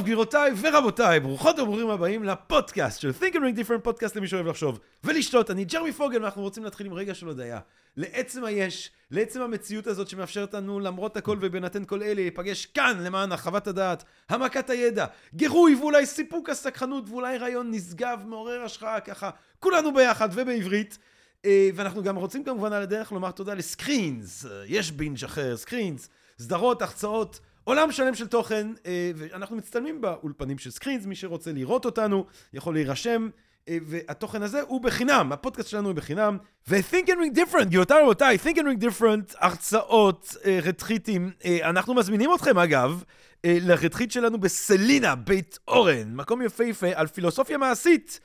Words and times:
טוב, 0.00 0.06
גבירותיי 0.06 0.52
ורבותיי, 0.60 1.20
ברוכות 1.20 1.58
וברוכים 1.58 1.90
הבאים 1.90 2.24
לפודקאסט 2.24 3.00
של 3.00 3.10
Think 3.20 3.34
and 3.34 3.38
Ring 3.38 3.58
Different, 3.58 3.80
פודקאסט 3.82 4.16
למי 4.16 4.28
שאוהב 4.28 4.46
לחשוב 4.46 4.78
ולשתות. 5.04 5.50
אני 5.50 5.64
ג'רמי 5.64 5.92
פוגל, 5.92 6.22
ואנחנו 6.22 6.42
רוצים 6.42 6.64
להתחיל 6.64 6.86
עם 6.86 6.92
רגע 6.92 7.14
של 7.14 7.26
הודיה. 7.26 7.60
לעצם 7.96 8.44
היש, 8.44 8.90
לעצם 9.10 9.40
המציאות 9.40 9.86
הזאת 9.86 10.08
שמאפשרת 10.08 10.54
לנו, 10.54 10.80
למרות 10.80 11.16
הכל 11.16 11.36
ובהינתן 11.40 11.84
כל 11.84 12.02
אלה, 12.02 12.14
להיפגש 12.14 12.66
כאן 12.66 12.98
למען 13.00 13.32
הרחבת 13.32 13.66
הדעת, 13.66 14.04
העמקת 14.28 14.70
הידע, 14.70 15.06
גירוי 15.34 15.74
ואולי 15.74 16.06
סיפוק 16.06 16.50
הסקחנות 16.50 17.04
ואולי 17.08 17.38
רעיון 17.38 17.70
נשגב, 17.70 18.20
מעורר 18.26 18.62
השראה, 18.62 19.00
ככה, 19.00 19.30
כולנו 19.58 19.94
ביחד 19.94 20.28
ובעברית. 20.32 20.98
אה, 21.44 21.70
ואנחנו 21.74 22.02
גם 22.02 22.16
רוצים 22.16 22.44
כמובן 22.44 22.72
על 22.72 22.82
הדרך 22.82 23.12
לומר 23.12 23.30
תודה 23.30 23.54
לסקרינס, 23.54 24.46
יש 24.66 24.92
בינג' 24.92 25.24
אחר, 25.24 25.56
סקרינס, 25.56 26.08
סדרות, 26.38 26.82
החצאות, 26.82 27.40
עולם 27.64 27.92
שלם 27.92 28.14
של 28.14 28.26
תוכן, 28.26 28.66
אה, 28.86 29.10
ואנחנו 29.16 29.56
מצטלמים 29.56 30.00
באולפנים 30.00 30.58
של 30.58 30.70
סקרינס, 30.70 31.06
מי 31.06 31.14
שרוצה 31.14 31.52
לראות 31.52 31.84
אותנו 31.84 32.26
יכול 32.52 32.74
להירשם, 32.74 33.28
אה, 33.68 33.78
והתוכן 33.86 34.42
הזה 34.42 34.60
הוא 34.60 34.80
בחינם, 34.80 35.32
הפודקאסט 35.32 35.68
שלנו 35.68 35.88
הוא 35.88 35.96
בחינם, 35.96 36.38
ו-Think 36.68 37.06
and 37.06 37.10
Ring 37.10 37.38
Different, 37.38 37.64
גבירותיי 37.64 38.02
רבותיי, 38.02 38.38
Think 38.44 38.56
and 38.56 38.60
Ring 38.60 38.84
Different, 38.84 39.36
הרצאות, 39.38 40.36
אה, 40.44 40.58
רתחיתים, 40.62 41.30
אנחנו 41.62 41.94
מזמינים 41.94 42.30
אתכם 42.34 42.58
אגב, 42.58 43.04
לרתחית 43.44 44.12
שלנו 44.12 44.40
בסלינה, 44.40 45.14
בית 45.14 45.58
אורן, 45.68 46.14
מקום 46.14 46.42
יפהפה 46.42 46.86
על 46.94 47.06
פילוסופיה 47.06 47.58
מעשית, 47.58 48.20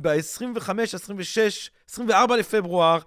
ב-25, 0.00 0.70
26, 0.82 1.70
24 1.90 2.36
לפברואר, 2.36 2.98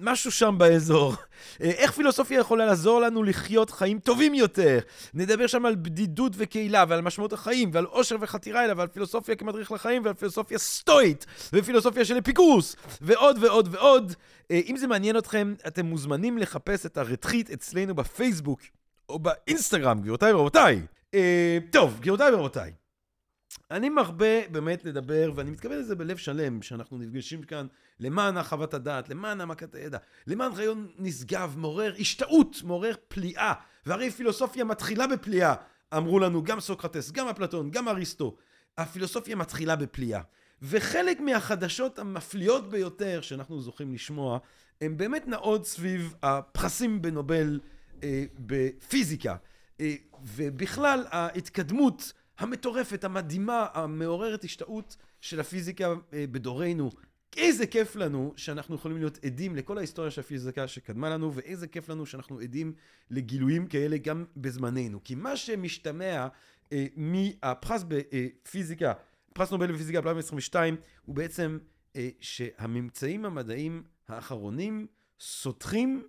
משהו 0.00 0.30
שם 0.30 0.54
באזור. 0.58 1.14
אה, 1.62 1.70
איך 1.70 1.92
פילוסופיה 1.92 2.40
יכולה 2.40 2.66
לעזור 2.66 3.00
לנו 3.00 3.22
לחיות 3.22 3.70
חיים 3.70 3.98
טובים 3.98 4.34
יותר? 4.34 4.78
נדבר 5.14 5.46
שם 5.46 5.66
על 5.66 5.74
בדידות 5.74 6.32
וקהילה, 6.36 6.84
ועל 6.88 7.00
משמעות 7.00 7.32
החיים, 7.32 7.70
ועל 7.72 7.84
עושר 7.84 8.16
וחתירה 8.20 8.64
אליו, 8.64 8.76
ועל 8.76 8.88
פילוסופיה 8.88 9.36
כמדריך 9.36 9.72
לחיים, 9.72 10.04
ועל 10.04 10.14
פילוסופיה 10.14 10.58
סטואית, 10.58 11.26
ופילוסופיה 11.52 12.04
של 12.04 12.18
אפיקורוס, 12.18 12.76
ועוד 13.00 13.38
ועוד 13.40 13.68
ועוד. 13.70 14.14
אה, 14.50 14.60
אם 14.66 14.76
זה 14.76 14.86
מעניין 14.86 15.18
אתכם, 15.18 15.54
אתם 15.66 15.86
מוזמנים 15.86 16.38
לחפש 16.38 16.86
את 16.86 16.98
הרתחית 16.98 17.50
אצלנו 17.50 17.94
בפייסבוק, 17.94 18.60
או 19.08 19.18
באינסטגרם, 19.18 20.00
גבירותיי 20.00 20.32
ורבותיי. 20.32 20.80
טוב, 21.70 21.96
גבירותיי 22.00 22.34
ורבותיי. 22.34 22.79
אני 23.70 23.88
מרבה 23.88 24.48
באמת 24.48 24.84
לדבר, 24.84 25.32
ואני 25.34 25.50
מתכוון 25.50 25.78
לזה 25.78 25.96
בלב 25.96 26.16
שלם, 26.16 26.62
שאנחנו 26.62 26.98
נפגשים 26.98 27.42
כאן 27.42 27.66
למען 28.00 28.36
הרחבת 28.36 28.74
הדעת, 28.74 29.08
למען 29.08 29.40
העמקת 29.40 29.74
הידע, 29.74 29.98
למען 30.26 30.52
רעיון 30.52 30.88
נשגב, 30.98 31.54
מעורר 31.56 31.94
השתאות, 31.98 32.56
מעורר 32.64 32.94
פליאה. 33.08 33.52
והרי 33.86 34.10
פילוסופיה 34.10 34.64
מתחילה 34.64 35.06
בפליאה, 35.06 35.54
אמרו 35.96 36.18
לנו 36.18 36.42
גם 36.44 36.60
סוקרטס, 36.60 37.10
גם 37.10 37.28
אפלטון, 37.28 37.70
גם 37.70 37.88
אריסטו. 37.88 38.36
הפילוסופיה 38.78 39.36
מתחילה 39.36 39.76
בפליאה. 39.76 40.20
וחלק 40.62 41.20
מהחדשות 41.20 41.98
המפליאות 41.98 42.70
ביותר 42.70 43.20
שאנחנו 43.20 43.60
זוכים 43.60 43.94
לשמוע, 43.94 44.38
הם 44.80 44.96
באמת 44.96 45.28
נעות 45.28 45.66
סביב 45.66 46.14
הפרסים 46.22 47.02
בנובל 47.02 47.60
אה, 48.02 48.24
בפיזיקה. 48.38 49.36
אה, 49.80 49.94
ובכלל 50.22 51.04
ההתקדמות 51.10 52.12
המטורפת, 52.40 53.04
המדהימה, 53.04 53.66
המעוררת 53.74 54.44
השתאות 54.44 54.96
של 55.20 55.40
הפיזיקה 55.40 55.94
אה, 56.12 56.24
בדורנו. 56.30 56.90
איזה 57.36 57.66
כיף 57.66 57.96
לנו 57.96 58.32
שאנחנו 58.36 58.74
יכולים 58.74 58.98
להיות 58.98 59.24
עדים 59.24 59.56
לכל 59.56 59.78
ההיסטוריה 59.78 60.10
של 60.10 60.20
הפיזיקה 60.20 60.68
שקדמה 60.68 61.10
לנו, 61.10 61.34
ואיזה 61.34 61.66
כיף 61.66 61.88
לנו 61.88 62.06
שאנחנו 62.06 62.38
עדים 62.38 62.72
לגילויים 63.10 63.66
כאלה 63.66 63.96
גם 63.98 64.24
בזמננו. 64.36 65.04
כי 65.04 65.14
מה 65.14 65.36
שמשתמע 65.36 66.28
אה, 66.72 66.86
מהפרס 66.96 67.84
בפיזיקה, 67.88 68.92
פרס 69.34 69.50
נובל 69.50 69.72
בפיזיקה 69.72 69.98
2022, 69.98 70.76
הוא 71.04 71.14
בעצם 71.14 71.58
אה, 71.96 72.08
שהממצאים 72.20 73.24
המדעיים 73.24 73.82
האחרונים 74.08 74.86
סותרים 75.20 76.02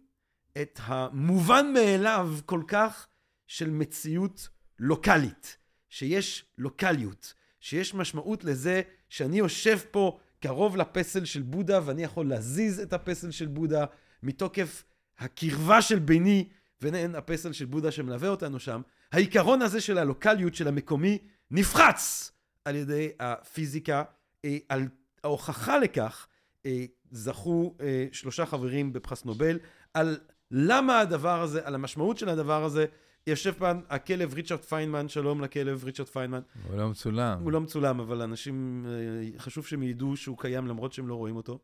את 0.62 0.80
המובן 0.84 1.74
מאליו 1.74 2.30
כל 2.46 2.62
כך 2.68 3.08
של 3.48 3.69
מציאות 3.69 4.50
לוקאלית. 4.80 5.61
שיש 5.91 6.46
לוקאליות, 6.57 7.34
שיש 7.59 7.94
משמעות 7.94 8.44
לזה 8.44 8.81
שאני 9.09 9.38
יושב 9.38 9.79
פה 9.91 10.19
קרוב 10.40 10.78
לפסל 10.78 11.25
של 11.25 11.41
בודה 11.41 11.79
ואני 11.85 12.03
יכול 12.03 12.29
להזיז 12.29 12.79
את 12.79 12.94
הפסל 12.94 13.31
של 13.31 13.47
בודה 13.47 13.85
מתוקף 14.24 14.84
הקרבה 15.19 15.81
של 15.81 16.00
ביני 16.00 16.47
ובין 16.81 17.16
הפסל 17.16 17.51
של 17.51 17.66
בודה 17.66 17.91
שמלווה 17.91 18.30
אותנו 18.30 18.59
שם. 18.59 18.81
העיקרון 19.12 19.62
הזה 19.62 19.81
של 19.81 19.97
הלוקאליות 19.97 20.56
של 20.56 20.68
המקומי 20.68 21.18
נפחץ 21.51 22.31
על 22.66 22.75
ידי 22.75 23.09
הפיזיקה. 23.19 24.03
אה, 24.46 24.57
על 24.69 24.88
ההוכחה 25.24 25.78
לכך 25.78 26.28
אה, 26.66 26.85
זכו 27.12 27.75
אה, 27.81 28.06
שלושה 28.12 28.46
חברים 28.46 28.94
בפרס 28.94 29.25
נובל 29.25 29.59
על 29.94 30.19
למה 30.51 31.00
הדבר 31.00 31.41
הזה, 31.41 31.62
על 31.63 31.75
המשמעות 31.75 32.18
של 32.18 32.30
הדבר 32.30 32.63
הזה. 32.63 32.85
יושב 33.28 33.54
כאן 33.59 33.80
הכלב 33.90 34.34
ריצ'רד 34.34 34.59
פיינמן, 34.59 35.09
שלום 35.09 35.42
לכלב 35.42 35.84
ריצ'רד 35.84 36.08
פיינמן. 36.08 36.40
הוא 36.70 36.78
לא 36.78 36.90
מצולם. 36.90 37.40
הוא 37.44 37.52
לא 37.52 37.62
מצולם, 37.62 38.00
אבל 38.00 38.22
אנשים, 38.22 38.86
אה, 38.90 39.40
חשוב 39.40 39.66
שהם 39.66 39.84
ידעו 39.84 40.18
שהוא 40.18 40.38
קיים 40.38 40.68
למרות 40.68 40.94
שהם 40.94 41.08
לא 41.08 41.16
רואים 41.16 41.36
אותו. 41.36 41.60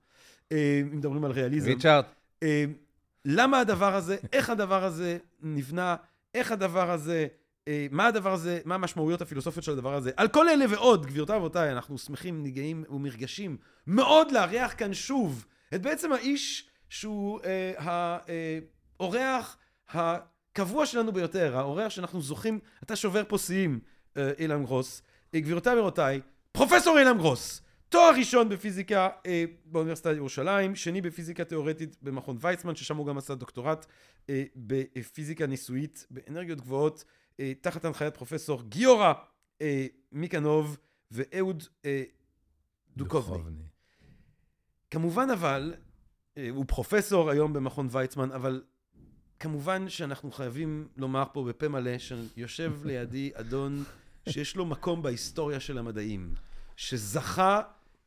אה, 0.51 0.79
אם 0.81 0.97
מדברים 0.97 1.25
על 1.25 1.31
ריאליזם. 1.31 1.69
ריצ'רד. 1.69 2.03
אה, 2.43 2.65
למה 3.25 3.59
הדבר 3.59 3.95
הזה, 3.95 4.17
איך 4.33 4.49
הדבר 4.49 4.83
הזה 4.83 5.17
נבנה, 5.41 5.95
איך 6.33 6.51
הדבר 6.51 6.91
הזה, 6.91 7.27
מה 7.91 8.07
הדבר 8.07 8.33
הזה, 8.33 8.59
מה 8.65 8.75
המשמעויות 8.75 9.21
הפילוסופיות 9.21 9.63
של 9.63 9.71
הדבר 9.71 9.93
הזה. 9.93 10.11
על 10.17 10.27
כל 10.27 10.49
אלה 10.49 10.65
ועוד, 10.69 11.05
גבירותיי 11.05 11.35
ורבותיי, 11.35 11.71
אנחנו 11.71 11.97
שמחים, 11.97 12.43
נגעים 12.43 12.83
ומרגשים 12.89 13.57
מאוד 13.87 14.31
לארח 14.31 14.73
כאן 14.77 14.93
שוב 14.93 15.45
את 15.75 15.81
בעצם 15.81 16.13
האיש 16.13 16.69
שהוא 16.89 17.39
אה, 17.45 18.13
האורח 18.99 19.57
ה... 19.95 20.17
הקבוע 20.57 20.85
שלנו 20.85 21.11
ביותר, 21.11 21.57
האורח 21.57 21.89
שאנחנו 21.89 22.21
זוכים, 22.21 22.59
אתה 22.83 22.95
שובר 22.95 23.23
פה 23.27 23.37
שיאים, 23.37 23.79
אה, 24.17 24.31
אילן 24.39 24.63
גרוס. 24.63 25.01
אה, 25.33 25.39
גבירותיי 25.39 25.75
ורבותיי, 25.77 26.21
פרופסור 26.51 26.99
אילן 26.99 27.17
גרוס, 27.17 27.61
תואר 27.89 28.15
ראשון 28.17 28.49
בפיזיקה 28.49 29.09
אה, 29.25 29.45
באוניברסיטת 29.65 30.15
ירושלים, 30.15 30.75
שני 30.75 31.01
בפיזיקה 31.01 31.43
תיאורטית 31.43 31.97
במכון 32.01 32.37
ויצמן, 32.41 32.75
ששם 32.75 32.97
הוא 32.97 33.07
גם 33.07 33.17
עשה 33.17 33.35
דוקטורט 33.35 33.85
בפיזיקה 34.55 35.47
ניסויית 35.47 36.07
באנרגיות 36.11 36.61
גבוהות, 36.61 37.03
תחת 37.61 37.85
הנחיית 37.85 38.17
פרופסור 38.17 38.63
גיורא 38.63 39.13
מיקנוב 40.11 40.77
ואהוד 41.11 41.63
דוקובני. 42.97 43.63
כמובן 44.91 45.29
אבל, 45.29 45.73
הוא 46.49 46.65
פרופסור 46.67 47.29
היום 47.29 47.53
במכון 47.53 47.87
ויצמן, 47.91 48.31
אבל 48.31 48.63
כמובן 49.39 49.89
שאנחנו 49.89 50.31
חייבים 50.31 50.87
לומר 50.97 51.23
פה 51.33 51.43
בפה 51.43 51.67
מלא 51.67 51.97
שיושב 51.97 52.73
לידי 52.85 53.31
אדון 53.33 53.83
שיש 54.29 54.55
לו 54.55 54.65
מקום 54.65 55.03
בהיסטוריה 55.03 55.59
של 55.59 55.77
המדעים, 55.77 56.33
שזכה 56.75 57.61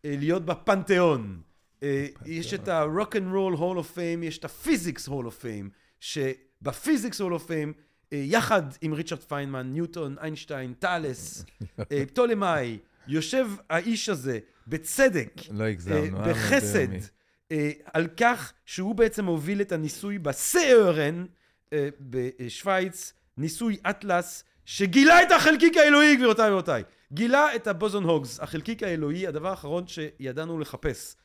אה, 0.04 0.14
להיות 0.18 0.44
בפנתיאון. 0.44 1.40
אה, 1.82 2.06
יש 2.26 2.54
את 2.54 2.68
ה-Rock 2.68 3.12
and 3.12 3.34
Roll 3.34 3.56
Hall 3.56 3.78
of 3.78 3.96
Fame, 3.96 4.24
יש 4.24 4.38
את 4.38 4.44
ה-Physics 4.44 5.08
Hall 5.08 5.26
of 5.26 5.42
Fame, 5.42 5.68
שב 6.00 6.36
Physics 6.36 7.20
Hall 7.20 7.24
of 7.24 7.48
Fame, 7.48 7.72
אה, 8.12 8.22
יחד 8.24 8.62
עם 8.80 8.92
ריצ'רד 8.92 9.18
פיינמן, 9.18 9.66
ניוטון, 9.72 10.16
איינשטיין, 10.18 10.74
תאלס, 10.78 11.44
פטולמאי, 12.08 12.78
יושב 13.08 13.46
האיש 13.70 14.08
הזה 14.08 14.38
בצדק, 14.66 15.40
לא 15.50 15.64
הגזמנו, 15.64 16.18
בחסד. 16.18 17.19
אה, 17.52 17.70
על 17.84 18.08
כך 18.16 18.52
שהוא 18.64 18.94
בעצם 18.94 19.24
הוביל 19.24 19.60
את 19.60 19.72
הניסוי 19.72 20.18
ב-CERN 20.18 21.26
אה, 21.72 21.88
בשוויץ, 22.00 23.12
ניסוי 23.36 23.76
אטלס, 23.90 24.44
שגילה 24.64 25.22
את 25.22 25.30
החלקיק 25.32 25.76
האלוהי, 25.76 26.16
גבירותיי 26.16 26.50
ורבותיי. 26.50 26.82
גילה 27.12 27.54
את 27.56 27.66
הבוזון 27.66 28.04
הוגס, 28.04 28.40
החלקיק 28.40 28.82
האלוהי, 28.82 29.26
הדבר 29.26 29.48
האחרון 29.48 29.86
שידענו 29.86 30.58
לחפש. 30.58 31.16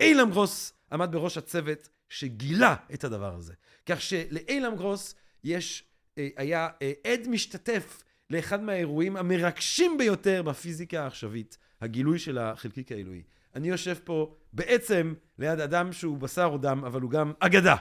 אילם 0.00 0.30
גרוס 0.30 0.72
עמד 0.92 1.12
בראש 1.12 1.38
הצוות 1.38 1.88
שגילה 2.08 2.74
את 2.94 3.04
הדבר 3.04 3.34
הזה. 3.34 3.54
כך 3.86 4.00
שלאילם 4.00 4.76
גרוס 4.76 5.14
יש, 5.44 5.84
אה, 6.18 6.28
היה 6.36 6.68
עד 7.06 7.28
משתתף 7.28 8.02
לאחד 8.30 8.62
מהאירועים 8.62 9.16
המרגשים 9.16 9.98
ביותר 9.98 10.42
בפיזיקה 10.42 11.02
העכשווית, 11.02 11.58
הגילוי 11.80 12.18
של 12.18 12.38
החלקיק 12.38 12.92
האלוהי. 12.92 13.22
אני 13.54 13.68
יושב 13.68 13.96
פה 14.04 14.34
בעצם 14.52 15.14
ליד 15.38 15.60
אדם 15.60 15.92
שהוא 15.92 16.18
בשר 16.18 16.52
ודם, 16.52 16.82
אבל 16.86 17.00
הוא 17.00 17.10
גם 17.10 17.32
אגדה. 17.40 17.76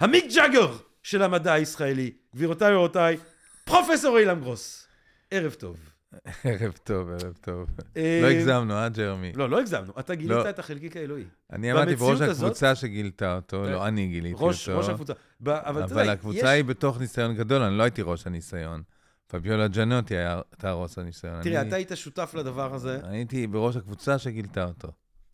המיק 0.00 0.24
ג'אגר 0.34 0.76
של 1.02 1.22
המדע 1.22 1.52
הישראלי. 1.52 2.10
גבירותיי 2.36 2.74
ורבותיי, 2.74 3.16
פרופסור 3.64 4.18
אילם 4.18 4.40
גרוס. 4.40 4.86
ערב 5.30 5.52
טוב. 5.52 5.76
ערב 6.44 6.72
טוב, 6.84 7.08
ערב 7.10 7.36
טוב. 7.40 7.68
אה, 7.96 8.20
לא 8.22 8.26
הגזמנו, 8.26 8.74
אה, 8.74 8.88
ג'רמי? 8.88 9.32
לא, 9.34 9.50
לא 9.50 9.60
הגזמנו. 9.60 9.92
אתה 9.98 10.14
גילית 10.14 10.30
לא. 10.30 10.50
את 10.50 10.58
החלקיק 10.58 10.96
האלוהי. 10.96 11.24
אני 11.52 11.70
עמדתי 11.70 11.96
בראש 11.96 12.20
הקבוצה 12.20 12.74
שגילתה 12.74 13.36
אותו, 13.36 13.64
לא, 13.64 13.88
אני 13.88 14.06
גיליתי 14.06 14.34
אותו. 14.34 14.46
ראש 14.46 14.88
הקבוצה. 14.88 15.12
אבל 15.46 16.08
הקבוצה 16.08 16.48
היא 16.48 16.64
בתוך 16.64 17.00
ניסיון 17.00 17.34
גדול, 17.34 17.62
אני 17.62 17.78
לא 17.78 17.82
הייתי 17.82 18.02
ראש 18.02 18.26
הניסיון. 18.26 18.82
פביולה 19.26 19.68
ג'נוטי 19.68 20.16
היה- 20.16 20.40
הייתה 20.52 20.72
ראש 20.72 20.98
הניסיון. 20.98 21.42
תראה, 21.42 21.62
אתה 21.62 21.76
היית 21.76 21.90
שותף 21.94 22.34
לדבר 22.38 22.74
הזה, 22.74 22.98
הייתי 23.02 23.46
בראש 23.46 23.76
הקבוצה 23.76 24.18
שגילתה 24.18 24.64
אותו. 24.64 24.92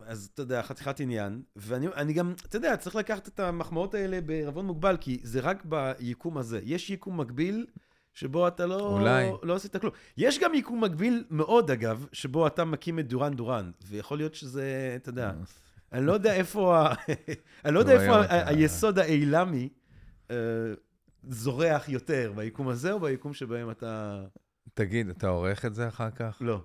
אז 0.08 0.30
אתה 0.34 0.42
יודע, 0.42 0.62
חתיכת 0.62 1.00
עניין, 1.00 1.42
ואני 1.56 1.86
אני 1.88 2.12
גם, 2.12 2.34
אתה 2.48 2.56
יודע, 2.56 2.76
צריך 2.76 2.96
לקחת 2.96 3.28
את 3.28 3.40
המחמאות 3.40 3.94
האלה 3.94 4.20
בערבון 4.20 4.66
מוגבל, 4.66 4.96
כי 5.00 5.20
זה 5.22 5.40
רק 5.40 5.64
ביקום 5.64 6.38
הזה. 6.38 6.60
יש 6.64 6.90
יקום 6.90 7.20
מקביל, 7.20 7.66
שבו 8.14 8.48
אתה 8.48 8.66
לא, 8.66 8.80
אולי. 8.80 9.30
לא 9.42 9.54
עשית 9.54 9.76
כלום. 9.76 9.92
יש 10.16 10.38
גם 10.38 10.54
יקום 10.54 10.84
מקביל 10.84 11.24
מאוד, 11.30 11.70
אגב, 11.70 12.06
שבו 12.12 12.46
אתה 12.46 12.64
מקים 12.64 12.98
את 12.98 13.08
דורן 13.08 13.34
דורן, 13.34 13.70
ויכול 13.86 14.18
להיות 14.18 14.34
שזה, 14.34 14.92
אתה 14.96 15.08
יודע, 15.08 15.32
אני 15.92 16.06
לא 16.06 16.12
יודע 16.12 16.34
איפה, 16.34 16.78
ה... 16.78 16.94
אני 17.64 17.74
לא 17.74 17.80
יודע 17.80 17.92
טוב, 17.92 18.00
איפה 18.02 18.22
היסוד 18.30 18.98
האילמי 18.98 19.68
אה, 20.30 20.36
זורח 21.28 21.88
יותר, 21.88 22.32
ביקום 22.36 22.68
הזה 22.68 22.92
או 22.92 23.00
ביקום 23.00 23.34
שבהם 23.34 23.70
אתה... 23.70 24.24
תגיד, 24.74 25.08
אתה 25.08 25.28
עורך 25.28 25.64
את 25.64 25.74
זה 25.74 25.88
אחר 25.88 26.10
כך? 26.10 26.38
לא. 26.40 26.60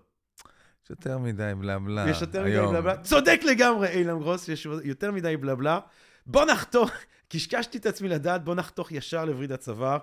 יש 0.83 0.89
יותר 0.89 1.18
מדי 1.18 1.51
בלבלה. 1.59 2.09
יש 2.09 2.21
יותר 2.21 2.41
מדי 2.41 2.51
היום. 2.51 2.74
בלבלה. 2.74 2.97
צודק 2.97 3.39
לגמרי, 3.51 3.88
אילן 3.88 4.19
גרוס, 4.19 4.50
יש 4.50 4.68
יותר 4.83 5.12
מדי 5.12 5.38
בלבלה. 5.38 5.80
בוא 6.25 6.45
נחתוך, 6.45 6.91
קשקשתי 7.30 7.77
את 7.77 7.85
עצמי 7.85 8.09
לדעת, 8.09 8.44
בוא 8.44 8.56
נחתוך 8.56 8.91
ישר 8.91 9.25
לווריד 9.25 9.51
הצוואר. 9.51 9.97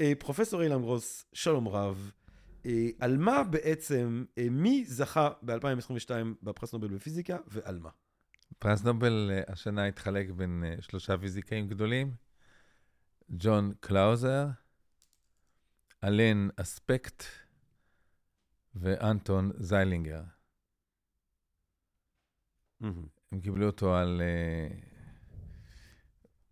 אה, 0.00 0.12
פרופסור 0.18 0.62
אילן 0.62 0.80
גרוס, 0.80 1.24
שלום 1.32 1.68
רב. 1.68 2.10
אה, 2.66 2.88
על 3.00 3.16
מה 3.16 3.42
בעצם, 3.44 4.24
אה, 4.38 4.46
מי 4.50 4.84
זכה 4.86 5.30
ב-2022 5.42 6.10
בפרס 6.42 6.72
נובל 6.72 6.88
בפיזיקה 6.88 7.36
ועל 7.46 7.78
מה? 7.78 7.90
פרס 8.58 8.84
נובל 8.84 9.30
השנה 9.48 9.86
התחלק 9.86 10.30
בין 10.30 10.64
שלושה 10.80 11.18
פיזיקאים 11.18 11.68
גדולים, 11.68 12.14
ג'ון 13.30 13.72
קלאוזר, 13.80 14.46
אלן 16.04 16.48
אספקט 16.56 17.24
ואנטון 18.80 19.50
זיילינגר. 19.56 20.22
הם 23.32 23.40
קיבלו 23.40 23.66
אותו 23.66 23.96
על 23.96 24.20
uh, 24.20 24.84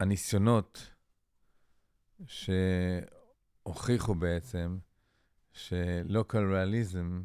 הניסיונות 0.01 0.91
שהוכיחו 2.27 4.15
בעצם 4.15 4.79
שלוקל 5.53 6.53
ריאליזם 6.53 7.23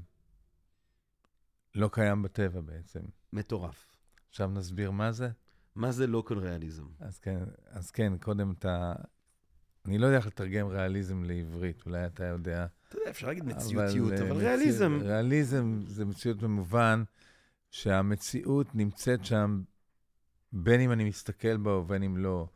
לא 1.76 1.90
קיים 1.94 2.24
בטבע 2.24 2.62
בעצם. 2.62 3.02
מטורף. 3.34 3.96
עכשיו 4.30 4.48
נסביר 4.48 4.92
מה 4.92 5.12
זה? 5.12 5.30
מה 5.76 5.92
זה 5.92 6.08
לוקל 6.08 6.38
ריאליזם? 6.38 6.88
אז 7.00 7.20
כן, 7.20 7.40
אז 7.66 7.92
כן, 7.92 8.18
קודם 8.18 8.52
אתה... 8.52 8.94
אני 9.86 9.98
לא 9.98 10.06
יודע 10.06 10.18
איך 10.18 10.28
לתרגם 10.28 10.68
ריאליזם 10.68 11.24
לעברית, 11.24 11.86
אולי 11.86 12.06
אתה 12.06 12.24
יודע. 12.26 12.68
אתה 12.90 12.98
יודע, 12.98 13.10
אפשר 13.10 13.28
להגיד 13.28 13.46
מציאותיות, 13.46 14.12
אה, 14.12 14.18
אבל 14.22 14.32
מציא- 14.38 14.48
ריאליזם... 14.48 15.00
ריאליזם 15.02 15.82
זה 15.86 16.06
מציאות 16.06 16.38
במובן 16.38 17.04
שהמציאות 17.72 18.76
נמצאת 18.76 19.26
שם, 19.26 19.62
בין 20.52 20.82
אם 20.82 20.92
אני 20.92 21.04
מסתכל 21.10 21.58
בה 21.58 21.72
ובין 21.72 22.04
אם 22.04 22.18
לא, 22.18 22.48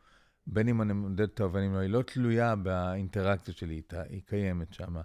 בין 0.46 0.68
אם 0.68 0.82
אני 0.82 0.92
מודד 0.92 1.20
אותה 1.20 1.44
ובין 1.46 1.64
אם 1.64 1.72
לא, 1.74 1.78
היא 1.78 1.90
לא 1.90 2.02
תלויה 2.02 2.56
באינטראקציות 2.56 3.56
שלי 3.56 3.74
איתה, 3.74 4.02
היא 4.02 4.22
קיימת 4.26 4.72
שם. 4.72 4.96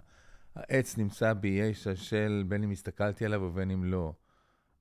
העץ 0.54 0.98
נמצא 0.98 1.32
באיי 1.32 1.74
של 1.94 2.44
בין 2.48 2.62
אם 2.64 2.70
הסתכלתי 2.70 3.24
עליו 3.24 3.42
ובין 3.42 3.70
אם 3.70 3.84
לא. 3.84 4.14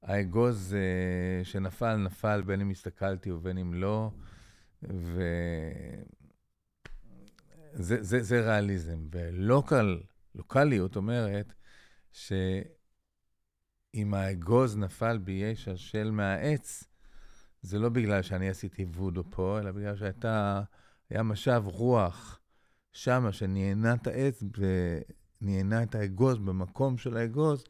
האגוז 0.04 0.74
אה, 0.76 1.44
שנפל, 1.44 1.96
נפל 1.96 2.42
בין 2.42 2.62
אם 2.62 2.70
הסתכלתי 2.70 3.32
ובין 3.32 3.58
אם 3.58 3.74
לא, 3.74 4.12
ו... 4.84 5.22
זה, 7.74 8.04
זה, 8.04 8.24
זה 8.24 8.42
ריאליזם. 8.42 9.00
ולוקל, 9.12 10.00
לוקאליות 10.36 10.96
אומרת 10.96 11.54
שאם 12.12 14.14
האגוז 14.14 14.78
נפל 14.78 15.18
באיי 15.18 15.56
של 15.76 16.12
מהעץ, 16.12 16.84
זה 17.62 17.80
לא 17.80 17.90
בגלל 17.90 18.22
שאני 18.22 18.50
עשיתי 18.50 18.84
וודו 18.84 19.24
פה, 19.30 19.60
אלא 19.60 19.72
בגלל 19.72 19.96
שהייתה, 19.96 20.62
היה 21.10 21.24
משב 21.24 21.64
רוח 21.66 22.40
שמה 22.92 23.32
שנהנה 23.32 23.94
את 23.94 24.08
העץ 24.08 24.44
ונהנה 25.42 25.84
את 25.84 25.96
האגוז 25.96 26.38
במקום 26.38 26.98
של 26.98 27.18
האגוז, 27.18 27.64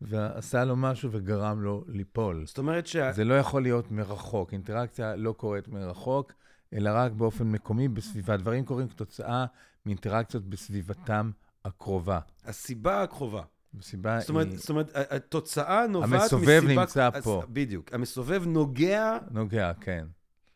ועשה 0.00 0.64
לו 0.64 0.76
משהו 0.76 1.12
וגרם 1.12 1.62
לו 1.62 1.84
ליפול. 1.88 2.46
זאת 2.46 2.58
אומרת 2.58 2.86
שה... 2.86 3.12
זה 3.12 3.24
לא 3.24 3.34
יכול 3.34 3.62
להיות 3.62 3.90
מרחוק, 3.90 4.52
אינטראקציה 4.52 5.16
לא 5.16 5.32
קורית 5.32 5.68
מרחוק, 5.68 6.32
אלא 6.72 6.90
רק 6.94 7.12
באופן 7.12 7.50
מקומי 7.50 7.88
בסביבה. 7.88 8.36
דברים 8.36 8.64
קורים 8.64 8.88
כתוצאה 8.88 9.46
מאינטראקציות 9.86 10.48
בסביבתם 10.48 11.30
הקרובה. 11.66 12.18
הסיבה 12.44 13.02
הקרובה. 13.02 13.42
הסיבה 13.78 14.20
זאת 14.20 14.28
אומרת, 14.30 14.46
היא 14.46 14.58
זאת 14.58 14.70
אומרת, 14.70 14.90
התוצאה 14.94 15.86
נובעת 15.86 16.20
המסובב 16.22 16.60
מסיבה... 16.64 16.80
נמצא 16.80 17.08
אז- 17.14 17.24
פה. 17.24 17.42
בדיוק. 17.48 17.92
המסובב 17.94 18.42
נוגע, 18.46 19.18
נוגע, 19.30 19.72
כן. 19.80 20.06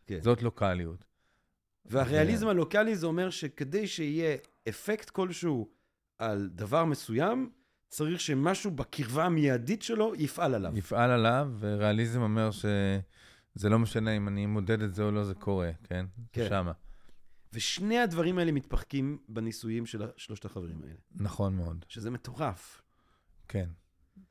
כן. 0.07 0.21
זאת 0.23 0.43
לוקאליות. 0.43 1.05
והריאליזם 1.85 2.49
הלוקאלי 2.49 2.97
זה 2.97 3.07
אומר 3.07 3.31
שכדי 3.31 3.87
שיהיה 3.87 4.37
אפקט 4.69 5.11
כלשהו 5.11 5.69
על 6.19 6.51
דבר 6.53 6.85
מסוים, 6.85 7.51
צריך 7.89 8.21
שמשהו 8.21 8.71
בקרבה 8.71 9.25
המיידית 9.25 9.83
שלו 9.83 10.13
יפעל 10.17 10.55
עליו. 10.55 10.79
יפעל 10.79 11.11
עליו, 11.11 11.51
וריאליזם 11.59 12.23
אומר 12.23 12.51
שזה 12.51 13.69
לא 13.69 13.79
משנה 13.79 14.17
אם 14.17 14.29
אני 14.29 14.47
מודד 14.47 14.83
את 14.83 14.95
זה 14.95 15.03
או 15.03 15.11
לא, 15.11 15.25
זה 15.25 15.35
קורה, 15.35 15.71
כן? 15.85 16.07
כן. 16.33 16.47
שמה. 16.49 16.73
ושני 17.53 17.99
הדברים 17.99 18.39
האלה 18.39 18.53
מתפחקים 18.53 19.19
בניסויים 19.29 19.87
של 19.87 20.03
שלושת 20.17 20.45
החברים 20.45 20.83
האלה, 20.83 20.95
נכון 21.15 21.57
מאוד, 21.57 21.85
שזה 21.89 22.11
מטורף. 22.11 22.83
כן. 23.49 23.69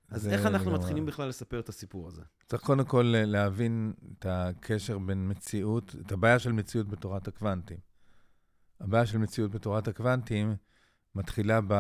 אז 0.10 0.28
איך 0.28 0.46
אנחנו 0.46 0.66
לגמרי. 0.66 0.80
מתחילים 0.80 1.06
בכלל 1.06 1.30
לספר 1.30 1.60
את 1.60 1.70
הסיפור 1.70 2.08
הזה? 2.08 2.22
צריך 2.46 2.64
קודם 2.64 2.86
כל 2.86 3.14
להבין 3.18 3.94
את 4.12 4.26
הקשר 4.30 4.98
בין 4.98 5.30
מציאות, 5.30 5.96
את 6.06 6.12
הבעיה 6.12 6.40
של 6.40 6.52
מציאות 6.52 6.88
בתורת 6.88 7.28
הקוונטים. 7.28 7.78
הבעיה 8.80 9.06
של 9.06 9.18
מציאות 9.18 9.52
בתורת 9.52 9.88
הקוונטים 9.88 10.56
מתחילה 11.16 11.60
ב... 11.68 11.74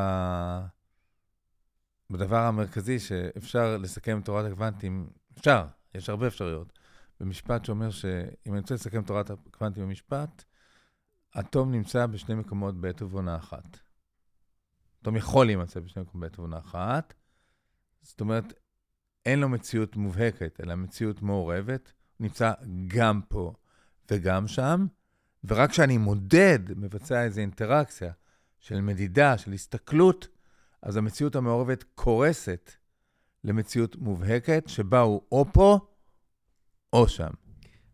בדבר 2.09 2.37
המרכזי 2.37 2.99
שאפשר 2.99 3.77
לסכם 3.77 4.19
את 4.19 4.25
תורת 4.25 4.45
הקוונטים, 4.45 5.09
אפשר, 5.37 5.65
יש 5.95 6.09
הרבה 6.09 6.27
אפשרויות, 6.27 6.79
במשפט 7.19 7.65
שאומר 7.65 7.89
שאם 7.91 8.51
אני 8.51 8.59
רוצה 8.59 8.75
לסכם 8.75 9.01
את 9.01 9.07
תורת 9.07 9.29
הקוונטים 9.29 9.83
במשפט, 9.83 10.43
אטום 11.39 11.71
נמצא 11.71 12.05
בשני 12.05 12.35
מקומות 12.35 12.81
בעת 12.81 13.01
ובעונה 13.01 13.35
אחת. 13.35 13.79
אטום 15.01 15.15
יכול 15.15 15.45
להימצא 15.45 15.79
בשני 15.79 16.01
מקומות 16.01 16.21
בעת 16.21 16.39
ובעונה 16.39 16.57
אחת, 16.57 17.13
זאת 18.01 18.21
אומרת, 18.21 18.53
אין 19.25 19.39
לו 19.39 19.49
מציאות 19.49 19.95
מובהקת, 19.95 20.59
אלא 20.63 20.75
מציאות 20.75 21.21
מעורבת, 21.21 21.93
הוא 22.17 22.25
נמצא 22.25 22.53
גם 22.87 23.21
פה 23.27 23.53
וגם 24.11 24.47
שם, 24.47 24.87
ורק 25.43 25.69
כשאני 25.69 25.97
מודד, 25.97 26.59
מבצע 26.75 27.23
איזו 27.23 27.41
אינטראקציה 27.41 28.11
של 28.59 28.81
מדידה, 28.81 29.37
של 29.37 29.51
הסתכלות, 29.53 30.27
אז 30.81 30.97
המציאות 30.97 31.35
המעורבת 31.35 31.83
קורסת 31.95 32.71
למציאות 33.43 33.95
מובהקת, 33.95 34.63
שבה 34.67 34.99
הוא 34.99 35.21
או 35.31 35.45
פה 35.53 35.79
או 36.93 37.07
שם. 37.07 37.31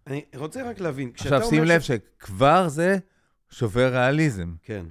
אני 0.07 0.25
רוצה 0.35 0.69
רק 0.69 0.79
להבין, 0.79 1.11
כשאתה 1.11 1.35
עכשיו, 1.35 1.49
שים 1.49 1.61
אומר 1.61 1.73
לב 1.75 1.81
ש- 1.81 1.87
שכבר 1.87 2.69
זה 2.69 2.97
שובר 3.49 3.91
ריאליזם, 3.91 4.55
כן. 4.61 4.85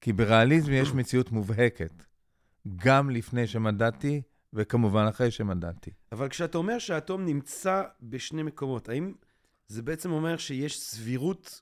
כי 0.00 0.12
בריאליזם 0.12 0.72
יש 0.72 0.92
מציאות 0.92 1.32
מובהקת, 1.32 2.04
גם 2.76 3.10
לפני 3.10 3.46
שמדדתי, 3.46 4.22
וכמובן 4.52 5.06
אחרי 5.08 5.30
שמדדתי. 5.30 5.90
אבל 6.12 6.28
כשאתה 6.28 6.58
אומר 6.58 6.78
שהאטום 6.78 7.24
נמצא 7.24 7.82
בשני 8.02 8.42
מקומות, 8.42 8.88
האם 8.88 9.12
זה 9.68 9.82
בעצם 9.82 10.10
אומר 10.10 10.36
שיש 10.36 10.80
סבירות 10.80 11.60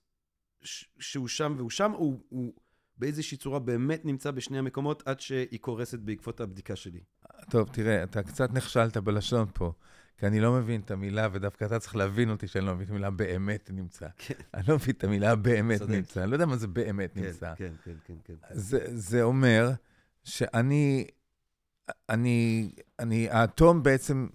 ש- 0.63 0.85
שהוא 0.99 1.29
שם 1.29 1.55
והוא 1.57 1.71
שם, 1.71 1.93
או 1.95 2.21
הוא 2.29 2.53
באיזושהי 2.99 3.37
צורה 3.37 3.59
באמת 3.59 4.05
נמצא 4.05 4.31
בשני 4.31 4.59
המקומות 4.59 5.03
עד 5.07 5.21
שהיא 5.21 5.61
קורסת 5.61 5.99
בעקבות 5.99 6.41
הבדיקה 6.41 6.77
שלי? 6.77 7.01
טוב, 7.51 7.69
תראה, 7.73 8.03
אתה 8.03 8.23
קצת 8.23 8.51
נכשלת 8.53 8.97
בלשון 8.97 9.47
פה, 9.55 9.73
כי 10.23 10.27
אני 10.27 10.41
לא 10.41 10.53
מבין 10.53 10.81
את 10.81 10.91
המילה, 10.91 11.29
ודווקא 11.33 11.65
אתה 11.65 11.79
צריך 11.79 11.97
להבין 11.97 12.31
אותי 12.31 12.49
שאני 12.49 12.67
לא 12.67 12.75
מבין 12.75 12.85
את 12.85 12.91
המילה 12.91 13.11
באמת 13.11 13.71
נמצא. 13.73 14.07
כן. 14.19 14.35
אני 14.55 14.65
לא 14.69 14.75
מבין 14.75 14.95
את 14.95 15.05
המילה 15.05 15.37
באמת. 15.37 15.83
נמצא, 15.83 16.23
אני 16.23 16.31
לא 16.31 16.35
יודע 16.35 16.47
מה 16.47 16.57
זה 16.57 16.67
באמת 16.67 17.15
כן, 17.15 17.21
נמצא. 17.21 17.55
כן, 17.57 17.73
כן, 17.85 17.93
כן, 18.05 18.15
כן. 18.25 18.35
זה, 18.51 18.79
זה 18.87 19.23
אומר 19.23 19.71
שאני, 20.25 21.07
אני, 22.09 22.71
אני, 22.99 23.31
האטום 23.31 23.83
בעצם, 23.83 24.29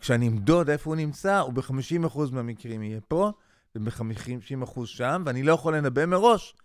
כשאני 0.00 0.28
אמדוד 0.28 0.70
איפה 0.70 0.90
הוא 0.90 0.96
נמצא, 0.96 1.38
הוא 1.38 1.52
ב-50% 1.52 2.18
מהמקרים 2.32 2.82
יהיה 2.82 3.00
פה, 3.00 3.32
וב-50% 3.74 4.86
שם, 4.86 5.22
ואני 5.26 5.42
לא 5.42 5.52
יכול 5.52 5.76
לנבא 5.76 6.06
מראש, 6.06 6.56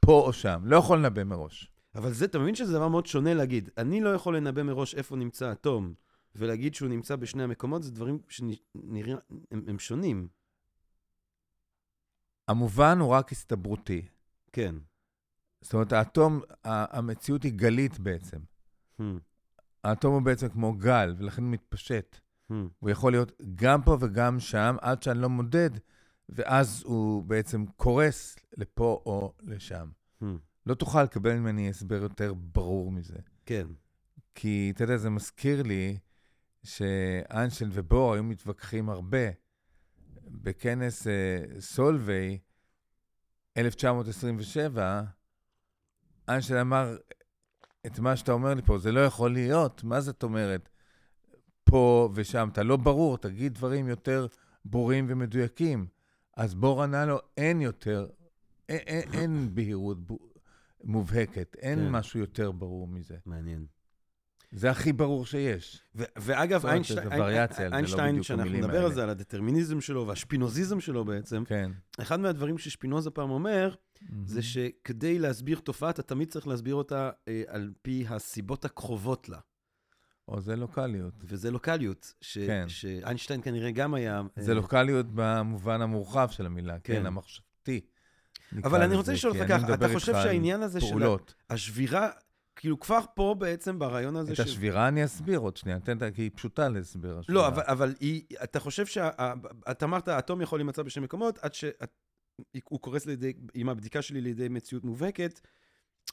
פה 0.00 0.20
או 0.26 0.32
שם. 0.32 0.60
לא 0.64 0.76
יכול 0.76 0.98
לנבא 0.98 1.24
מראש. 1.24 1.70
אבל 1.94 2.12
זה, 2.12 2.24
אתה 2.24 2.38
מבין 2.38 2.54
שזה 2.54 2.72
דבר 2.72 2.88
מאוד 2.88 3.06
שונה 3.06 3.34
להגיד. 3.34 3.70
אני 3.78 4.00
לא 4.00 4.08
יכול 4.08 4.36
לנבא 4.36 4.62
מראש 4.62 4.94
איפה 4.94 5.16
נמצא 5.16 5.52
אטום, 5.52 5.94
ולהגיד 6.34 6.74
שהוא 6.74 6.88
נמצא 6.88 7.16
בשני 7.16 7.42
המקומות, 7.42 7.82
זה 7.82 7.90
דברים 7.90 8.18
שנראים, 8.28 9.16
הם, 9.50 9.64
הם 9.68 9.78
שונים. 9.78 10.28
המובן 12.48 12.98
הוא 12.98 13.10
רק 13.10 13.32
הסתברותי. 13.32 14.08
כן. 14.52 14.74
זאת 15.60 15.74
אומרת, 15.74 15.92
האטום, 15.92 16.40
המציאות 16.64 17.42
היא 17.42 17.52
גלית 17.52 17.98
בעצם. 17.98 18.38
Hmm. 19.00 19.02
האטום 19.84 20.14
הוא 20.14 20.22
בעצם 20.22 20.48
כמו 20.48 20.72
גל, 20.72 21.14
ולכן 21.18 21.42
הוא 21.42 21.50
מתפשט. 21.50 22.16
Hmm. 22.50 22.54
הוא 22.78 22.90
יכול 22.90 23.12
להיות 23.12 23.32
גם 23.54 23.82
פה 23.82 23.96
וגם 24.00 24.40
שם, 24.40 24.76
עד 24.80 25.02
שאני 25.02 25.18
לא 25.18 25.28
מודד, 25.28 25.70
ואז 26.28 26.82
הוא 26.86 27.24
בעצם 27.24 27.66
קורס 27.66 28.36
לפה 28.56 29.02
או 29.06 29.32
לשם. 29.42 29.88
Hmm. 30.22 30.26
לא 30.66 30.74
תוכל 30.74 31.02
לקבל 31.02 31.38
ממני 31.38 31.68
הסבר 31.68 32.02
יותר 32.02 32.34
ברור 32.34 32.92
מזה. 32.92 33.18
כן. 33.46 33.66
כי, 34.34 34.72
אתה 34.74 34.84
יודע, 34.84 34.96
זה 34.96 35.10
מזכיר 35.10 35.62
לי 35.62 35.98
שאיינשטיין 36.62 37.70
ובור 37.72 38.14
היו 38.14 38.24
מתווכחים 38.24 38.90
הרבה. 38.90 39.28
בכנס 40.30 41.06
uh, 41.06 41.10
סולווי, 41.60 42.38
1927, 43.56 45.02
איינשטיין 46.28 46.60
אמר, 46.60 46.96
את 47.86 47.98
מה 47.98 48.16
שאתה 48.16 48.32
אומר 48.32 48.54
לי 48.54 48.62
פה, 48.62 48.78
זה 48.78 48.92
לא 48.92 49.00
יכול 49.00 49.32
להיות. 49.32 49.84
מה 49.84 50.00
זאת 50.00 50.22
אומרת? 50.22 50.68
פה 51.64 52.10
ושם, 52.14 52.48
אתה 52.52 52.62
לא 52.62 52.76
ברור, 52.76 53.18
תגיד 53.18 53.54
דברים 53.54 53.88
יותר 53.88 54.26
ברורים 54.64 55.06
ומדויקים. 55.08 55.86
אז 56.36 56.54
בור 56.54 56.82
ענה 56.82 57.06
לו, 57.06 57.18
אין 57.36 57.60
יותר, 57.60 58.08
אין, 58.68 58.78
אין, 58.86 59.12
אין 59.12 59.54
בהירות 59.54 59.98
מובהקת, 60.84 61.56
אין 61.56 61.78
כן. 61.78 61.90
משהו 61.90 62.20
יותר 62.20 62.52
ברור 62.52 62.88
מזה. 62.88 63.16
מעניין. 63.26 63.66
זה 64.52 64.70
הכי 64.70 64.92
ברור 64.92 65.26
שיש. 65.26 65.80
ו- 65.96 66.04
ואגב, 66.16 66.66
איינשטיין, 66.66 67.02
זה 67.02 67.10
זה 67.10 67.16
לא 67.18 67.74
איינשטיין, 67.76 68.22
שאנחנו 68.22 68.52
נדבר 68.52 68.84
על. 68.84 68.92
זה, 68.94 69.02
על 69.02 69.10
הדטרמיניזם 69.10 69.80
שלו 69.80 70.06
והשפינוזיזם 70.06 70.80
שלו 70.80 71.04
בעצם, 71.04 71.44
כן. 71.44 71.70
אחד 72.00 72.20
מהדברים 72.20 72.58
ששפינוזה 72.58 73.10
פעם 73.10 73.30
אומר, 73.30 73.74
זה 74.24 74.38
Mhm. 74.40 74.42
שכדי 74.42 75.18
להסביר 75.18 75.58
תופעה, 75.58 75.90
אתה 75.90 76.02
תמיד 76.02 76.28
צריך 76.28 76.46
להסביר 76.48 76.74
אותה 76.74 77.10
אה, 77.28 77.42
על 77.46 77.70
פי 77.82 78.04
הסיבות 78.08 78.64
הקרובות 78.64 79.28
לה. 79.28 79.38
או 80.28 80.40
זה 80.40 80.56
לוקאליות. 80.56 81.14
וזה 81.24 81.50
לוקאליות, 81.50 82.14
ש- 82.20 82.38
כן. 82.38 82.64
שאיינשטיין 82.68 83.42
כנראה 83.42 83.70
גם 83.70 83.94
היה... 83.94 84.22
זה 84.36 84.50
אה, 84.52 84.56
לוקאליות 84.56 85.06
במובן 85.14 85.82
המורחב 85.82 86.28
של 86.30 86.46
המילה, 86.46 86.78
כן. 86.78 86.94
כן, 86.94 87.06
המחשבתי. 87.06 87.80
אבל 88.64 88.82
אני 88.82 88.96
רוצה 88.96 89.12
לשאול 89.12 89.32
אותך 89.32 89.48
ככה, 89.48 89.74
אתה 89.74 89.88
חושב 89.94 90.12
שהעניין 90.12 90.62
הזה 90.62 90.80
של. 90.80 90.96
השבירה, 91.50 92.10
כאילו 92.58 92.80
כבר 92.80 93.00
פה 93.14 93.36
בעצם 93.38 93.78
ברעיון 93.78 94.16
הזה 94.16 94.32
את 94.32 94.38
השבירה 94.38 94.88
אני 94.88 95.04
אסביר 95.04 95.38
עוד 95.38 95.56
שנייה, 95.56 95.80
תן 95.80 96.10
כי 96.12 96.22
היא 96.22 96.30
פשוטה 96.34 96.68
להסביר. 96.68 97.18
השבירה. 97.18 97.40
לא, 97.40 97.46
אבל, 97.48 97.62
אבל 97.66 97.94
היא, 98.00 98.22
אתה 98.44 98.60
חושב 98.60 98.86
שה... 98.86 99.10
אתה 99.70 99.84
אמרת, 99.84 100.08
האטום 100.08 100.40
יכול 100.42 100.58
להימצא 100.58 100.82
בשני 100.82 101.04
מקומות, 101.04 101.38
עד 101.38 101.54
שהוא 101.54 102.80
קורס 102.80 103.06
לידי, 103.06 103.32
עם 103.54 103.68
הבדיקה 103.68 104.02
שלי 104.02 104.20
לידי 104.20 104.48
מציאות 104.48 104.84
מובהקת, 104.84 105.40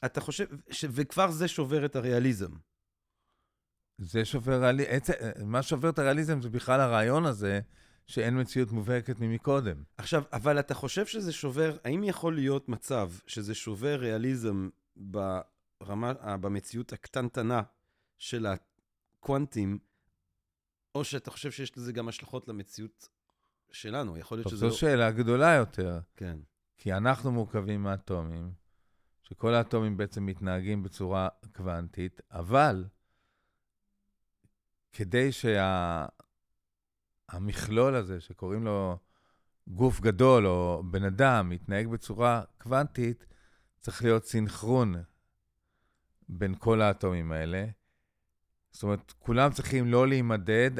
אתה 0.06 0.22
חושב, 0.22 0.46
ש... 0.72 0.86
וכבר 0.90 1.32
זה 1.32 1.48
שובר 1.48 1.86
את 1.86 1.96
הריאליזם. 1.96 2.52
זה 4.02 4.26
שובר, 4.26 4.62
ריאלי- 4.62 4.86
עצ- 4.98 5.44
מה 5.46 5.64
שובר 5.64 5.90
את 5.90 6.00
הריאליזם 6.00 6.42
זה 6.42 6.50
בכלל 6.50 6.82
הרעיון 6.82 7.26
הזה 7.26 7.60
שאין 8.08 8.40
מציאות 8.42 8.72
מובהקת 8.72 9.20
ממקודם. 9.20 9.84
עכשיו, 9.98 10.24
אבל 10.34 10.60
אתה 10.60 10.74
חושב 10.74 11.06
שזה 11.06 11.34
שובר, 11.34 11.78
האם 11.84 12.04
יכול 12.04 12.36
להיות 12.36 12.70
מצב 12.70 13.12
שזה 13.28 13.56
שובר 13.56 13.96
ריאליזם 13.96 14.70
ברמה, 15.86 16.14
אה, 16.22 16.38
במציאות 16.38 16.94
הקטנטנה 16.94 17.62
של 18.18 18.46
הקוונטים, 18.46 19.80
או 20.96 21.04
שאתה 21.04 21.32
חושב 21.32 21.52
שיש 21.52 21.78
לזה 21.78 21.92
גם 21.92 22.08
השלכות 22.08 22.48
למציאות 22.48 23.10
שלנו? 23.72 24.18
יכול 24.18 24.38
להיות 24.38 24.50
שזה 24.50 24.70
זו 24.70 24.78
שאלה 24.78 25.12
גדולה 25.12 25.54
יותר, 25.54 26.00
כן. 26.16 26.40
כי 26.78 26.94
אנחנו 26.94 27.32
מורכבים 27.32 27.84
מאטומים, 27.84 28.54
שכל 29.24 29.54
האטומים 29.54 29.98
בעצם 29.98 30.26
מתנהגים 30.26 30.84
בצורה 30.84 31.28
קוונטית, 31.56 32.22
אבל 32.32 32.86
כדי 34.94 35.30
שהמכלול 37.32 37.96
הזה, 37.96 38.22
שקוראים 38.22 38.66
לו 38.66 38.98
גוף 39.68 40.00
גדול 40.00 40.48
או 40.48 40.84
בן 40.92 41.04
אדם, 41.04 41.52
יתנהג 41.52 41.88
בצורה 41.88 42.44
קוונטית, 42.58 43.26
צריך 43.80 44.04
להיות 44.04 44.26
סינכרון 44.26 44.96
בין 46.30 46.56
כל 46.60 46.82
האטומים 46.82 47.32
האלה. 47.32 47.66
זאת 48.72 48.84
אומרת, 48.84 49.14
כולם 49.20 49.52
צריכים 49.52 49.88
לא 49.88 50.08
להימדד 50.08 50.72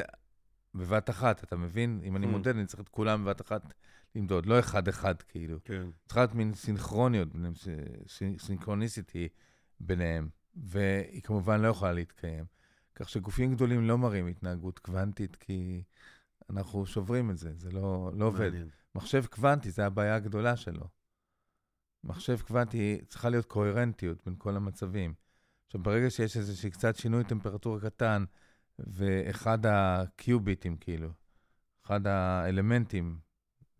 בבת 0.74 1.10
אחת, 1.10 1.44
אתה 1.44 1.56
מבין? 1.56 2.00
אם 2.04 2.16
אני 2.16 2.26
Hmm. 2.26 2.30
מודד, 2.30 2.48
אני 2.56 2.66
צריך 2.66 2.80
את 2.80 2.88
כולם 2.88 3.24
בבת 3.24 3.40
אחת 3.40 3.62
למדוד, 4.14 4.46
לא 4.46 4.58
אחד-אחד 4.58 5.22
כאילו. 5.22 5.58
כן. 5.64 5.86
צריכה 6.06 6.20
להיות 6.20 6.34
מין 6.34 6.54
סינכרוניות, 6.54 7.28
סינכרוניסיטי 8.38 9.28
ביניהם, 9.80 10.28
והיא 10.56 11.22
כמובן 11.22 11.60
לא 11.60 11.68
יכולה 11.68 11.92
להתקיים. 11.92 12.44
כך 12.94 13.08
שגופים 13.08 13.54
גדולים 13.54 13.88
לא 13.88 13.98
מראים 13.98 14.26
התנהגות 14.26 14.78
קוונטית, 14.78 15.36
כי 15.36 15.82
אנחנו 16.50 16.86
שוברים 16.86 17.30
את 17.30 17.38
זה, 17.38 17.52
זה 17.56 17.70
לא, 17.70 18.10
לא 18.14 18.24
עובד. 18.24 18.50
מחשב 18.94 19.26
קוונטי, 19.26 19.70
זה 19.70 19.86
הבעיה 19.86 20.14
הגדולה 20.14 20.56
שלו. 20.56 20.88
מחשב 22.04 22.40
קוונטי, 22.40 23.00
צריכה 23.08 23.28
להיות 23.28 23.44
קוהרנטיות 23.46 24.24
בין 24.26 24.34
כל 24.38 24.56
המצבים. 24.56 25.14
עכשיו, 25.66 25.82
ברגע 25.82 26.10
שיש 26.10 26.36
איזושהי 26.36 26.70
קצת 26.70 26.96
שינוי 26.96 27.24
טמפרטורה 27.24 27.80
קטן, 27.80 28.24
ואחד 28.78 29.58
הקיוביטים, 29.66 30.76
כאילו, 30.76 31.08
אחד 31.86 32.06
האלמנטים, 32.06 33.18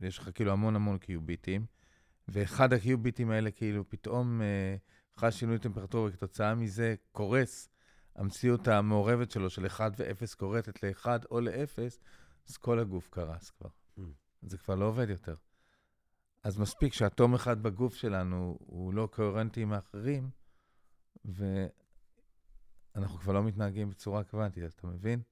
יש 0.00 0.19
לך 0.19 0.31
כאילו 0.35 0.52
המון 0.52 0.76
המון 0.76 0.99
קיוביטים, 0.99 1.66
ואחד 2.28 2.73
הקיוביטים 2.73 3.31
האלה 3.31 3.50
כאילו 3.50 3.88
פתאום 3.88 4.43
אה, 4.43 4.76
חש 5.19 5.40
שינוי 5.40 5.59
טמפרטורה, 5.59 6.11
וכתוצאה 6.12 6.55
מזה 6.55 6.95
קורס 7.12 7.69
המציאות 8.16 8.69
המעורבת 8.69 9.31
שלו 9.31 9.50
של 9.50 9.66
1 9.66 9.93
ו-0 9.99 10.37
קורטת 10.37 10.83
ל-1 10.83 11.07
או 11.31 11.40
ל-0, 11.40 11.78
אז 12.49 12.57
כל 12.57 12.78
הגוף 12.78 13.09
קרס 13.11 13.50
כבר. 13.50 13.69
Mm. 13.99 14.02
זה 14.43 14.59
כבר 14.59 14.75
לא 14.75 14.85
עובד 14.85 15.11
יותר. 15.11 15.35
אז 16.43 16.59
מספיק 16.59 16.93
שאטום 16.93 17.35
אחד 17.35 17.62
בגוף 17.62 17.95
שלנו 17.95 18.59
הוא 18.61 18.95
לא 18.95 19.09
קוהרנטי 19.12 19.62
עם 19.62 19.73
האחרים, 19.73 20.31
ואנחנו 21.25 23.18
כבר 23.18 23.32
לא 23.32 23.44
מתנהגים 23.44 23.90
בצורה 23.90 24.25
קוונטית, 24.25 24.64
אתה 24.64 24.87
מבין? 24.87 25.23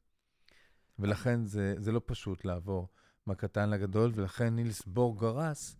ולכן 0.98 1.44
זה, 1.44 1.74
זה 1.78 1.92
לא 1.92 2.00
פשוט 2.06 2.44
לעבור 2.44 2.88
מהקטן 3.26 3.70
לגדול, 3.70 4.12
ולכן 4.14 4.54
נילס 4.54 4.86
בור 4.86 5.18
גרס 5.18 5.76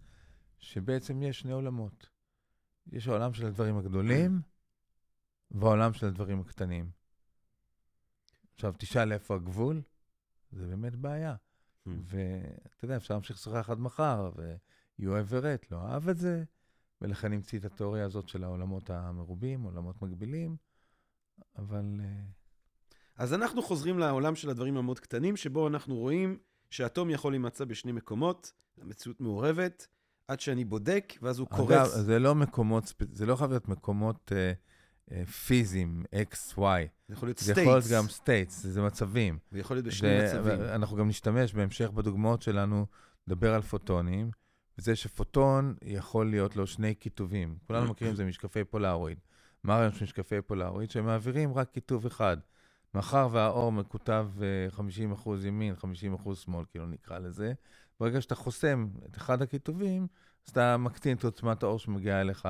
שבעצם 0.59 1.23
יש 1.23 1.41
שני 1.41 1.53
עולמות. 1.53 2.09
יש 2.87 3.09
העולם 3.09 3.35
של 3.35 3.47
הדברים 3.47 3.79
הגדולים 3.79 4.43
והעולם 5.51 5.93
של 5.93 6.07
הדברים 6.07 6.41
הקטנים. 6.41 6.91
עכשיו, 8.55 8.75
תשאל 8.79 9.13
איפה 9.13 9.35
הגבול, 9.35 9.83
זה 10.53 10.67
באמת 10.67 10.97
בעיה. 10.97 11.35
Hmm. 11.35 11.91
ואתה 12.05 12.85
יודע, 12.85 12.97
אפשר 12.97 13.15
להמשיך 13.15 13.37
לשוחח 13.37 13.71
עד 13.71 13.79
מחר, 13.79 14.31
ויואב 14.99 15.27
ורט 15.29 15.71
לא 15.71 15.87
אהב 15.87 16.09
את 16.09 16.17
זה, 16.17 16.45
ולכן 17.05 17.33
המציא 17.33 17.59
את 17.59 17.65
התיאוריה 17.65 18.05
הזאת 18.05 18.29
של 18.29 18.45
העולמות 18.45 18.91
המרובים, 18.91 19.63
עולמות 19.63 20.03
מקבילים, 20.03 20.57
אבל 21.57 22.01
אה, 22.01 22.07
אז 23.17 23.35
אנחנו 23.35 23.63
חוזרים 23.63 23.99
לעולם 23.99 24.35
של 24.35 24.51
הדברים 24.51 24.77
המאוד 24.77 25.01
קטנים, 25.01 25.37
שבו 25.37 25.69
אנחנו 25.69 25.97
רואים 25.97 26.39
שאטום 26.71 27.11
יכול 27.11 27.33
להימצא 27.33 27.65
בשני 27.65 27.93
מקומות, 27.93 28.53
המציאות 28.81 29.21
מעורבת, 29.21 29.87
עד 30.29 30.41
שאני 30.41 30.65
בודק, 30.65 31.13
ואז 31.23 31.39
הוא 31.39 31.47
אגב, 31.51 31.57
קורץ. 31.57 31.89
זה 31.89 32.19
לא 32.19 32.35
מקומות, 32.35 32.93
זה 33.13 33.27
לא 33.27 33.37
חייב 33.37 33.51
להיות 33.51 33.69
מקומות 33.69 34.33
אה, 34.35 34.53
אה, 35.13 35.27
פיזיים, 35.27 36.03
X, 36.15 36.59
Y. 36.59 36.61
זה 37.09 37.15
יכול 37.15 37.29
להיות 37.29 37.39
זה 37.39 37.53
יכול 37.53 37.65
להיות 37.65 37.85
states, 37.85 37.93
גם 37.93 38.05
states, 38.07 38.51
זה 38.51 38.83
מצבים. 38.83 39.39
ויכול 39.53 39.77
להיות 39.77 39.87
בשני 39.87 40.29
זה- 40.29 40.41
מצבים. 40.41 40.61
אנחנו 40.61 40.97
גם 40.97 41.09
נשתמש 41.09 41.55
בהמשך 41.55 41.91
בדוגמאות 41.91 42.43
שלנו, 42.43 42.87
לדבר 43.27 43.55
על 43.55 43.63
פוטונים, 43.63 44.31
וזה 44.79 44.97
שפוטון 44.97 45.75
יכול 45.83 46.31
להיות 46.31 46.57
לו 46.57 46.67
שני 46.67 46.95
כיתובים. 47.01 47.57
כולנו 47.67 47.91
מכירים 47.91 48.13
את 48.13 48.17
זה 48.17 48.25
משקפי 48.25 48.65
פולארואיד. 48.65 49.19
מה 49.65 49.75
הרעיון 49.75 49.93
של 49.93 50.05
משקפי 50.05 50.41
פולארואיד? 50.43 50.91
שהם 50.91 51.07
מעבירים 51.07 51.55
רק 51.55 51.71
כיתוב 51.73 52.07
אחד. 52.07 52.37
מאחר 52.95 53.29
והאור 53.33 53.73
מקוטב 53.73 54.29
אה, 54.43 54.69
50% 55.25 55.29
ימין, 55.47 55.75
50% 56.25 56.35
שמאל, 56.35 56.65
כאילו 56.71 56.87
נקרא 56.87 57.19
לזה, 57.19 57.53
ברגע 58.01 58.21
שאתה 58.21 58.35
חוסם 58.35 58.89
את 59.07 59.17
אחד 59.17 59.43
הכיתובים, 59.43 60.07
אז 60.47 60.51
אתה 60.51 60.77
מקטין 60.77 61.17
את 61.17 61.25
עוצמת 61.25 61.63
האור 61.63 61.79
שמגיעה 61.79 62.21
אליך 62.21 62.49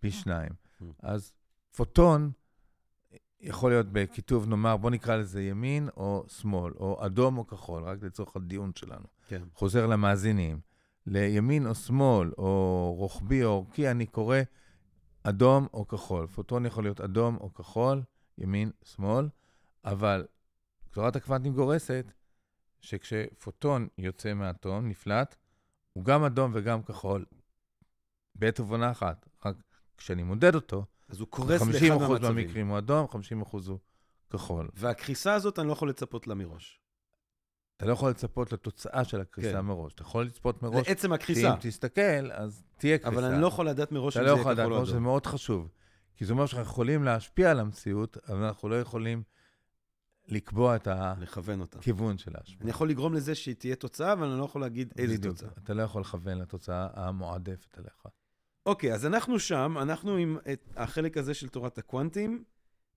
פי 0.00 0.10
שניים. 0.10 0.50
אז 1.02 1.32
פוטון 1.76 2.30
יכול 3.40 3.70
להיות 3.70 3.86
בכיתוב, 3.92 4.46
נאמר, 4.46 4.76
בוא 4.76 4.90
נקרא 4.90 5.16
לזה 5.16 5.42
ימין 5.42 5.88
או 5.96 6.24
שמאל, 6.28 6.72
או 6.76 7.06
אדום 7.06 7.38
או 7.38 7.46
כחול, 7.46 7.82
רק 7.82 8.02
לצורך 8.02 8.36
הדיון 8.36 8.72
שלנו. 8.74 9.06
כן. 9.28 9.42
חוזר 9.54 9.86
למאזינים. 9.86 10.60
לימין 11.06 11.66
או 11.66 11.74
שמאל, 11.74 12.32
או 12.38 12.94
רוחבי 12.98 13.44
או 13.44 13.48
אורכי, 13.50 13.90
אני 13.90 14.06
קורא 14.06 14.38
אדום 15.22 15.66
או 15.74 15.88
כחול. 15.88 16.26
פוטון 16.26 16.66
יכול 16.66 16.84
להיות 16.84 17.00
אדום 17.00 17.36
או 17.36 17.54
כחול, 17.54 18.02
ימין, 18.38 18.70
שמאל, 18.84 19.28
אבל 19.84 20.26
תורת 20.90 21.16
הקוונטים 21.16 21.52
גורסת 21.52 22.12
שכשפוטון 22.80 23.88
יוצא 23.98 24.34
מהאטום, 24.34 24.88
נפלט, 24.88 25.36
הוא 25.92 26.04
גם 26.04 26.24
אדום 26.24 26.50
וגם 26.54 26.82
כחול 26.82 27.24
בעת 28.34 28.60
ובעונה 28.60 28.90
אחת. 28.90 29.28
רק 29.44 29.56
כשאני 29.96 30.22
מודד 30.22 30.54
אותו, 30.54 30.84
אז 31.08 31.20
הוא 31.20 31.28
קורס 31.28 31.62
50% 31.62 31.64
לאחד 31.64 31.98
מהמצבים. 31.98 32.34
מהמקרים 32.34 32.68
הוא 32.68 32.78
אדום, 32.78 33.06
50% 33.06 33.16
הוא 33.52 33.78
כחול. 34.30 34.68
והקריסה 34.74 35.34
הזאת, 35.34 35.58
אני 35.58 35.68
לא 35.68 35.72
יכול 35.72 35.88
לצפות 35.88 36.26
לה 36.26 36.34
מראש. 36.34 36.80
אתה 37.76 37.86
לא 37.86 37.92
יכול 37.92 38.10
לצפות 38.10 38.52
לתוצאה 38.52 39.04
של 39.04 39.20
הקריסה 39.20 39.52
כן. 39.52 39.60
מראש. 39.60 39.94
אתה 39.94 40.02
יכול 40.02 40.24
לצפות 40.24 40.62
מראש, 40.62 40.88
לעצם 40.88 41.12
הקריסה. 41.12 41.54
תסתכל, 41.60 42.32
אז 42.32 42.64
תהיה 42.76 42.98
קריסה. 42.98 43.16
אבל 43.16 43.24
אני 43.24 43.42
לא 43.42 43.46
יכול 43.46 43.68
לדעת 43.68 43.92
מראש 43.92 44.16
אתה 44.16 44.22
אם 44.22 44.26
לא 44.26 44.34
זה 44.34 44.40
יכול 44.40 44.52
יהיה 44.52 44.54
לדעת, 44.54 44.64
כחול 44.66 44.72
או 44.72 44.78
מראש, 44.78 44.88
זה 44.88 44.94
אדום. 44.94 45.02
מאוד 45.02 45.26
חשוב. 45.26 45.68
כי 46.16 46.24
זה 46.24 46.32
אומר 46.32 46.46
שאנחנו 46.46 46.72
יכולים 46.72 47.04
להשפיע 47.04 47.50
על 47.50 47.60
המציאות, 47.60 48.16
אבל 48.28 48.42
אנחנו 48.44 48.68
לא 48.68 48.80
יכולים 48.80 49.22
לקבוע 50.28 50.76
את. 50.76 50.88
הכיוון 51.76 52.18
של 52.18 52.32
ההשפעה. 52.34 52.58
אני 52.62 52.70
יכול 52.70 52.90
לגרום 52.90 53.14
לזה 53.14 53.34
שהיא 53.34 53.54
תהיה 53.54 53.76
תוצאה, 53.76 54.12
אבל 54.12 54.28
אני 54.28 54.38
לא 54.38 54.44
יכול 54.44 54.60
להגיד 54.60 54.92
איזה 54.98 55.14
בדיוק. 55.14 55.36
תוצאה. 55.36 55.50
אתה 55.64 55.74
לא 55.74 55.82
יכול 55.82 56.00
לכוון 56.00 56.38
לתוצאה 56.38 56.88
המועדפת 56.94 57.78
עליך. 57.78 58.06
אוקיי, 58.66 58.94
אז 58.94 59.06
אנחנו 59.06 59.38
שם, 59.38 59.76
אנחנו 59.82 60.16
עם 60.16 60.38
החלק 60.76 61.16
הזה 61.16 61.34
של 61.34 61.48
תורת 61.48 61.78
הקוונטים. 61.78 62.44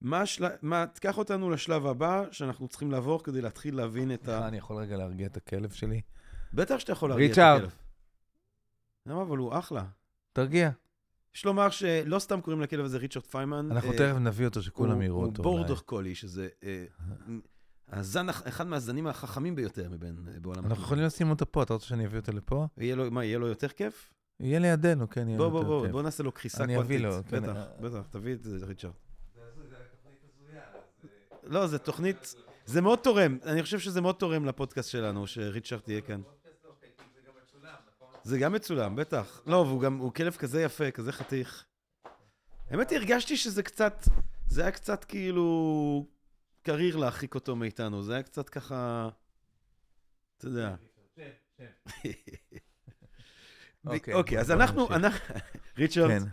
מה, 0.01 0.21
השל... 0.21 0.45
מה, 0.61 0.85
תיקח 0.87 1.17
אותנו 1.17 1.49
לשלב 1.49 1.85
הבא 1.85 2.23
שאנחנו 2.31 2.67
צריכים 2.67 2.91
לעבור 2.91 3.23
כדי 3.23 3.41
להתחיל 3.41 3.75
להבין 3.75 4.13
את 4.13 4.27
ה... 4.27 4.47
אני 4.47 4.57
יכול 4.57 4.75
רגע 4.75 4.97
להרגיע 4.97 5.27
את 5.27 5.37
הכלב 5.37 5.71
שלי? 5.71 6.01
בטח 6.53 6.79
שאתה 6.79 6.91
יכול 6.91 7.09
להרגיע 7.09 7.25
את 7.25 7.31
ריצ'ארד. 7.31 7.57
הכלב. 7.57 7.75
למה? 9.05 9.21
אבל 9.21 9.37
הוא 9.37 9.57
אחלה. 9.57 9.83
תרגיע. 10.33 10.69
יש 11.35 11.45
לומר 11.45 11.69
שלא 11.69 12.19
סתם 12.19 12.41
קוראים 12.41 12.61
לכלב 12.61 12.85
הזה 12.85 12.97
ריצ'רד 12.97 13.23
פיימן. 13.25 13.71
אנחנו 13.71 13.91
אה, 13.91 13.97
תכף 13.97 14.15
נביא 14.19 14.45
אותו, 14.45 14.61
שכולם 14.61 15.01
יראו 15.01 15.21
אותו. 15.25 15.43
הוא. 15.43 15.51
בורדר 15.51 15.75
קולי, 15.75 16.15
שזה 16.15 16.47
אה, 16.63 16.85
הזן, 17.89 18.29
אחד 18.29 18.67
מהזנים 18.67 19.07
החכמים 19.07 19.55
ביותר 19.55 19.89
מבין 19.89 20.15
אה, 20.27 20.39
בעולם. 20.39 20.65
אנחנו 20.65 20.83
יכולים 20.83 21.03
לשים 21.03 21.29
אותו 21.29 21.51
פה, 21.51 21.63
אתה 21.63 21.73
רוצה 21.73 21.85
שאני 21.85 22.05
אביא 22.05 22.19
אותו 22.19 22.31
לפה? 22.31 22.67
יהיה 22.77 22.95
לו, 22.95 23.11
מה, 23.11 23.25
יהיה 23.25 23.39
לו 23.39 23.47
יותר 23.47 23.67
כיף? 23.67 24.13
יהיה 24.39 24.59
לידינו, 24.59 25.09
כן, 25.09 25.27
יהיה 25.27 25.37
בוא, 25.37 25.45
לו 25.45 25.51
בוא, 25.51 25.59
יותר 25.59 25.69
בוא, 25.69 25.83
כיף. 25.83 25.91
בוא 25.91 26.01
נעשה 26.01 26.23
לו 26.23 26.31
קריסה 26.31 26.63
אני 26.63 26.73
קוונטית. 26.73 26.95
אביא 26.95 27.07
לו, 27.07 27.23
כן. 27.27 27.43
בטח, 27.43 27.57
בטח, 27.81 28.07
תביא 28.09 28.33
את 28.33 28.43
זה, 28.43 28.65
ריצ'רד. 28.65 28.91
לא, 31.49 31.67
זה 31.67 31.79
תוכנית, 31.79 32.35
זה 32.65 32.81
מאוד 32.81 32.99
תורם, 32.99 33.37
אני 33.43 33.63
חושב 33.63 33.79
שזה 33.79 34.01
מאוד 34.01 34.15
תורם 34.15 34.45
לפודקאסט 34.45 34.89
שלנו, 34.89 35.27
שריצ'רד 35.27 35.79
תהיה 35.79 36.01
כאן. 36.01 36.21
זה 38.23 38.37
גם 38.37 38.53
מצולם, 38.53 38.95
בטח. 38.95 39.41
לא, 39.45 39.55
והוא 39.55 39.81
גם, 39.81 39.97
הוא 39.97 40.13
כלב 40.13 40.35
כזה 40.35 40.61
יפה, 40.61 40.91
כזה 40.91 41.11
חתיך. 41.11 41.65
האמת 42.69 42.89
היא, 42.89 42.99
הרגשתי 42.99 43.37
שזה 43.37 43.63
קצת, 43.63 44.05
זה 44.47 44.61
היה 44.61 44.71
קצת 44.71 45.03
כאילו 45.03 46.05
קריר 46.61 46.95
להרחיק 46.95 47.35
אותו 47.35 47.55
מאיתנו, 47.55 48.03
זה 48.03 48.13
היה 48.13 48.23
קצת 48.23 48.49
ככה, 48.49 49.09
אתה 50.37 50.47
יודע. 50.47 50.75
אוקיי, 53.85 54.13
אוקיי, 54.13 54.39
אז. 54.39 54.51
אנחנו, 54.51 54.87
ריצ'רד, 55.77 56.09
כן. 56.09 56.23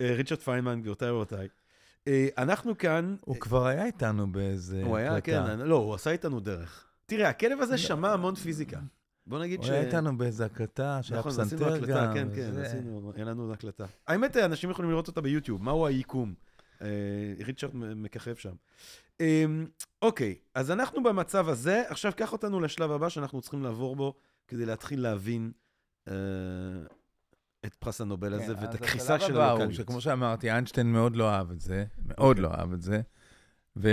אה, 0.00 0.14
ריצ'רד 0.14 0.38
פיינמן, 0.38 0.80
גבירותיי 0.80 1.10
ורבותיי. 1.10 1.48
אה, 2.08 2.28
אנחנו 2.38 2.78
כאן, 2.78 3.16
הוא 3.20 3.36
כבר 3.36 3.66
היה 3.66 3.86
איתנו 3.86 4.32
באיזה 4.32 4.82
הוא 4.82 4.96
היה. 4.96 5.20
כן, 5.20 5.58
לא, 5.58 5.76
הוא 5.76 5.94
עשה 5.94 6.10
איתנו 6.10 6.40
דרך. 6.40 6.86
תראה, 7.06 7.28
הכלב 7.28 7.60
הזה 7.60 7.78
שמע 7.78 8.12
המון 8.12 8.34
פיזיקה. 8.34 8.78
בוא 9.26 9.38
נגיד 9.38 9.58
הוא 9.58 9.66
ש... 9.66 9.70
היה 9.70 9.80
איתנו 9.80 10.18
באיזה 10.18 10.44
הקלטה 10.44 11.02
שהיה 11.02 11.20
נכון, 11.20 11.32
עשינו 11.32 11.48
פסנתר 11.48 11.74
הקלטה, 11.74 12.06
גם. 12.06 12.14
כן, 12.14 12.28
כן. 12.34 12.60
עשינו, 12.60 13.12
היה 13.16 13.24
לנו 13.24 13.52
הקלטה. 13.52 13.84
האמת, 14.06 14.36
אנשים 14.36 14.70
יכולים 14.70 14.90
לראות 14.90 15.08
אותה 15.08 15.20
ביוטיוב, 15.20 15.62
מהו 15.62 15.86
היקום. 15.86 16.34
אה, 16.82 16.88
ריצ'רד 17.44 17.70
מככב 17.74 18.34
שם. 18.34 18.54
אה, 19.20 19.44
אוקיי, 20.02 20.34
אז 20.54 20.70
אנחנו 20.70 21.02
במצב 21.02 21.48
הזה, 21.48 21.82
עכשיו 21.88 22.12
קח 22.16 22.32
אותנו 22.32 22.60
לשלב 22.60 22.90
הבא 22.90 23.08
שאנחנו 23.08 23.40
צריכים 23.40 23.62
לעבור 23.62 23.96
בו 23.96 24.14
כדי 24.48 24.66
להתחיל 24.66 25.00
להבין 25.00 25.52
אה, 26.08 26.14
את 27.68 27.74
פרס 27.74 28.00
הנובל 28.00 28.34
הזה 28.34 28.54
כן, 28.54 28.62
ואת 28.62 28.74
הקריסה 28.74 29.14
השלב 29.14 29.28
של 29.28 29.40
הלוקאליות. 29.40 29.74
שכמו 29.74 30.00
שאמרתי, 30.00 30.50
איינשטיין 30.50 30.92
מאוד 30.92 31.16
לא 31.16 31.30
אהב 31.30 31.50
את 31.50 31.60
זה, 31.60 31.84
מאוד. 32.06 32.38
לא 32.38 32.48
אהב 32.58 32.72
את 32.72 32.82
זה. 32.82 33.00
ו... 33.76 33.88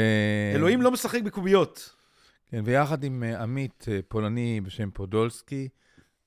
אלוהים 0.55 0.81
לא 0.81 0.91
משחק 0.91 1.21
בקוביות. 1.21 1.95
כן, 2.45 2.61
ויחד 2.65 3.03
עם 3.03 3.23
אה, 3.23 3.41
עמית 3.41 3.85
אה, 3.91 3.99
פולני 4.07 4.61
בשם 4.61 4.91
פודולסקי, 4.91 5.69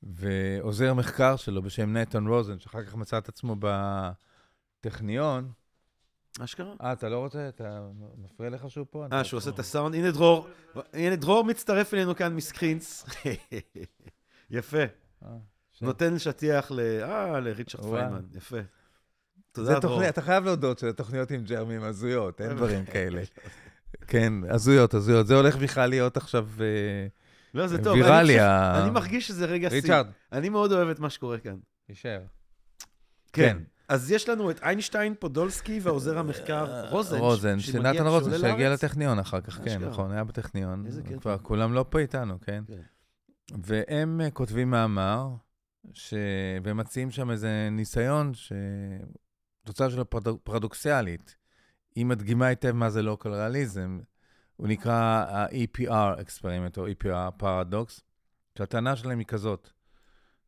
ועוזר 0.03 0.95
מחקר 0.95 1.37
שלו 1.37 1.63
בשם 1.63 1.97
נתן 1.97 2.27
רוזן, 2.27 2.59
שאחר 2.59 2.85
כך 2.85 2.95
מצא 2.95 3.19
את 3.19 3.29
עצמו 3.29 3.57
בטכניון. 4.81 5.53
אשכרה? 6.41 6.75
אה, 6.83 6.93
אתה 6.93 7.09
לא 7.09 7.19
רוצה? 7.19 7.49
אתה 7.49 7.89
מפריע 8.17 8.51
לך 8.51 8.71
שהוא 8.71 8.87
פה? 8.91 9.07
אה, 9.13 9.25
שהוא 9.25 9.39
עושה 9.39 9.51
את 9.51 9.59
הסאונד. 9.59 9.95
הנה 9.95 10.11
דרור, 10.11 10.49
הנה 10.93 11.17
דרור 11.17 11.45
מצטרף 11.45 11.95
אלינו 11.95 12.17
כאן 12.17 12.35
מסקרינס. 12.35 13.07
יפה. 14.51 14.85
שם. 15.79 15.87
נותן 15.87 16.19
שטיח 16.19 16.71
ל... 16.71 16.81
אה, 17.03 17.41
לריצ'רד. 17.41 17.83
פיינמן. 17.91 18.23
יפה. 18.37 18.57
תודה, 19.53 19.79
דרור. 19.79 20.09
אתה 20.09 20.23
חייב 20.23 20.45
להודות 20.45 20.79
שהתוכניות 20.79 21.31
עם 21.31 21.43
ג'רמי 21.45 21.77
הן 21.77 21.83
הזויות, 21.83 22.41
אין 22.41 22.53
דברים 22.57 22.85
כאלה. 22.85 23.23
כן, 24.07 24.33
הזויות, 24.51 24.95
הזויות. 24.95 25.27
זה 25.27 25.35
הולך 25.35 25.57
בכלל 25.57 25.91
להיות 25.91 26.17
עכשיו 26.17 26.49
אה, 26.61 27.07
לא, 27.55 27.67
זה 27.67 27.85
טוב. 27.85 27.95
ויראלי. 27.95 28.33
אני 28.41 28.41
ה- 28.41 28.83
אני 28.83 28.91
מרגיש 28.91 29.29
שזה 29.29 29.47
רגע 29.47 29.71
שיא. 29.71 29.81
ריצ'רד, 29.81 30.07
אני 30.33 30.49
מאוד 30.49 30.73
אוהב 30.73 30.89
את 30.89 30.99
מה 31.01 31.11
שקורה 31.11 31.39
כאן. 31.39 31.57
יישאר. 31.89 32.21
כן. 33.33 33.59
אז 33.89 34.11
יש 34.11 34.29
לנו 34.29 34.51
את 34.51 34.63
איינשטיין, 34.63 35.15
פודולסקי 35.19 35.81
והעוזר 35.83 36.19
המחקר 36.19 36.89
רוזן. 36.91 37.19
רוזן, 37.19 37.61
שנתן 37.61 38.07
רוזן, 38.07 38.39
שהגיע. 38.39 38.71
לטכניון 38.73 39.19
אחר 39.19 39.41
כך, 39.41 39.61
כן. 39.65 39.85
נכון, 39.85 40.13
היה 40.13 40.25
בטכניון. 40.25 40.87
איזה 40.87 41.03
קטע. 41.03 41.19
כבר 41.21 41.39
כולם 41.39 41.73
לא 41.75 41.85
פה 41.91 41.99
איתנו, 41.99 42.41
כן? 42.41 42.65
כן. 42.67 42.81
והם 43.63 44.21
אה, 44.21 44.31
כותבים 44.31 44.71
מאמר, 44.71 45.29
ש... 45.93 46.15
והם 46.63 46.77
מציעים 46.77 47.11
שם 47.11 47.31
איזה 47.31 47.69
ניסיון, 47.71 48.35
ש... 48.35 48.53
תוצאה 49.65 49.91
שלו 49.91 50.11
פרדוק... 50.11 50.41
פרדוקסיאלית. 50.45 51.37
היא 51.95 52.07
מדגימה 52.07 52.47
היטב 52.47 52.73
מה 52.73 52.91
זה 52.91 53.03
לוקל 53.03 53.29
ריאליזם. 53.29 54.01
הוא 54.57 54.69
נקרא 54.69 55.25
ה-EPR 55.29 56.21
experiment, 56.21 56.79
או 56.79 56.87
EPR 56.89 57.31
פרדוקס, 57.37 58.01
שהטענה 58.59 58.97
שלהם 58.97 59.19
היא 59.19 59.27
כזאת. 59.27 59.71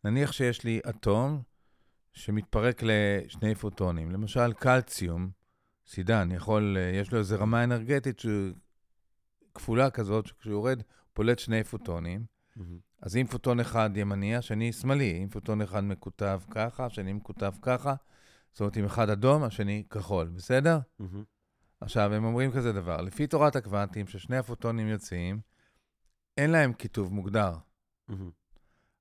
נניח 0.05 0.33
שיש 0.33 0.64
לי 0.64 0.81
אטום 0.88 1.42
שמתפרק 2.12 2.83
לשני 2.83 3.55
פוטונים. 3.55 4.11
למשל, 4.11 4.53
קלציום, 4.53 5.31
סידן, 5.87 6.29
יכול, 6.33 6.76
יש 7.00 7.12
לו 7.12 7.18
איזו 7.18 7.37
רמה 7.40 7.64
אנרגטית 7.64 8.22
כפולה 9.55 9.90
כזאת, 9.90 10.26
שכשהוא 10.26 10.53
יורד, 10.53 10.83
פולט 11.12 11.38
שני 11.38 11.64
פוטונים. 11.64 12.24
מהמם. 12.57 12.89
אז 13.02 13.16
אם 13.16 13.26
פוטון 13.26 13.60
אחד 13.60 13.90
ימני, 13.94 14.36
השני 14.36 14.72
שמאלי. 14.72 15.20
אם 15.22 15.28
פוטון 15.28 15.62
אחד 15.62 15.84
מקוטב 15.84 16.40
ככה, 16.50 16.86
השני 16.86 17.12
מקוטב 17.12 17.52
ככה. 17.62 17.94
זאת 18.52 18.60
אומרת, 18.60 18.76
אם 18.76 18.84
אחד 18.84 19.10
אדום, 19.10 19.42
השני 19.42 19.84
כחול, 19.90 20.28
בסדר? 20.28 20.78
מהמם. 20.98 21.24
עכשיו, 21.80 22.14
הם 22.14 22.24
אומרים 22.24 22.52
כזה 22.52 22.72
דבר, 22.72 23.00
לפי 23.00 23.26
תורת 23.26 23.56
הקוונטים, 23.56 24.06
ששני 24.06 24.36
הפוטונים 24.36 24.88
יוצאים, 24.88 25.40
אין 26.38 26.50
להם 26.50 26.72
כיתוב 26.72 27.12
מוגדר. 27.12 27.52
מהמם. 28.08 28.30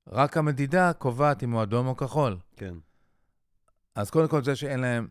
רק 0.08 0.38
המדידה 0.38 0.94
קובעת 0.94 1.44
אם 1.44 1.52
הוא 1.52 1.64
אדום 1.64 1.88
או 1.88 1.98
כחול. 1.98 2.38
כן. 2.56 2.74
אז 3.96 4.10
קודם 4.10 4.28
כל, 4.28 4.44
זה 4.44 4.56
שאין 4.56 4.80
להם 4.80 5.08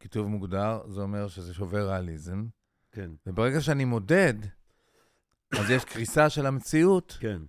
כיתוב 0.00 0.26
מוגדר, 0.26 0.80
זה 0.88 1.00
אומר 1.00 1.28
שזה 1.28 1.54
שובר 1.54 1.90
ריאליזם. 1.90 2.46
כן. 2.92 3.10
וברגע 3.26 3.60
שאני 3.60 3.84
מודד, 3.84 4.34
אז 5.58 5.70
יש 5.70 5.84
קריסה 5.84 6.30
של 6.30 6.46
המציאות, 6.46 7.18
כן. 7.20 7.42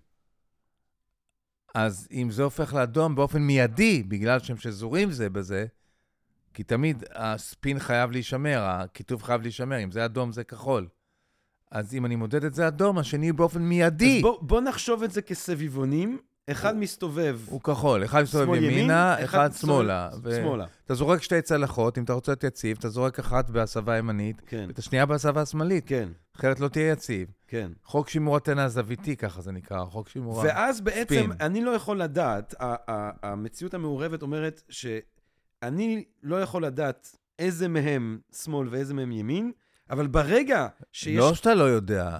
אז 1.77 2.07
אם 2.11 2.31
זה 2.31 2.43
הופך 2.43 2.73
לאדום 2.73 3.15
באופן 3.15 3.41
מיידי, 3.41 4.03
בגלל 4.03 4.39
שהם 4.39 4.57
שזורים 4.57 5.11
זה 5.11 5.29
בזה, 5.29 5.65
כי 6.53 6.63
תמיד 6.63 7.03
הספין 7.15 7.79
חייב 7.79 8.11
להישמר, 8.11 8.61
הכיתוב 8.61 9.23
חייב 9.23 9.41
להישמר, 9.41 9.83
אם 9.83 9.91
זה 9.91 10.05
אדום 10.05 10.31
זה 10.31 10.43
כחול. 10.43 10.87
אז 11.71 11.93
אם 11.93 12.05
אני 12.05 12.15
מודד 12.15 12.43
את 12.43 12.53
זה 12.53 12.67
אדום, 12.67 12.97
השני 12.97 13.31
באופן 13.31 13.61
מיידי 13.61 14.15
אז 14.17 14.21
בוא, 14.21 14.41
בוא 14.41 14.61
נחשוב 14.61 15.03
את 15.03 15.11
זה 15.11 15.21
כסביבונים. 15.21 16.19
אחד 16.51 16.77
מסתובב 16.77 17.39
הוא 17.45 17.61
כחול. 17.61 18.05
אחד 18.05 18.21
מסתובב 18.21 18.45
שמאל 18.45 18.57
ימין, 18.57 18.71
ימינה, 18.71 19.23
אחד 19.23 19.47
מסתובב 19.49 19.73
שמאלה. 19.73 20.09
ו- 20.23 20.35
שמאלה. 20.35 20.65
אתה 20.85 20.93
זורק 20.95 21.21
שתי 21.21 21.41
צלחות, 21.41 21.97
אם 21.97 22.03
אתה 22.03 22.13
רוצה 22.13 22.31
להיות 22.31 22.43
יציב, 22.43 22.77
אתה 22.79 22.89
זורק 22.89 23.19
אחת 23.19 23.49
בהסבה 23.49 23.97
ימנית, 23.97 24.41
כן, 24.47 24.65
ואת 24.67 24.79
השנייה 24.79 25.05
בהסבה 25.05 25.41
השמאלית, 25.41 25.83
כן, 25.87 26.09
אחרת 26.35 26.59
לא 26.59 26.67
תהיה 26.67 26.91
יציב. 26.91 27.27
כן. 27.47 27.71
חוק 27.83 28.09
שימור 28.09 28.37
הטענה 28.37 28.63
הזוויתי, 28.63 29.15
ככה 29.15 29.41
זה 29.41 29.51
נקרא, 29.51 29.85
חוק 29.85 30.09
שימור... 30.09 30.41
ה- 30.41 30.45
ואז 30.45 30.81
בעצם, 30.81 31.15
ספין. 31.15 31.31
אני 31.41 31.63
לא 31.63 31.71
יכול 31.71 32.01
לדעת, 32.01 32.53
ה- 32.59 32.91
ה- 32.91 33.11
המציאות 33.31 33.73
המעורבת 33.73 34.21
אומרת 34.21 34.61
שאני 34.69 36.03
לא 36.23 36.41
יכול 36.41 36.65
לדעת 36.65 37.15
איזה 37.39 37.67
מהם 37.67 38.19
שמאל 38.43 38.67
ואיזה 38.71 38.93
מהם 38.93 39.11
ימין, 39.11 39.51
אבל 39.89 40.07
ברגע 40.07 40.67
שיש... 40.91 41.17
לא 41.17 41.33
שאתה 41.33 41.53
לא 41.53 41.63
יודע, 41.63 42.19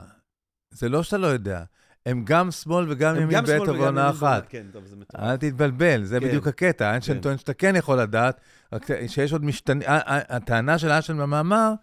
זה 0.69 0.89
לא 0.89 1.03
שאתה 1.03 1.17
לא 1.17 1.27
יודע. 1.27 1.63
הם 2.07 2.21
גם 2.25 2.51
שמאל 2.51 2.85
וגם 2.89 3.15
הם 3.15 3.21
ימין 3.21 3.45
בעת 3.45 3.61
בעונה- 3.67 4.09
אחת. 4.09 4.45
כן, 4.49 4.65
טוב, 4.71 4.85
זה 4.85 4.95
מטורף. 4.95 5.23
אל 5.23 5.37
תתבלבל, 5.37 6.03
זה 6.03 6.19
כן. 6.19 6.27
בדיוק 6.27 6.47
הקטע. 6.47 6.89
איינשטיין 6.91 7.17
כן. 7.17 7.21
טוען 7.23 7.37
שאתה 7.37 7.53
כן 7.53 7.75
יכול 7.75 7.99
לדעת, 8.01 8.41
רק 8.73 8.87
שיש 9.07 9.33
עוד 9.33 9.45
משתנה... 9.45 9.83
הטענה 10.29 10.77
של 10.77 10.89
איינשטיין 10.89 11.17
במאמר, 11.17 11.73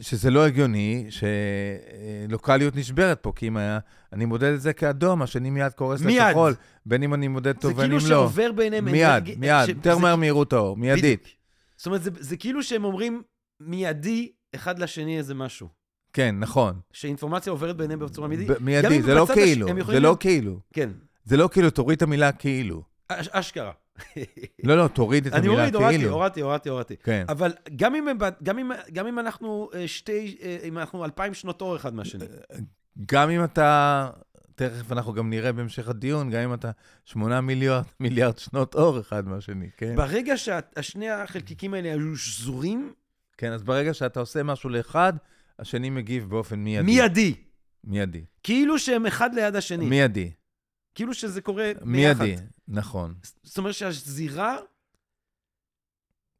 שזה 0.00 0.30
לא 0.30 0.46
הגיוני, 0.46 1.06
שלוקאליות 2.28 2.76
נשברת 2.76 3.18
פה, 3.22 3.32
כי 3.36 3.48
אם 3.48 3.56
היה... 3.56 3.78
אני 4.12 4.24
מודד 4.24 4.52
את 4.52 4.60
זה 4.60 4.72
כאדום, 4.72 5.22
השני 5.22 5.50
מיד 5.50 5.72
קורס 5.72 6.00
מיד. 6.02 6.22
לכחול, 6.22 6.54
בין 6.86 7.02
אם 7.02 7.14
אני 7.14 7.28
מודד 7.28 7.54
זה 7.54 7.60
טוב 7.60 7.72
ובין 7.72 7.84
כאילו 7.84 7.96
אם 7.96 8.02
לא. 8.02 8.08
שעובר 8.08 8.52
ביניהם 8.52 8.84
מיד, 8.84 9.38
מיד, 9.38 9.68
יותר 9.68 9.94
זה- 9.94 10.00
מהר 10.02 10.16
מהירות 10.16 10.52
האור, 10.52 10.76
מיידית. 10.76 11.04
בדיוק. 11.20 11.36
זאת 11.76 11.86
אומרת, 11.86 12.02
זה- 12.02 12.10
זה 12.18 12.36
כאילו 12.36 12.62
שהם 12.62 12.84
אומרים 12.84 13.22
מיידי 13.60 14.28
אחד 14.54 14.78
לשני 14.78 15.18
איזה 15.18 15.34
משהו. 15.34 15.77
כן, 16.18 16.34
נכון. 16.38 16.80
שאינפורמציה 16.92 17.50
עוברת 17.50 17.76
ביניהם 17.76 17.98
בצורה 17.98 18.28
מיידית. 18.28 18.48
גם 18.48 18.54
מיידי, 18.60 19.02
זה 19.02 19.14
לא 19.14 19.26
כאילו, 19.34 19.66
זה 19.86 20.00
לא 20.00 20.16
כאילו. 20.20 20.60
כן, 20.72 20.90
זה 21.24 21.36
לא 21.36 21.48
כאילו, 21.52 21.70
תוריד 21.70 21.96
את 21.96 22.02
המילה 22.02 22.32
כאילו. 22.32 22.82
אש- 23.08 23.28
אשכרה. 23.28 23.72
לא, 24.64 24.76
לא, 24.76 24.88
תוריד 24.88 25.26
את 25.26 25.32
אני 25.32 25.46
המילה 25.46 25.62
אוריד, 25.62 25.74
הורדתי, 25.74 25.96
כאילו. 25.98 26.12
הורדתי, 26.12 26.40
הורדתי, 26.40 26.68
הורדתי. 26.68 26.96
כן. 27.02 27.24
אבל 27.28 27.52
גם 27.76 27.94
אם, 27.94 28.06
גם 28.42 28.58
אם, 28.58 28.70
גם 28.92 29.06
אם 29.06 29.18
אנחנו 29.18 29.70
אה, 29.74 29.88
שתי, 29.88 30.36
אה, 30.42 30.58
אם 30.64 30.78
אנחנו 30.78 31.04
אלפיים 31.04 31.34
שנות 31.34 31.60
אור 31.60 31.76
אחד 31.76 31.94
מהשני. 31.94 32.24
גם 33.06 33.30
אם 33.30 33.44
אתה, 33.44 34.10
תכף 34.54 34.92
אנחנו 34.92 35.12
גם 35.12 35.30
נראה 35.30 35.52
בהמשך 35.52 35.88
הדיון, 35.88 36.30
גם 36.30 36.40
אם 36.40 36.54
אתה 36.54 36.70
שמונה 37.04 37.40
מיליארד, 37.40 37.84
מיליארד 38.00 38.38
שנות 38.38 38.74
אור 38.74 39.00
אחד 39.00 39.28
מהשני, 39.28 39.70
כן? 39.76 39.96
ברגע 39.96 40.36
שהשני 40.36 41.10
החלקיקים 41.10 41.74
האלה 41.74 41.88
היו 41.92 42.16
שזורים, 42.16 42.92
כן, 43.36 43.52
אז 43.52 43.62
ברגע 43.62 43.94
שאתה 43.94 44.20
עושה 44.20 44.42
משהו 44.42 44.70
לאחד, 44.70 45.12
השני 45.58 45.90
מגיב 45.90 46.28
באופן 46.30 46.58
מיידי. 46.58 46.86
מיידי. 46.86 47.34
מיידי. 47.84 48.24
כאילו 48.42 48.78
שהם 48.78 49.06
אחד 49.06 49.34
ליד 49.34 49.56
השני. 49.56 49.88
מיידי. 49.88 50.32
כאילו 50.94 51.14
שזה 51.14 51.40
קורה 51.40 51.72
ביחד. 51.74 51.86
מיידי, 51.86 52.42
נכון. 52.68 53.14
זאת 53.42 53.58
אומרת 53.58 53.74
שהזירה, 53.74 54.56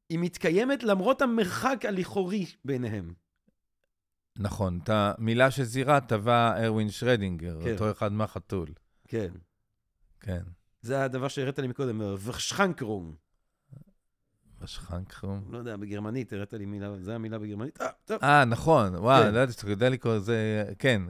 היא 0.09 0.19
מתקיימת 0.19 0.83
למרות 0.83 1.23
המרחק 1.23 1.85
הלכאורי 1.85 2.47
ביניהם. 2.65 3.15
נכון. 4.39 4.81
את 4.83 4.89
המילה 4.93 5.51
שזירה 5.51 6.01
טבע 6.01 6.65
ארווין 6.65 6.91
שרדינגר, 6.91 7.59
כן. 7.65 7.73
אותו 7.73 7.91
אחד 7.91 8.13
מהחתול. 8.13 8.69
כן. 9.09 9.31
כן. 10.21 10.43
זה 10.81 11.05
הדבר 11.05 11.29
שהראית 11.29 11.59
לי 11.59 11.69
מקודם, 11.69 12.01
ורשחנקרום. 12.01 13.15
בשחנקרום. 14.63 15.45
לא 15.51 15.59
יודע, 15.59 15.77
בגרמנית, 15.77 16.33
הראית 16.33 16.53
לי 16.53 16.67
מילה, 16.67 16.89
זה 17.01 17.15
המילה 17.15 17.39
בגרמנית? 17.39 17.81
אה, 17.81 17.87
טוב. 18.05 18.19
אה, 18.23 18.45
נכון, 18.45 18.95
וואו, 18.95 19.23
כן. 19.23 19.35
לא 19.35 19.39
ידעתי 19.39 19.53
שאתה 19.53 19.71
יודע 19.71 19.89
לקרוא 19.89 20.15
לזה, 20.15 20.65
כן, 20.79 21.03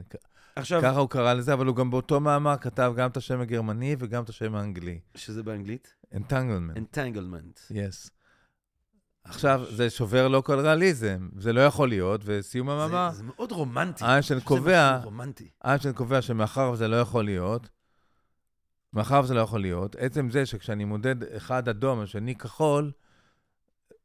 עכשיו, 0.55 0.81
ככה 0.81 0.99
הוא 0.99 1.09
קרא 1.09 1.33
לזה, 1.33 1.53
אבל 1.53 1.65
הוא 1.65 1.75
גם 1.75 1.91
באותו 1.91 2.19
מאמר 2.19 2.57
כתב 2.57 2.93
גם 2.95 3.09
את 3.09 3.17
השם 3.17 3.41
הגרמני 3.41 3.95
וגם 3.99 4.23
את 4.23 4.29
השם 4.29 4.55
האנגלי. 4.55 4.99
שזה 5.15 5.43
באנגלית? 5.43 5.95
entanglement, 6.13 6.77
entanglement. 6.77 7.71
yes. 7.71 8.09
עכשיו, 9.23 9.65
זה 9.69 9.89
שובר 9.89 10.27
לא 10.27 10.41
כל 10.41 10.59
ריאליזם, 10.59 11.29
זה 11.37 11.53
לא 11.53 11.61
יכול 11.61 11.89
להיות, 11.89 12.21
וסיום 12.25 12.69
המאמר, 12.69 13.09
זה, 13.11 13.17
זה 13.17 13.23
מאוד 13.23 13.51
רומנטי. 13.51 14.03
איינשטיין 14.03 14.39
שזה 14.39 14.47
קובע, 14.47 14.97
משהו 14.97 15.09
רומנטי. 15.09 15.49
איינשטיין 15.65 15.93
קובע 15.93 16.21
שמאחר 16.21 16.71
וזה 16.73 16.87
לא 16.87 16.95
יכול 16.95 17.25
להיות, 17.25 17.69
מאחר 18.93 19.21
וזה 19.23 19.33
לא 19.33 19.39
יכול 19.39 19.61
להיות, 19.61 19.95
עצם 19.95 20.29
זה 20.29 20.45
שכשאני 20.45 20.85
מודד 20.85 21.23
אחד 21.23 21.69
אדום, 21.69 21.99
השני 21.99 22.35
כחול, 22.35 22.91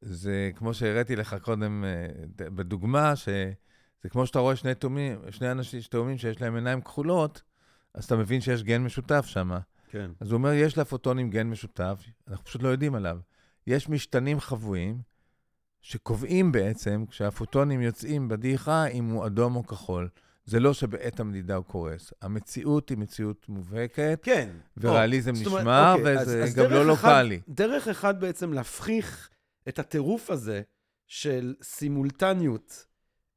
זה 0.07 0.51
כמו 0.55 0.75
שהראיתי 0.75 1.17
לך 1.17 1.37
קודם 1.43 1.85
אה, 1.85 2.07
בדוגמה, 2.37 3.17
שזה 3.17 4.09
כמו 4.11 4.27
שאתה 4.27 4.38
רואה 4.38 4.57
שני 4.57 4.75
תאומים, 4.75 5.19
שני 5.31 5.51
אנשים, 5.51 5.81
תאומים 5.90 6.19
שיש 6.19 6.40
להם 6.40 6.55
עיניים 6.55 6.81
כחולות, 6.81 7.43
אז 7.95 8.05
אתה 8.05 8.17
מבין 8.17 8.40
שיש 8.40 8.62
גן 8.62 8.83
משותף 8.83 9.25
שם. 9.27 9.51
כן. 9.90 10.11
אז 10.21 10.31
הוא 10.31 10.38
אומר, 10.38 10.53
יש 10.53 10.79
לפוטונים 10.79 11.31
גן 11.31 11.47
משותף, 11.47 12.03
אנחנו 12.29 12.45
פשוט 12.45 12.62
לא 12.62 12.69
יודעים 12.69 12.95
עליו. 12.95 13.19
יש 13.67 13.88
משתנים 13.88 14.40
חבויים 14.40 14.99
שקובעים 15.83 16.53
בעצם, 16.53 17.05
כשהפוטונים 17.11 17.81
יוצאים 17.83 18.29
בדעיכה, 18.29 18.87
אם 18.87 19.11
הוא 19.11 19.27
אדום 19.27 19.57
או 19.57 19.67
כחול. 19.67 20.09
זה 20.47 20.61
לא 20.61 20.73
שבעת 20.75 21.21
המדידה 21.21 21.55
הוא 21.57 21.64
קורס. 21.64 22.12
המציאות 22.23 22.88
היא 22.88 22.99
מציאות 22.99 23.47
מובהקת, 23.49 24.19
כן. 24.23 24.49
וריאליזם 24.77 25.31
נשמר, 25.33 25.95
אוקיי, 25.99 26.19
אז- 26.19 26.29
וזה 26.29 26.43
אז 26.45 26.55
גם 26.55 26.71
לא 26.71 26.87
לוקאלי. 26.87 27.40
דרך 27.49 27.88
אחד 27.88 28.21
בעצם 28.21 28.53
להפריך 28.53 29.29
את 29.68 29.79
הטירוף 29.79 30.31
הזה 30.31 30.62
של 31.07 31.55
סימולטניות 31.62 32.87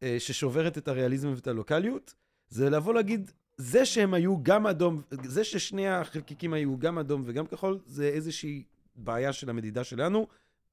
אה, 0.03 0.15
ששוברת 0.19 0.77
את 0.77 0.87
הריאליזם 0.87 1.31
ואת 1.35 1.47
הלוקאליות, 1.47 2.13
זה 2.49 2.69
לבוא 2.69 2.93
להגיד, 2.93 3.31
זה 3.57 3.85
שהם 3.85 4.13
היו 4.13 4.43
גם 4.43 4.67
אדום, 4.67 5.01
זה 5.23 5.43
ששני 5.43 5.87
החלקיקים 5.87 6.53
היו 6.53 6.77
גם 6.77 6.97
אדום 6.97 7.23
וגם 7.25 7.47
כחול, 7.47 7.79
זה 7.85 8.07
איזושהי 8.07 8.63
בעיה 8.95 9.33
של 9.33 9.49
המדידה 9.49 9.83
שלנו. 9.83 10.27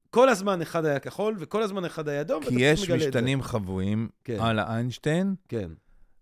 כל 0.09 0.29
הזמן 0.29 0.61
אחד 0.61 0.85
היה 0.85 0.99
כחול, 0.99 1.35
וכל 1.39 1.61
הזמן 1.61 1.85
אחד 1.85 2.07
היה 2.07 2.21
אדום, 2.21 2.43
כי 2.43 2.55
יש. 2.57 2.89
משתנים 2.89 3.41
חבויים 3.41 4.09
כן. 4.23 4.37
על 4.39 4.59
האיינשטיין, 4.59 5.35
כן, 5.47 5.71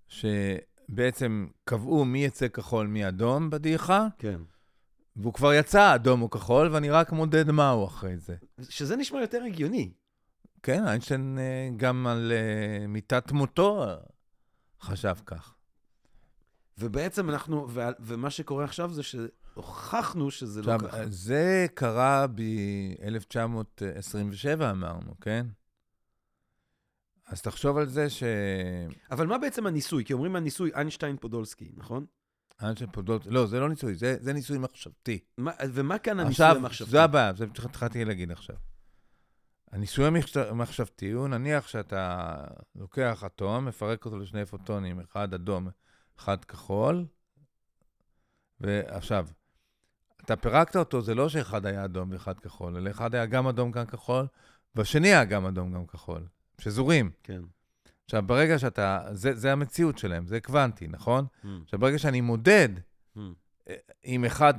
שבעצם 0.07 1.47
קבעו 1.63 2.05
מי 2.05 2.25
יצא 2.25 2.47
כחול, 2.47 2.87
מי 2.87 3.07
אדום 3.07 3.49
בדעיכה, 3.49 4.07
כן. 4.17 4.41
והוא 5.15 5.33
כבר 5.33 5.53
יצא 5.53 5.95
אדום 5.95 6.21
או 6.21 6.29
כחול, 6.29 6.69
ואני 6.71 6.89
רק 6.89 7.11
מודד 7.11 7.51
מהו 7.51 7.85
אחרי 7.85 8.17
זה. 8.17 8.35
שזה 8.69 8.95
נשמע 8.95 9.21
יותר 9.21 9.43
הגיוני. 9.43 9.91
כן, 10.63 10.87
איינשטיין 10.87 11.37
אה, 11.39 11.69
גם 11.77 12.07
על 12.07 12.31
אה, 12.31 12.87
מיטת 12.87 13.31
מותו 13.31 13.83
אה, 13.83 13.95
חשב 14.81 15.15
כך. 15.25 15.55
ובעצם 16.77 17.29
אנחנו, 17.29 17.67
ו- 17.69 17.81
ומה 17.99 18.29
שקורה 18.29 18.63
עכשיו 18.63 18.93
זה 18.93 19.03
שהוכחנו 19.03 20.31
שזה 20.31 20.61
לא 20.61 20.77
ככה. 20.77 21.09
זה 21.09 21.65
קרה 21.73 22.27
ב-1927, 22.27 24.63
אמרנו, 24.71 25.19
כן? 25.21 25.47
אז 27.27 27.41
תחשוב 27.41 27.77
על 27.77 27.87
זה 27.87 28.09
ש... 28.09 28.23
אבל 29.11 29.27
מה 29.27 29.37
בעצם 29.37 29.67
הניסוי? 29.67 30.05
כי 30.05 30.13
אומרים 30.13 30.35
הניסוי 30.35 30.71
איינשטיין-פודולסקי, 30.73 31.71
נכון? 31.75 32.05
איינשטיין 32.61 32.89
פודולט... 32.91 33.21
לא, 33.25 33.45
זה 33.45 33.59
לא 33.59 33.69
ניסוי, 33.69 33.95
זה, 33.95 34.17
זה 34.19 34.33
ניסוי 34.33 34.57
מחשבתי. 34.57 35.19
מה, 35.37 35.51
ומה 35.73 35.97
כאן 35.97 36.19
הניסוי 36.19 36.45
עכשיו, 36.45 36.57
המחשבתי? 36.57 36.91
זו 36.91 36.99
הבעיה, 36.99 37.33
זה 37.33 37.45
מה 37.47 37.55
שהתחלתי 37.55 38.05
להגיד 38.05 38.31
עכשיו. 38.31 38.55
הניסוי 39.71 40.07
המחש- 40.07 40.49
המחשבתי 40.49 41.11
הוא, 41.11 41.27
נניח 41.27 41.67
שאתה 41.67 42.35
לוקח 42.75 43.23
אטום, 43.25 43.65
מפרק 43.65 44.05
אותו 44.05 44.17
לשני 44.17 44.45
פוטונים, 44.45 44.99
אחד 44.99 45.33
אדום, 45.33 45.67
אחד 46.19 46.45
כחול, 46.45 47.05
ועכשיו, 48.59 49.27
אתה 50.25 50.35
פירקת 50.35 50.75
אותו, 50.75 51.01
זה 51.01 51.15
לא 51.15 51.29
שאחד 51.29 51.65
היה 51.65 51.85
אדום 51.85 52.11
ואחד 52.11 52.39
כחול, 52.39 52.77
אלא 52.77 52.89
אחד 52.91 53.15
היה 53.15 53.25
גם 53.25 53.47
אדום, 53.47 53.71
גם 53.71 53.85
כחול, 53.85 54.27
והשני 54.75 55.07
היה 55.07 55.25
גם 55.25 55.45
אדום, 55.45 55.73
גם 55.73 55.85
כחול. 55.85 56.27
שזורים. 56.57 57.11
כן. 57.23 57.41
עכשיו, 58.13 58.27
ברגע 58.27 58.59
שאתה, 58.59 58.99
זה, 59.11 59.35
זה 59.35 59.51
המציאות 59.51 59.97
שלהם, 59.97 60.27
זה 60.27 60.39
קוונטי, 60.39 60.87
נכון? 60.87 61.25
Hmm, 61.25 61.47
עכשיו, 61.63 61.79
ברגע 61.79 61.99
שאני 61.99 62.21
מודד 62.21 62.69
hmm. 63.17 63.19
אם 64.05 64.25
אחד, 64.25 64.53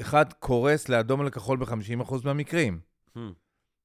אחד 0.00 0.32
קורס 0.32 0.88
לאדום 0.88 1.20
או 1.20 1.24
לכחול 1.24 1.58
ב-50% 1.58 2.14
מהמקרים. 2.24 2.80
Hmm. 3.14 3.18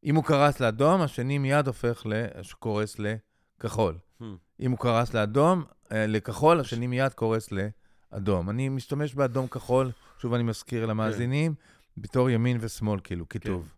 אם 0.03 0.15
הוא 0.15 0.23
קרס 0.23 0.59
לאדום, 0.59 1.01
השני 1.01 1.37
מיד 1.37 1.67
הופך 1.67 2.03
לקורס 2.05 2.95
לכחול. 2.99 3.97
Hmm. 4.21 4.25
אם 4.59 4.71
הוא 4.71 4.79
קרס 4.79 5.13
לאדום, 5.13 5.63
אה, 5.91 6.07
לכחול, 6.07 6.59
השני 6.59 6.87
מיד 6.87 7.13
קורס 7.13 7.49
לאדום. 7.51 8.49
אני 8.49 8.69
משתמש 8.69 9.15
באדום-כחול, 9.15 9.91
שוב 10.17 10.33
אני 10.33 10.43
מזכיר 10.43 10.85
למאזינים, 10.85 11.53
בתור 11.97 12.29
ימין 12.29 12.57
ושמאל, 12.59 12.99
כאילו, 13.03 13.29
כיתוב. 13.29 13.69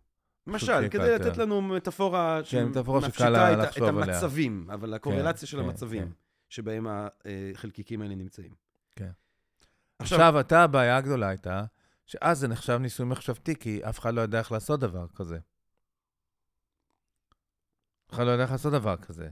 למשל, 0.46 0.88
כדי 0.88 1.06
יותר. 1.06 1.28
לתת 1.28 1.36
לנו 1.36 1.62
מטאפורה 1.62 2.40
כן, 2.42 2.44
שמפשיטה 2.44 3.52
את 3.52 3.76
את 3.76 3.82
עליה. 3.82 3.88
המצבים, 3.88 4.70
אבל 4.70 4.94
הקורלציה 4.94 5.48
של 5.48 5.62
כן, 5.62 5.68
המצבים 5.68 6.02
כן. 6.02 6.12
שבהם 6.48 6.86
החלקיקים 6.90 8.02
האלה 8.02 8.14
נמצאים. 8.14 8.54
כן. 8.96 9.10
עכשיו, 9.98 10.18
עכשיו, 10.18 10.40
אתה, 10.40 10.62
הבעיה 10.62 10.96
הגדולה 10.96 11.28
הייתה, 11.28 11.64
שאז 12.06 12.38
זה 12.38 12.48
נחשב 12.48 12.78
ניסוי 12.78 13.06
מחשבתי, 13.06 13.56
כי 13.56 13.80
אף 13.88 13.98
אחד 13.98 14.14
לא 14.14 14.20
ידע 14.20 14.38
איך 14.38 14.52
לעשות 14.52 14.80
דבר 14.80 15.06
כזה. 15.14 15.38
אף 18.06 18.12
אחד 18.12 18.26
לא 18.26 18.30
ידע 18.30 18.42
איך 18.42 18.52
לעשות 18.52 18.72
דבר 18.72 18.96
כזה. 18.96 19.28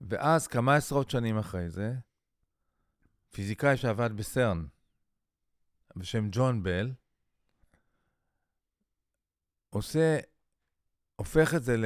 ואז, 0.00 0.46
כמה 0.46 0.74
עשרות 0.74 1.10
שנים 1.10 1.38
אחרי 1.38 1.70
זה, 1.70 1.94
פיזיקאי 3.30 3.76
שעבד 3.76 4.16
בסרן, 4.16 4.66
בשם 5.96 6.28
ג'ון 6.32 6.62
בל, 6.62 6.92
עושה, 9.70 10.18
הופך 11.16 11.54
את 11.54 11.62
זה 11.62 11.76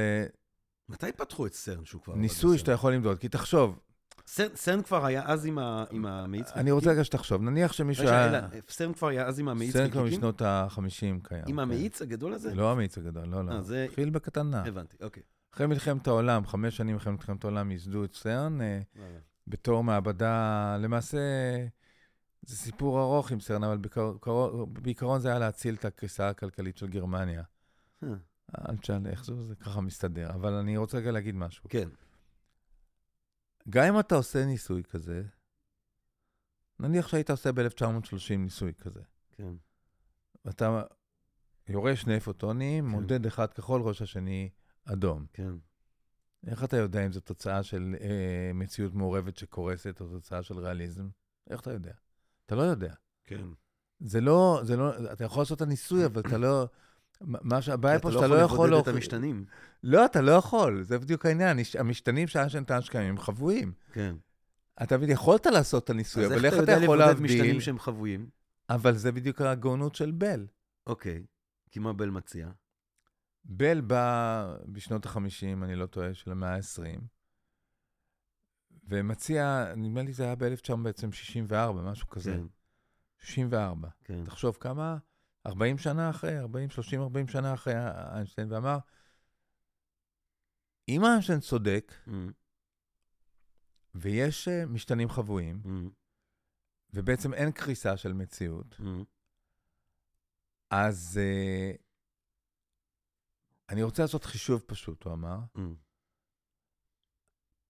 מתי 0.89 1.11
פתחו 1.11 1.45
את 1.47 1.53
סרן 1.53 1.85
שהוא 1.85 2.01
כבר... 2.01 2.15
בסרן? 2.15 2.57
שאתה 2.57 2.71
יכול 2.71 2.93
למדוד. 2.93 3.19
כי 3.19 3.29
תחשוב, 3.29 3.79
סרן- 4.27 4.55
סרן 4.55 4.81
כבר 4.81 5.05
היה 5.05 5.23
אז 5.25 5.45
עם 5.45 5.57
ה- 5.59 5.85
עם 5.91 6.05
המאיץ 6.05 6.51
אני 6.51 6.71
רוצה 6.71 6.91
רגע 6.91 7.03
שתחשוב, 7.03 7.41
נניח 7.41 7.73
שמישהו 7.73 8.07
היה... 8.07 8.47
סרן 8.69 8.93
כבר 8.93 9.07
היה 9.07 9.25
אז 9.25 9.39
עם 9.39 9.47
המאיץ 9.49 9.73
סרן 9.73 9.91
כבר? 9.91 10.03
משנות 10.03 10.41
ה-50 10.41 10.77
קיים. 11.23 11.43
עם 11.47 11.55
כן. 11.55 11.59
המאיץ 11.59 12.01
הגדול 12.01 12.33
הזה? 12.33 12.55
לא 12.55 12.71
המאיץ 12.71 12.97
הגדול, 12.97 13.27
לא, 13.27 13.37
אה, 13.37 13.43
לא. 13.43 13.61
זה- 13.61 13.83
התחיל 13.89 14.09
בקטנה. 14.09 14.63
הבנתי, 14.65 14.97
אוקיי. 15.01 15.23
אחרי 15.53 15.67
מלחמת 15.67 16.07
העולם, 16.07 16.45
חמש 16.45 16.77
שנים 16.77 16.95
אחרי 16.95 17.11
מלחמת 17.13 17.43
העולם, 17.43 17.71
ייסדו 17.71 18.03
את 18.05 18.13
סרן 18.13 18.61
אה, 18.61 18.79
בתור 19.47 19.83
מעבדה, 19.83 20.77
למעשה, 20.79 21.17
זה 22.41 22.55
סיפור 22.55 22.99
ארוך 23.01 23.31
עם 23.31 23.39
סרן, 23.39 23.63
אבל 23.63 23.77
בעיקרון 24.81 25.19
זה 25.19 25.29
היה 25.29 25.39
להציל 25.39 25.75
את 25.75 25.85
הקריסה 25.85 26.29
הכלכלית 26.29 26.77
של 26.77 26.87
גרמניה. 26.87 27.43
אה, 28.05 28.65
אל 28.69 28.77
תשאל 28.77 29.07
איך 29.07 29.25
זה, 29.25 29.33
ככה 29.59 29.81
מסתדר. 29.81 30.29
אבל 30.29 30.53
אני 30.53 30.77
רוצה 30.77 30.97
רגע 30.97 31.11
להגיד 31.11 31.35
משהו. 31.35 31.69
כן. 31.69 31.89
גם 33.69 33.85
אם 33.85 33.99
אתה 33.99 34.15
עושה 34.15 34.45
ניסוי 34.45 34.83
כזה, 34.83 35.23
נניח 36.79 37.07
שהיית 37.07 37.29
עושה 37.29 37.51
ב-1930 37.51 38.35
ניסוי 38.37 38.73
כזה, 38.73 39.01
כן. 39.31 39.53
ואתה 40.45 40.83
יורה 41.69 41.95
שני 41.95 42.19
פוטונים, 42.19 42.83
כן. 42.83 42.89
מודד 42.89 43.25
אחד 43.25 43.53
כחול, 43.53 43.81
ראש 43.81 44.01
השני 44.01 44.49
אדום. 44.85 45.25
כן. 45.33 45.51
איך 46.47 46.63
אתה 46.63 46.77
יודע 46.77 47.05
אם 47.05 47.11
זו 47.11 47.19
תוצאה 47.19 47.63
של 47.63 47.95
אה, 48.01 48.51
מציאות 48.53 48.93
מעורבת 48.93 49.37
שקורסת 49.37 50.01
או 50.01 50.07
תוצאה 50.07 50.43
של 50.43 50.57
ריאליזם? 50.57 51.09
איך 51.49 51.61
אתה 51.61 51.71
יודע? 51.71 51.93
אתה 52.45 52.55
לא 52.55 52.61
יודע. 52.61 52.93
כן. 53.23 53.47
זה 53.99 54.21
לא, 54.21 54.61
זה 54.63 54.77
לא, 54.77 55.13
אתה 55.13 55.23
יכול 55.23 55.41
לעשות 55.41 55.57
את 55.57 55.61
הניסוי, 55.61 56.05
אבל 56.05 56.21
אתה 56.21 56.37
לא... 56.37 56.67
מה 57.21 57.61
שהבעיה 57.61 57.99
פה 57.99 58.09
אתה 58.09 58.17
שאתה 58.17 58.27
לא 58.27 58.37
לא 58.37 58.41
יכול 58.41 58.55
יכול... 58.55 58.69
לבודד 58.69 58.89
את 58.89 58.93
המשתנים. 58.95 59.45
לא, 59.83 60.05
אתה 60.05 60.21
לא 60.21 60.31
יכול, 60.31 60.83
זה 60.83 60.99
בדיוק 60.99 61.25
העניין. 61.25 61.57
המשתנים 61.79 62.27
שאיינשטיין 62.27 62.81
שקיימים 62.81 63.09
הם 63.09 63.17
חבויים. 63.17 63.73
כן. 63.91 64.15
אתה 64.83 64.95
יכולת 65.07 65.45
לעשות 65.45 65.83
את 65.83 65.89
הניסוי, 65.89 66.25
אז 66.25 66.31
אבל 66.31 66.45
איך 66.45 66.53
איך 66.53 66.53
אתה 66.53 66.63
אתה 66.63 66.71
יודע 66.71 66.83
יכול 66.83 66.97
לבודד 66.97 67.19
משתנים 67.21 67.41
להבדיל? 67.43 67.59
שהם 67.59 67.79
חבויים? 67.79 68.29
אבל 68.69 68.95
זה 68.95 69.11
בדיוק 69.11 69.41
הגאונות 69.41 69.95
של 69.95 70.11
בל. 70.11 70.47
אוקיי. 70.87 71.25
כי 71.69 71.79
מה 71.79 71.93
בל 71.93 72.09
מציע? 72.09 72.49
בל 73.45 73.81
בא 73.81 74.55
בשנות 74.65 75.05
ה-50, 75.05 75.63
אני 75.63 75.75
לא 75.75 75.85
טועה, 75.85 76.13
של 76.13 76.31
המאה 76.31 76.55
ה-20, 76.55 77.01
ומציע, 78.87 79.73
נדמה 79.77 80.01
לי 80.01 80.13
זה 80.13 80.23
היה 80.23 80.35
ב-1964, 80.35 81.53
משהו 81.73 82.07
כזה. 82.07 82.33
כן. 82.33 82.45
64. 83.19 83.87
כן. 84.03 84.23
תחשוב 84.25 84.57
כמה, 84.59 84.97
40 85.45 85.77
שנה 85.77 86.09
אחרי, 86.09 86.39
40, 86.39 86.69
30, 86.69 87.01
40 87.01 87.27
שנה 87.27 87.53
אחרי 87.53 87.73
איינשטיין, 88.13 88.51
ואמר, 88.51 88.77
אם 90.89 91.05
איינשטיין 91.05 91.39
צודק, 91.39 91.93
אמ, 92.07 92.31
ויש 93.95 94.47
אה, 94.47 94.65
משתנים 94.65 95.09
חבויים, 95.09 95.61
אמ, 95.65 95.89
ובעצם 96.93 97.33
אין 97.33 97.51
קריסה 97.51 97.97
של 97.97 98.13
מציאות, 98.13 98.75
אמ, 98.79 99.03
אז 100.69 101.19
uh, 101.19 101.77
אני 103.69 103.83
רוצה 103.83 104.01
לעשות 104.01 104.23
חישוב 104.23 104.61
פשוט, 104.67 105.03
הוא 105.03 105.13
אמר. 105.13 105.39
אמ. 105.57 105.75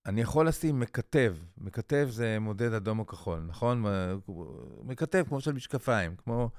אני 0.05 0.21
יכול 0.21 0.47
לשים 0.47 0.79
מקטב, 0.79 1.35
מקטב 1.57 2.07
זה 2.09 2.37
מודד 2.39 2.73
אדום 2.73 2.99
או 2.99 3.05
כחול, 3.05 3.39
נכון? 3.39 3.83
מקטב 4.83 5.23
כמו 5.27 5.41
של 5.41 5.53
משקפיים, 5.53 6.15
כמו, 6.15 6.49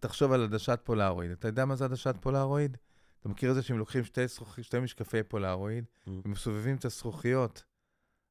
תחשוב 0.00 0.32
על 0.32 0.42
עדשת 0.42 0.80
פולארואיד. 0.84 1.30
אתה 1.30 1.48
יודע 1.48 1.64
מה 1.64 1.76
זה 1.76 1.84
עדשת 1.84 2.14
פולארואיד? 2.20 2.76
אתה 3.20 3.28
מכיר 3.28 3.50
את 3.50 3.54
זה 3.54 3.62
שהם 3.62 3.78
לוקחים 3.78 4.04
שתי, 4.04 4.26
זכוכ... 4.26 4.58
שתי 4.62 4.78
משקפי 4.78 5.22
פולארואיד, 5.22 5.84
Mm. 5.84 6.10
ומסובבים 6.24 6.76
את 6.76 6.84
הזכוכיות 6.84 7.64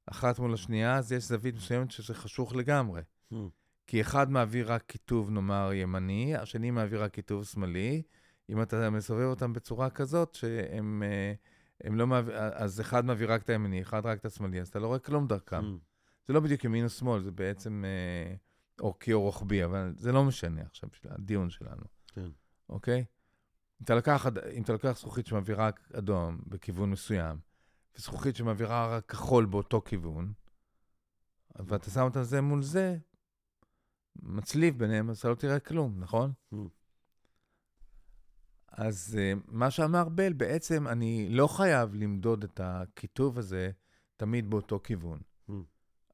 אחת 0.05 0.39
מול 0.39 0.53
השנייה, 0.53 0.95
אז 0.97 1.11
יש 1.11 1.23
זווית 1.23 1.55
מסוימת 1.55 1.91
שזה 1.91 2.13
חשוך 2.13 2.55
לגמרי. 2.55 3.01
Mm. 3.33 3.35
כי 3.87 4.01
אחד 4.01 4.31
מעביר 4.31 4.71
רק 4.71 4.83
כיתוב, 4.87 5.29
נאמר, 5.29 5.73
ימני, 5.73 6.35
השני 6.35 6.71
מעביר 6.71 7.03
רק 7.03 7.13
כיתוב 7.13 7.45
שמאלי. 7.45 8.01
אם 8.49 8.61
אתה 8.61 8.89
מסובב 8.89 9.25
אותם 9.25 9.53
בצורה 9.53 9.89
כזאת, 9.89 10.33
שהם 10.35 11.03
אה, 11.05 11.33
הם 11.83 11.95
לא 11.95 12.07
מעביר, 12.07 12.33
אז 12.37 12.81
אחד 12.81 13.05
מעביר 13.05 13.31
רק 13.31 13.41
את 13.41 13.49
הימני, 13.49 13.81
אחד 13.81 14.05
רק 14.05 14.19
את 14.19 14.25
השמאלי, 14.25 14.61
אז 14.61 14.67
אתה 14.67 14.79
לא 14.79 14.87
רואה 14.87 14.99
כלום 14.99 15.27
דרכם. 15.27 15.63
אמ. 15.65 15.77
זה 16.27 16.33
לא 16.33 16.39
בדיוק 16.39 16.63
ימין 16.63 16.83
או 16.83 16.89
שמאל, 16.89 17.21
זה 17.21 17.31
בעצם 17.31 17.83
אה, 17.85 18.35
אורכי 18.79 19.13
או 19.13 19.21
רוחבי, 19.21 19.63
אבל 19.63 19.93
זה 19.97 20.11
לא 20.11 20.23
משנה 20.23 20.61
עכשיו 20.61 20.89
בשביל 20.93 21.13
הדיון 21.13 21.49
שלנו, 21.49 21.83
כן. 22.07 22.29
אוקיי? 22.69 22.99
אם 22.99 23.83
אתה 23.83 23.95
לוקח, 23.95 24.25
אד- 24.27 24.37
אם 24.39 24.63
אתה 24.63 24.73
לוקח 24.73 24.97
זכוכית 24.99 25.27
שמעבירה 25.27 25.67
רק 25.67 25.91
אדום 25.93 26.39
בכיוון 26.47 26.91
מסוים, 26.91 27.37
וזכוכית 27.97 28.35
שמעבירה 28.35 28.97
רק 28.97 29.05
כחול 29.11 29.45
באותו 29.45 29.81
כיוון, 29.81 30.33
ואתה 31.55 31.89
שם 31.89 32.01
אותה 32.01 32.23
זה 32.23 32.41
מול 32.41 32.61
זה, 32.63 32.97
מצליב 34.15 34.79
ביניהם, 34.79 35.09
אז 35.09 35.17
אתה 35.19 35.29
לא 35.29 35.35
תראה 35.35 35.59
כלום, 35.59 35.99
נכון? 35.99 36.33
Mm. 36.53 36.57
אז 38.77 39.17
uh, 39.19 39.41
מה 39.47 39.71
שאמר 39.71 40.09
בל, 40.09 40.33
בעצם 40.33 40.87
אני 40.87 41.29
לא 41.29 41.47
חייב 41.47 41.95
למדוד 41.95 42.43
את 42.43 42.59
הכיתוב 42.63 43.37
הזה 43.37 43.71
תמיד 44.17 44.49
באותו 44.49 44.79
כיוון. 44.83 45.19
Mm. 45.49 45.53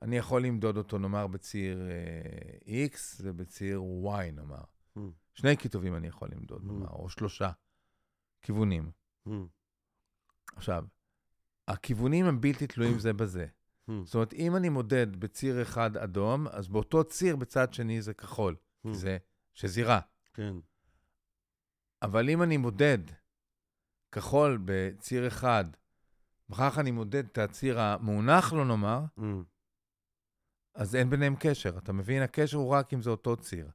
אני 0.02 0.18
יכול 0.18 0.46
למדוד 0.46 0.78
אותו, 0.78 0.98
נאמר, 0.98 1.28
בציר 1.28 1.88
uh, 2.62 2.68
X 2.94 3.22
ובציר 3.22 3.82
Y, 4.06 4.32
נאמר. 4.32 4.64
Mm. 4.98 5.02
שני 5.34 5.58
כיתובים 5.58 5.96
אני 5.96 6.08
יכול 6.08 6.30
למדוד, 6.32 6.62
Mm. 6.62 6.68
נאמר, 6.68 6.90
או 6.90 7.10
שלושה 7.10 7.52
כיוונים. 8.42 8.92
אמ. 9.28 9.48
עכשיו, 10.56 10.86
הכיוונים 11.68 12.26
הם 12.26 12.42
בלתי 12.42 12.68
תלויים 12.68 13.00
זה 13.00 13.14
בזה. 13.14 13.46
אמ. 13.90 14.06
זאת 14.06 14.16
אומרת, 14.16 14.34
אם 14.34 14.56
אני 14.56 14.70
מודד 14.70 15.16
בציר 15.16 15.62
אחד 15.62 15.98
אדום, 15.98 16.48
אז 16.48 16.68
באותו 16.68 17.04
ציר 17.04 17.36
בצד 17.36 17.74
שני 17.74 18.02
זה 18.02 18.14
כחול, 18.14 18.56
אמ. 18.86 18.92
כי 18.92 18.98
זה 18.98 19.18
שזירה. 19.54 20.00
כן. 20.34 20.56
אבל 22.02 22.30
אם 22.30 22.44
אני 22.44 22.58
מודד 22.58 22.98
כחול 24.12 24.60
בציר 24.66 25.28
אחד, 25.28 25.66
וכך 26.50 26.78
אני 26.80 26.92
מודד 26.92 27.26
את 27.26 27.38
הציר 27.38 27.80
המאונח 27.80 28.54
לו 28.54 28.66
נאמר, 28.66 29.02
אמ. 29.18 29.44
אז 30.76 30.96
אין 30.96 31.10
ביניהם 31.10 31.36
קשר. 31.40 31.78
אתה 31.78 31.94
מבין? 31.94 32.22
הקשר 32.22 32.58
הוא 32.58 32.70
רק 32.70 32.94
אם 32.94 33.02
זה 33.02 33.10
אותו 33.10 33.38
ציר. 33.38 33.70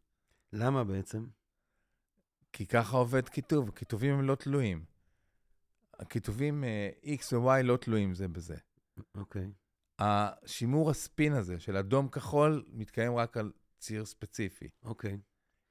למה 0.52 0.84
בעצם? 0.84 1.26
כי 2.52 2.66
ככה 2.66 2.96
עובד 2.96 3.28
כיתוב, 3.28 3.70
כיתובים 3.70 4.14
הם 4.14 4.26
לא 4.26 4.34
תלויים. 4.34 4.84
הכיתובים 5.94 6.64
אה, 6.64 6.90
X 7.04 7.36
ו-Y 7.36 7.62
לא 7.62 7.76
תלויים 7.76 8.14
זה 8.14 8.28
בזה. 8.28 8.56
אוקיי. 9.14 9.50
השימור 9.98 10.90
הספין 10.90 11.32
הזה 11.32 11.58
של 11.58 11.76
אדום-כחול 11.76 12.64
מתקיים 12.68 13.16
רק 13.16 13.36
על 13.36 13.52
ציר 13.78 14.04
ספציפי. 14.04 14.68
אוקיי. 14.84 15.18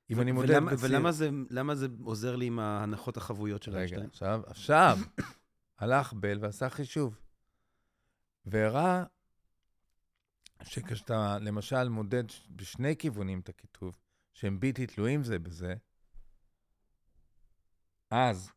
אם 0.10 0.22
אני 0.22 0.32
מודד 0.32 0.64
בציר... 0.64 0.78
ולמה 0.82 1.12
זה, 1.12 1.30
למה 1.50 1.76
זה 1.76 1.88
עוזר 2.04 2.36
לי 2.36 2.46
עם 2.46 2.60
ההנחות 2.60 3.18
החבויות 3.18 3.64
של 3.64 3.72
רגע, 3.72 3.80
איינשטיין? 3.80 4.06
עכשיו, 4.06 4.42
עכשיו, 4.48 4.98
הלך 5.78 6.14
בל 6.14 6.38
ועשה 6.42 6.70
חישוב. 6.70 7.20
והראה 8.46 9.04
שכשאתה 10.64 11.38
למשל 11.40 11.90
מודד 11.90 12.24
בשני 12.50 12.96
כיוונים 12.98 13.40
את 13.40 13.50
הכיתוב, 13.50 13.98
שהם 14.34 14.60
בלתי 14.60 14.88
תלויים 14.88 15.24
זה 15.24 15.40
בזה, 15.40 15.76
אז 18.10 18.52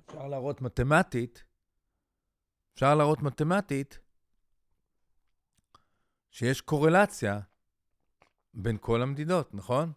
אפשר 0.00 0.28
להראות 0.28 0.60
מתמטית, 0.60 1.44
אפשר 2.74 2.94
להראות 2.94 3.22
מתמטית 3.22 3.98
שיש 6.30 6.60
קורלציה 6.60 7.40
בין 8.58 8.78
כל 8.80 9.02
המדידות, 9.02 9.54
נכון? 9.54 9.92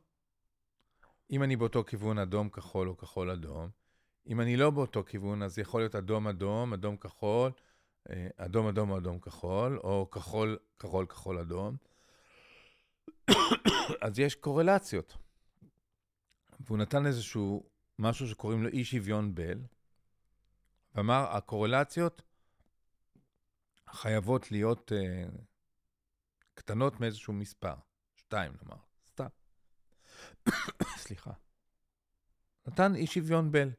אם 1.32 1.44
אני 1.44 1.56
באותו 1.56 1.84
כיוון 1.84 2.18
אדום, 2.18 2.50
כחול 2.50 2.90
או 2.90 2.98
כחול 2.98 3.30
אדום, 3.30 3.70
אם 4.28 4.42
אני 4.42 4.58
לא 4.58 4.70
באותו 4.70 5.04
כיוון, 5.04 5.44
אז 5.44 5.60
יכול 5.60 5.82
להיות 5.82 5.96
אדום 5.96 6.28
אדום, 6.28 6.74
אדום 6.74 6.98
כחול, 6.98 7.52
אה, 8.10 8.28
אדום 8.38 8.68
אדום 8.68 8.94
אדום 8.94 9.20
כחול, 9.20 9.80
או 9.80 10.10
כחול 10.12 10.58
כחול 10.80 11.06
כחול 11.06 11.38
אדום. 11.38 11.76
אז 14.02 14.20
יש 14.20 14.36
קורלציות. 14.36 15.18
והוא 16.60 16.78
נתן 16.78 17.06
איזשהו 17.06 17.70
משהו 18.00 18.28
שקוראים 18.28 18.64
לו 18.64 18.70
אי 18.70 18.86
שוויון 18.86 19.36
בל, 19.36 19.60
ואמר, 20.96 21.26
הקורלציות 21.30 22.22
חייבות 23.90 24.52
להיות 24.52 24.92
אה, 24.92 25.24
קטנות 26.54 27.00
מאיזשהו 27.00 27.34
מספר. 27.34 27.74
שתיים, 28.32 28.54
נאמר. 28.62 28.78
סתם. 29.08 29.28
סליחה. 31.04 31.32
נתן 32.68 32.96
אי 32.96 33.08
שוויון 33.08 33.52
בל. 33.52 33.70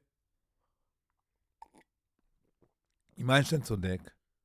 אם 3.19 3.31
איינשטיין 3.31 3.63
צודק, 3.63 4.01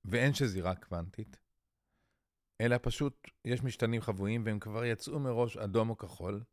ואין 0.05 0.33
שזירה 0.33 0.75
קוונטית, 0.75 1.37
אלא 2.61 2.75
פשוט 2.81 3.27
יש 3.45 3.63
משתנים 3.63 4.01
חבויים 4.01 4.45
והם 4.45 4.59
כבר 4.59 4.85
יצאו 4.85 5.19
מראש 5.19 5.57
אדום 5.57 5.89
או 5.89 5.97
כחול. 5.97 6.43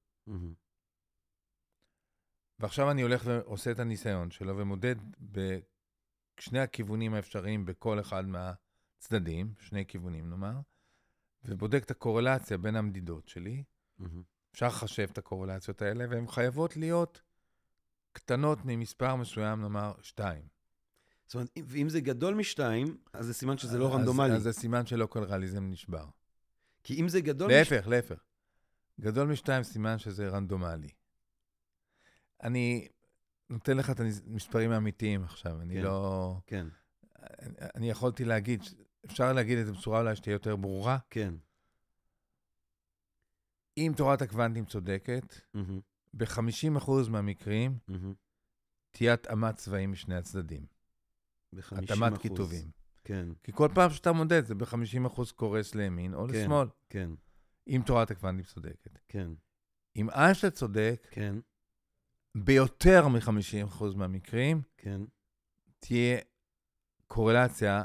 ועכשיו 2.59 2.91
אני 2.91 3.03
הולך 3.03 3.23
ועושה 3.27 3.71
את 3.71 3.79
הניסיון 3.79 4.31
שלו 4.31 4.57
ומודד 4.59 4.97
בשני 5.21 6.61
הכיוונים 6.61 7.15
האפשריים 7.15 7.65
בכל 7.65 8.01
אחד 8.01 8.25
מהצדדים, 8.27 9.55
שני 9.59 9.87
כיוונים 9.87 10.31
נאמר, 10.31 10.61
ובודק 11.45 11.85
את 11.85 11.91
הקורלציה 11.91 12.59
בין 12.59 12.77
המדידות 12.77 13.29
שלי. 13.29 13.63
אפשר 14.53 14.67
לחשב 14.67 15.09
את 15.13 15.19
הקורלציות 15.19 15.83
האלה, 15.83 16.05
והן 16.11 16.27
חייבות 16.29 16.77
להיות 16.77 17.23
קטנות 18.13 18.59
ממספר 18.65 19.15
מסוים, 19.17 19.61
נאמר 19.63 19.93
שתיים. 20.03 20.43
זאת 21.27 21.35
אומרת, 21.35 21.49
אם- 21.75 21.89
זה 21.89 22.01
גדול 22.01 22.35
משתיים, 22.35 22.97
אז 23.13 23.27
זה 23.27 23.35
סימן 23.35 23.59
שזה 23.59 23.79
לא 23.79 23.89
אז- 23.89 23.95
רנדומלי. 23.95 24.33
אז 24.33 24.43
זה 24.43 24.53
סימן 24.53 24.87
שלא 24.87 25.07
כל 25.07 25.23
ריאליזם 25.25 25.71
נשבר. 25.71 26.07
כי 26.83 27.01
אם 27.01 27.09
זה 27.09 27.21
גדול... 27.21 27.51
להפך, 27.53 27.87
להפך. 27.87 28.25
גדול 29.01 29.29
משתיים 29.29 29.63
סימן 29.63 29.99
שזה 29.99 30.29
רנדומלי. 30.29 30.89
אני 32.43 32.89
נותן 33.51 33.77
לך 33.77 33.91
את 33.91 34.01
המספרים 34.27 34.71
האמיתיים 34.71 35.25
עכשיו, 35.25 35.61
אני 35.61 35.75
כן. 35.75 35.83
לא... 35.83 36.37
כן, 36.47 36.67
אני, 37.19 37.55
אני 37.75 37.91
יכולתי 37.91 38.25
להגיד, 38.25 38.63
אפשר 39.07 39.33
להגיד 39.33 39.59
את 39.59 39.67
זה 39.67 39.73
בצורה 39.73 40.01
אולי 40.01 40.17
שתהיה 40.17 40.33
יותר 40.33 40.57
ברורה. 40.57 40.99
כן. 41.11 41.35
אם 43.79 43.93
תורת 43.97 44.23
הקוונטים 44.23 44.65
צודקת, 44.65 45.35
מהמם, 45.55 45.81
ב-50% 46.15 46.91
מהמקרים 47.11 47.79
מהמם. 47.89 48.15
תהיה 48.91 49.15
התאמת 49.15 49.57
צבעים 49.57 49.93
משני 49.93 50.15
הצדדים. 50.15 50.67
ב-50%. 51.53 51.83
התאמת 51.83 52.19
כיתובים. 52.19 52.71
כן, 53.05 53.29
כי 53.43 53.53
כל 53.55 53.69
פעם 53.75 53.91
שאתה 53.91 54.13
מודד, 54.13 54.45
זה 54.45 54.55
ב-50% 54.55 55.33
קורס 55.35 55.75
לימין 55.75 56.15
או 56.15 56.27
כן. 56.29 56.35
לשמאל, 56.35 56.69
כן, 56.89 57.11
אם 57.69 57.83
תורת 57.87 58.11
הקוונטים 58.11 58.45
צודקת. 58.45 58.99
כן, 59.09 59.31
אם 59.97 60.11
איינשטיין 60.11 60.53
צודק, 60.53 61.07
כן, 61.11 61.37
ביותר 62.35 63.09
מ-50% 63.09 63.85
מהמקרים, 63.97 64.63
כן. 64.77 65.01
תהיה 65.79 66.19
קורלציה 67.07 67.85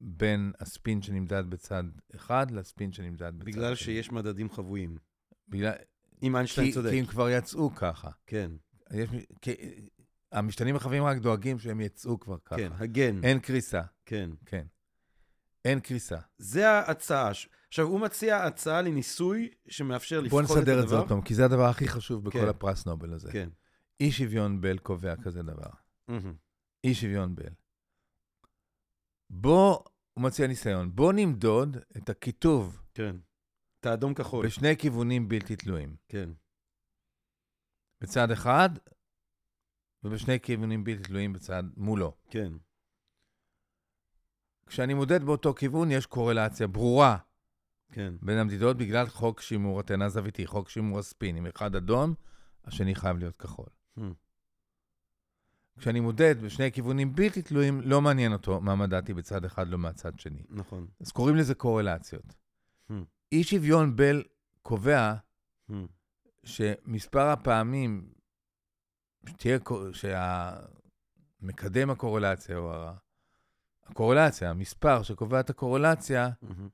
בין 0.00 0.52
הספין 0.60 1.02
שנמדד 1.02 1.44
בצד 1.48 1.84
אחד 2.16 2.50
לספין 2.50 2.92
שנמדד 2.92 3.32
בצד 3.38 3.46
בגלל 3.46 3.74
שני. 3.74 3.84
שיש 3.84 4.12
מדדים 4.12 4.50
חבויים. 4.50 4.98
בגלל... 5.48 5.72
אם 6.22 6.36
איינשטיין 6.36 6.72
צודק. 6.72 6.90
כי 6.90 6.98
הם 6.98 7.06
כבר 7.06 7.30
יצאו 7.30 7.74
ככה. 7.74 8.10
כן, 8.26 8.50
יש... 8.92 9.10
כי... 9.40 9.52
המשתנים 10.32 10.76
החבים 10.76 11.04
רק 11.04 11.18
דואגים 11.18 11.58
שהם 11.58 11.80
יצאו 11.80 12.20
כבר 12.20 12.36
ככה. 12.44 12.56
כן, 12.56 12.72
הגן. 12.78 13.24
אין 13.24 13.38
קריסה, 13.40 13.82
כן. 14.06 14.30
כן. 14.46 14.66
אין 15.64 15.80
קריסה. 15.80 16.18
זה 16.38 16.70
ההצעה. 16.70 17.30
עכשיו, 17.68 17.86
הוא 17.86 18.00
מציע 18.00 18.44
הצעה 18.44 18.82
לניסוי 18.82 19.48
שמאפשר 19.68 20.20
לפחות 20.20 20.44
את 20.44 20.50
הדבר. 20.50 20.60
נסדר 20.60 20.82
את 20.82 20.88
זה 20.88 20.96
עוד 20.96 21.08
פעם, 21.08 21.22
כי 21.22 21.34
זה 21.34 21.44
הדבר 21.44 21.64
הכי 21.64 21.88
חשוב 21.88 22.24
בכל 22.24 22.38
כן. 22.38 22.48
הפרס 22.48 22.86
נובל 22.86 23.12
הזה. 23.12 23.32
כן. 23.32 23.48
אי 24.00 24.12
שוויון 24.12 24.60
בל 24.60 24.78
קובע 24.78 25.16
כזה 25.16 25.42
דבר. 25.42 25.70
מהמם. 26.08 26.34
אי 26.84 26.94
שוויון 26.94 27.34
בל. 27.34 27.52
בוא, 29.30 29.78
הוא 30.12 30.24
מציע 30.24 30.46
ניסיון, 30.46 30.96
בוא 30.96 31.12
נמדוד 31.12 31.76
את 31.96 32.08
הכיתוב 32.08 32.82
כן. 32.94 33.16
את 33.80 33.86
האדום 33.86 34.14
כחול. 34.14 34.46
בשני 34.46 34.76
כיוונים 34.76 35.28
בלתי 35.28 35.56
תלויים. 35.56 35.96
כן. 36.08 36.30
בצד 38.00 38.30
אחד, 38.30 38.70
ובשני 40.04 40.40
כיוונים 40.40 40.84
בלתי 40.84 41.02
תלויים 41.02 41.32
בצד 41.32 41.62
מולו. 41.76 42.16
כן. 42.30 42.52
כשאני 44.66 44.94
מודד 44.94 45.22
באותו 45.22 45.54
כיוון, 45.54 45.90
יש 45.90 46.06
קורלציה 46.06 46.66
ברורה 46.66 47.18
כן. 47.92 48.14
בין 48.22 48.38
המדידות 48.38 48.76
בגלל 48.76 49.06
חוק 49.06 49.40
שימור 49.40 49.80
הטענה 49.80 50.04
הזוויתי, 50.04 50.46
חוק 50.46 50.68
שימור 50.68 50.98
הספין. 50.98 51.36
אם 51.36 51.46
אחד 51.46 51.74
אדום, 51.76 52.14
השני 52.64 52.94
חייב 52.94 53.18
להיות 53.18 53.36
כחול. 53.36 53.66
Hmm. 53.98 54.02
כשאני 55.78 56.00
מודד 56.00 56.34
בשני 56.42 56.72
כיוונים 56.72 57.14
בלתי 57.14 57.42
תלויים, 57.42 57.80
לא 57.80 58.00
מעניין 58.00 58.32
אותו 58.32 58.60
מה 58.60 58.74
מדדתי 58.74 59.14
בצד 59.14 59.44
אחד, 59.44 59.68
לא 59.68 59.78
מהצד 59.78 60.20
שני. 60.20 60.42
נכון. 60.50 60.86
אז 61.00 61.12
קוראים 61.12 61.36
לזה 61.36 61.54
קורלציות. 61.54 62.34
Hmm. 62.90 62.94
אי 63.32 63.44
שוויון 63.44 63.96
בל 63.96 64.22
קובע 64.62 65.14
Hmm. 65.70 65.74
שמספר 66.44 67.26
הפעמים 67.28 68.08
שתהיה, 69.28 69.58
שהמקדם 69.92 71.90
הקורלציה, 71.90 72.56
או 72.56 72.72
הקורלציה, 73.86 74.50
המספר 74.50 75.02
שקובע 75.02 75.40
את 75.40 75.50
הקורלציה, 75.50 76.28
מהמם. 76.42 76.68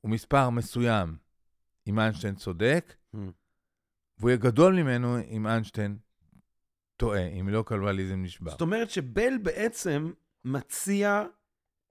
הוא 0.00 0.10
מספר 0.10 0.50
מסוים 0.50 1.16
אם 1.86 1.98
איינשטיין 1.98 2.34
צודק, 2.34 2.94
Hmm. 3.14 3.18
והוא 4.18 4.30
יהיה 4.30 4.38
גדול 4.38 4.74
ממנו 4.74 5.18
אם 5.30 5.46
איינשטיין 5.46 5.98
טועה, 7.00 7.26
אם 7.26 7.48
לא 7.48 7.62
קלואליזם 7.66 8.22
נשבר. 8.22 8.50
זאת 8.50 8.60
אומרת 8.60 8.90
שבל 8.90 9.38
בעצם 9.42 10.12
מציע 10.44 11.24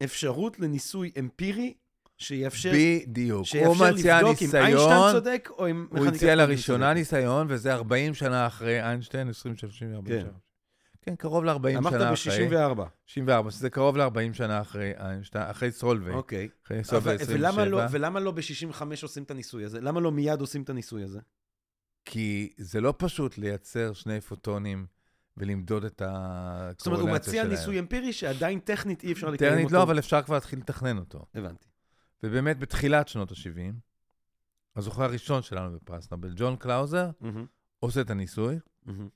אפשרות 0.04 0.60
לניסוי 0.60 1.12
אמפירי 1.20 1.74
שיאפשר, 2.18 2.72
בדיוק. 2.76 3.38
הוא 3.38 3.46
שיאפשר 3.46 3.94
מציע 3.94 4.22
לבדוק 4.22 4.38
אם 4.42 4.48
איינשטיין 4.56 4.66
ניסיון, 4.76 5.12
צודק 5.12 5.50
או 5.58 5.70
אם 5.70 5.88
הוא 5.90 6.06
הציע 6.08 6.36
לראשונה. 6.36 6.94
ניסיון, 6.94 7.48
וזה 7.50 7.74
40 7.74 8.14
שנה 8.14 8.48
אחרי 8.48 8.82
איינשטיין, 8.82 9.30
20, 9.30 9.56
30, 9.58 9.94
40 9.94 10.06
כן. 10.16 10.22
שנה. 10.22 10.38
כן, 11.02 11.16
קרוב 11.16 11.44
ל-40 11.46 11.70
שנה 11.70 11.78
אמרת 11.78 11.94
אחרי. 11.94 12.48
ב-64. 12.48 12.82
64, 13.06 13.52
שזה 13.52 13.70
קרוב 13.70 13.98
ל-40 13.98 14.34
שנה 14.34 14.62
אחרי 14.62 14.92
איינשטיין, 14.98 15.44
אחרי 15.50 15.72
סולוויג, 15.72 16.16
אוקיי. 16.16 16.50
אחרי 16.66 16.84
סולוויג 16.84 17.22
אבל- 17.22 17.34
ולמה 17.34 17.66
לא- 17.66 17.78
27. 17.78 17.88
ולמה 17.92 18.20
לא 18.20 18.32
ב-65 18.32 18.82
עושים 19.04 19.24
את 19.24 19.32
הניסוי 19.32 19.64
הזה? 19.64 19.82
למה 19.82 20.00
לא 20.00 20.12
מיד 20.12 20.42
עושים 20.42 20.62
את 20.62 20.70
הניסוי 20.70 21.04
הזה? 21.04 21.20
כי 22.06 22.54
זה 22.58 22.82
לא 22.82 22.94
פשוט 22.98 23.38
לייצר 23.38 23.94
שני 23.94 24.22
פוטונים 24.22 24.86
ולמדוד 25.38 25.86
את 25.86 26.02
הקורלציה 26.06 26.46
שלהם. 26.56 26.76
זאת 26.78 26.88
אומרת, 26.88 27.00
הוא 27.00 27.10
מציע 27.10 27.44
ניסוי 27.44 27.80
אמפירי 27.80 28.14
שעדיין 28.14 28.60
טכנית 28.60 29.04
אי 29.04 29.12
אפשר 29.12 29.30
לקיים 29.30 29.52
אותו. 29.52 29.60
טכנית 29.60 29.72
לא, 29.72 29.84
אבל 29.84 30.00
אפשר 30.00 30.22
כבר 30.22 30.36
להתחיל 30.36 30.60
לתכנן 30.60 30.98
אותו. 30.98 31.26
הבנתי. 31.36 31.68
ובאמת, 32.24 32.60
בתחילת 32.60 33.08
שנות 33.08 33.32
ה-70, 33.32 33.74
הזוכה 34.76 35.04
הראשון 35.04 35.42
שלנו 35.42 35.76
בפרס 35.76 36.12
נובל, 36.12 36.34
ג'ון 36.36 36.56
קלאוזר, 36.56 37.10
מהמם, 37.22 37.46
עושה 37.80 38.02
את 38.02 38.10
הניסוי, 38.10 38.60
מהמם, 38.86 39.10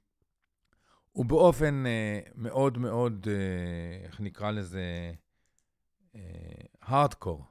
ובאופן 1.15 1.85
אה, 1.85 2.19
מאוד 2.35 2.77
מאוד, 2.77 3.27
אה, 3.29 4.05
איך 4.05 4.21
נקרא 4.21 4.51
לזה, 4.51 5.13
הארדקור, 6.81 7.45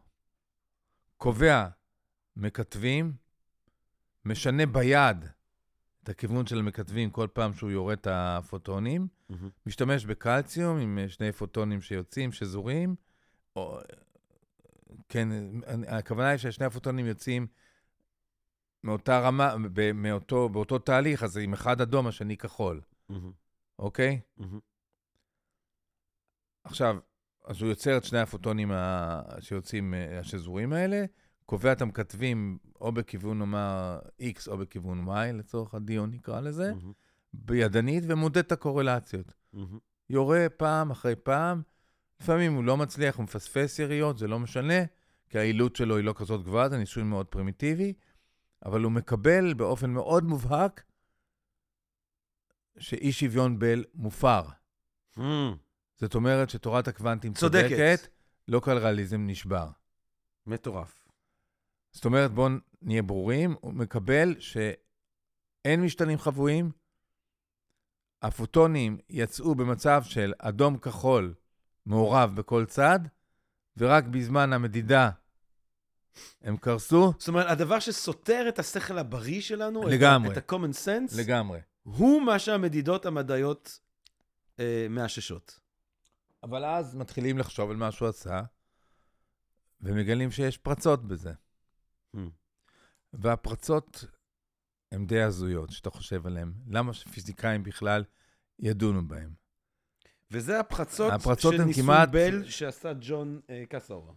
קובע 1.16 1.66
מקטבים, 2.36 3.12
משנה 4.24 4.66
ביד 4.66 5.24
את 6.02 6.08
הכיוון 6.08 6.46
של 6.46 6.58
המקטבים 6.58 7.10
כל 7.10 7.28
פעם 7.32 7.54
שהוא 7.54 7.70
יורד 7.70 7.98
את 7.98 8.06
הפוטונים, 8.10 9.08
מהמם. 9.28 9.48
משתמש 9.66 10.06
בקלציום 10.06 10.78
עם 10.78 10.98
אה, 10.98 11.08
שני 11.08 11.32
פוטונים 11.32 11.80
שיוצאים, 11.80 12.32
שזורים, 12.32 12.94
או... 13.56 13.78
כן, 15.08 15.28
הכוונה 15.88 16.28
היא 16.28 16.38
ששני 16.38 16.66
הפוטונים 16.66 17.06
יוצאים 17.06 17.46
מאותה 18.84 19.20
רמה, 19.20 19.54
ב- 19.72 19.92
מאותו, 19.92 20.48
באותו 20.48 20.78
תהליך, 20.78 21.22
אז 21.22 21.36
עם 21.36 21.52
אחד 21.52 21.80
אדום, 21.80 22.06
השני 22.06 22.36
כחול, 22.36 22.80
מהמם, 23.08 23.32
אוקיי? 23.78 24.20
מהמם. 24.36 24.58
עכשיו, 26.64 26.96
אז 27.44 27.60
הוא 27.60 27.68
יוצר 27.68 27.96
את 27.96 28.04
שני 28.04 28.18
הפוטונים 28.18 28.72
ה... 28.72 29.20
שיוצאים, 29.40 29.94
אה, 29.94 30.18
השזורים 30.18 30.72
האלה, 30.72 31.04
קובע 31.46 31.72
את 31.72 31.82
המכתבים 31.82 32.58
או 32.80 32.92
בכיוון, 32.92 33.38
נאמר, 33.38 33.98
X 34.20 34.48
או 34.48 34.58
בכיוון 34.58 35.08
Y, 35.08 35.32
לצורך 35.32 35.74
הדיון 35.74 36.10
נקרא 36.10 36.40
לזה, 36.40 36.74
מהמם, 36.74 36.92
בידנית, 37.32 38.04
ומודד 38.06 38.38
את 38.38 38.52
הקורלציות. 38.52 39.34
מהמם. 39.52 39.78
יורה 40.10 40.46
פעם 40.56 40.90
אחרי 40.90 41.16
פעם, 41.16 41.62
לפעמים 42.20 42.54
הוא 42.54 42.64
לא 42.64 42.76
מצליח, 42.76 43.16
הוא 43.16 43.24
מפספס 43.24 43.78
יריות, 43.78 44.18
זה 44.18 44.28
לא 44.28 44.38
משנה, 44.38 44.84
כי 45.28 45.38
העילות 45.38 45.76
שלו 45.76 45.96
היא 45.96 46.04
לא 46.04 46.14
כזאת 46.16 46.42
גבוהה, 46.42 46.68
זה 46.68 46.78
ניסוי 46.78 47.02
מאוד 47.02 47.26
פרימיטיבי, 47.26 47.92
אבל 48.64 48.82
הוא 48.82 48.92
מקבל 48.92 49.54
באופן 49.54 49.90
מאוד 49.90 50.24
מובהק 50.24 50.84
שאי 52.78 53.12
שוויון 53.12 53.58
בל 53.58 53.84
מופר. 53.94 54.42
מהמם. 55.16 55.56
זאת 55.96 56.14
אומרת 56.14 56.50
שתורת 56.50 56.88
הקוונטים 56.88 57.34
צודקת. 57.34 57.68
צודקת, 57.68 58.08
לא 58.48 58.60
קלרליזם 58.60 59.26
נשבר. 59.26 59.68
מטורף. 60.46 61.01
זאת 61.92 62.04
אומרת, 62.04 62.30
בואו 62.30 62.48
נהיה 62.82 63.02
ברורים, 63.02 63.54
הוא 63.60 63.72
מקבל 63.72 64.34
שאין 64.38 65.82
משתנים 65.82 66.18
חבויים, 66.18 66.70
הפוטונים 68.22 68.98
יצאו 69.10 69.54
במצב 69.54 70.02
של 70.04 70.32
אדום-כחול 70.38 71.34
מעורב 71.86 72.36
בכל 72.36 72.64
צד, 72.64 73.00
ורק 73.76 74.04
בזמן 74.04 74.52
המדידה 74.52 75.10
הם 76.42 76.56
קרסו 76.56 77.12
זאת 77.18 77.28
אומרת, 77.28 77.46
הדבר 77.50 77.78
שסותר 77.78 78.44
את 78.48 78.58
השכל 78.58 78.98
הבריא 78.98 79.40
שלנו, 79.40 79.82
את 79.82 79.92
לגמרי. 79.92 80.32
את 80.32 80.36
ה-common 80.36 80.86
sense, 80.86 81.18
לגמרי. 81.18 81.60
הוא 81.82 82.22
מה 82.22 82.38
שהמדידות 82.38 83.06
המדעיות 83.06 83.80
אה, 84.60 84.86
מאששות. 84.90 85.60
אבל 86.42 86.64
אז 86.64 86.94
מתחילים 86.94 87.38
לחשוב 87.38 87.70
על 87.70 87.76
מה 87.76 87.92
שהוא 87.92 88.08
עשה, 88.08 88.42
ומגלים 89.80 90.30
שיש 90.30 90.58
פרצות 90.58 91.04
בזה. 91.04 91.32
Hmm. 92.16 92.18
והפרצות 93.12 94.04
הן 94.92 95.06
די 95.06 95.22
הזויות, 95.22 95.70
שאתה 95.70 95.90
חושב 95.90 96.26
עליהן. 96.26 96.52
למה 96.68 96.92
שפיזיקאים 96.92 97.62
בכלל 97.62 98.04
ידונו 98.58 99.08
בהן? 99.08 99.30
וזה 100.30 100.60
הפרצות, 100.60 101.12
הפרצות 101.12 101.54
של 101.54 101.64
ניסוי 101.64 101.82
כמעט- 101.82 102.08
בל 102.08 102.44
שעשה 102.48 102.92
ג'ון 103.00 103.40
אה, 103.50 103.62
קלאוזר. 103.68 104.12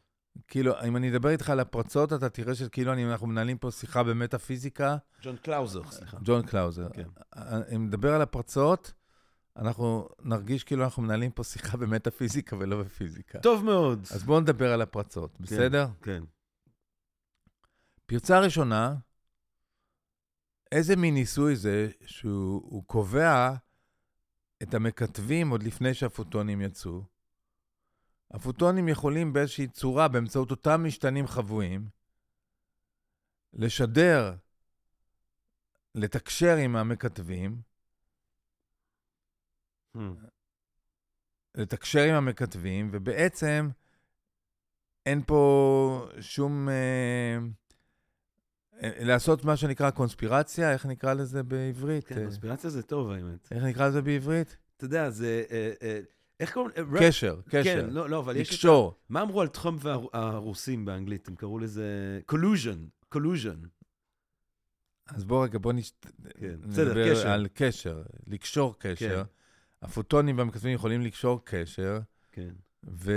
כאילו, 0.48 0.74
אם 0.88 0.98
אני 0.98 1.10
אדבר 1.12 1.30
איתך 1.30 1.50
על 1.50 1.60
הפרצות, 1.60 2.14
אתה 2.14 2.30
תראה 2.30 2.56
שכאילו 2.56 2.94
אני- 2.94 3.12
אנחנו 3.12 3.28
מנהלים 3.28 3.58
פה 3.58 3.72
שיחה 3.72 4.04
במטאפיזיקה. 4.04 4.98
ג'ון 5.22 5.38
קלאוזר, 5.38 5.92
סליחה. 5.92 6.18
ג'ון 6.24 6.46
קלאוזר. 6.46 6.88
כן. 6.94 7.08
אם 7.76 7.86
נדבר 7.88 8.14
על 8.14 8.22
הפרצות, 8.22 8.94
אנחנו 9.58 10.10
נרגיש 10.22 10.64
כאילו 10.64 10.84
אנחנו 10.84 11.04
מנהלים 11.04 11.32
פה 11.32 11.44
שיחה 11.44 11.78
במטאפיזיקה 11.78 12.56
ולא 12.60 12.84
בפיזיקה. 12.84 13.40
טוב 13.40 13.64
מאוד. 13.66 14.00
אז 14.12 14.24
בואו 14.24 14.40
נדבר 14.40 14.74
על 14.74 14.82
הפרצות, 14.82 15.40
בסדר? 15.40 15.88
כן. 16.02 16.24
פרצה 18.06 18.40
ראשונה, 18.40 18.96
איזה 20.72 20.96
מין 20.96 21.14
ניסוי 21.14 21.56
זה 21.56 21.90
שהוא 22.06 22.62
הוא 22.64 22.84
קובע 22.86 23.56
את 24.64 24.74
המקטבים 24.74 25.50
עוד 25.50 25.64
לפני 25.64 25.94
שהפוטונים 25.94 26.62
יצאו. 26.62 27.04
הפוטונים 28.32 28.88
יכולים 28.88 29.34
באיזושהי 29.34 29.68
צורה, 29.68 30.08
באמצעות 30.08 30.52
אותם 30.52 30.84
משתנים 30.84 31.28
חבויים, 31.28 31.90
לשדר, 33.54 34.36
לתקשר 35.96 36.56
עם 36.56 36.76
המקטבים, 36.76 37.62
Hmm. 39.96 40.00
לתקשר 41.56 42.00
עם 42.00 42.16
המקטבים, 42.16 42.90
ובעצם 42.92 43.70
אין 45.06 45.22
פה 45.28 46.08
שום... 46.20 46.70
אה, 46.70 47.38
לעשות 48.82 49.46
מה 49.46 49.58
שנקרא 49.58 49.90
קונספירציה, 49.90 50.72
איך 50.74 50.86
נקרא 50.86 51.14
לזה 51.14 51.44
בעברית? 51.44 52.04
כן, 52.08 52.16
אה, 52.18 52.22
קונספירציה 52.24 52.70
זה 52.70 52.84
טוב, 52.84 53.12
האמת. 53.12 53.48
איך 53.52 53.64
נקרא 53.64 53.88
לזה 53.88 54.02
בעברית? 54.02 54.58
אתה 54.78 54.86
יודע, 54.86 55.10
זה... 55.10 55.44
אה, 55.52 55.72
אה, 55.82 56.00
איך 56.40 56.54
קוראים? 56.54 56.72
אה, 56.78 56.82
רב- 56.82 57.00
קשר, 57.00 57.40
קשר. 57.50 57.64
כן, 57.64 57.90
לא, 57.90 58.10
לא, 58.10 58.20
אבל 58.20 58.36
יש... 58.36 58.50
לקשור. 58.52 58.96
מה 59.10 59.22
אמרו 59.22 59.42
על 59.42 59.48
טראמפ 59.48 59.82
והרוסים 59.86 60.86
באנגלית? 60.86 61.28
הם 61.28 61.36
קראו 61.36 61.60
לזה 61.60 61.86
collusion, 62.32 63.14
collusion. 63.16 63.68
אז 65.08 65.24
בוא 65.24 65.44
רגע, 65.44 65.60
בוא 65.60 65.74
נש... 65.74 65.92
כן, 66.40 66.56
בסדר, 66.70 66.86
נדבר 66.90 67.12
קשר. 67.12 67.30
על 67.30 67.48
קשר, 67.54 68.02
לקשור 68.28 68.76
קשר. 68.80 69.24
כן. 69.24 69.30
הפוטונים 69.88 70.38
במקטבים 70.38 70.74
יכולים 70.74 71.02
לקשור 71.02 71.42
קשר, 71.46 72.00
כן. 72.32 72.50
ו... 72.90 73.12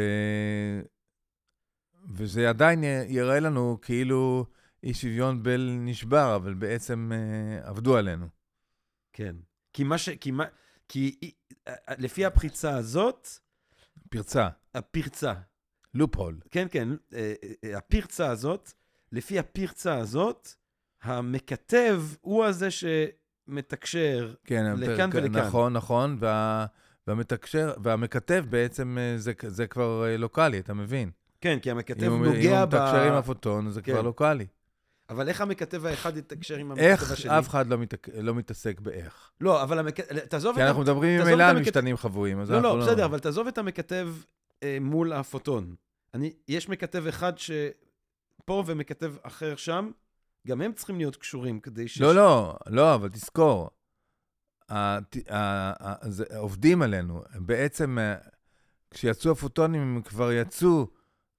וזה 2.14 2.48
עדיין 2.48 2.84
י- 2.84 3.04
יראה 3.09 3.40
לנו 3.40 3.78
כאילו 3.82 4.46
אי 4.83 4.95
שוויון 4.95 5.43
בל 5.43 5.70
נשבר, 5.81 6.37
אבל 6.37 6.55
בעצם 6.55 7.12
אה, 7.14 7.68
עבדו 7.68 7.97
עלינו. 7.97 8.26
כן. 9.12 9.37
כי 9.72 9.85
מה 9.85 9.99
ש... 9.99 10.09
כי 10.09 10.31
מה... 10.31 10.45
כי 10.89 11.18
אה, 11.68 11.74
אה, 11.89 11.95
לפי 11.99 12.24
הפריצה 12.24 12.76
הזאת, 12.76 13.29
פרצה, 14.11 14.49
הפרצה, 14.74 15.33
לופ-הול. 15.95 16.39
כן, 16.51 16.66
כן, 16.70 16.89
אה, 17.14 17.35
הפרצה 17.76 18.31
הזאת, 18.31 18.72
לפי 19.12 19.39
הפרצה 19.39 19.97
הזאת, 19.97 20.49
המכתב 21.03 22.03
הוא 22.20 22.45
הזה 22.45 22.68
שמתקשר. 22.70 24.35
כן, 24.45 24.64
לכאן 24.76 25.11
כן, 25.11 25.18
ולכאן. 25.18 25.47
נכון, 25.47 25.72
נכון, 25.72 26.16
וה... 26.20 26.66
והמתקשר, 27.07 27.74
והמכתב 27.83 28.45
בעצם 28.51 28.99
זה, 29.16 29.33
זה 29.47 29.66
כבר 29.66 30.05
לוקאלי, 30.18 30.59
אתה 30.59 30.74
מבין? 30.74 31.11
כן, 31.41 31.59
כי 31.62 31.70
המכתב 31.70 32.03
אם 32.05 32.12
הוא- 32.12 32.26
נוגע 32.26 32.39
אם 32.41 32.57
הוא 32.57 32.64
ב... 32.64 32.74
מתקשר 32.74 33.03
עם 33.03 33.14
הפוטון, 33.14 33.70
זה 33.70 33.83
כן. 33.83 33.93
כבר 33.93 34.03
לוקאלי. 34.03 34.47
אבל 35.11 35.28
איך 35.28 35.40
המכתב 35.40 35.86
האחד 35.86 36.16
יתקשר 36.16 36.56
עם 36.56 36.70
המכתב 36.70 36.84
איך 36.86 37.11
השני? 37.12 37.38
אף 37.38 37.48
אחד 37.48 37.66
לא, 37.66 37.78
מתק... 37.78 38.09
לא 38.09 38.34
מתעסק 38.34 38.80
באיך. 38.80 39.30
לא, 39.40 39.62
אבל 39.62 39.78
המכתב... 39.78 40.18
תעזוב 40.18 40.56
כי 40.56 40.62
את... 40.62 40.66
אנחנו 40.66 40.82
מדברים 40.82 41.20
ממילא 41.20 41.44
על 41.44 41.61
משתנים 41.61 41.96
חבויים, 41.96 42.40
אז 42.40 42.50
לא, 42.50 42.56
אנחנו 42.56 42.76
לא, 42.76 42.84
בסדר, 42.86 43.04
אבל 43.04 43.18
תעזוב 43.18 43.46
את 43.46 43.59
המכתב 43.59 44.09
אה, 44.62 44.78
מול 44.80 45.12
הפוטון. 45.12 45.74
אני, 46.14 46.32
יש 46.48 46.68
מכתב 46.68 47.06
אחד 47.06 47.32
שפה 47.38 48.62
ומכתב 48.66 49.14
אחר 49.22 49.56
שם, 49.56 49.90
גם 50.46 50.61
הם 50.62 50.72
צריכים 50.72 50.98
להיות 50.98 51.16
קשורים 51.16 51.61
כדי 51.61 51.88
ש... 51.88 52.00
לא, 52.00 52.14
לא, 52.14 52.56
לא, 52.66 52.94
אבל 52.94 53.09
תזכור, 53.09 53.70
הת- 54.68 55.16
ה- 55.30 55.88
ה- 55.88 56.11
זה- 56.11 56.38
עובדים 56.38 56.82
עלינו. 56.82 57.22
בעצם, 57.34 57.98
אה, 57.98 58.14
כשיצאו 58.90 59.32
הפוטונים, 59.32 59.82
הם 59.82 60.02
כבר 60.02 60.32
יצאו 60.32 60.86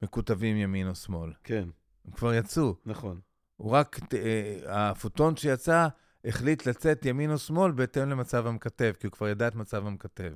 מקוטבים 0.01 0.57
ימין 0.57 0.87
או 0.87 0.95
שמאל. 0.95 1.31
כן, 1.43 1.69
הם 2.05 2.11
כבר 2.11 2.33
יצאו. 2.33 2.75
נכון. 2.85 3.19
הוא 3.59 3.71
רק, 3.71 3.99
אה, 4.13 4.59
הפוטון 4.67 5.35
שיצא 5.35 5.87
החליט 6.25 6.65
לצאת 6.65 7.05
ימין 7.05 7.31
או 7.31 7.37
שמאל 7.37 7.71
בהתאם 7.71 8.09
למצב 8.09 8.47
המכתב, 8.47 8.93
כי 8.99 9.07
הוא 9.07 9.11
כבר 9.11 9.27
ידע 9.27 9.47
את 9.47 9.55
מצב 9.55 9.87
המכתב. 9.87 10.33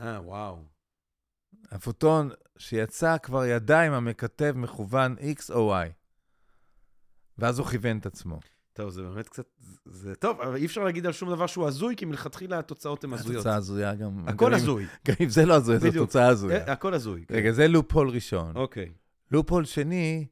אה, 0.00 0.20
וואו. 0.22 0.64
הפוטון 1.70 2.30
שיצא 2.58 3.18
כבר 3.18 3.44
ידע 3.44 3.86
אם 3.86 3.92
המכתב 3.92 4.52
מכוון 4.56 5.16
X 5.18 5.52
או 5.54 5.74
Y. 5.74 5.88
ואז 7.38 7.58
הוא 7.58 7.66
כיוון 7.66 7.98
את 7.98 8.06
עצמו. 8.06 8.40
טוב, 8.72 8.90
זה 8.90 9.02
באמת 9.02 9.28
קצת... 9.28 9.46
זה 9.84 10.14
טוב, 10.14 10.40
אבל 10.40 10.56
אי 10.56 10.66
אפשר 10.66 10.84
להגיד 10.84 11.06
על 11.06 11.12
שום 11.12 11.30
דבר 11.30 11.46
שהוא 11.46 11.66
הזוי, 11.66 11.96
כי 11.96 12.04
מלכתחילה 12.04 12.58
התוצאות 12.58 13.04
הן 13.04 13.12
הזויות. 13.12 13.36
התוצאה 13.36 13.54
הזויה 13.54 13.94
גם. 13.94 14.28
הכל 14.28 14.54
הזוי. 14.54 14.86
גם 15.08 15.14
אם 15.20 15.28
זה 15.28 15.46
לא 15.46 15.54
הזוי, 15.54 15.78
זו. 15.78 15.90
תוצאה 15.92 16.28
הזויה. 16.28 16.66
אה, 16.66 16.72
הכל 16.72 16.94
הזוי. 16.94 17.24
כן. 17.28 17.34
רגע, 17.34 17.52
זה 17.52 17.68
לופ-הול 17.68 18.08
ראשון. 18.08 18.56
אוקיי. 18.56 18.92
loophole 19.30 19.64
שני, 19.64 20.26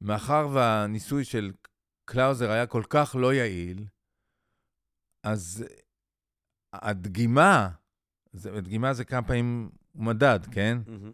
מאחר 0.00 0.48
והניסוי 0.54 1.24
של 1.24 1.52
קלאוזר 2.04 2.50
היה 2.50 2.66
כל 2.66 2.82
כך 2.90 3.16
לא 3.18 3.34
יעיל, 3.34 3.84
אז 5.22 5.64
הדגימה, 6.72 7.68
הדגימה 8.34 8.94
זה 8.94 9.04
כמה 9.04 9.22
פעמים 9.26 9.70
מדד, 9.94 10.40
כן? 10.52 10.78
מהמם. 10.86 11.12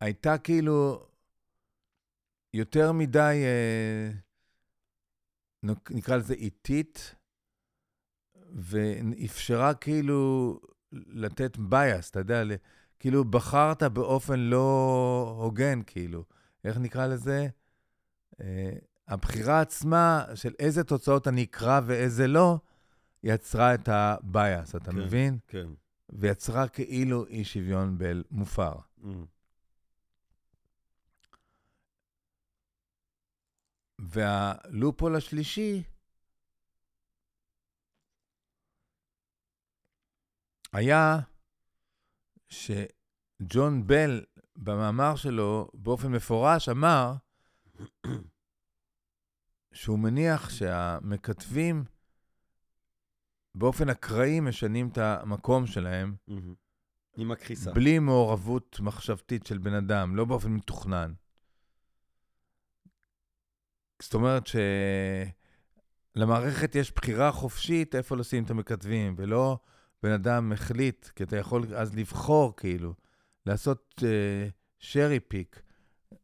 הייתה 0.00 0.38
כאילו 0.38 1.06
יותר 2.54 2.92
מדי, 2.92 3.42
אה, 3.44 4.10
נק- 5.62 5.90
נקרא 5.92 6.16
לזה 6.16 6.34
איטית, 6.34 7.14
ואפשרה 8.52 9.74
כאילו 9.74 10.60
לתת 10.92 11.56
bias, 11.56 12.08
אתה 12.10 12.18
יודע, 12.18 12.42
כאילו 12.98 13.24
בחרת 13.24 13.82
באופן 13.82 14.38
לא 14.40 15.36
הוגן, 15.40 15.80
כאילו. 15.86 16.24
איך 16.64 16.76
נקרא 16.76 17.06
לזה? 17.06 17.48
אה, 18.40 18.72
הבחירה 19.08 19.60
עצמה 19.60 20.24
של 20.34 20.54
איזה 20.58 20.84
תוצאות 20.84 21.28
אני 21.28 21.44
אקרא 21.44 21.80
ואיזה 21.86 22.26
לא, 22.26 22.58
יצרה 23.22 23.74
את 23.74 23.88
ה-bias, 23.88 24.76
אתה 24.76 24.90
כן. 24.90 24.96
מבין? 24.96 25.38
כן. 25.48 25.68
ויצרה 26.10 26.68
כאילו 26.68 27.26
אי 27.26 27.44
שוויון 27.44 27.98
בל 27.98 28.24
מופר. 28.30 28.72
מהמם. 28.98 29.24
והלופול 33.98 35.16
השלישי 35.16 35.82
היה 40.72 41.18
שג'ון 42.48 43.86
בל, 43.86 44.24
במאמר 44.58 45.16
שלו, 45.16 45.68
באופן 45.74 46.12
מפורש 46.12 46.68
אמר 46.68 47.14
שהוא 49.72 49.98
מניח 49.98 50.50
שהמכתבים 50.50 51.84
באופן 53.54 53.88
אקראי 53.88 54.40
משנים 54.40 54.88
את 54.88 54.98
המקום 54.98 55.66
שלהם. 55.66 56.16
עם 57.16 57.30
הכחיסה. 57.30 57.72
בלי 57.72 57.98
מעורבות 57.98 58.80
מחשבתית 58.80 59.46
של 59.46 59.58
בן 59.58 59.74
אדם, 59.74 60.16
לא 60.16 60.24
באופן 60.24 60.50
מתוכנן. 60.50 61.12
זאת 64.02 64.14
אומרת 64.14 64.42
שלמערכת 66.16 66.74
יש 66.74 66.92
בחירה 66.92 67.32
חופשית 67.32 67.94
איפה 67.94 68.16
לשים 68.16 68.44
את 68.44 68.50
המקטבים, 68.50 69.14
ולא 69.18 69.58
בן 70.02 70.12
אדם 70.12 70.52
החליט, 70.52 71.06
כי 71.06 71.22
אתה 71.22 71.36
יכול 71.36 71.74
אז 71.76 71.94
לבחור, 71.94 72.56
כאילו, 72.56 72.94
לעשות 73.48 74.02
cherry 74.78 75.20
pick. 75.20 75.62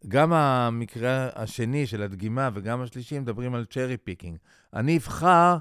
גם 0.09 0.33
המקרה 0.33 1.29
השני 1.35 1.87
של 1.87 2.03
הדגימה 2.03 2.51
וגם 2.55 2.81
השלישי 2.81 3.19
מדברים 3.19 3.55
על 3.55 3.65
cherry 3.65 3.97
picking. 3.97 4.39
אני 4.75 4.97
אבחר 4.97 5.57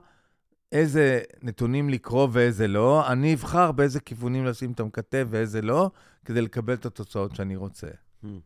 איזה 0.72 1.22
נתונים 1.42 1.90
לקרוא 1.90 2.28
ואיזה 2.32 2.68
לא, 2.68 3.12
אני 3.12 3.34
אבחר 3.34 3.72
באיזה 3.72 4.00
כיוונים 4.00 4.46
לשים 4.46 4.72
את 4.72 4.80
המקטב 4.80 5.28
ואיזה 5.30 5.62
לא, 5.62 5.92
כדי 6.26 6.42
לקבל 6.42 6.74
את 6.74 6.86
התוצאות 6.86 7.36
שאני 7.36 7.56
רוצה. 7.56 7.88
מהמם. 8.24 8.40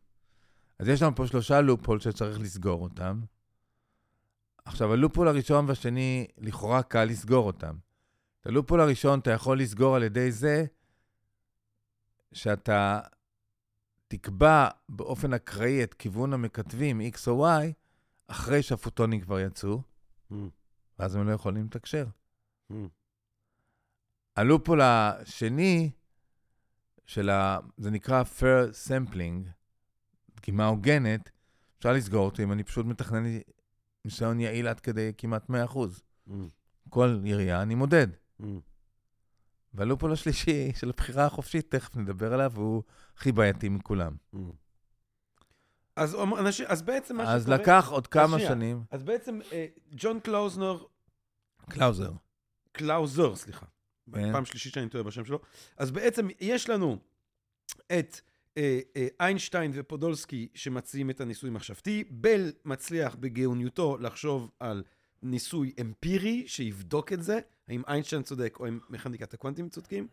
אז 0.79 0.87
יש 0.87 1.01
לנו 1.01 1.15
פה 1.15 1.27
שלושה 1.27 1.61
loophole 1.61 1.99
שצריך 1.99 2.39
לסגור 2.39 2.83
אותם. 2.83 3.21
עכשיו, 4.65 4.93
הלופול 4.93 5.27
הראשון 5.27 5.65
והשני, 5.67 6.27
לכאורה 6.37 6.83
קל 6.83 7.03
לסגור 7.03 7.47
אותם. 7.47 7.75
את 8.41 8.47
הלופול 8.47 8.81
הראשון 8.81 9.19
אתה 9.19 9.31
יכול 9.31 9.59
לסגור 9.59 9.95
על 9.95 10.03
ידי 10.03 10.31
זה 10.31 10.65
שאתה 12.33 12.99
תקבע 14.07 14.69
באופן 14.89 15.33
אקראי 15.33 15.83
את 15.83 15.93
כיוון 15.93 16.33
המכתבים 16.33 17.01
X 17.01 17.17
או 17.27 17.47
Y, 17.47 17.73
אחרי 18.27 18.63
שהפוטונים 18.63 19.21
כבר 19.21 19.39
יצאו, 19.39 19.81
מהמם. 20.29 20.49
ואז 20.99 21.15
הם 21.15 21.27
לא 21.27 21.33
יכולים 21.33 21.65
לתקשר. 21.65 22.05
מהמם. 22.69 22.87
הלופול 24.35 24.81
השני, 24.81 25.91
של 27.05 27.29
ה... 27.29 27.59
זה 27.77 27.91
נקרא 27.91 28.23
fair 28.23 28.87
sampling, 28.87 29.49
דגימה 30.35 30.65
הוגנת, 30.65 31.29
אפשר 31.77 31.93
לסגור 31.93 32.25
אותו 32.25 32.43
אם 32.43 32.51
אני 32.51 32.63
פשוט 32.63 32.85
מתכנן 32.85 33.23
לי 33.23 33.41
ניסיון 34.05 34.39
יעיל 34.39 34.67
עד 34.67 34.79
כדי 34.79 35.11
כמעט 35.17 35.49
100%. 35.49 35.53
מהמם. 36.27 36.47
כל 36.89 37.21
ירייה 37.23 37.61
אני 37.61 37.75
מודד. 37.75 38.07
מהמם. 38.39 38.59
וה 39.73 39.81
loophole 39.81 40.11
השלישי 40.11 40.71
של 40.79 40.89
הבחירה 40.89 41.25
החופשית, 41.25 41.71
תכף 41.71 41.95
נדבר 41.95 42.33
עליו, 42.33 42.51
הוא 42.55 42.83
הכי 43.17 43.31
בעייתי 43.31 43.69
מכולם. 43.69 44.15
מהמם. 44.33 44.51
אז, 45.95 46.15
אנשים, 46.39 46.65
אז 46.69 46.81
בעצם 46.81 47.17
מה 47.17 47.33
אז 47.33 47.41
שקורה... 47.41 47.57
לקח 47.57 47.87
עוד 47.89 48.07
כמה 48.07 48.37
שנייה. 48.37 48.49
שנים. 48.49 48.83
אז 48.91 49.03
בעצם 49.03 49.39
אה, 49.51 49.65
ג'ון 49.91 50.19
קלאוזנר, 50.19 50.83
קלאוזר. 51.69 52.11
קלאוזר, 52.71 53.35
סליחה. 53.35 53.65
כן. 54.13 54.31
פעם 54.31 54.45
שלישית 54.45 54.73
שאני 54.73 54.89
טועה 54.89 55.03
בשם 55.03 55.25
שלו. 55.25 55.39
אז 55.77 55.91
בעצם 55.91 56.27
יש 56.39 56.69
לנו 56.69 56.97
את 57.99 58.21
אה, 58.57 58.79
אה, 58.95 59.07
איינשטיין 59.19 59.71
ופודולסקי 59.73 60.47
שמציעים 60.53 61.09
את 61.09 61.21
הניסוי 61.21 61.49
מחשבתי. 61.49 62.03
בל 62.09 62.51
מצליח 62.65 63.15
בגאוניותו 63.15 63.97
לחשוב 63.97 64.51
על 64.59 64.83
ניסוי 65.21 65.73
אמפירי 65.81 66.47
שיבדוק 66.47 67.13
את 67.13 67.23
זה, 67.23 67.39
האם 67.69 67.81
איינשטיין 67.87 68.23
צודק 68.23 68.57
או 68.59 68.67
אם 68.67 68.79
מכניקת 68.89 69.33
הקוונטים 69.33 69.69
צודקים. 69.69 70.07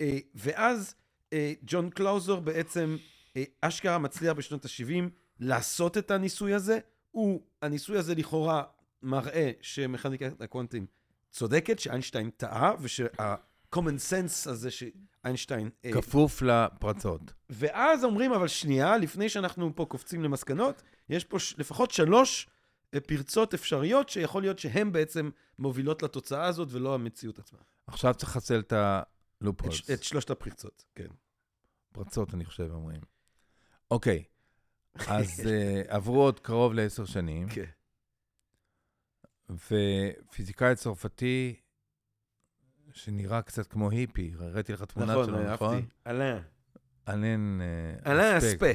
אה, 0.00 0.18
ואז 0.34 0.94
אה, 1.32 1.52
ג'ון 1.62 1.90
קלאוזר 1.90 2.40
בעצם 2.40 2.96
אה, 3.36 3.44
אשכרה 3.60 3.98
מצליח 3.98 4.32
בשנות 4.32 4.64
ה-70 4.64 5.10
לעשות 5.40 5.98
את 5.98 6.10
הניסוי 6.10 6.54
הזה. 6.54 6.78
הוא, 7.10 7.40
הניסוי 7.62 7.98
הזה 7.98 8.14
לכאורה 8.14 8.62
מראה 9.02 9.50
שמכניקת 9.60 10.40
הקוונטים 10.40 10.86
צודקת, 11.30 11.78
שאיינשטיין 11.78 12.30
טעה, 12.30 12.72
ושה-common 12.80 13.98
sense 14.10 14.50
הזה 14.50 14.70
שאיינשטיין... 14.70 15.70
כפוף 15.92 16.42
לפרצות. 16.42 17.32
ואז 17.50 18.04
אומרים, 18.04 18.32
אבל 18.32 18.48
שנייה, 18.48 18.96
לפני 18.96 19.28
שאנחנו 19.28 19.72
פה 19.74 19.84
קופצים 19.84 20.22
למסקנות, 20.22 20.82
יש 21.08 21.24
פה 21.24 21.36
לפחות 21.58 21.90
שלוש 21.90 22.48
פרצות 23.06 23.54
אפשריות 23.54 24.08
שיכול 24.08 24.42
להיות 24.42 24.58
שהן 24.58 24.92
בעצם 24.92 25.30
מובילות 25.58 26.02
לתוצאה 26.02 26.44
הזאת 26.44 26.68
ולא 26.70 26.94
המציאות 26.94 27.38
עצמה. 27.38 27.58
עכשיו 27.86 28.14
צריך 28.14 28.36
לחסל 28.36 28.58
את 28.60 28.72
את, 28.72 29.04
הלופולס. 29.40 29.74
ש- 29.74 29.90
את 29.90 30.02
שלושת 30.02 30.30
הפרצות, 30.30 30.84
כן. 30.94 31.08
פרצות, 31.92 32.34
אני 32.34 32.44
חושב, 32.44 32.68
אומרים. 32.70 33.00
אוקיי, 33.90 34.24
אז 35.08 35.46
אה, 35.46 35.82
עברו 35.88 36.22
עוד 36.22 36.40
קרוב 36.40 36.74
לעשר 36.74 37.04
שנים, 37.04 37.48
כן. 37.48 37.64
ופיזיקאי 39.50 40.74
צרפתי, 40.74 41.60
שנראה 42.92 43.42
קצת 43.42 43.66
כמו 43.66 43.90
היפי, 43.90 44.34
הראיתי 44.38 44.72
לך 44.72 44.82
תמונה 44.82 45.12
נכון, 45.12 45.24
שלו, 45.26 45.52
נכון? 45.52 45.74
אהבתי. 45.74 45.88
אלן. 46.06 46.38
אלן 47.08 47.60
אה. 47.60 48.38
אספה. 48.38 48.66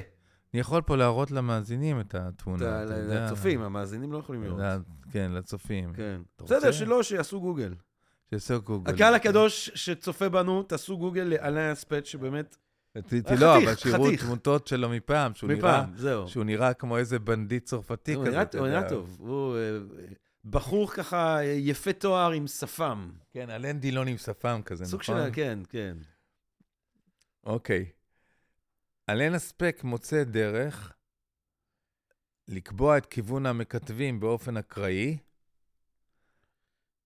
אני 0.53 0.59
יכול 0.59 0.81
פה 0.81 0.95
להראות 0.95 1.31
למאזינים 1.31 1.99
את 1.99 2.15
התמונה. 2.15 2.83
לצופים, 2.85 3.61
המאזינים 3.61 4.11
לא 4.11 4.17
יכולים 4.17 4.43
לראות. 4.43 4.59
כן, 5.11 5.31
לצופים. 5.31 5.93
כן. 5.93 6.21
בסדר? 6.43 6.71
שלא, 6.71 7.03
שיעשו 7.03 7.41
גוגל. 7.41 7.73
שיעשו 8.29 8.61
גוגל. 8.61 8.93
הקהל 8.93 9.13
הקדוש 9.13 9.69
שצופה 9.75 10.29
בנו, 10.29 10.63
תעשו 10.63 10.97
גוגל 10.97 11.21
לאלן 11.21 11.71
אספט, 11.71 12.05
שבאמת... 12.05 12.57
לא, 13.39 13.57
אבל 13.57 13.75
שיראו. 13.75 14.07
תמותות 14.19 14.67
שלו 14.67 14.89
מפעם, 14.89 15.33
שהוא 15.33 15.47
נראה... 15.47 15.81
מפעם, 15.81 15.95
זהו. 15.95 16.27
שהוא 16.27 16.43
נראה 16.43 16.73
כמו 16.73 16.97
איזה 16.97 17.19
בנדיט 17.19 17.65
צרפתי 17.65 18.15
כזה. 18.15 18.43
הוא. 18.57 18.67
נראה 18.67 18.89
טוב. 18.89 19.17
הוא 19.19 19.55
אה, 19.55 19.77
בחור 20.45 20.91
ככה 20.91 21.37
אה, 21.37 21.43
יפה 21.43 21.93
תואר 21.93 22.31
עם 22.31 22.47
שפם. 22.47 23.09
כן, 23.31 23.49
אלן 23.49 23.79
דלון 23.79 24.07
עם 24.07 24.17
שפם 24.17 24.61
כזה, 24.65 24.83
נכון? 24.83 24.91
סוג 24.91 25.03
של... 25.03 25.29
כן, 25.33 25.59
כן. 25.69 25.97
אוקיי. 27.43 27.85
אלן 29.09 29.35
אספה 29.35 29.81
מוצא 29.83 30.23
דרך 30.23 30.93
לקבוע 32.47 32.97
את 32.97 33.05
כיוון 33.05 33.45
המקטבים 33.45 34.19
באופן 34.19 34.57
אקראי, 34.57 35.17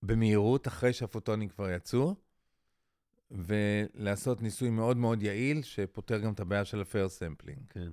במהירות, 0.02 0.68
אחרי 0.68 0.92
שהפוטונים 0.92 1.48
כבר 1.48 1.70
יצאו, 1.70 2.14
ולעשות 3.30 4.42
ניסוי 4.42 4.70
מאוד 4.70 4.96
מאוד 4.96 5.22
יעיל, 5.22 5.62
שפותר 5.62 6.18
גם 6.18 6.32
את 6.32 6.40
הבעיה 6.40 6.64
של 6.64 6.80
ה 6.80 6.86
fair 6.86 7.08
sampling. 7.08 7.58
כן. 7.70 7.90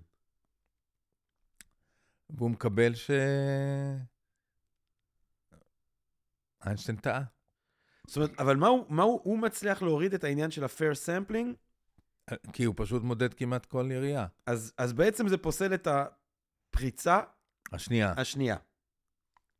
והוא 2.30 2.52
מקבל 2.52 2.96
ש... 2.96 3.12
איינשטיין 6.66 6.98
טעה. 6.98 7.24
זאת 8.08 8.18
אומרת, 8.18 8.40
אבל 8.40 8.56
מה 8.56 8.68
הוא, 8.68 8.86
מה 8.90 9.04
הוא, 9.04 9.22
הוא 9.24 9.40
מצליח 9.40 9.82
להוריד 9.82 10.14
את 10.14 10.24
העניין 10.24 10.52
של 10.52 10.64
ה-fair 10.64 10.96
sampling, 11.06 11.56
כי 12.54 12.64
הוא 12.64 12.76
פשוט 12.78 13.04
מודד 13.04 13.34
כמעט 13.34 13.66
כל 13.66 13.90
ירייה. 13.92 14.26
אז, 14.46 14.74
אז 14.78 14.94
בעצם 14.94 15.28
זה 15.28 15.38
פוסל 15.38 15.74
את 15.74 15.88
הפריצה 15.88 17.20
השנייה. 17.72 18.14
השנייה. 18.18 18.58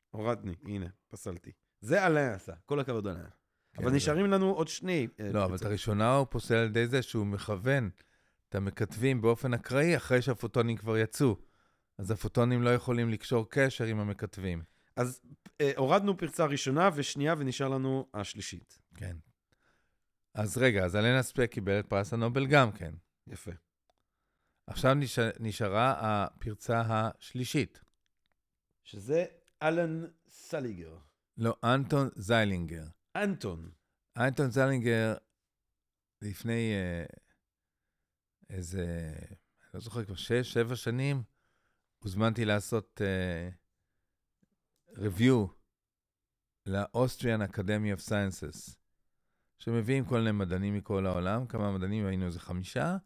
הורדני, 0.10 0.56
הנה, 0.66 0.86
פסלתי. 1.08 1.52
זה 1.82 2.06
אלן 2.06 2.32
עשה, 2.34 2.54
כל 2.66 2.80
הכבוד 2.80 3.08
אלן. 3.08 3.26
אבל 3.78 3.90
כן, 3.90 3.96
נשארים 3.96 4.26
לנו 4.26 4.50
עוד 4.52 4.68
שני... 4.68 5.08
אה, 5.20 5.32
לא, 5.34 5.46
אבל 5.46 5.56
את. 5.56 5.62
הראשונה 5.62 6.16
הוא 6.16 6.28
פוסל 6.30 6.56
על 6.56 6.66
ידי 6.66 6.88
זה 6.88 7.02
שהוא 7.02 7.26
מכוון 7.26 7.90
את 8.50 8.56
המכתבים 8.56 9.22
באופן 9.22 9.54
אקראי 9.54 9.98
אחרי 9.98 10.22
שהפוטונים 10.22 10.78
כבר 10.78 10.98
יצאו. 10.98 11.36
אז 11.98 12.12
הפוטונים 12.12 12.64
לא 12.64 12.70
יכולים 12.70 13.10
לקשור 13.10 13.50
קשר 13.50 13.84
עם 13.84 14.00
המכתבים. 14.00 14.64
אז 14.96 15.22
אה, 15.62 15.72
הורדנו 15.78 16.18
פרצה 16.18 16.46
ראשונה 16.46 16.90
ושנייה, 16.96 17.36
ונשאר 17.38 17.70
לנו 17.70 18.08
השלישית. 18.14 18.80
כן. 18.96 19.18
אז 20.34 20.58
רגע, 20.58 20.86
אז 20.86 20.96
אלן 20.96 21.20
אספק 21.20 21.50
קיבל 21.52 21.80
את 21.80 21.86
פרס 21.90 22.14
הנובל 22.14 22.48
גם 22.48 22.72
כן. 22.72 22.94
יפה. 23.28 23.52
עכשיו 24.68 24.94
נש... 24.94 25.20
נשארה 25.40 25.96
הפרצה 26.00 26.82
השלישית. 26.88 27.82
שזה 28.84 29.26
אלן 29.62 30.06
סליגר. 30.28 30.98
לא, 31.38 31.58
אנטון 31.64 32.10
זיילינגר. 32.16 32.84
אנטון. 33.16 33.72
אנטון 34.18 34.52
זיילינגר, 34.52 35.16
לפני 36.22 36.74
אה, 36.74 37.06
איזה, 38.50 39.14
אני 39.18 39.70
לא 39.74 39.80
זוכר, 39.80 40.06
כבר 40.06 40.16
שש, 40.16 40.54
שבע 40.54 40.76
שנים, 40.76 41.24
הוזמנתי 42.00 42.46
לעשות 42.46 43.02
אה, 43.02 43.50
review 44.96 45.48
ל-Austrian 46.66 47.50
Academy 47.50 47.98
of 47.98 48.10
Sciences, 48.10 48.76
שמביאים 49.64 50.06
כל 50.06 50.18
מיני 50.20 50.32
מדענים 50.32 50.74
מכל 50.74 51.06
העולם, 51.06 51.46
כמה 51.46 51.72
מדענים, 51.72 52.06
היינו 52.06 52.26
איזה 52.26 52.40
חמישה, 52.40 52.98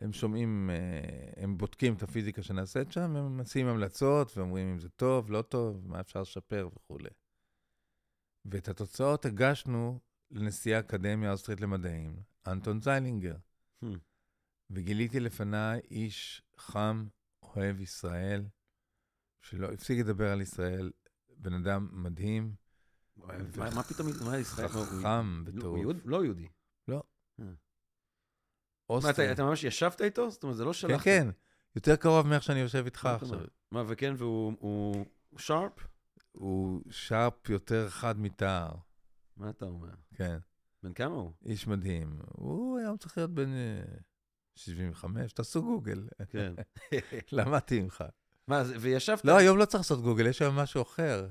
הם 0.00 0.12
שומעים, 0.12 0.70
אה, 0.70 1.42
הם 1.42 1.58
בודקים 1.58 1.94
את 1.94 2.02
הפיזיקה 2.02 2.42
שנעשית 2.42 2.92
שם, 2.92 3.16
הם 3.16 3.36
מציעים 3.36 3.66
המלצות 3.66 4.36
ואומרים 4.36 4.68
אם 4.68 4.78
זה 4.78 4.88
טוב, 4.88 5.30
לא 5.30 5.42
טוב, 5.42 5.88
מה 5.88 6.00
אפשר 6.00 6.20
לשפר 6.20 6.68
וכולי. 6.74 7.08
ואת 8.44 8.68
התוצאות 8.68 9.24
הגשנו 9.24 10.00
לנשיא 10.30 10.76
האקדמיה 10.76 11.28
האוסטרית 11.28 11.60
למדעים, 11.60 12.16
אנטון 12.46 12.80
זיילינגר. 12.80 13.36
Hmm. 13.84 13.86
וגיליתי 14.70 15.20
לפניי 15.20 15.80
איש 15.90 16.42
חם, 16.58 17.06
אוהב 17.42 17.80
ישראל, 17.80 18.44
שלא 19.40 19.66
הפסיק 19.72 19.98
לדבר 19.98 20.32
על 20.32 20.40
ישראל, 20.40 20.92
בן 21.36 21.52
אדם 21.52 21.88
מדהים, 21.92 22.54
מה 23.16 23.82
פתאום, 23.82 24.08
מה 24.24 24.38
ישראל? 24.38 24.66
הוא- 24.68 24.84
חכם 24.84 25.44
בטירוף. 25.44 25.78
יהוד? 25.80 25.96
לא 26.04 26.24
יהודי. 26.24 26.48
מה, 26.88 27.52
אוסטרי. 28.90 29.12
אתה 29.24 29.32
אתה 29.32 29.44
ממש 29.44 29.64
ישבת 29.64 30.02
איתו? 30.02 30.30
זאת 30.30 30.42
אומרת, 30.42 30.56
זה 30.56 30.64
לא 30.64 30.68
כן, 30.72 30.74
שלחת. 30.78 31.04
כן, 31.04 31.28
יותר 31.76 31.96
קרוב 31.96 32.26
מאיך 32.26 32.42
שאני 32.42 32.58
יושב 32.60 32.82
איתך 32.84 33.06
עכשיו. 33.06 33.40
מה, 33.72 33.82
וכן, 33.86 34.14
והוא 34.18 34.52
הוא 34.60 35.06
שרפ? 35.38 35.72
הוא 36.32 36.82
שרפ 36.90 37.48
יותר 37.48 37.88
חד 37.88 38.18
מתער, 38.18 38.74
מה 39.36 39.50
אתה 39.50 39.64
אומר? 39.64 39.88
כן. 40.14 40.38
בן 40.82 40.92
כמה 40.92 41.14
הוא? 41.14 41.32
איש 41.44 41.66
מדהים. 41.66 42.18
הוא 42.28 42.78
היום 42.78 42.96
צריך 42.96 43.18
להיות 43.18 43.30
בן 43.30 43.52
אה, 43.54 43.82
75, 44.54 45.32
תעשו 45.32 45.62
גוגל. 45.62 46.08
כן. 46.28 46.54
למדתי 47.32 47.80
ממך. 47.82 48.04
מה, 48.48 48.62
וישבת... 48.80 49.24
לא, 49.24 49.36
היום 49.36 49.58
לא 49.58 49.64
צריך 49.64 49.80
לעשות 49.80 50.02
גוגל, 50.02 50.26
יש 50.26 50.42
היום 50.42 50.56
משהו 50.56 50.82
אחר. 50.82 51.28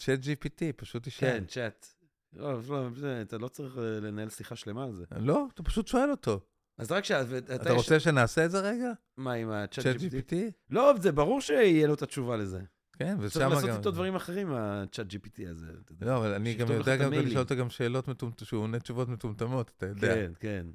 צ'אט 0.00 0.20
GPT, 0.20 0.72
פשוט 0.76 1.08
תשאל. 1.08 1.30
כן, 1.30 1.44
צ'אט. 1.46 1.86
לא, 2.32 2.60
לא, 2.68 2.88
אתה 3.22 3.38
לא 3.38 3.48
צריך 3.48 3.78
אה, 3.78 4.00
לנהל 4.00 4.28
שיחה 4.28 4.56
שלמה 4.56 4.84
על 4.84 4.92
זה. 4.92 5.04
לא, 5.16 5.46
אתה 5.54 5.62
פשוט 5.62 5.88
שואל 5.88 6.10
אותו. 6.10 6.40
אז 6.78 6.92
רק 6.92 7.04
שאתה... 7.04 7.54
אתה 7.54 7.72
רוצה 7.72 8.00
שנעשה 8.00 8.44
את 8.44 8.50
זה 8.50 8.60
רגע? 8.60 8.92
מה, 9.16 9.32
עם 9.32 9.50
הצ'אט 9.50 9.84
צ'אט 9.84 9.96
GPT? 9.96 10.34
לא, 10.70 10.94
זה 11.00 11.12
ברור 11.12 11.40
שיהיה 11.40 11.86
לו 11.86 11.94
את 11.94 12.02
התשובה 12.02 12.36
לזה. 12.36 12.60
כן, 12.92 13.16
ושם 13.18 13.28
צריך 13.28 13.44
גם... 13.44 13.52
לעשות 13.52 13.70
איתו 13.70 13.90
דברים 13.90 14.14
אחרים, 14.14 14.52
הצ'אט 14.52 15.06
GPT 15.06 15.48
הזה. 15.50 15.66
לא, 16.00 16.16
אבל 16.16 16.34
אני 16.34 16.54
גם 16.54 16.72
יודע 16.72 16.96
גם. 16.96 17.12
לשאול 17.12 17.38
אותו 17.38 17.56
גם 17.56 17.70
שאלות 17.70 18.08
מטומטמות, 18.08 18.48
שהוא 18.48 18.62
עונה 18.62 18.78
תשובות 18.78 19.08
מטומטמות, 19.08 19.72
אתה 19.76 19.86
יודע. 19.86 20.14
כן, 20.14 20.32
כן. 20.40 20.66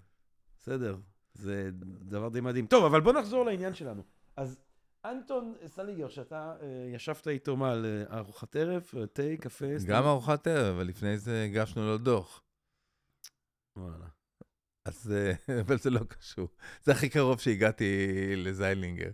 בסדר. 0.60 0.98
זה 1.34 1.70
דבר 2.02 2.30
די 2.30 2.42
מדהים. 2.42 2.68
טוב, 2.68 2.86
אבל 2.86 3.02
בוא 3.02 3.14
נחזור 3.14 3.46
לעניין 3.46 3.74
שלנו. 3.74 4.04
אז 4.38 4.58
אנטון 5.12 5.54
סליגר, 5.68 6.10
שאתה 6.10 6.56
אה, 6.62 6.90
ישבת 6.94 7.28
איתו, 7.28 7.58
מה, 7.58 7.72
על 7.72 7.86
אה, 7.86 8.18
ארוחת 8.18 8.56
ערב, 8.56 8.84
אה, 8.98 9.08
תה, 9.08 9.24
קפה? 9.42 9.66
גם 9.88 10.04
ארוחת 10.04 10.48
ערב, 10.48 10.76
אבל 10.76 10.88
לפני 10.88 11.18
זה 11.18 11.44
הגשנו 11.44 11.86
לו 11.86 11.98
דוח. 11.98 12.44
וואלה. 13.76 14.06
אז, 14.86 15.14
אבל 15.62 15.78
זה 15.78 15.90
לא 15.90 16.00
קשור. 16.00 16.48
זה 16.84 16.92
הכי 16.92 17.10
קרוב 17.10 17.40
שהגעתי 17.40 17.86
לזיילינגר. 18.36 19.12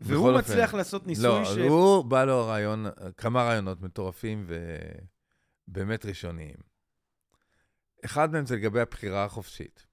והוא 0.00 0.28
אופן, 0.28 0.38
מצליח 0.38 0.74
לעשות 0.74 1.06
ניסוי 1.06 1.24
לא, 1.24 1.44
ש... 1.44 1.56
הוא 1.56 2.04
בא 2.04 2.24
לו 2.24 2.46
רעיון, 2.46 2.86
כמה 3.16 3.42
רעיונות 3.42 3.80
מטורפים 3.80 4.46
ובאמת 5.68 6.06
ראשוניים. 6.06 6.56
אחד 8.04 8.32
מהם 8.32 8.46
זה 8.46 8.56
לגבי 8.56 8.80
הבחירה 8.80 9.24
החופשית. 9.24 9.86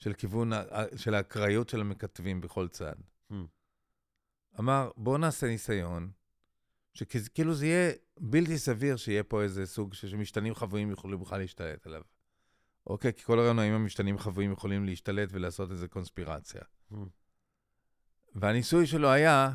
של 0.00 0.12
כיוון, 0.12 0.50
של 0.96 1.14
האקראיות 1.14 1.68
של 1.68 1.80
המכתבים 1.80 2.40
בכל 2.40 2.68
צד. 2.68 2.94
Hmm. 3.30 3.34
אמר, 4.58 4.90
בואו 4.96 5.18
נעשה 5.18 5.46
ניסיון, 5.46 6.10
שכאילו 6.94 7.54
זה 7.54 7.66
יהיה 7.66 7.92
בלתי 8.20 8.58
סביר 8.58 8.96
שיהיה 8.96 9.24
פה 9.24 9.42
איזה 9.42 9.66
סוג 9.66 9.94
שמשתנים 9.94 10.54
חבויים 10.54 10.90
יוכלו 10.90 11.18
בכלל 11.18 11.40
להשתלט 11.40 11.86
עליו. 11.86 12.02
אוקיי? 12.86 13.12
כי 13.12 13.22
כל 13.22 13.38
הרעיון 13.38 13.58
האם 13.58 13.72
המשתנים 13.72 14.18
חבויים 14.18 14.52
יכולים 14.52 14.84
להשתלט 14.84 15.28
ולעשות 15.32 15.70
איזה 15.70 15.88
קונספירציה. 15.88 16.62
Hmm. 16.92 16.96
והניסוי 18.34 18.86
שלו 18.86 19.08
היה, 19.08 19.52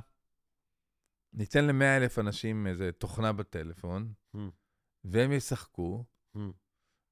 ניתן 1.33 1.65
ל-100 1.65 1.97
אלף 1.97 2.19
אנשים 2.19 2.67
איזה 2.67 2.91
תוכנה 2.91 3.33
בטלפון, 3.33 4.13
Hmm. 4.35 4.39
והם 5.03 5.31
ישחקו, 5.31 6.05
Hmm. 6.35 6.39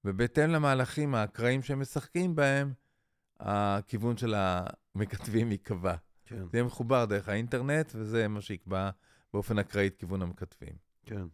ובהתאם 0.06 0.50
למהלכים 0.50 1.16
האקראיים 1.16 1.64
שהם 1.64 1.80
משחקים 1.80 2.36
בהם, 2.36 2.74
הכיוון 3.44 4.18
של 4.18 4.36
המכתבים 4.38 5.52
ייקבע. 5.52 5.96
כן, 6.26 6.46
זה 6.52 6.58
יהיה 6.58 6.64
מחובר 6.64 7.06
דרך 7.06 7.30
האינטרנט, 7.30 7.92
וזה 7.96 8.28
מה 8.28 8.42
שיקבע 8.42 8.90
באופן 9.34 9.60
אקראי 9.60 9.88
את 9.88 9.96
כיוון 9.98 10.22
המכתבים. 10.22 10.74
כן. 11.06 11.26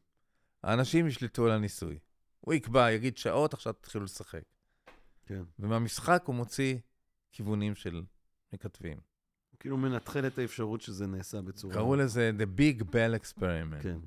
האנשים 0.64 1.08
ישלטו 1.08 1.46
על 1.46 1.52
הניסוי. 1.52 2.00
הוא 2.40 2.54
יקבע, 2.54 2.92
יגיד 2.92 3.18
שעות, 3.18 3.54
עכשיו 3.54 3.74
תתחילו 3.74 4.04
לשחק. 4.04 4.44
כן. 5.26 5.44
ומהמשחק 5.60 6.24
הוא 6.26 6.36
מוציא 6.36 6.78
כיוונים 7.32 7.76
של 7.76 8.04
מכתבים. 8.54 8.98
הוא 9.52 9.60
כאילו 9.60 9.78
מנטרל 9.78 10.28
את 10.28 10.38
האפשרות 10.38 10.82
שזה 10.82 11.08
נעשה 11.08 11.42
בצורה... 11.42 11.74
קראו 11.74 11.96
לזה 11.96 12.32
The 12.38 12.60
Big 12.60 12.84
Bell 12.84 13.24
Experiment. 13.24 13.84
כן. 13.84 14.00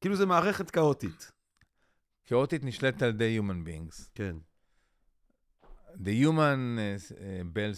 כאילו 0.00 0.16
זה 0.16 0.26
מערכת 0.26 0.70
כאוטית. 0.70 1.32
כאוטית 2.26 2.64
נשלטת 2.64 3.02
על 3.02 3.08
ידי 3.08 3.40
Human 3.40 3.68
Beings. 3.68 4.08
כן. 4.14 4.36
The 6.04 6.14
Human 6.24 6.78
uh, 6.78 7.42
Bell 7.52 7.74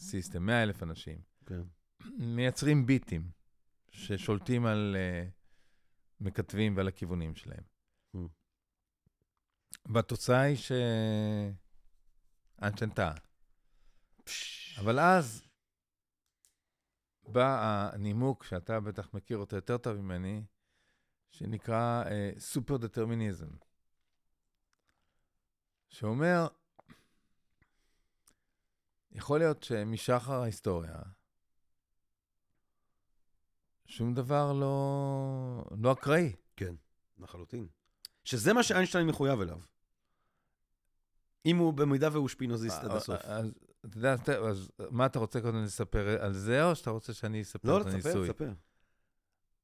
System, 0.00 0.38
100 0.40 0.62
אלף 0.62 0.82
אנשים, 0.82 1.18
כן. 1.46 1.60
מייצרים 2.18 2.86
ביטים 2.86 3.30
ששולטים 3.90 4.66
על 4.66 4.96
uh, 4.96 5.30
מכתבים 6.20 6.76
ועל 6.76 6.88
הכיוונים 6.88 7.34
שלהם. 7.34 7.62
Hmm. 8.16 8.18
והתוצאה 9.86 10.40
היא 10.40 10.56
ש... 10.56 10.72
איינשטיין 12.62 12.90
טעה. 12.90 13.14
אבל 14.78 15.00
אז 15.00 15.42
בא 17.28 17.90
הנימוק 17.92 18.44
שאתה 18.44 18.80
בטח 18.80 19.14
מכיר 19.14 19.38
אותו 19.38 19.56
יותר 19.56 19.78
טוב 19.78 19.96
ממני, 19.96 20.44
שנקרא 21.30 22.04
סופר 22.38 22.76
דטרמיניזם. 22.76 23.48
שאומר, 25.88 26.46
יכול 29.14 29.38
להיות 29.38 29.62
שמשחר 29.62 30.42
ההיסטוריה, 30.42 30.96
שום 33.86 34.14
דבר 34.14 34.52
לא, 34.52 35.64
לא 35.80 35.92
אקראי. 35.92 36.32
כן, 36.56 36.74
לחלוטין. 37.18 37.66
שזה 38.24 38.52
מה 38.52 38.62
שאיינשטיין 38.62 39.06
מחויב 39.06 39.40
אליו. 39.40 39.58
אם 41.46 41.56
הוא, 41.56 41.72
במידה 41.74 42.08
והוא 42.12 42.28
שפינוזיסט 42.28 42.84
עד 42.84 42.90
הסוף. 42.90 43.20
אז 43.22 43.50
אתה 43.86 43.98
יודע, 43.98 44.14
אז- 44.48 44.70
מה 44.90 45.06
אתה 45.06 45.18
רוצה 45.18 45.40
קודם 45.40 45.62
לספר 45.64 46.22
על 46.22 46.32
זה, 46.32 46.64
או 46.64 46.74
שאתה 46.76 46.90
רוצה 46.90 47.12
שאני 47.14 47.42
אספר 47.42 47.68
לא, 47.68 47.80
את 47.80 47.86
תספר, 47.86 47.94
הניסוי? 47.94 48.28
תספר. 48.28 48.52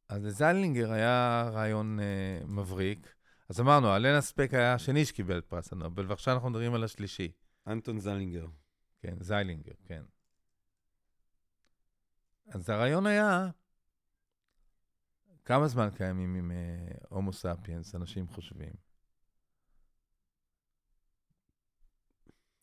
אז 0.09 0.25
לזיילינגר 0.25 0.93
היה 0.93 1.49
רעיון 1.53 2.01
אה, 2.01 2.41
מבריק. 2.47 3.15
אז 3.49 3.61
אמרנו, 3.61 3.97
אלנה 3.97 4.21
ספק 4.21 4.51
היה 4.53 4.75
השני 4.75 5.05
שקיבל 5.05 5.39
את 5.39 5.47
פרס 5.47 5.73
הנובל, 5.73 6.07
ועכשיו 6.09 6.35
אנחנו 6.35 6.51
מדברים 6.51 6.75
על 6.75 6.85
השלישי. 6.85 7.33
אנטון 7.67 7.99
זלינגר. 7.99 8.47
כן, 9.01 9.15
זיילינגר, 9.21 9.73
כן. 9.85 10.03
אז 12.49 12.71
הרעיון 12.71 13.07
היה, 13.07 13.49
כמה 15.45 15.69
זמן 15.69 15.89
קיימים 15.97 16.35
עם 16.35 16.51
אה, 16.51 16.57
הומו 17.09 17.33
ספיאנס, 17.33 17.95
אנשים 17.95 18.29
חושבים? 18.29 18.73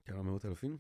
כמה 0.06 0.24
מאות 0.24 0.46
אלפים? 0.46 0.78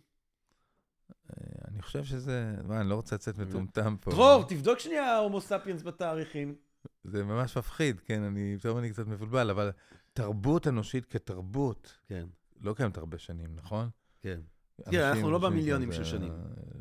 אה, 1.11 1.35
אני 1.67 1.81
חושב 1.81 2.03
שזה, 2.03 2.55
מה, 2.63 2.81
אני 2.81 2.89
לא 2.89 2.95
רוצה 2.95 3.15
לצאת 3.15 3.37
מטומטם 3.37 3.95
פה. 4.01 4.11
דרור, 4.11 4.43
תבדוק 4.47 4.79
שנייה 4.79 5.17
הומו 5.17 5.41
ספיאנס 5.41 5.83
בתאריכים. 5.83 6.55
זה 7.03 7.23
ממש 7.23 7.57
מפחיד, 7.57 7.99
כן, 7.99 8.23
אני, 8.23 8.57
פתאום 8.59 8.77
אני 8.77 8.89
קצת 8.89 9.07
מבולבל, 9.07 9.49
אבל 9.49 9.71
תרבות 10.13 10.67
אנושית 10.67 11.05
כתרבות 11.05 11.97
כן, 12.07 12.27
לא 12.59 12.73
קיימת 12.73 12.97
הרבה 12.97 13.17
שנים, 13.17 13.55
נכון? 13.55 13.89
כן. 14.19 14.41
אנשים 14.87 14.99
אנחנו 15.01 15.31
לא 15.31 15.37
במיליונים 15.39 15.91
של 15.91 16.03
שנים. 16.03 16.33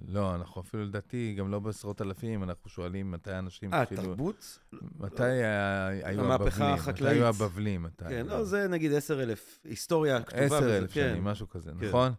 לא, 0.09 0.35
אנחנו 0.35 0.61
אפילו 0.61 0.85
לדעתי 0.85 1.35
גם 1.39 1.51
לא 1.51 1.59
בעשרות 1.61 2.03
אלפים, 2.03 2.43
אנחנו 2.43 2.71
שואלים 2.71 3.11
מתי 3.11 3.39
אנשים 3.39 3.75
אה, 3.75 3.83
התחילו... 3.83 4.03
תרבות? 4.03 4.59
מתי 4.99 5.25
היה- 5.25 5.87
היו 5.87 6.21
המהפכה 6.25 6.45
הבבלים? 6.65 6.73
מתי 6.73 6.81
החקלאית. 6.81 7.17
היו 7.17 7.27
הבבלים? 7.27 7.83
מתי 7.83 8.05
כן, 8.09 8.27
לא, 8.27 8.45
זה 8.45 8.69
נגיד 8.69 8.93
עשר 8.93 9.23
אלף. 9.23 9.61
היסטוריה 9.65 10.23
כתובה. 10.23 10.45
עשר 10.45 10.77
אלף 10.79 10.93
כן. 10.93 11.09
שנים, 11.11 11.25
משהו 11.25 11.49
כזה, 11.49 11.71
כן. 11.81 11.87
נכון? 11.89 12.13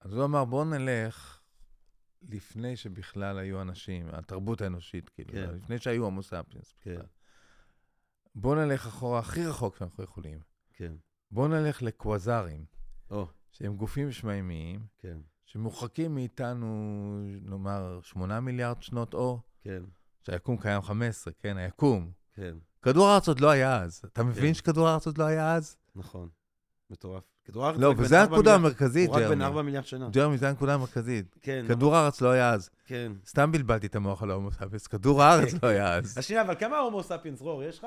אז 0.00 0.14
הוא 0.14 0.24
אמר, 0.24 0.44
בואו 0.44 0.64
נלך 0.64 1.40
לפני 2.28 2.76
שבכלל 2.76 3.38
היו 3.38 3.62
אנשים, 3.62 4.08
התרבות 4.12 4.60
האנושית, 4.60 5.08
כאילו, 5.08 5.32
כן. 5.32 5.50
לפני 5.54 5.78
שהיו 5.78 6.04
הומו 6.04 6.22
ספיאנס 6.22 6.74
כן, 6.80 6.92
בכלל. 6.94 7.06
בואו 8.34 8.54
נלך 8.54 8.86
אחורה 8.86 9.18
הכי 9.18 9.46
רחוק 9.46 9.76
שאנחנו 9.76 10.04
יכולים. 10.04 10.38
כן. 10.72 10.92
בואו 11.30 11.48
נלך 11.48 11.82
לקווזרים, 11.82 12.64
או, 13.10 13.28
שהם 13.58 13.76
גופים 13.76 14.12
שמיימיים, 14.12 14.80
כן, 14.98 15.18
שמורחקים 15.46 16.14
מאיתנו, 16.14 16.66
נאמר, 17.42 18.00
8 18.02 18.40
מיליארד 18.40 18.82
שנות 18.82 19.14
אור, 19.14 19.40
כן, 19.62 19.82
שהיקום 20.22 20.56
קיים 20.56 20.82
15, 20.82 21.32
כן, 21.38 21.56
היקום. 21.56 22.10
כן, 22.34 22.54
כדור 22.82 23.08
הארץ 23.08 23.28
עוד 23.28 23.40
לא 23.40 23.50
היה 23.50 23.82
אז. 23.82 24.02
אתה 24.12 24.22
מבין 24.22 24.46
כן. 24.46 24.54
שכדור 24.54 24.88
הארץ 24.88 25.06
עוד 25.06 25.18
לא 25.18 25.24
היה 25.24 25.54
אז? 25.54 25.76
נכון. 25.96 26.28
מטורף. 26.90 27.22
כדור 27.44 27.66
הארץ 27.66 27.78
לא, 27.78 27.94
וזו 27.98 28.16
הנקודה 28.16 28.54
המרכזית, 28.54 29.08
הוא 29.08 29.16
רק 29.16 29.22
ג'רמי. 29.22 29.44
ארבע 29.44 29.62
מיליארד 29.62 29.86
שנה. 29.86 30.08
ג'רמי, 30.10 30.38
זו 30.38 30.46
הנקודה 30.46 30.74
המרכזית. 30.74 31.36
כן, 31.42 31.64
כדור 31.68 31.96
הארץ 31.96 32.20
לא 32.20 32.30
היה 32.30 32.50
אז. 32.50 32.70
כן. 32.84 33.12
סתם 33.26 33.52
בלבלתי 33.52 33.86
את 33.86 33.96
המוח 33.96 34.22
על 34.22 34.30
ההומו 34.30 34.52
ספיאנס, 34.52 34.86
כדור 34.86 35.22
הארץ 35.22 35.52
לא 35.62 35.68
היה 35.68 35.94
אז. 35.94 36.14
אז 36.18 36.24
שנייה, 36.24 36.42
אבל 36.42 36.54
כמה 36.54 36.78
הומו 36.78 37.02
ספיאנס, 37.02 37.40
רור, 37.40 37.62
יש 37.62 37.78
לך? 37.78 37.86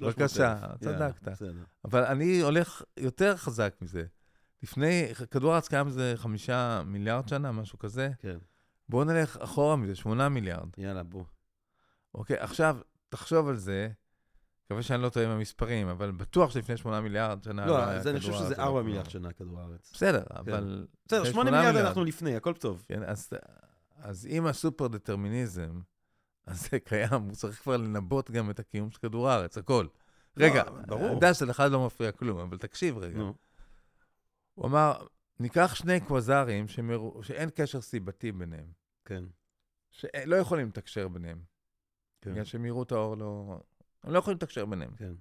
בבקשה, 0.00 0.56
300,000. 0.58 1.12
צדקת. 1.12 1.42
אבל 1.84 2.04
אני 2.04 2.40
הולך 2.40 2.82
יותר 2.96 3.36
חזק 3.36 3.74
מזה. 3.82 4.04
לפני, 4.62 5.08
כדור 5.30 5.52
הארץ 5.52 5.68
קיים 5.68 5.86
איזה 5.86 6.12
חמישה 6.16 6.82
מיליארד 6.86 7.28
שנה, 7.28 7.52
משהו 7.52 7.78
כזה. 7.78 8.10
כן, 8.18 8.38
בואו 8.88 9.04
נלך 9.04 9.36
אחורה 9.36 9.76
מזה, 9.76 9.94
שמונה 9.94 10.28
מיליארד. 10.28 10.68
יאללה, 10.78 11.02
בוא. 11.02 11.24
אוקיי, 12.14 12.36
עכשיו, 12.38 12.76
תחשוב 13.08 13.48
על 13.48 13.56
זה. 13.56 13.88
מקווה 14.66 14.82
שאני 14.82 15.02
לא 15.02 15.08
טועה 15.08 15.26
עם 15.26 15.32
המספרים, 15.32 15.88
אבל 15.88 16.10
בטוח 16.10 16.50
שלפני 16.50 16.76
שמונה 16.76 17.00
מיליארד 17.00 17.42
שנה 17.42 17.66
לא, 17.66 17.78
היה 17.78 17.98
אז 17.98 18.06
אני 18.06 18.20
חושב 18.20 18.32
שזה 18.32 18.54
ארבע 18.58 18.82
מיליארד 18.82 19.06
לא- 19.06 19.10
שנה, 19.10 19.32
כדור 19.32 19.60
הארץ. 19.60 19.90
בסדר, 19.94 20.22
אבל... 20.30 20.86
בסדר, 21.06 21.24
שמונה 21.24 21.50
מיליארד 21.50 21.76
אנחנו 21.76 22.04
לפני, 22.04 22.36
הכל 22.36 22.54
טוב. 22.54 22.84
כן, 22.88 23.02
אז, 23.02 23.30
אז 23.96 24.26
אם 24.26 24.46
הסופר 24.46 24.86
דטרמיניזם, 24.86 25.80
אז 26.46 26.68
זה 26.70 26.80
קיים, 26.80 27.22
הוא 27.22 27.32
צריך 27.32 27.62
כבר 27.62 27.76
לנבות 27.76 28.30
גם 28.30 28.50
את 28.50 28.58
הקיום 28.58 28.90
של 28.90 28.98
כדור 28.98 29.28
הארץ, 29.28 29.58
הכל. 29.58 29.86
רגע, 30.36 30.62
ברור. 30.86 31.06
אני 31.06 31.14
יודע 31.14 31.34
שלאחד 31.34 31.70
לא 31.70 31.86
מפריע 31.86 32.12
כלום, 32.12 32.38
אבל 32.38 32.58
תקשיב 32.58 32.98
רגע. 32.98 33.18
הוא 34.54 34.66
אמר, 34.66 35.06
ניקח 35.40 35.74
שני 35.74 36.00
קווזרים 36.00 36.68
שמרו, 36.68 37.22
שאין 37.22 37.50
קשר 37.54 37.80
סיבתי 37.80 38.32
ביניהם, 38.32 38.72
כן, 39.04 39.24
שלא 39.90 40.36
יכולים 40.36 40.68
לתקשר 40.68 41.08
ביניהם, 41.08 41.42
כן, 42.20 42.32
בגלל 42.32 42.44
שמהירות 42.44 42.92
האור 42.92 43.16
לא... 43.16 43.60
הם 44.02 44.12
לא 44.12 44.18
יכולים 44.18 44.36
לתקשר 44.36 44.66
ביניהם. 44.66 44.94
כן, 44.96 45.12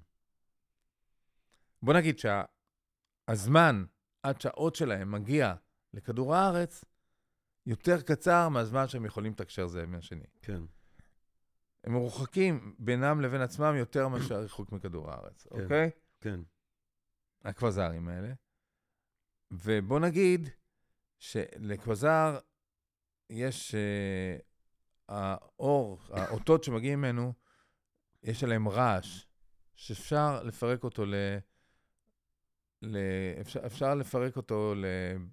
בוא 1.81 1.93
נגיד 1.93 2.19
שהזמן 2.19 3.85
עד 4.23 4.41
שהאות 4.41 4.75
שלהם 4.75 5.11
מגיע 5.11 5.53
לכדור 5.93 6.35
הארץ, 6.35 6.85
יותר 7.65 8.01
קצר 8.01 8.49
מהזמן 8.49 8.87
שהם 8.87 9.05
יכולים 9.05 9.31
לתקשר 9.31 9.67
זה 9.67 9.83
עם 9.83 9.95
השני. 9.95 10.25
כן, 10.41 10.61
הם 11.83 11.93
מרוחקים 11.93 12.75
בינם 12.79 13.21
לבין 13.21 13.41
עצמם 13.41 13.75
יותר 13.75 14.07
מאשר 14.07 14.35
הריחוק 14.35 14.71
מכדור 14.71 15.11
הארץ, 15.11 15.47
כן. 15.47 15.63
אוקיי? 15.63 15.89
כן, 16.21 16.39
הקווזרים 17.43 18.07
האלה. 18.07 18.33
ובוא 19.51 19.99
נגיד 19.99 20.49
שלקווזר 21.19 22.39
יש 23.29 23.75
uh, 23.75 24.41
האור, 25.09 25.99
האותות 26.09 26.63
שמגיעים 26.63 26.99
ממנו, 26.99 27.33
יש 28.23 28.43
עליהם 28.43 28.67
רעש, 28.67 29.25
שאפשר 29.75 30.43
לפרק 30.43 30.83
אותו 30.83 31.05
ל... 31.05 31.15
ל... 32.81 32.97
אפשר, 33.41 33.65
אפשר 33.65 33.95
לפרק 33.95 34.37
אותו 34.37 34.75
ל... 34.75 34.85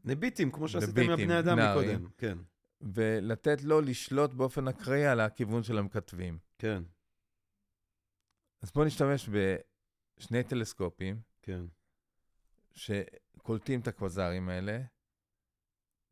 נביטים, 0.05 0.51
כמו 0.51 0.68
שעשיתם 0.68 1.01
עם 1.01 1.11
הבני 1.11 1.38
אדם 1.38 1.59
נערים. 1.59 1.90
מקודם. 1.90 2.11
כן, 2.18 2.38
ולתת 2.81 3.62
לו 3.62 3.81
לשלוט 3.81 4.35
באופן 4.35 4.68
אקראי 4.68 5.07
על 5.07 5.20
הכיוון 5.20 5.62
של 5.62 5.78
המכתבים. 5.78 6.39
כן, 6.59 6.83
אז 8.62 8.70
בואו 8.72 8.87
נשתמש 8.87 9.28
בשני 9.28 10.43
טלסקופים, 10.45 11.20
כן, 11.43 11.64
ש... 12.72 12.91
קולטים 13.43 13.81
את 13.81 13.89
הקווזרים 13.89 14.49
האלה, 14.49 14.83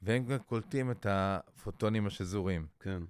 והם 0.03 0.25
גם 0.25 0.39
קולטים 0.39 0.91
את 0.91 1.07
הפוטונים 1.09 2.07
השזורים. 2.07 2.67
כן. 2.81 3.03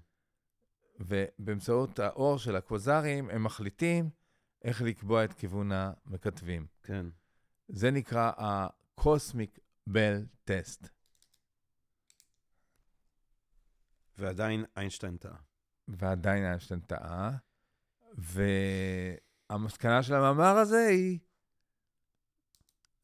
ובאמצעות 1.00 1.98
האור 1.98 2.38
של 2.38 2.56
הקווזרים, 2.56 3.30
הם 3.30 3.44
מחליטים 3.44 4.10
איך 4.64 4.82
לקבוע 4.82 5.24
את 5.24 5.32
כיוון 5.32 5.72
המכתבים. 5.72 6.66
כן. 6.82 7.06
זה 7.68 7.90
נקרא 7.90 8.32
ה-Cosmic 8.38 9.58
Bell 9.88 10.48
Test. 10.50 10.88
ועדיין 14.18 14.64
איינשטיין 14.76 15.16
טעה. 15.16 15.36
ועדיין 15.88 16.44
איינשטיין 16.44 16.80
טעה. 16.80 17.30
והמסקנה 19.50 20.02
של 20.02 20.14
המאמר 20.14 20.56
הזה 20.56 20.86
היא, 20.86 21.18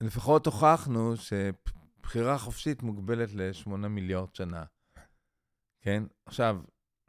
לפחות 0.00 0.46
הוכחנו 0.46 1.14
שבחירה 1.16 2.38
חופשית 2.38 2.82
מוגבלת 2.82 3.34
ל-8 3.34 3.68
מיליארד 3.76 4.34
שנה. 4.34 4.64
כן? 5.80 6.02
עכשיו, 6.26 6.60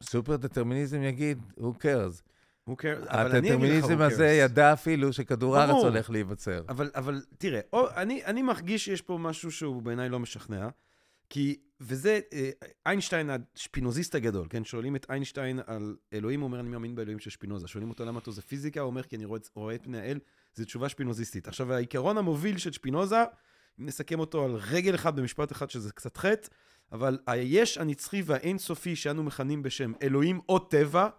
סופר 0.02 0.36
דטרמיניזם 0.36 1.04
יגיד, 1.04 1.42
who 1.58 1.64
cares? 1.82 2.22
Who 2.70 2.74
cares? 2.74 3.10
אבל 3.10 3.30
אני 3.30 3.40
אגיד 3.40 3.52
לך 3.52 3.54
הדטרמיניזם 3.54 4.02
who 4.02 4.04
הזה 4.04 4.28
cares. 4.28 4.52
ידע 4.52 4.74
אפילו 4.74 5.14
שכדור 5.14 5.58
הארץ. 5.58 5.84
הולך 5.84 6.10
להיווצר. 6.10 6.64
אבל, 6.70 6.92
אבל 6.96 7.26
תראה, 7.38 7.62
או, 7.74 7.90
אני, 7.92 8.26
אני 8.26 8.42
מרגיש 8.42 8.86
שיש 8.86 9.02
פה 9.02 9.18
משהו 9.22 9.52
שהוא 9.52 9.82
בעיניי 9.82 10.10
לא 10.10 10.20
משכנע, 10.20 10.70
כי, 11.30 11.60
וזה 11.82 12.20
אה, 12.34 12.50
איינשטיין 12.86 13.30
השפינוזיסט 13.56 14.16
הגדול, 14.16 14.48
כן? 14.50 14.64
שואלים 14.64 14.96
את 14.96 15.06
איינשטיין 15.10 15.60
על 15.68 15.96
אלוהים, 16.14 16.42
הוא 16.42 16.48
אומר, 16.48 16.60
אני 16.60 16.70
מאמין 16.70 16.96
באלוהים 16.96 17.20
של 17.20 17.30
שפינוזה. 17.30 17.68
שואלים 17.68 17.90
אותו 17.90 18.06
למה 18.06 18.20
אתה 18.20 18.32
זה 18.32 18.42
פיזיקה, 18.42 18.80
הוא 18.80 18.88
אומר, 18.88 19.04
כי 19.04 19.16
אני 19.16 19.26
רואה, 19.26 19.40
רואה 19.56 19.76
את 19.76 19.84
פני 19.84 20.00
האל, 20.00 20.20
זו 20.56 20.66
תשובה 20.66 20.90
שפינוזיסטית. 20.90 21.48
עכשיו, 21.48 21.74
העיקרון 21.74 22.18
המוביל 22.18 22.58
של 22.58 22.72
שפינוזה, 22.72 23.24
אם 23.80 23.86
נסכם 23.86 24.20
אותו 24.20 24.46
על 24.46 24.56
רגל 24.56 24.96
אחד 24.96 25.16
במשפט 25.16 25.52
אחד, 25.52 25.70
שזה 25.70 25.92
קצת 25.92 26.18
חטא, 26.18 26.48
אבל 26.92 27.20
היש 27.28 27.78
הנצחי 27.78 28.22
והאינסופי 28.26 28.96
שאנו 28.96 29.24
מכנים 29.24 29.64
בשם 29.64 29.92
אלוהים 30.02 30.40
או 30.50 30.60
טבע, 30.60 31.10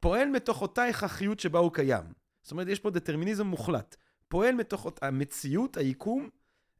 פועל 0.00 0.28
מתוך 0.28 0.62
אותה 0.62 0.84
הכרחיות 0.84 1.40
שבה 1.40 1.58
הוא 1.58 1.72
קיים. 1.72 2.04
זאת 2.42 2.52
אומרת, 2.52 2.68
יש 2.68 2.80
פה 2.80 2.90
דטרמיניזם 2.90 3.46
מוחלט. 3.46 3.96
פועל 4.28 4.54
מתוך 4.54 4.84
אות- 4.84 5.02
המציאות, 5.02 5.76
היקום, 5.76 6.28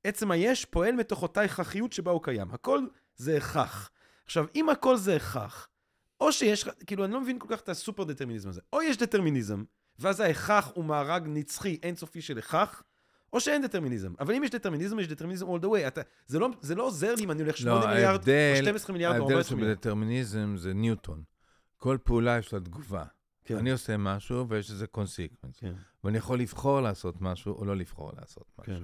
עצם 0.08 0.30
היש, 0.30 0.64
פועל 0.64 0.92
מתוך 0.92 1.22
אותה 1.22 1.40
הכרחיות 1.42 1.92
שבה 1.92 2.10
הוא 2.10 2.22
קיים. 2.22 2.50
הכל 2.50 2.80
זה 3.16 3.36
הכרח. 3.36 3.90
עכשיו, 4.24 4.46
אם 4.54 4.68
הכל 4.68 4.96
זה 4.96 5.16
הכרח, 5.16 5.68
או 6.20 6.32
שיש, 6.32 6.68
כאילו, 6.86 7.04
אני 7.04 7.12
לא 7.12 7.20
מבין 7.20 7.38
כל 7.38 7.46
כך 7.50 7.60
את 7.60 7.68
הסופר 7.68 8.04
דטרמיניזם 8.04 8.48
הזה. 8.48 8.60
או 8.72 8.82
יש 8.82 8.96
דטרמיניזם, 8.96 9.64
ואז 9.98 10.20
ההכרח 10.20 10.70
הוא 10.74 10.84
מארג 10.84 11.22
נצחי 11.26 11.78
אינסופי 11.82 12.22
של 12.22 12.38
הכרח, 12.38 12.82
או 13.32 13.40
שאין 13.40 13.62
דטרמיניזם. 13.62 14.12
אבל 14.20 14.34
אם 14.34 14.44
יש 14.44 14.50
דטרמיניזם, 14.50 14.98
יש 15.00 15.08
דטרמיניזם 15.08 15.46
all 15.46 15.58
the 15.62 15.66
way. 15.66 15.86
אתה, 15.86 16.00
זה, 16.26 16.38
לא, 16.38 16.48
זה 16.60 16.74
לא 16.74 16.82
עוזר 16.86 17.14
לי 17.14 17.24
אם 17.24 17.30
אני 17.30 17.42
הולך 17.42 17.56
8 17.56 17.74
לא, 17.80 17.86
מיליארד, 17.86 18.04
או 18.04 18.10
ההבדל- 18.10 18.54
12 18.62 18.92
מיליארד, 18.92 19.14
או 19.16 19.20
ההבדל 19.20 19.34
14 19.34 19.56
מיליארד. 19.56 19.76
שבדטרמיניזם 19.76 20.54
זה 20.56 20.74
ניוטון. 20.74 21.22
כל 21.76 21.98
פעולה 22.04 22.38
יש 22.38 22.52
לה 22.52 22.60
תגובה. 22.60 23.04
כן. 23.44 23.56
אני 23.56 23.70
עושה 23.70 23.96
משהו 23.96 24.48
ויש 24.48 24.70
לזה 24.70 24.86
consequence. 24.86 25.56
כן, 25.58 25.72
ואני 26.04 26.18
יכול 26.18 26.40
לבחור 26.40 26.80
לעשות 26.80 27.20
משהו 27.20 27.54
או 27.54 27.64
לא 27.64 27.76
לבחור 27.76 28.12
לעשות 28.20 28.44
משהו. 28.58 28.72
כן. 28.74 28.82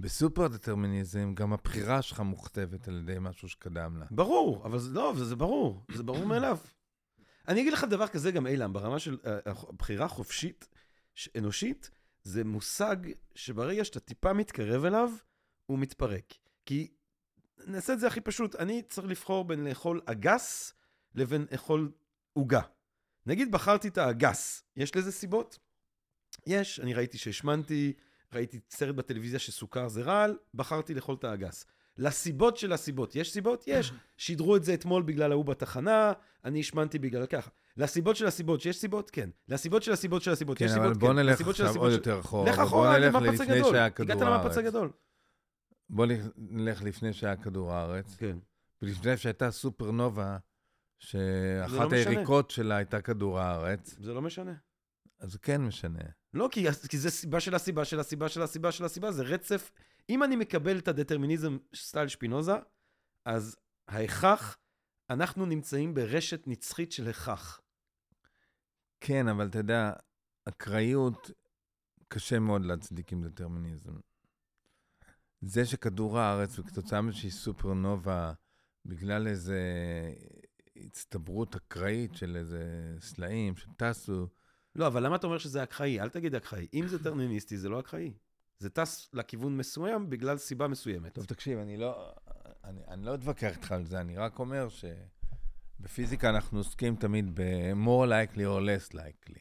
בסופר 0.00 0.48
דטרמיניזם, 0.48 1.34
גם 1.34 1.52
הבחירה 1.52 2.02
שלך 2.02 2.20
מוכתבת 2.20 2.88
על 2.88 2.98
ידי 2.98 3.16
משהו 3.20 3.48
שקדם 3.48 3.96
לה. 3.96 4.06
ברור, 4.10 4.66
אבל 4.66 4.78
זה 4.78 4.94
לא, 4.94 5.12
זה, 5.16 5.24
זה 5.24 5.36
ברור, 5.36 5.84
זה 5.94 6.02
ברור 6.02 6.24
מאליו. 6.24 6.58
אני 7.48 7.60
אגיד 7.60 7.72
לך 7.72 7.84
דבר 7.84 8.06
כזה 8.06 8.30
גם, 8.30 8.46
אילן, 8.46 8.72
ברמה 8.72 8.98
של 8.98 9.16
uh, 9.22 9.72
בחירה 9.78 10.08
חופשית, 10.08 10.68
אנושית, 11.38 11.90
זה 12.22 12.44
מושג 12.44 12.96
שברגע 13.34 13.84
שאתה 13.84 14.00
טיפה 14.00 14.32
מתקרב 14.32 14.84
אליו, 14.84 15.10
הוא 15.66 15.78
מתפרק. 15.78 16.34
כי, 16.66 16.92
נעשה 17.66 17.92
את 17.92 18.00
זה 18.00 18.06
הכי 18.06 18.20
פשוט, 18.20 18.54
אני 18.54 18.82
צריך 18.82 19.06
לבחור 19.06 19.44
בין 19.44 19.64
לאכול 19.64 20.00
אגס 20.06 20.74
לבין 21.14 21.46
לאכול 21.52 21.92
עוגה. 22.32 22.60
נגיד 23.26 23.52
בחרתי 23.52 23.88
את 23.88 23.98
האגס, 23.98 24.62
יש 24.76 24.96
לזה 24.96 25.12
סיבות? 25.12 25.58
יש, 26.46 26.80
אני 26.80 26.94
ראיתי 26.94 27.18
שהשמנתי, 27.18 27.92
ראיתי 28.32 28.60
סרט 28.70 28.94
בטלוויזיה 28.94 29.38
שסוכר 29.38 29.88
זה 29.88 30.02
רעל, 30.02 30.36
בחרתי 30.54 30.94
לאכול 30.94 31.14
את 31.14 31.24
האגס. 31.24 31.66
לסיבות 31.98 32.56
של 32.56 32.72
הסיבות, 32.72 33.16
יש 33.16 33.32
סיבות? 33.32 33.64
יש. 33.66 33.92
שידרו 34.16 34.56
את 34.56 34.64
זה 34.64 34.74
אתמול 34.74 35.02
בגלל 35.02 35.32
ההוא 35.32 35.44
בתחנה, 35.44 36.12
אני 36.44 36.60
השמנתי 36.60 36.98
בגלל 36.98 37.26
ככה. 37.26 37.50
לסיבות 37.76 38.16
של 38.16 38.26
הסיבות, 38.26 38.60
שיש 38.60 38.76
סיבות? 38.76 39.10
כן. 39.10 39.30
לסיבות 39.48 39.82
של 39.82 39.92
הסיבות 39.92 40.22
של 40.22 40.30
הסיבות, 40.30 40.58
כן, 40.58 40.64
יש 40.64 40.70
סיבות? 40.70 40.86
אבל 40.86 40.94
בוא 40.94 41.08
כן. 41.08 41.16
נלך 41.16 41.48
עכשיו 41.48 41.76
עוד 41.76 41.92
יותר 41.92 42.20
אחורה. 42.20 42.50
לך 42.50 42.56
בוא 42.56 42.64
אחורה 42.64 42.98
נלך 42.98 43.14
למפץ 43.14 43.40
לפני 43.40 43.54
הגדול. 43.54 43.70
שהיה 43.70 43.84
הגעת 43.84 43.96
כדור 44.08 44.24
למפץ 44.24 44.44
הארץ. 44.44 44.56
הגדול. 44.56 44.90
בוא 45.90 46.06
נלך 46.36 46.82
לפני 46.82 47.12
שהיה 47.12 47.36
כדור 47.36 47.72
הארץ. 47.72 48.16
כן. 48.16 48.38
ולפני 48.82 49.16
שהייתה 49.16 49.50
סופרנובה, 49.50 50.32
לא 50.32 50.38
שאחת 50.98 51.86
משנה. 51.86 51.96
היריקות 51.96 52.50
שלה 52.50 52.76
הייתה 52.76 53.00
כדור 53.00 53.40
הארץ, 53.40 53.96
זה 54.00 54.12
לא 54.12 54.22
משנה. 54.22 54.52
אז 55.18 55.32
זה 55.32 55.38
כן 55.38 55.62
משנה. 55.62 56.00
לא, 56.34 56.48
כי, 56.52 56.66
כי 56.88 56.98
זה 56.98 57.10
סיבה 57.10 57.40
של 57.40 57.54
הסיבה 57.54 57.84
של 57.84 58.00
הסיבה 58.00 58.28
של 58.28 58.42
הסיבה 58.42 58.72
של 58.72 58.84
הסיבה, 58.84 59.12
זה 59.12 59.22
רצף. 59.22 59.70
אם 60.10 60.22
אני 60.22 60.36
מקבל 60.36 60.78
את 60.78 60.88
הדטרמיניזם 60.88 61.56
סטייל 61.74 62.08
שפינוזה, 62.08 62.52
אז 63.24 63.56
ההכרח, 63.88 64.58
אנחנו 65.10 65.46
נמצאים 65.46 65.94
ברשת 65.94 66.42
נצחית 66.46 66.92
של 66.92 67.08
הכרח. 67.08 67.60
כן, 69.00 69.28
אבל 69.28 69.46
אתה 69.46 69.58
יודע, 69.58 69.92
אקראיות, 70.44 71.30
קשה 72.08 72.38
מאוד 72.38 72.64
להצדיק 72.64 73.12
עם 73.12 73.22
דטרמיניזם. 73.22 73.92
זה 75.40 75.66
שכדור 75.66 76.18
הארץ, 76.18 76.58
וכתוצאה 76.58 77.00
מאיזושהי 77.00 77.30
סופרנובה, 77.30 78.32
בגלל 78.84 79.26
איזה 79.26 79.60
הצטברות 80.76 81.56
אקראית 81.56 82.14
של 82.14 82.36
איזה 82.36 82.94
סלעים 83.00 83.56
שטסו, 83.56 84.28
לא, 84.76 84.86
אבל 84.86 85.06
למה 85.06 85.16
אתה 85.16 85.26
אומר 85.26 85.38
שזה 85.38 85.62
אקראי? 85.62 86.00
אל 86.00 86.08
תגיד 86.08 86.34
אקראי. 86.34 86.66
אם 86.74 86.88
זה 86.88 87.04
טרניניסטי, 87.04 87.58
זה 87.58 87.68
לא 87.68 87.80
אקראי. 87.80 88.12
זה 88.58 88.70
טס 88.70 89.08
לכיוון 89.12 89.56
מסוים 89.56 90.10
בגלל 90.10 90.36
סיבה 90.36 90.68
מסוימת. 90.68 91.14
טוב, 91.14 91.24
תקשיב, 91.24 91.58
אני 91.58 91.76
לא, 91.76 92.14
אני, 92.64 92.80
אני 92.88 93.04
לא 93.04 93.14
אתווכח 93.14 93.56
איתך 93.56 93.72
על 93.72 93.84
זה, 93.84 94.00
אני 94.00 94.16
רק 94.16 94.38
אומר 94.38 94.68
שבפיזיקה 94.68 96.30
אנחנו 96.30 96.58
עוסקים 96.58 96.96
תמיד 96.96 97.40
ב-more 97.40 98.06
likely 98.06 98.38
or 98.38 98.60
less 98.60 98.94
likely. 98.94 99.40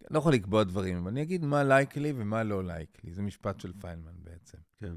אני 0.00 0.10
לא 0.10 0.18
יכול 0.18 0.32
לקבוע 0.32 0.64
דברים, 0.64 0.96
אבל 0.96 1.08
אני 1.08 1.22
אגיד 1.22 1.44
מה 1.44 1.62
likely 1.62 2.12
ומה 2.14 2.42
לא 2.42 2.62
likely. 2.62 3.10
זה 3.10 3.22
משפט 3.22 3.60
של 3.60 3.72
פיינמן 3.80 4.14
בעצם. 4.16 4.58
כן. 4.80 4.94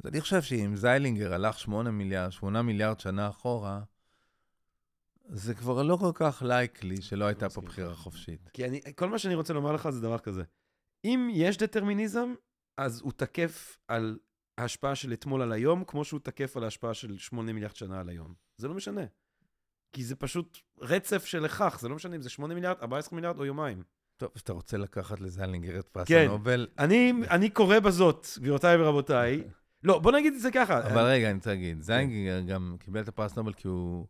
אז 0.00 0.06
אני 0.06 0.20
חושב 0.20 0.42
שאם 0.42 0.76
זיילינגר 0.76 1.34
הלך 1.34 1.58
8 1.58 1.90
מיליארד, 1.90 2.32
8 2.32 2.62
מיליארד 2.62 3.00
שנה 3.00 3.28
אחורה, 3.28 3.82
זה 5.28 5.54
כבר 5.54 5.82
לא 5.82 5.96
כל 5.96 6.10
כך 6.14 6.42
likely 6.46 7.02
שלא 7.02 7.24
הייתה 7.24 7.48
פה. 7.48 7.60
בחירה 7.60 7.94
חופשית. 7.94 8.50
כי 8.52 8.64
אני, 8.64 8.80
כל 8.96 9.08
מה 9.08 9.18
שאני 9.18 9.34
רוצה 9.34 9.52
לומר 9.52 9.72
לך 9.72 9.90
זה 9.90 10.00
דבר 10.00 10.18
כזה. 10.18 10.42
אם 11.04 11.28
יש 11.32 11.56
דטרמיניזם, 11.56 12.34
אז 12.78 13.00
הוא 13.00 13.12
תקף 13.12 13.78
על 13.88 14.18
ההשפעה 14.58 14.94
של 14.94 15.12
אתמול 15.12 15.42
על 15.42 15.52
היום, 15.52 15.84
כמו 15.84 16.04
שהוא 16.04 16.20
תקף 16.20 16.56
על 16.56 16.64
ההשפעה 16.64 16.94
של 16.94 17.18
8 17.18 17.52
מיליארד 17.52 17.76
שנה 17.76 18.00
על 18.00 18.08
היום. 18.08 18.34
זה 18.56 18.68
לא 18.68 18.74
משנה. 18.74 19.02
כי 19.92 20.04
זה 20.04 20.16
פשוט 20.16 20.58
רצף 20.80 21.24
של 21.24 21.44
הכרח, 21.44 21.80
זה 21.80 21.88
לא 21.88 21.94
משנה 21.94 22.16
אם 22.16 22.22
זה 22.22 22.30
8 22.30 22.54
מיליארד, 22.54 22.76
14 22.82 23.16
מיליארד 23.16 23.38
או 23.38 23.44
יומיים. 23.44 23.82
טוב, 24.16 24.30
אתה 24.36 24.52
רוצה 24.52 24.76
לקחת 24.76 25.20
לזיילינגר 25.20 25.78
את 25.78 25.88
פרס 25.88 26.08
כן. 26.08 26.26
הנובל? 26.28 26.66
אני, 26.78 27.12
אני 27.30 27.50
קורא 27.50 27.78
בזאת, 27.78 28.26
גבירותיי 28.38 28.76
ורבותיי. 28.76 29.44
לא, 29.82 29.98
בוא 29.98 30.12
נגיד 30.12 30.34
את 30.34 30.40
זה 30.40 30.50
ככה. 30.50 30.92
אבל 30.92 31.02
רגע, 31.02 31.30
אני 31.30 31.36
רוצה 31.36 31.50
להגיד, 31.50 31.82
זיילינגר 31.82 32.40
גם 32.40 32.76
קיבל 32.80 33.00
את 33.00 33.08
הפרס 33.08 33.36
נובל 33.36 33.52
כי 33.52 33.68
הוא, 33.68 34.06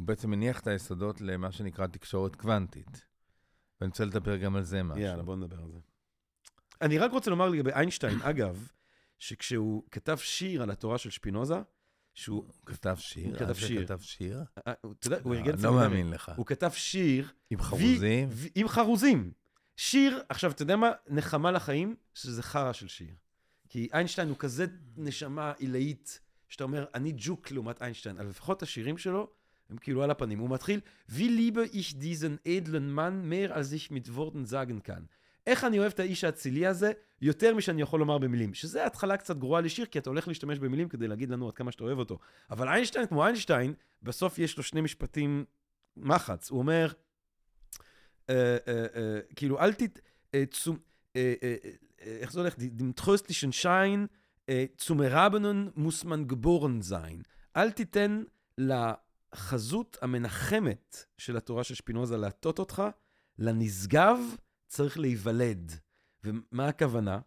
הוא 0.00 0.06
בעצם 0.06 0.32
הניח 0.32 0.60
את 0.60 0.66
היסודות 0.66 1.20
למה 1.20 1.52
שנקרא 1.52 1.86
תקשורת 1.86 2.36
קוונטית. 2.36 3.06
ואני 3.80 3.88
רוצה 3.90 4.04
לדבר 4.04 4.36
גם 4.36 4.56
על 4.56 4.62
זה 4.62 4.82
משהו. 4.82 5.02
יאללה, 5.02 5.22
בוא 5.22 5.36
נדבר 5.36 5.56
על 5.62 5.70
זה. 5.72 5.78
אני 6.82 6.98
רק 6.98 7.12
רוצה 7.12 7.30
לומר 7.30 7.48
לגבי 7.48 7.70
איינשטיין, 7.72 8.18
אגב, 8.30 8.68
שכשהוא 9.18 9.82
כתב 9.90 10.16
שיר 10.16 10.62
על 10.62 10.70
התורה 10.70 10.98
של 10.98 11.10
שפינוזה, 11.10 11.54
שהוא, 12.14 12.44
הוא 12.46 12.66
כתב 12.66 12.96
שיר? 12.98 13.26
הוא 13.28 13.36
כתב 13.36 13.52
זה 13.52 13.54
שיר. 13.66 13.84
כתב 13.84 14.00
שיר? 14.00 14.44
אה, 14.66 14.72
הוא- 14.82 14.92
אתה 14.98 15.06
יודע, 15.06 15.18
הוא 15.22 15.34
לא, 15.34 15.38
ארגן 15.38 15.52
אני 15.52 15.62
לא 15.62 15.68
סמינרים. 15.68 15.90
מאמין 15.90 16.10
לך. 16.10 16.32
הוא 16.36 16.46
כתב 16.46 16.70
שיר, 16.74 17.32
עם 17.50 17.62
חרוזים? 17.62 18.28
עם 18.54 18.68
חרוזים. 18.68 19.32
שיר, 19.76 20.22
עכשיו, 20.28 20.50
אתה 20.50 20.62
יודע 20.62 20.76
מה? 20.76 20.90
נחמה 21.08 21.50
לחיים, 21.50 21.96
שזה 22.14 22.42
חרא 22.42 22.72
של 22.72 22.88
שיר. 22.88 23.14
כי 23.68 23.88
איינשטיין 23.92 24.28
הוא 24.28 24.36
כזה 24.38 24.66
נשמה 24.96 25.52
עילאית, 25.58 26.20
שאתה 26.48 26.64
אומר, 26.64 26.86
אני 26.94 27.12
ג'וק 27.16 27.50
לעומת 27.50 27.82
איינשטיין, 27.82 28.18
אבל 28.18 28.28
לפחות 28.28 28.62
השירים 28.62 28.98
שלו, 28.98 29.30
הם 29.70 29.76
כאילו 29.76 30.02
על 30.02 30.10
הפנים. 30.10 30.38
הוא 30.38 30.50
מתחיל, 30.50 30.80
wie 31.10 31.12
liebe 31.12 31.64
ich 31.72 31.98
diesen 31.98 32.38
edlen 32.46 32.94
Mann 32.94 33.28
mehr 33.28 33.54
als 33.56 33.72
ich 33.72 33.90
Worten 34.16 34.44
sagen 34.46 34.82
kann. 34.88 35.02
איך 35.46 35.64
אני 35.64 35.78
אוהב 35.78 35.92
את 35.92 36.00
האיש 36.00 36.24
האצילי 36.24 36.66
הזה, 36.66 36.92
יותר 37.20 37.54
משאני 37.54 37.82
יכול 37.82 38.00
לומר 38.00 38.18
במילים. 38.18 38.54
שזה 38.54 38.86
התחלה 38.86 39.16
קצת 39.16 39.36
גרועה 39.36 39.60
לשיר, 39.60 39.86
כי 39.86 39.98
אתה 39.98 40.10
הולך 40.10 40.28
להשתמש 40.28 40.58
במילים 40.58 40.88
כדי 40.88 41.08
להגיד 41.08 41.30
לנו 41.30 41.48
עד 41.48 41.54
כמה 41.54 41.72
שאתה 41.72 41.84
אוהב 41.84 41.98
אותו. 41.98 42.18
אבל 42.50 42.68
איינשטיין, 42.68 43.06
כמו 43.06 43.24
איינשטיין, 43.26 43.74
בסוף 44.02 44.38
יש 44.38 44.56
לו 44.56 44.62
שני 44.62 44.80
משפטים 44.80 45.44
מחץ. 45.96 46.50
הוא 46.50 46.58
אומר, 46.58 46.92
אה, 48.30 48.56
אה, 48.68 48.86
אה, 48.96 49.20
כאילו, 49.36 49.60
אל 49.60 49.72
ת... 49.72 49.82
אה, 50.34 50.44
צום- 50.50 50.78
אה, 51.16 51.34
אה, 51.42 51.56
איך 52.02 52.32
זה 52.32 52.40
הולך? 52.40 52.54
Schein 53.62 54.06
אה, 54.48 54.64
צומרבנון 54.76 55.70
מוסמן 55.76 56.24
גבורן 56.24 56.82
זין. 56.82 57.22
אל 57.56 57.70
תיתן 57.70 58.22
לחזות 59.34 59.98
המנחמת 60.02 61.04
של 61.18 61.36
התורה 61.36 61.64
של 61.64 61.74
שפינוזה 61.74 62.16
להטות 62.16 62.58
אותך, 62.58 62.82
לנשגב 63.38 64.18
צריך 64.68 64.98
להיוולד. 64.98 65.72
ומה 66.24 66.68
הכוונה? 66.68 67.18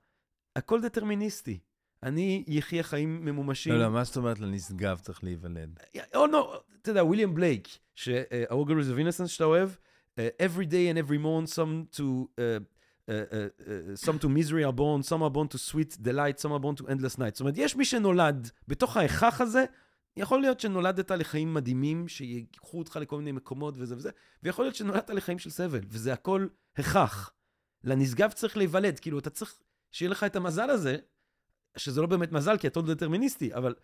הכל 0.56 0.82
דטרמיניסטי. 0.82 1.60
אני 2.04 2.44
יחיה 2.48 2.84
חיים 2.84 3.26
ממומשים. 3.26 3.74
לא, 3.74 3.80
לא, 3.80 3.90
מה 3.90 4.04
זאת 4.04 4.18
אומרת 4.18 4.40
לנשגב 4.40 5.00
צריך 5.00 5.24
להיוולד? 5.24 5.80
או 6.16 6.28
לא, 6.28 6.64
אתה 6.82 6.92
יודע, 6.92 7.04
וויליאם 7.04 7.36
בלייק, 7.36 7.68
שה-Organs 7.96 8.94
of 8.96 9.00
Innocence 9.00 9.28
שאתה 9.28 9.44
אוהב, 9.44 9.70
uh, 9.70 10.20
every 10.42 10.66
day 10.66 10.94
and 10.94 10.98
every 10.98 11.18
morn 11.18 11.48
some 11.56 11.98
to, 11.98 12.02
uh, 12.02 12.60
uh, 13.08 13.12
uh, 13.12 13.12
uh, 13.12 14.06
some 14.06 14.18
to 14.20 14.28
misery 14.30 14.64
are 14.64 14.76
born, 14.76 15.02
some 15.02 15.22
are 15.24 15.34
born 15.38 15.48
to 15.48 15.58
sweet 15.58 15.98
delight, 16.02 16.40
some 16.40 16.52
are 16.52 16.60
born 16.60 16.76
to 16.82 16.88
endless 16.88 17.18
night. 17.18 17.34
זאת 17.34 17.40
אומרת, 17.40 17.58
יש 17.58 17.76
מי 17.76 17.86
שנולד 17.86 18.50
בתוך 18.68 18.98
ההיכך 18.98 19.42
הזה, 19.42 19.66
יכול 20.18 20.42
להיות 20.42 20.60
שנולדת 20.60 21.12
לחיים 21.12 21.54
מדהימים, 21.54 22.08
שיקחו 22.08 22.80
אותך 22.80 22.96
לכל 22.96 23.18
מיני 23.18 23.32
מקומות 23.32 23.76
וזה 23.78 23.96
וזה, 23.96 24.10
ויכול 24.44 24.66
להיות 24.66 24.76
שנולדת 24.76 25.10
לחיים 25.10 25.40
של 25.40 25.50
סבל, 25.50 25.82
וזה 25.88 26.14
הכל 26.14 26.48
הכרח. 26.78 27.34
לנשגב 27.84 28.32
צריך 28.32 28.58
להיוולד, 28.58 29.00
כאילו, 29.00 29.20
אתה 29.20 29.30
צריך 29.30 29.56
שיהיה 29.92 30.12
לך 30.12 30.24
את 30.24 30.36
המזל 30.36 30.70
הזה, 30.70 30.98
שזה 31.78 32.02
לא 32.02 32.08
באמת 32.08 32.32
מזל, 32.32 32.58
כי 32.58 32.68
הכל 32.68 32.82
דטרמיניסטי, 32.82 33.54
אבל 33.54 33.76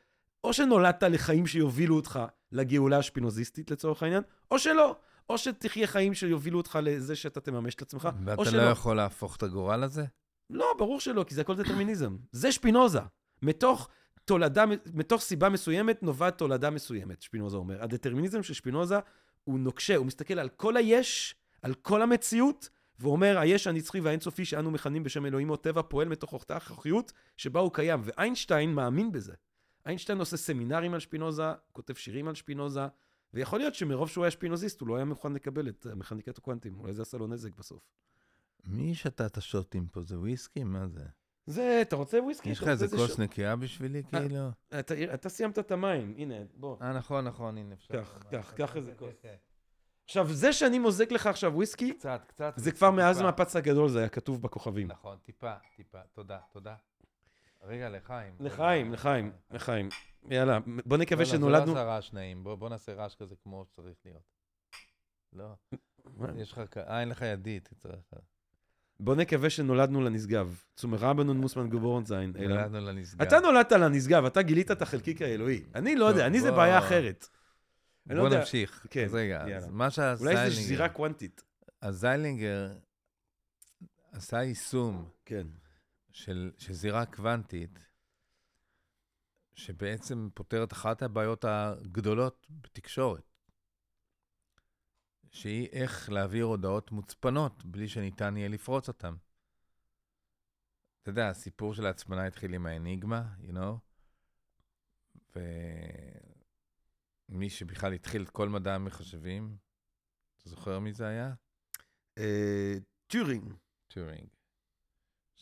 או 0.44 0.54
שנולדת 0.54 1.04
לחיים 1.04 1.48
שיובילו 1.48 1.96
אותך 1.96 2.20
לגאולה 2.52 2.98
השפינוזיסטית 2.98 3.72
לצורך 3.72 4.04
העניין, 4.04 4.24
או 4.52 4.60
שלא. 4.60 4.96
או 5.30 5.38
שתחיה 5.38 5.88
חיים 5.88 6.14
שיובילו 6.14 6.58
אותך 6.58 6.80
לזה 6.84 7.16
שאתה 7.16 7.42
תממש 7.42 7.76
את 7.76 7.82
עצמך, 7.82 8.10
או 8.16 8.26
ואתה 8.26 8.46
שלא. 8.46 8.64
לא 8.64 8.70
יכול 8.70 8.96
להפוך 8.96 9.36
את 9.36 9.44
הגורל 9.44 9.84
הזה? 9.84 10.06
לא, 10.50 10.74
ברור 10.78 11.00
שלא, 11.00 11.24
כי 11.24 11.36
זה 11.36 11.42
הכל 11.42 11.56
דטרמיניזם. 11.56 12.18
זה 12.32 12.52
שפינוזה. 12.52 13.00
מתוך 13.42 13.90
תולדה, 14.30 14.66
מתוך 14.94 15.22
סיבה 15.22 15.50
מסוימת 15.50 16.04
נובעת 16.04 16.38
תולדה 16.38 16.70
מסוימת, 16.70 17.22
שפינוזה 17.22 17.58
אומר. 17.58 17.84
הדטרמיניזם 17.84 18.44
של 18.44 18.54
שפינוזה 18.54 19.00
הוא 19.44 19.60
נוקשה, 19.60 19.96
הוא 19.96 20.06
מסתכל 20.06 20.40
על 20.40 20.50
כל 20.50 20.78
היש, 20.78 21.36
על 21.62 21.74
כל 21.74 22.02
המציאות, 22.02 22.70
והוא 23.00 23.12
אומר, 23.12 23.38
היש 23.38 23.68
הנצחי 23.68 24.00
והאינסופי 24.00 24.46
שאנו 24.46 24.72
מכנים 24.72 25.04
בשם 25.04 25.26
אלוהים 25.26 25.50
או 25.50 25.56
טבע, 25.56 25.82
פועל 25.82 26.08
מתוך 26.08 26.34
אותה 26.34 26.58
הכרחיות 26.58 27.14
שבה 27.38 27.60
הוא 27.60 27.74
קיים. 27.74 28.02
ואיינשטיין 28.04 28.74
מאמין 28.74 29.12
בזה. 29.12 29.34
איינשטיין 29.86 30.20
עושה 30.20 30.38
סמינרים 30.38 30.94
על 30.94 31.00
שפינוזה, 31.00 31.54
כותב 31.72 31.94
שירים 31.94 32.28
על 32.28 32.36
שפינוזה, 32.36 32.88
ויכול 33.34 33.60
להיות 33.60 33.76
שמרוב 33.76 34.10
שהוא 34.10 34.24
היה 34.24 34.32
שפינוזיסט, 34.32 34.82
הוא 34.82 34.88
לא 34.88 34.96
היה 34.96 35.06
מוכן 35.06 35.34
לקבל 35.34 35.70
את 35.70 35.88
מכניקת 35.96 36.38
הקוונטים, 36.38 36.80
אולי 36.80 36.94
זה 36.94 37.02
עשה 37.02 37.18
לו 37.18 37.28
נזק 37.28 37.56
בסוף. 37.56 37.82
מי 38.66 38.96
שתה 38.96 39.26
את 39.26 39.38
השוטים 39.38 39.88
פה? 39.88 40.02
זה 40.04 40.20
וויסקי? 40.20 40.64
מה 40.64 40.88
זה? 40.88 41.06
זה, 41.50 41.80
אתה 41.82 41.96
רוצה 41.96 42.24
וויסקי? 42.24 42.50
יש 42.50 42.60
לך 42.60 42.68
איזה 42.68 42.88
כוס 42.88 43.20
נקייה 43.20 43.56
בשבילי, 43.56 44.04
כאילו? 44.04 44.50
אתה, 44.80 45.14
אתה 45.14 45.30
סיימת 45.30 45.60
את 45.60 45.72
המים, 45.72 46.14
הנה, 46.18 46.36
בוא. 46.56 46.78
אה, 46.82 46.94
נכון, 46.94 47.26
נכון, 47.26 47.58
הנה, 47.58 47.74
אפשר. 47.74 47.94
קח, 47.94 48.24
קח, 48.32 48.54
קח 48.56 48.76
איזה 48.76 48.94
כוס. 48.96 49.26
עכשיו, 50.06 50.28
זה 50.34 50.54
שאני 50.54 50.80
מוזג 50.80 51.14
לך 51.14 51.28
עכשיו 51.28 51.56
וויסקי, 51.56 51.94
קצת, 51.94 52.22
קצת. 52.28 52.54
זה 52.56 52.72
כבר 52.72 52.92
מאז. 52.92 53.22
המפץ 53.22 53.56
הגדול, 53.56 53.90
זה 53.90 54.00
היה 54.00 54.10
כתוב 54.10 54.42
בכוכבים. 54.42 54.88
נכון, 54.88 55.18
טיפה, 55.24 55.54
טיפה. 55.76 56.00
תודה, 56.14 56.40
תודה. 56.52 56.76
רגע, 57.64 57.90
לחיים. 57.90 58.36
לחיים, 58.40 58.94
לחיים, 58.94 59.32
לחיים. 59.52 59.90
יאללה, 60.30 60.60
בוא 60.86 60.98
נקווה 60.98 61.24
לא, 61.24 61.32
לא, 61.32 61.38
שנולדנו... 61.38 61.66
זה 61.66 61.74
לא 61.74 61.80
עשה 61.80 61.90
רעש 61.90 62.14
נעים, 62.14 62.44
בוא 62.44 62.56
בוא 62.56 62.70
נעשה 62.70 62.94
רעש 62.94 63.16
כזה 63.16 63.36
כמו 63.44 63.66
שצריך 63.66 63.98
להיות. 64.06 64.24
לא? 65.34 65.54
יש 66.38 66.52
לך, 66.52 66.78
אה, 66.78 67.00
אין 67.00 67.10
לך 67.10 67.22
ידית, 67.22 67.70
צריך... 67.78 67.96
בוא 69.00 69.16
נקווה 69.16 69.50
שנולדנו 69.50 70.02
לנשגב. 70.02 70.64
צומרבנון 70.76 71.38
מוסמן 71.38 71.70
גבורן 71.70 72.06
זין. 72.06 72.34
נולדנו 72.38 72.80
לנשגב. 72.80 73.22
אתה 73.22 73.40
נולדת 73.40 73.72
לנשגב, 73.72 74.26
אתה 74.26 74.42
גילית 74.42 74.72
את 74.72 74.82
החלקיק 74.82 75.22
האלוהי. 75.22 75.64
אני 75.76 75.96
לא 75.96 76.06
טוב, 76.06 76.10
יודע, 76.10 76.28
אני 76.28 76.42
זה 76.42 76.52
בעיה 76.52 76.80
אחרת. 76.80 77.28
לא 78.08 78.30
בוא 78.30 78.38
נמשיך. 78.38 78.86
כן, 78.90 79.08
רגע. 79.12 79.58
אז 79.58 79.68
מה 79.70 79.92
שהזיילינגר... 79.92 80.42
אולי 80.42 80.56
זה 80.56 80.62
זירה 80.62 80.90
קוונטית. 80.90 81.44
הזיילינגר 81.82 82.72
עשה 84.12 84.44
יישום 84.44 85.10
כן. 85.26 85.48
של, 86.12 86.52
של 86.58 86.74
זירה 86.74 87.06
קוונטית, 87.06 87.80
שבעצם 89.56 90.30
פותרת 90.34 90.74
אחת 90.74 91.02
הבעיות 91.02 91.46
הגדולות 91.48 92.48
בתקשורת, 92.62 93.29
שהיא 95.32 95.68
איך 95.72 96.10
להעביר 96.10 96.46
הודעות 96.46 96.92
מוצפנות 96.92 97.66
בלי 97.66 97.88
שניתן 97.88 98.38
יהיה 98.38 98.50
לפרוץ 98.50 98.88
אותן. 98.88 99.14
אתה 101.02 101.10
יודע, 101.10 101.30
הסיפור 101.30 101.74
של 101.74 101.86
ההצפנה 101.86 102.28
התחיל 102.28 102.54
עם 102.54 102.66
האניגמה, 102.66 103.34
you 103.42 103.52
know, 103.52 103.80
ומי 107.30 107.50
שבכלל 107.50 107.94
התחיל 107.94 108.22
את 108.22 108.30
כל 108.30 108.50
מדע 108.50 108.76
המחשבים, 108.76 109.58
אתה 110.38 110.50
זוכר 110.50 110.80
מי 110.80 110.94
זה 110.94 111.08
היה? 111.08 111.34
אה, 112.18 112.74
טיורינג. 113.08 113.54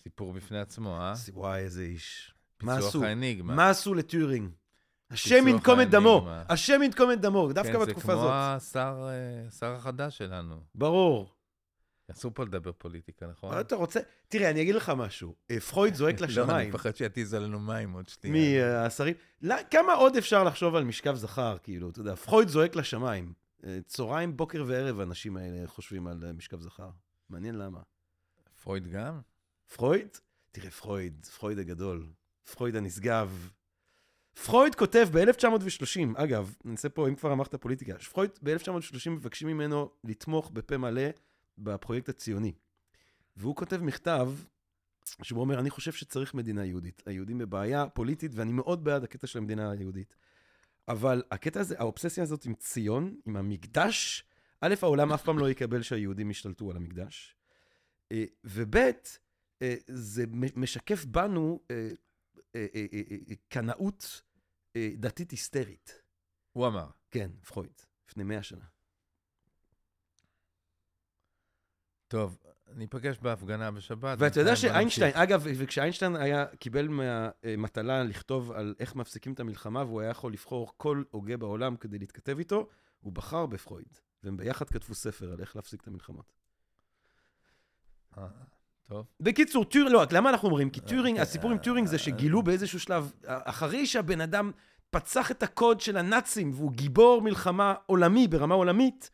סיפור 0.03 0.33
בפני 0.33 0.59
עצמו, 0.59 1.01
אה? 1.01 1.13
וואי, 1.33 1.59
איזה 1.59 1.81
איש. 1.81 2.33
פיצוח? 2.57 2.95
האניגמה. 3.03 3.55
מה 3.55 3.69
עשו 3.69 3.93
לטיורינג? 3.93 4.51
השם 5.11 5.47
ינקום 5.47 5.81
את 5.81 5.89
דמו. 5.89 6.29
השם 6.49 6.81
ינקום 6.83 7.11
את 7.11 7.21
דמו, 7.21 7.53
דווקא 7.53 7.73
כן, 7.73 7.79
בתקופה 7.79 8.07
זה 8.07 8.13
הזאת. 8.13 8.23
כמו 8.23 8.33
השר, 8.33 9.07
אה, 9.09 9.47
השר 9.47 9.75
החדש 9.75 10.17
שלנו. 10.17 10.59
ברור. 10.75 11.33
אסור 12.11 12.31
פה 12.33 12.43
לדבר 12.43 12.71
פוליטיקה, 12.71 13.27
נכון? 13.27 13.59
אתה 13.59 13.75
רוצה... 13.75 13.99
תראה, 14.27 14.49
אני 14.49 14.61
אגיד 14.61 14.75
לך 14.75 14.91
משהו. 14.97 15.35
אה, 15.51 15.59
פרויד 15.59 15.93
זועק 15.95 16.15
לא, 16.21 16.25
אני 16.25 16.31
לשמיים. 16.33 16.69
מפחד 16.69 16.95
שיתיז 16.95 17.33
עלינו 17.33 17.59
מים 17.59 17.93
עוד 17.93 18.09
שנייה. 18.09 18.81
מהשרים. 18.83 19.13
לא, 19.41 19.55
כמה 19.71 19.93
עוד 19.93 20.15
אפשר 20.17 20.43
לחשוב 20.43 20.75
על 20.75 20.83
משכב 20.83 21.15
זכר, 21.15 21.57
כאילו, 21.63 21.89
אתה 21.89 21.99
יודע, 21.99 22.15
פרויד 22.15 22.47
זועק 22.47 22.75
לשמיים. 22.75 23.33
אה, 23.65 23.77
צהריים, 23.85 24.37
בוקר 24.37 24.63
וערב 24.67 24.99
האנשים 24.99 25.37
האלה 25.37 25.67
חושבים 25.67 26.07
על 26.07 26.23
אה, 26.25 26.33
משכב 26.33 26.61
זכר. 26.61 26.89
מעניין 27.29 27.55
למה. 27.55 27.79
פרויד 28.63 28.87
גם? 28.87 29.19
פרויד? 29.75 30.07
תראה, 30.51 30.71
פרויד, 30.71 31.25
פרויד 31.25 31.59
הגדול. 31.59 32.07
פרויד 32.53 32.75
הנשגב. 32.75 33.49
פרויד 34.45 34.75
כותב 34.75 35.07
ב-1930, 35.11 35.99
אגב, 36.15 36.55
נעשה 36.65 36.89
פה, 36.89 37.07
אם 37.07 37.15
כבר 37.15 37.33
אמרת 37.33 37.55
פוליטיקה, 37.55 37.93
פרויד 37.97 38.31
ב-1930 38.43 39.09
מבקשים 39.09 39.47
ממנו 39.47 39.89
לתמוך 40.03 40.51
בפה 40.51 40.77
מלא 40.77 41.01
בפרויקט 41.57 42.09
הציוני. 42.09 42.53
והוא 43.37 43.55
כותב 43.55 43.81
מכתב, 43.81 44.31
שבו 45.21 45.39
אומר, 45.39 45.59
אני 45.59 45.69
חושב 45.69 45.91
שצריך 45.91 46.33
מדינה 46.33 46.65
יהודית. 46.65 47.03
היהודים 47.05 47.37
בבעיה 47.37 47.89
פוליטית, 47.89 48.31
ואני 48.35 48.51
מאוד 48.51 48.83
בעד 48.83 49.03
הקטע 49.03 49.27
של 49.27 49.39
המדינה 49.39 49.71
היהודית. 49.71 50.15
אבל 50.87 51.23
הקטע 51.31 51.59
הזה, 51.59 51.75
האובססיה 51.79 52.23
הזאת 52.23 52.45
עם 52.45 52.53
ציון, 52.53 53.15
עם 53.25 53.35
המקדש, 53.35 54.23
א', 54.61 54.75
העולם 54.81 55.13
אף 55.13 55.23
פעם 55.23 55.39
לא 55.39 55.49
יקבל 55.49 55.81
שהיהודים 55.81 56.31
ישתלטו 56.31 56.71
על 56.71 56.77
המקדש, 56.77 57.35
אה, 58.11 58.23
וב', 58.43 58.75
אה, 59.61 59.75
זה 59.87 60.25
משקף 60.55 61.05
בנו 61.05 61.59
אה, 61.71 61.89
קנאות 63.49 64.21
דתית 64.97 65.31
היסטרית. 65.31 66.01
הוא 66.51 66.67
אמר. 66.67 66.89
כן, 67.11 67.31
פרויד, 67.47 67.81
לפני 68.09 68.23
מאה 68.23 68.43
שנה. 68.43 68.65
טוב, 72.07 72.37
ניפגש 72.75 73.17
בהפגנה 73.19 73.71
בשבת. 73.71 74.17
ואתה 74.21 74.39
יודע 74.39 74.55
שאיינשטיין. 74.55 75.11
אגב, 75.15 75.43
וכשאיינשטיין 75.45 76.15
היה, 76.15 76.45
קיבל 76.45 76.87
מהמטלה 76.87 78.03
לכתוב 78.03 78.51
על 78.51 78.75
איך 78.79 78.95
מפסיקים 78.95 79.33
את 79.33 79.39
המלחמה, 79.39 79.83
והוא 79.83 80.01
היה 80.01 80.09
יכול 80.09 80.33
לבחור 80.33 80.73
כל 80.77 81.03
הוגה 81.11 81.37
בעולם 81.37 81.77
כדי 81.77 81.99
להתכתב 81.99 82.37
איתו, 82.37 82.69
הוא 82.99 83.13
בחר 83.13 83.45
בפרויד. 83.45 83.97
והם 84.23 84.37
ביחד 84.37 84.69
כתבו 84.69 84.95
ספר 84.95 85.31
על 85.31 85.41
איך 85.41 85.55
להפסיק 85.55 85.81
את 85.81 85.87
המלחמות. 85.87 86.33
אה, 88.91 88.95
טוב. 88.95 89.05
בקיצור, 89.19 89.65
טורינג, 89.65 89.91
לא, 89.91 90.03
למה 90.11 90.29
אנחנו 90.29 90.47
אומרים? 90.47 90.69
כי 90.69 90.79
טורינג, 90.79 91.07
אוקיי, 91.07 91.21
הסיפור 91.21 91.51
עם 91.51 91.57
טורינג 91.57 91.87
זה 91.87 91.97
שגילו 91.97 92.43
באיזשהו 92.43 92.79
שלב, 92.79 93.11
אחרי 93.25 93.85
שהבן 93.85 94.21
אדם 94.21 94.51
פצח 94.89 95.31
את 95.31 95.43
הקוד 95.43 95.81
של 95.81 95.97
הנאצים, 95.97 96.51
והוא 96.53 96.71
גיבור 96.71 97.21
מלחמה 97.21 97.73
עולמי, 97.85 98.27
ברמה 98.27 98.55
עולמית, 98.55 99.09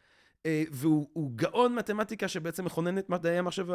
אה, 0.45 0.63
והוא 0.71 1.09
הוא 1.13 1.31
גאון 1.35 1.75
מתמטיקה 1.75 2.27
שבעצם 2.27 2.65
מכונן 2.65 2.97
את 2.97 3.09
מדעי 3.09 3.37
המחשב, 3.37 3.67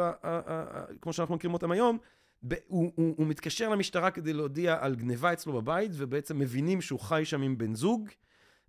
כמו 1.01 1.13
שאנחנו 1.13 1.35
מכירים 1.35 1.53
אותם 1.53 1.71
היום, 1.71 1.97
הוא, 2.41 2.91
הוא, 2.95 3.15
הוא 3.17 3.27
מתקשר 3.27 3.69
למשטרה 3.69 4.11
כדי 4.11 4.33
להודיע 4.33 4.77
על 4.79 4.95
גניבה 4.95 5.33
אצלו 5.33 5.53
בבית, 5.53 5.91
ובעצם 5.93 6.39
מבינים 6.39 6.81
שהוא 6.81 6.99
חי 6.99 7.21
שם 7.25 7.41
עם 7.41 7.57
בן 7.57 7.75
זוג, 7.75 8.09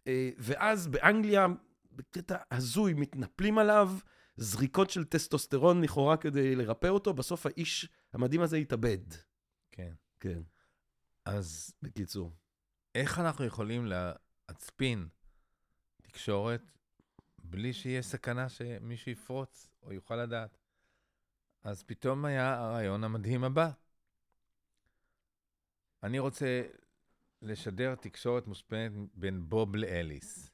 אה, 0.06 0.30
ואז 0.38 0.88
באנגליה, 0.88 1.46
בקטע 1.92 2.36
הזוי, 2.50 2.94
מתנפלים 2.94 3.58
עליו, 3.58 3.90
זריקות 4.42 4.90
של 4.90 5.04
טסטוסטרון 5.04 5.82
לכאורה 5.82 6.16
כדי 6.16 6.56
לרפא 6.56 6.86
אותו, 6.86 7.14
בסוף 7.14 7.46
האיש 7.46 7.88
המדהים 8.12 8.40
הזה 8.40 8.56
התאבד. 8.56 8.98
כן. 9.70 9.92
כן, 10.20 10.42
אז 11.24 11.74
בקיצור. 11.82 12.32
איך 12.94 13.18
אנחנו 13.18 13.44
יכולים 13.44 13.86
להצפין 13.86 15.08
תקשורת 16.02 16.72
בלי 17.38 17.72
שיהיה 17.72 18.02
סכנה 18.02 18.48
שמישהו 18.48 19.12
יפרוץ 19.12 19.70
או 19.82 19.92
יוכל 19.92 20.16
לדעת? 20.16 20.58
אז 21.62 21.82
פתאום 21.82 22.24
היה 22.24 22.54
הרעיון 22.54 23.04
המדהים 23.04 23.44
הבא. 23.44 23.70
אני 26.02 26.18
רוצה 26.18 26.62
לשדר 27.42 27.94
תקשורת 27.94 28.46
מוצפנת 28.46 28.92
בין 29.14 29.48
בוב 29.48 29.76
לאליס. 29.76 30.50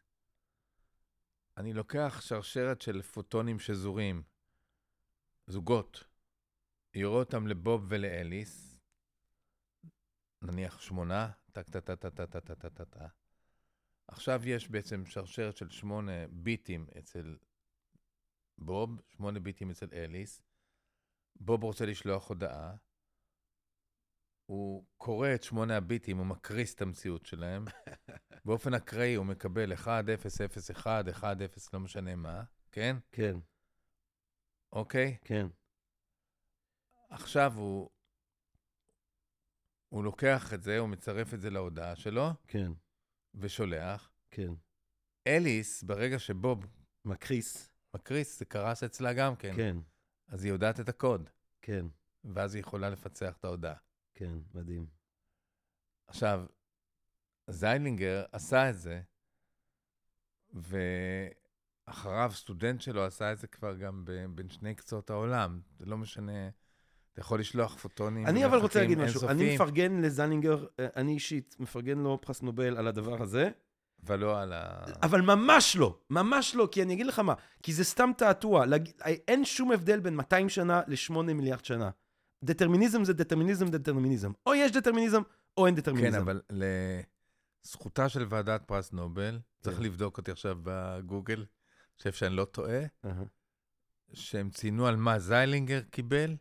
אני 1.57 1.73
לוקח 1.73 2.21
שרשרת 2.21 2.81
של 2.81 3.03
פוטונים 3.03 3.59
שזורים, 3.59 4.23
זוגות, 5.47 6.05
יורה 6.95 7.19
אותם 7.19 7.47
לבוב 7.47 7.87
ולאליס, 7.89 8.81
נניח 10.43 10.81
שמונה, 10.81 11.31
טק 11.53 11.69
טק 11.69 11.85
טק 11.85 11.99
טק 11.99 12.25
טק 12.31 12.45
טק 12.45 12.69
טק 12.69 12.89
טק. 12.89 12.99
עכשיו 14.09 14.49
יש 14.49 14.69
בעצם 14.69 15.07
שרשרת 15.07 15.57
של 15.57 15.71
שמונה 15.71 16.27
ביטים 16.31 16.87
אצל 16.99 17.37
בוב, 18.59 19.01
שמונה 19.09 19.41
ביטים 19.41 19.71
אצל 19.71 19.89
אליס. 19.93 20.43
בוב 21.41 21.65
רוצה 21.65 21.87
לשלוח 21.87 22.29
הודעה, 22.29 22.75
הוא 24.47 24.87
קורא 24.97 25.29
את 25.35 25.43
שמונה 25.43 25.77
הביטים, 25.77 26.19
הוא 26.19 26.27
מקריס 26.27 26.75
את 26.75 26.83
המציאות 26.83 27.27
שלהם. 27.27 27.65
באופן 28.47 28.75
אקראי 28.75 29.15
הוא 29.15 29.27
מקבל 29.27 29.73
1, 29.73 30.05
0, 30.15 30.41
0, 30.41 30.71
1, 30.71 31.09
1, 31.09 31.43
0, 31.43 31.75
לא 31.75 31.81
משנה 31.81 32.17
מה, 32.17 32.43
כן? 32.73 32.97
כן, 33.13 33.37
אוקיי? 34.73 35.17
כן. 35.25 35.47
עכשיו 37.11 37.53
הוא, 37.57 37.91
הוא 39.89 40.05
לוקח 40.05 40.55
את 40.55 40.63
זה, 40.63 40.79
הוא 40.79 40.89
מצרף 40.89 41.35
את 41.35 41.41
זה 41.41 41.51
להודעה 41.51 41.97
שלו, 41.97 42.31
כן, 42.49 42.73
ושולח. 43.35 44.13
כן. 44.31 44.53
אליס, 45.27 45.83
ברגע 45.83 46.19
שבוב 46.19 46.67
מקריס. 47.05 47.71
מקריס, 47.95 48.39
זה 48.39 48.45
קרס 48.45 48.83
אצלה 48.83 49.13
גם 49.13 49.37
כן. 49.37 49.57
כן, 49.57 49.77
אז 50.29 50.45
היא 50.45 50.53
יודעת 50.53 50.81
את 50.81 50.89
הקוד, 50.89 51.31
כן, 51.63 51.87
ואז 52.25 52.55
היא 52.55 52.61
יכולה 52.61 52.91
לפצח 52.91 53.37
את 53.37 53.45
ההודעה. 53.45 53.86
כן, 54.17 54.33
מדהים. 54.55 54.87
עכשיו, 56.07 56.45
זיילינגר 57.51 58.25
עשה 58.33 58.71
את 58.71 58.79
זה, 58.79 59.01
ואחריו 60.55 62.31
סטודנט 62.35 62.81
שלו 62.81 63.05
עשה 63.05 63.33
את 63.33 63.39
זה 63.39 63.47
כבר 63.47 63.77
גם 63.77 64.05
ב- 64.05 64.27
בין 64.35 64.49
שני 64.49 64.75
קצות 64.75 65.11
העולם. 65.11 65.61
זה 65.79 65.87
לא 65.87 65.97
משנה, 65.97 66.49
אתה 67.13 67.21
יכול 67.21 67.41
לשלוח 67.41 67.77
פוטונים. 67.77 68.27
אני 68.27 68.47
אבל 68.47 68.59
רוצה 68.59 68.81
להגיד 68.81 68.99
משהו. 68.99 69.29
אני 69.29 69.55
מפרגן 69.55 70.03
לזנינגר, 70.03 70.67
אה, 70.81 70.87
אני 70.97 71.13
אישית 71.13 71.57
מפרגן 71.59 71.99
לו 71.99 72.19
פרס 72.21 72.43
נובל 72.43 72.77
על 72.77 72.87
הדבר 72.87 73.23
הזה, 73.23 73.51
ולא 74.05 74.41
על 74.41 74.53
ה... 74.53 74.85
אבל 75.03 75.21
ממש 75.21 75.77
לא, 75.77 75.99
ממש 76.11 76.55
לא, 76.55 76.69
כי 76.73 76.83
אני 76.83 76.95
אגיד 76.95 77.07
לך 77.07 77.19
מה, 77.19 77.35
כי 77.63 77.73
זה 77.73 77.85
סתם 77.85 78.11
תעתוע. 78.19 78.67
להג- 78.67 78.91
אין 79.29 79.45
שום 79.45 79.73
הבדל 79.73 80.01
בין 80.01 80.17
200 80.17 80.49
שנה 80.49 80.83
ל-8 80.87 81.13
מיליארד 81.23 81.65
שנה. 81.65 81.91
דטרמיניזם 82.45 83.05
זה 83.05 83.13
דטרמיניזם, 83.13 83.69
דטרמיניזם. 83.69 84.33
או 84.47 84.55
יש 84.55 84.73
דטרמיניזם, 84.73 85.23
או 85.57 85.67
אין 85.67 85.75
דטרמיניזם. 85.75 86.17
כן, 86.17 86.23
אבל 86.23 86.41
לזכותה 87.65 88.09
של 88.09 88.27
ועדת 88.29 88.63
פרס 88.67 88.93
נובל, 88.93 89.39
צריך 89.61 89.77
כן. 89.77 89.83
לבדוק 89.83 90.19
אותי 90.19 90.31
עכשיו 90.31 90.59
בגוגל, 90.63 91.45
חושב 91.99 92.13
שאני 92.13 92.37
לא 92.37 92.45
טועה, 92.45 92.81
אהה. 93.05 93.23
שהם 94.13 94.51
ציינו 94.51 94.87
על 94.87 94.97
מה 94.97 95.19
זיילינגר 95.19 95.81
קיבל, 95.91 96.37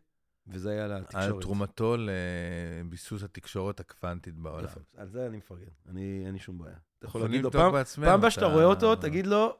וזה 0.47 0.69
היה 0.71 0.85
על 0.85 0.93
לתקשורת. 1.01 1.41
תרומתו 1.41 1.95
לביסוס 1.99 3.23
התקשורת 3.23 3.79
הקוונטית 3.79 4.35
בעולם. 4.35 4.65
יפה, 4.65 4.79
על 4.97 5.07
זה 5.09 5.27
אני 5.27 5.37
מפרגן, 5.37 5.65
אני, 5.89 6.23
אין 6.25 6.33
לי 6.33 6.39
שום 6.39 6.57
בעיה. 6.57 6.75
אתה 6.99 7.05
יכול 7.07 7.21
להגיד 7.21 7.43
לו, 7.43 7.51
פעם, 7.51 7.71
פעם 7.95 8.03
הבאה 8.19 8.31
שאתה 8.31 8.45
אתה- 8.45 8.53
רואה 8.53 8.65
אותו, 8.65 8.95
תגיד 8.95 9.27
לו, 9.27 9.57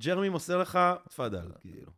ג'רמי 0.00 0.28
מוסר 0.28 0.58
לך, 0.58 0.78
תפאדל, 1.08 1.52
כאילו. 1.60 1.92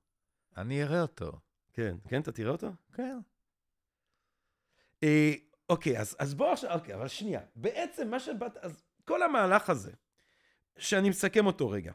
אני 0.56 0.82
אראה 0.82 1.02
אותו. 1.02 1.32
כן, 1.72 1.96
כן, 2.08 2.20
אתה 2.20 2.32
תראה 2.32 2.50
אותו? 2.52 2.70
כן. 2.92 3.18
אה, 5.02 5.32
אוקיי, 5.68 5.98
אז, 5.98 6.16
אז 6.18 6.34
בוא 6.34 6.52
עכשיו, 6.52 6.72
אוקיי, 6.72 6.94
אבל 6.94 7.08
שנייה. 7.08 7.40
בעצם 7.54 8.08
מה 8.08 8.20
שבאת, 8.20 8.56
אז 8.56 8.82
כל 9.04 9.22
המהלך 9.22 9.70
הזה, 9.70 9.90
שאני 10.78 11.10
מסכם 11.10 11.46
אותו 11.46 11.70
רגע, 11.70 11.92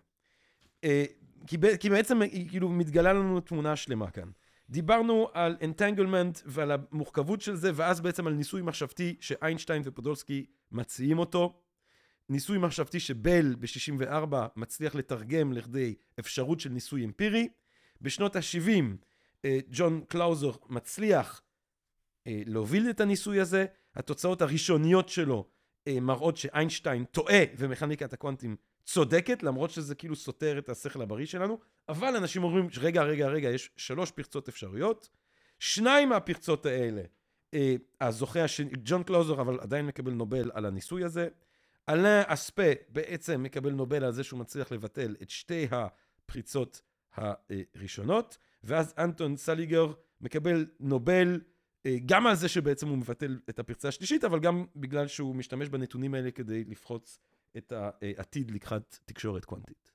אה, 0.83 1.05
כי, 1.47 1.57
ב, 1.57 1.77
כי 1.77 1.89
בעצם 1.89 2.21
היא 2.21 2.49
כאילו 2.49 2.69
מתגלה 2.69 3.13
לנו 3.13 3.39
תמונה 3.39 3.75
שלמה 3.75 4.11
כאן. 4.11 4.29
דיברנו 4.69 5.29
על 5.33 5.57
entanglement 5.63 6.39
ועל 6.45 6.71
המורכבות 6.71 7.41
של 7.41 7.55
זה, 7.55 7.71
ואז 7.75 8.01
בעצם 8.01 8.27
על 8.27 8.33
ניסוי 8.33 8.61
מחשבתי 8.61 9.15
שאיינשטיין 9.19 9.81
ופודולסקי 9.85 10.45
מציעים 10.71 11.19
אותו. 11.19 11.61
ניסוי 12.29 12.57
מחשבתי 12.57 12.99
שבל 12.99 13.55
ב-64 13.59 14.35
מצליח 14.55 14.95
לתרגם 14.95 15.53
לכדי 15.53 15.95
אפשרות 16.19 16.59
של 16.59 16.69
ניסוי 16.69 17.05
אמפירי. 17.05 17.49
בשנות 18.01 18.35
ה-70 18.35 19.47
ג'ון 19.69 20.01
קלאוזר 20.07 20.51
מצליח 20.69 21.41
אה, 21.41 21.44
להוביל 22.25 22.89
את 22.89 22.99
הניסוי 22.99 23.39
הזה. 23.39 23.65
התוצאות 23.95 24.41
הראשוניות 24.41 25.09
שלו 25.09 25.45
אה, 25.87 25.99
מראות 25.99 26.37
שאיינשטיין 26.37 27.05
טועה 27.05 27.39
ומכניקת 27.57 28.13
הקוונטים 28.13 28.55
צודקת, 28.85 29.43
למרות 29.43 29.69
שזה 29.71 29.95
כאילו 29.95 30.15
סותר 30.15 30.59
את 30.59 30.69
השכל 30.69 31.01
הבריא 31.01 31.25
שלנו, 31.25 31.59
אבל 31.89 32.15
אנשים 32.15 32.43
אומרים, 32.43 32.67
רגע, 32.77 33.03
רגע, 33.03 33.27
רגע, 33.27 33.49
יש 33.49 33.69
שלוש 33.77 34.11
פרצות 34.11 34.49
אפשריות. 34.49 35.09
שניים 35.59 36.09
מהפרצות 36.09 36.65
האלה, 36.65 37.01
אה, 37.53 37.75
הזוכה 38.01 38.43
השני, 38.43 38.69
ג'ון 38.83 39.03
קלאוזר, 39.03 39.41
אבל 39.41 39.59
עדיין 39.59 39.85
מקבל 39.85 40.11
נובל 40.11 40.51
על 40.53 40.65
הניסוי 40.65 41.03
הזה. 41.03 41.27
אלן 41.89 42.21
אספה 42.25 42.71
בעצם 42.89 43.43
מקבל 43.43 43.71
נובל 43.71 44.03
על 44.03 44.11
זה 44.11 44.23
שהוא 44.23 44.39
מצליח 44.39 44.71
לבטל 44.71 45.15
את 45.21 45.29
שתי 45.29 45.67
הפריצות 45.71 46.81
הראשונות, 47.13 48.37
ואז 48.63 48.93
אנטון 48.97 49.37
זיילינגר 49.37 49.91
מקבל 50.21 50.65
נובל 50.79 51.27
אה, 51.33 51.54
גם 52.05 52.27
על 52.27 52.35
זה 52.35 52.49
שבעצם 52.49 52.87
הוא 52.87 52.97
מבטל 52.97 53.39
את 53.49 53.59
הפרצה 53.59 53.87
השלישית, 53.87 54.23
אבל 54.23 54.39
גם 54.39 54.65
בגלל 54.75 55.07
שהוא 55.07 55.35
משתמש 55.35 55.69
בנתונים 55.69 56.13
האלה 56.13 56.31
כדי 56.31 56.63
לפחוץ 56.63 57.19
את 57.57 57.73
העתיד 57.75 58.51
לקראת 58.51 58.97
תקשורת 59.05 59.45
קוונטית. 59.45 59.91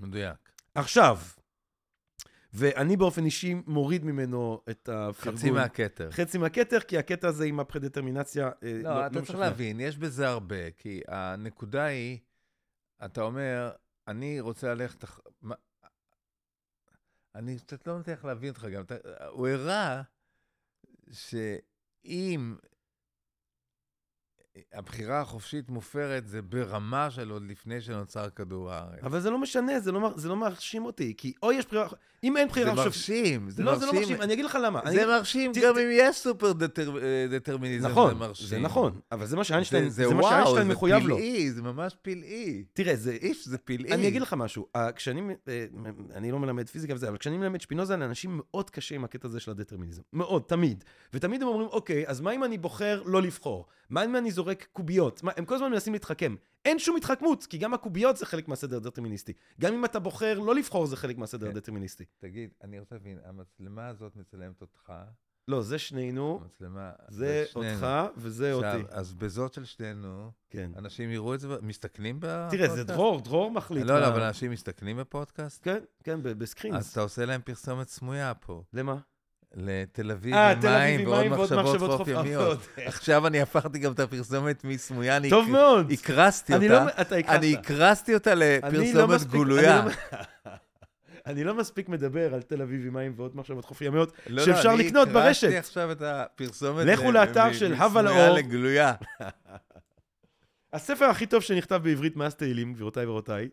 מדויק. 0.00 0.52
עכשיו, 0.74 1.18
ואני 2.52 2.96
באופן 2.96 3.24
אישי 3.24 3.54
מוריד 3.66 4.04
ממנו 4.04 4.60
את 4.70 4.88
הפרגון. 4.88 5.36
חצי 5.38 5.50
מהכתר. 5.50 6.10
חצי 6.10 6.38
מהכתר, 6.38 6.80
כי 6.80 6.98
הקטע 6.98 7.28
הזה 7.28 7.44
עם 7.44 7.60
הפרדטרמינציה 7.60 8.50
אה, 8.62 8.80
לא, 8.82 9.06
אתה 9.06 9.14
צריך 9.14 9.22
משכנע. 9.22 9.40
להבין, 9.40 9.80
יש 9.80 9.96
בזה 9.98 10.28
הרבה, 10.28 10.70
כי 10.70 11.00
הנקודה 11.08 11.84
היא, 11.84 12.18
אתה 13.04 13.22
אומר, 13.22 13.70
אני 14.08 14.40
רוצה 14.40 14.74
ללכת... 14.74 15.04
אני 17.34 17.58
קצת 17.58 17.86
לא 17.86 17.98
מצליח 17.98 18.24
להבין 18.24 18.48
אותך 18.48 18.64
גם. 18.64 18.82
אתה- 18.82 19.26
הוא 19.28 19.48
הראה 19.48 20.02
שאם 21.12 22.56
הבחירה 24.74 25.20
החופשית 25.20 25.70
מופרת, 25.70 26.26
זה 26.26 26.42
ברמה 26.42 27.10
של 27.10 27.30
עוד 27.30 27.42
לפני 27.42 27.80
שנוצר 27.80 28.28
כדור 28.30 28.72
הארץ. 28.72 28.98
אבל 29.02 29.20
זה 29.20 29.30
לא 29.30 29.38
משנה, 29.38 29.80
זה 29.80 29.92
לא, 29.92 30.12
זה 30.16 30.28
לא 30.28 30.36
מרשים 30.36 30.84
אותי, 30.84 31.14
כי 31.16 31.32
או 31.42 31.52
יש 31.52 31.66
בחירה, 31.66 31.88
אם 32.24 32.36
אין 32.36 32.46
זה 32.48 32.50
בחירה 32.52 32.70
חופשית... 32.84 32.86
מרשים, 33.24 33.50
זה 33.50 33.62
לא, 33.62 33.72
מרשים. 33.72 33.86
זה 33.88 33.94
לא 33.94 34.00
מרשים, 34.00 34.22
אני 34.22 34.32
אגיד 34.32 34.44
לך 34.44 34.58
למה. 34.64 34.80
אני 34.82 34.90
זה 34.90 35.02
אגיד- 35.02 35.08
מרשים 35.14 35.52
ת- 35.52 35.56
גם 35.62 35.74
ת- 35.74 35.78
אם 35.78 35.88
יש 35.92 36.16
סופר 36.16 36.52
דטר- 36.52 36.98
אה, 37.02 37.26
דטרמיניזם, 37.30 37.88
נכון, 37.88 38.08
זה 38.08 38.18
מרשים. 38.20 38.46
זה 38.48 38.58
נכון, 38.58 39.00
אבל 39.12 39.26
זה 39.26 39.36
מה 39.36 39.44
שאיינשטיין, 39.44 39.88
זה, 39.88 40.08
זה 40.08 40.14
מה 40.14 40.20
וואו, 40.20 40.30
שאיינשטיין 40.32 40.66
זה 40.68 40.72
מחויב 40.72 41.06
לו. 41.06 41.16
פלאי, 41.16 41.50
זה 41.50 41.62
ממש 41.62 41.96
פלאי. 42.02 42.64
תראה, 42.72 42.96
זה... 42.96 43.12
איף, 43.12 43.42
זה 43.44 43.58
פלאי. 43.58 43.92
אני 43.92 44.08
אגיד 44.08 44.22
לך 44.22 44.32
משהו, 44.34 44.66
אה, 44.76 44.92
כשאני, 44.92 45.20
אה, 45.48 45.66
אני 46.14 46.32
לא 46.32 46.38
מלמד 46.38 46.68
פיזיקה 46.68 46.94
וזה, 46.94 47.08
אבל 47.08 47.16
כשאני 47.16 47.38
מלמד 47.38 47.60
שפינוזה, 47.60 47.96
לאנשים 47.96 48.40
מאוד 48.42 48.70
קשה 48.70 48.94
עם 48.94 49.04
הקטע 49.04 49.28
הזה 49.28 49.40
של 49.40 49.50
הדטרמיניזם. 49.50 50.02
מאוד, 50.12 50.42
תמיד. 50.46 50.84
ותמיד 51.14 51.42
הם 51.42 51.48
אומרים, 51.48 51.68
אוקיי, 51.68 52.04
אז 52.06 52.20
מה 52.20 52.30
אם 52.32 52.44
אני 52.44 52.58
בוחר 52.58 53.02
לא 53.06 53.22
לבחור? 53.22 53.66
מה 53.90 54.04
אם 54.04 54.16
אני 54.16 54.30
זורק 54.30 54.47
קוביות? 54.54 55.22
מה, 55.22 55.32
הם 55.36 55.44
כל 55.44 55.54
הזמן 55.54 55.70
מנסים 55.70 55.92
להתחכם. 55.92 56.34
אין 56.64 56.78
שום 56.78 56.96
התחכמות, 56.96 57.46
כי 57.46 57.58
גם 57.58 57.74
הקוביות 57.74 58.16
זה 58.16 58.26
חלק 58.26 58.48
מהסדר 58.48 58.76
הדטרמיניסטי. 58.76 59.32
גם 59.60 59.74
אם 59.74 59.84
אתה 59.84 59.98
בוחר 59.98 60.38
לא 60.38 60.54
לבחור 60.54 60.86
זה 60.86 60.96
חלק 60.96 61.18
מהסדר 61.18 61.46
כן. 61.46 61.52
הדטרמיניסטי. 61.56 62.04
תגיד, 62.18 62.50
אני 62.62 62.78
רוצה 62.80 62.94
להבין, 62.94 63.18
המצלמה 63.24 63.88
הזאת 63.88 64.16
מצלמת 64.16 64.60
אותך, 64.60 64.92
לא, 65.48 65.62
זה 65.62 65.78
שנינו, 65.78 66.40
המצלמה... 66.42 66.92
זה 67.08 67.44
שנינו. 67.52 67.70
אותך 67.74 67.86
וזה 68.16 68.54
עכשיו, 68.54 68.80
אותי. 68.80 68.86
אז 68.90 69.14
בזאת 69.14 69.54
של 69.54 69.64
שנינו, 69.64 70.30
כן. 70.50 70.70
אנשים 70.76 71.10
יראו 71.10 71.34
את 71.34 71.40
זה, 71.40 71.48
מסתכלים 71.62 72.16
בפודקאסט? 72.20 72.50
תראה, 72.56 72.76
זה 72.76 72.84
דרור, 72.84 73.20
דרור 73.20 73.50
מחליט. 73.50 73.84
לא, 73.86 73.94
לא, 73.94 74.00
מה- 74.00 74.08
אבל 74.08 74.22
אנשים 74.22 74.50
מסתכלים 74.50 74.96
בפודקאסט? 74.96 75.64
כן, 75.64 75.78
כן, 76.04 76.22
ב- 76.22 76.26
אז 76.28 76.34
בסקרינס. 76.34 76.92
אתה 76.92 77.00
עושה 77.00 77.24
להם 77.24 77.40
פרסומת 77.44 77.88
סמויה 77.88 78.34
פה. 78.34 78.62
למה? 78.72 78.96
לתל 79.54 80.10
אביב 80.10 80.34
אה, 80.34 80.50
עם 80.50 80.60
מים 81.10 81.32
ועוד 81.32 81.52
מחשבות 81.56 81.90
חוף 81.96 82.08
ימיות. 82.08 82.58
עכשיו 82.76 83.26
אני 83.26 83.40
הפכתי 83.40 83.78
גם 83.78 83.92
את 83.92 84.00
הפרסומת 84.00 84.64
מסמויה, 84.64 85.16
אני 85.16 85.30
טוב 85.30 85.50
מאוד. 85.50 85.90
הקרסתי 85.90 86.54
אני 86.54 86.70
אותה. 86.70 86.84
לא. 86.84 87.14
אני 87.28 87.54
הקרסתי 87.54 88.14
אותה 88.14 88.32
אני 88.32 88.40
לא 88.40 88.80
לפרסומת 88.80 89.14
מספיק- 89.14 89.30
גלויה. 89.32 89.80
אני 89.80 89.86
לא- 89.86 90.20
אני 91.26 91.44
לא 91.44 91.54
מספיק 91.54 91.88
מדבר 91.88 92.34
על 92.34 92.42
תל 92.42 92.62
אביב 92.62 92.86
עם 92.86 92.92
מים 92.94 93.12
ועוד 93.16 93.36
מחשבות 93.36 93.64
חוף 93.64 93.80
ימיות, 93.82 94.12
לא, 94.26 94.36
לא, 94.36 94.44
שאפשר 94.44 94.70
אני 94.74 94.84
לקנות 94.84 95.08
ברשת. 95.08 95.42
הקרסתי 95.42 95.58
עכשיו 95.58 95.92
את 95.92 96.02
הפרסומת. 96.02 96.86
לכו 96.86 97.12
לאתר 97.12 97.52
של 97.52 97.66
מסמויה 97.72 97.84
הווה 97.84 98.02
לאור. 98.02 98.34
לגלויה. 98.36 98.92
הספר 100.72 101.04
הכי 101.04 101.26
טוב 101.26 101.42
שנכתב 101.42 101.80
בעברית 101.82 102.16
מאז 102.16 102.34
תהילים, 102.34 102.72
גבירותיי 102.74 103.06
ורבותיי. 103.06 103.48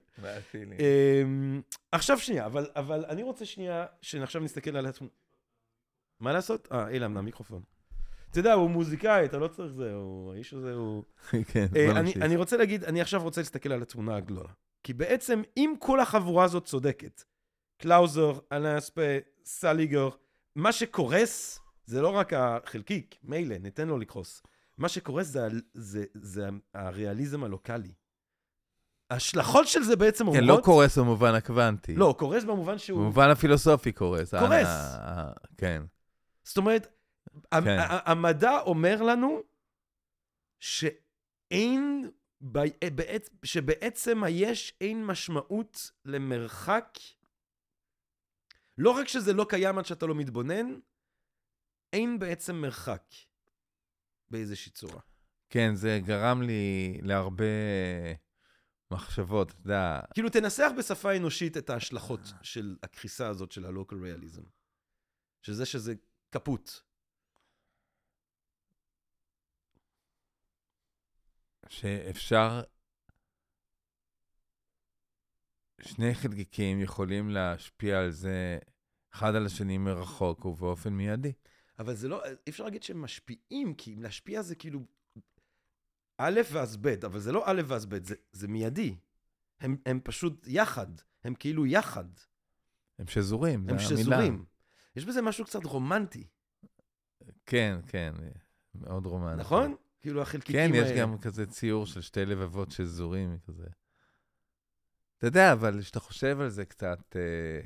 אמ, 0.64 1.62
עכשיו 1.92 2.20
שנייה, 2.20 2.46
אבל, 2.46 2.68
אבל 2.76 3.06
אני 3.10 3.24
רוצה 3.24 3.46
שנייה, 3.46 3.86
שעכשיו 4.02 4.42
נסתכל 4.42 4.78
על 4.78 4.86
התמונה. 4.86 5.12
מה 6.20 6.34
לעשות? 6.34 6.68
אה, 6.72 6.88
אילן, 6.90 7.18
המיקרופון. 7.18 7.62
אתה 8.32 8.40
יודע, 8.40 8.54
הוא 8.54 8.70
מוזיקאי, 8.70 9.26
אתה 9.26 9.38
לא 9.38 9.48
צריך 9.48 9.74
זה, 9.74 9.94
הוא- 9.94 10.34
האיש 10.34 10.54
הזה 10.54 10.74
הוא... 10.74 11.04
כן, 11.52 11.66
אה, 11.76 11.86
בוא 11.88 11.92
אני, 11.92 12.02
נמשיך. 12.02 12.22
אני 12.24 12.36
רוצה 12.36 12.58
להגיד, 12.58 12.84
אני 12.84 13.02
עכשיו 13.02 13.24
רוצה 13.24 13.42
להסתכל 13.42 13.72
על 13.72 13.82
התמונה 13.82 14.16
הגדולה. 14.16 14.50
כי 14.84 14.94
בעצם, 14.94 15.42
אם 15.58 15.74
כל 15.80 16.00
החבורה 16.00 16.44
הזאת 16.44 16.66
צודקת, 16.66 17.24
קלאוזר, 17.78 18.34
אנספה, 18.52 19.02
סליגר, 19.46 20.10
מה 20.56 20.72
שקורס 20.72 21.60
זה 21.86 22.02
לא 22.02 22.10
רק 22.10 22.34
החלקיק, 22.34 23.16
מילא, 23.24 23.58
ניתן 23.58 23.88
לו 23.88 23.98
לקרוס. 23.98 24.42
מה 24.78 24.90
שקורס 24.90 25.28
זה, 25.28 25.48
זה, 25.74 26.04
זה 26.14 26.48
הריאליזם 26.74 27.44
הלוקאלי. 27.44 27.92
ההשלכות 29.10 29.68
של 29.68 29.84
זה 29.84 29.96
בעצם 29.96 30.24
כן, 30.32 30.40
אומרות... 30.40 30.60
לא 30.60 30.64
קורס 30.64 30.98
במובן 30.98 31.34
הקוונטי. 31.36 31.96
לא, 31.96 32.16
קורס 32.20 32.44
במובן 32.44 32.78
שהוא... 32.78 33.00
במובן 33.00 33.30
הפילוסופי 33.30 33.92
קורס. 33.92 34.34
קורס. 34.34 34.66
ה- 34.68 34.98
ה- 35.02 35.32
כן. 35.58 35.84
זאת 36.46 36.58
אומרת, 36.58 36.88
כן. 37.52 37.78
המדע 38.06 38.60
אומר 38.60 39.02
לנו 39.02 39.42
שאין, 40.60 42.12
בעת- 42.42 43.30
שבעצם 43.46 44.24
היש 44.24 44.74
אין 44.82 45.06
משמעות 45.06 45.92
למרחק. 46.06 46.90
לא 48.78 48.92
רק 48.92 49.08
שזה 49.08 49.34
לא 49.34 49.46
קיים 49.50 49.78
עד 49.78 49.86
שאתה 49.86 50.06
לא 50.06 50.16
מתבונן, 50.16 50.80
אין 51.94 52.20
בעצם 52.20 52.56
מרחק 52.56 53.04
באיזושהי 54.30 54.72
צורה. 54.72 55.02
כן, 55.50 55.76
זה 55.76 56.00
גרם 56.06 56.42
לי 56.42 56.98
להרבה 57.02 57.46
מחשבות, 58.92 59.52
אתה 59.52 59.60
יודע. 59.62 60.00
כאילו, 60.14 60.30
תנסח 60.30 60.72
בשפה 60.78 61.18
אנושית 61.18 61.58
את 61.58 61.70
ההשלכות 61.70 62.20
של 62.42 62.76
הקריסה 62.84 63.28
הזאת 63.28 63.52
של 63.52 63.66
הלוקל 63.66 63.96
ריאליזם. 63.96 64.44
של 65.42 65.54
זה 65.54 65.66
שזה 65.66 65.94
קפוט. 66.36 66.72
שאפשר... 71.70 72.62
שני 75.82 76.16
חלקיקים 76.16 76.82
יכולים 76.82 77.30
להשפיע 77.30 78.00
על 78.00 78.12
זה 78.12 78.60
אחד 79.14 79.36
על 79.36 79.46
השני 79.46 79.78
מרחוק 79.78 80.46
ובאופן 80.46 80.94
מיידי. 80.94 81.34
אבל 81.80 81.94
זה 81.94 82.08
לא, 82.08 82.26
אי 82.26 82.50
אפשר 82.50 82.64
להגיד 82.64 82.84
שהם 82.84 83.02
משפיעים, 83.02 83.74
כי 83.74 83.94
אם 83.94 84.02
להשפיע 84.02 84.42
זה 84.42 84.56
כאילו 84.56 84.86
א' 86.18 86.42
ואז 86.52 86.78
ב', 86.78 86.88
אבל 86.88 87.20
זה 87.20 87.32
לא 87.32 87.44
א' 87.46 87.62
ואז 87.68 87.86
ב', 87.86 88.04
זה, 88.04 88.16
זה 88.32 88.48
מיידי. 88.48 88.96
הם, 89.60 89.78
הם 89.86 90.00
פשוט 90.04 90.48
יחד, 90.48 90.88
הם 91.24 91.36
כאילו 91.36 91.66
יחד, 91.66 92.06
הם 93.00 93.08
שזורים, 93.08 93.60
הם 93.70 93.80
זה 93.80 93.86
המילה. 93.86 94.02
שזורים. 94.02 94.46
יש 94.96 95.06
בזה 95.06 95.22
משהו 95.22 95.46
קצת 95.46 95.66
רומנטי, 95.66 96.28
כן, 97.46 97.80
כן, 97.88 98.14
מאוד 98.76 99.06
רומנטי. 99.06 99.42
נכון? 99.42 99.76
כאילו 100.02 100.22
החלקיקים 100.22 100.72
כן, 100.72 100.76
יש 100.76 100.88
האלה. 100.88 101.02
גם 101.02 101.18
כזה 101.18 101.46
ציור 101.46 101.86
של 101.86 102.02
שתי 102.02 102.26
לבבות 102.26 102.72
שזורים 102.72 103.38
כזה. 103.48 103.68
אתה 105.18 105.28
יודע, 105.28 105.54
אבל 105.54 105.82
כשאתה 105.82 106.00
חושב 106.00 106.40
על 106.40 106.50
זה 106.50 106.66
קצת, 106.66 107.16
אה, 107.16 107.62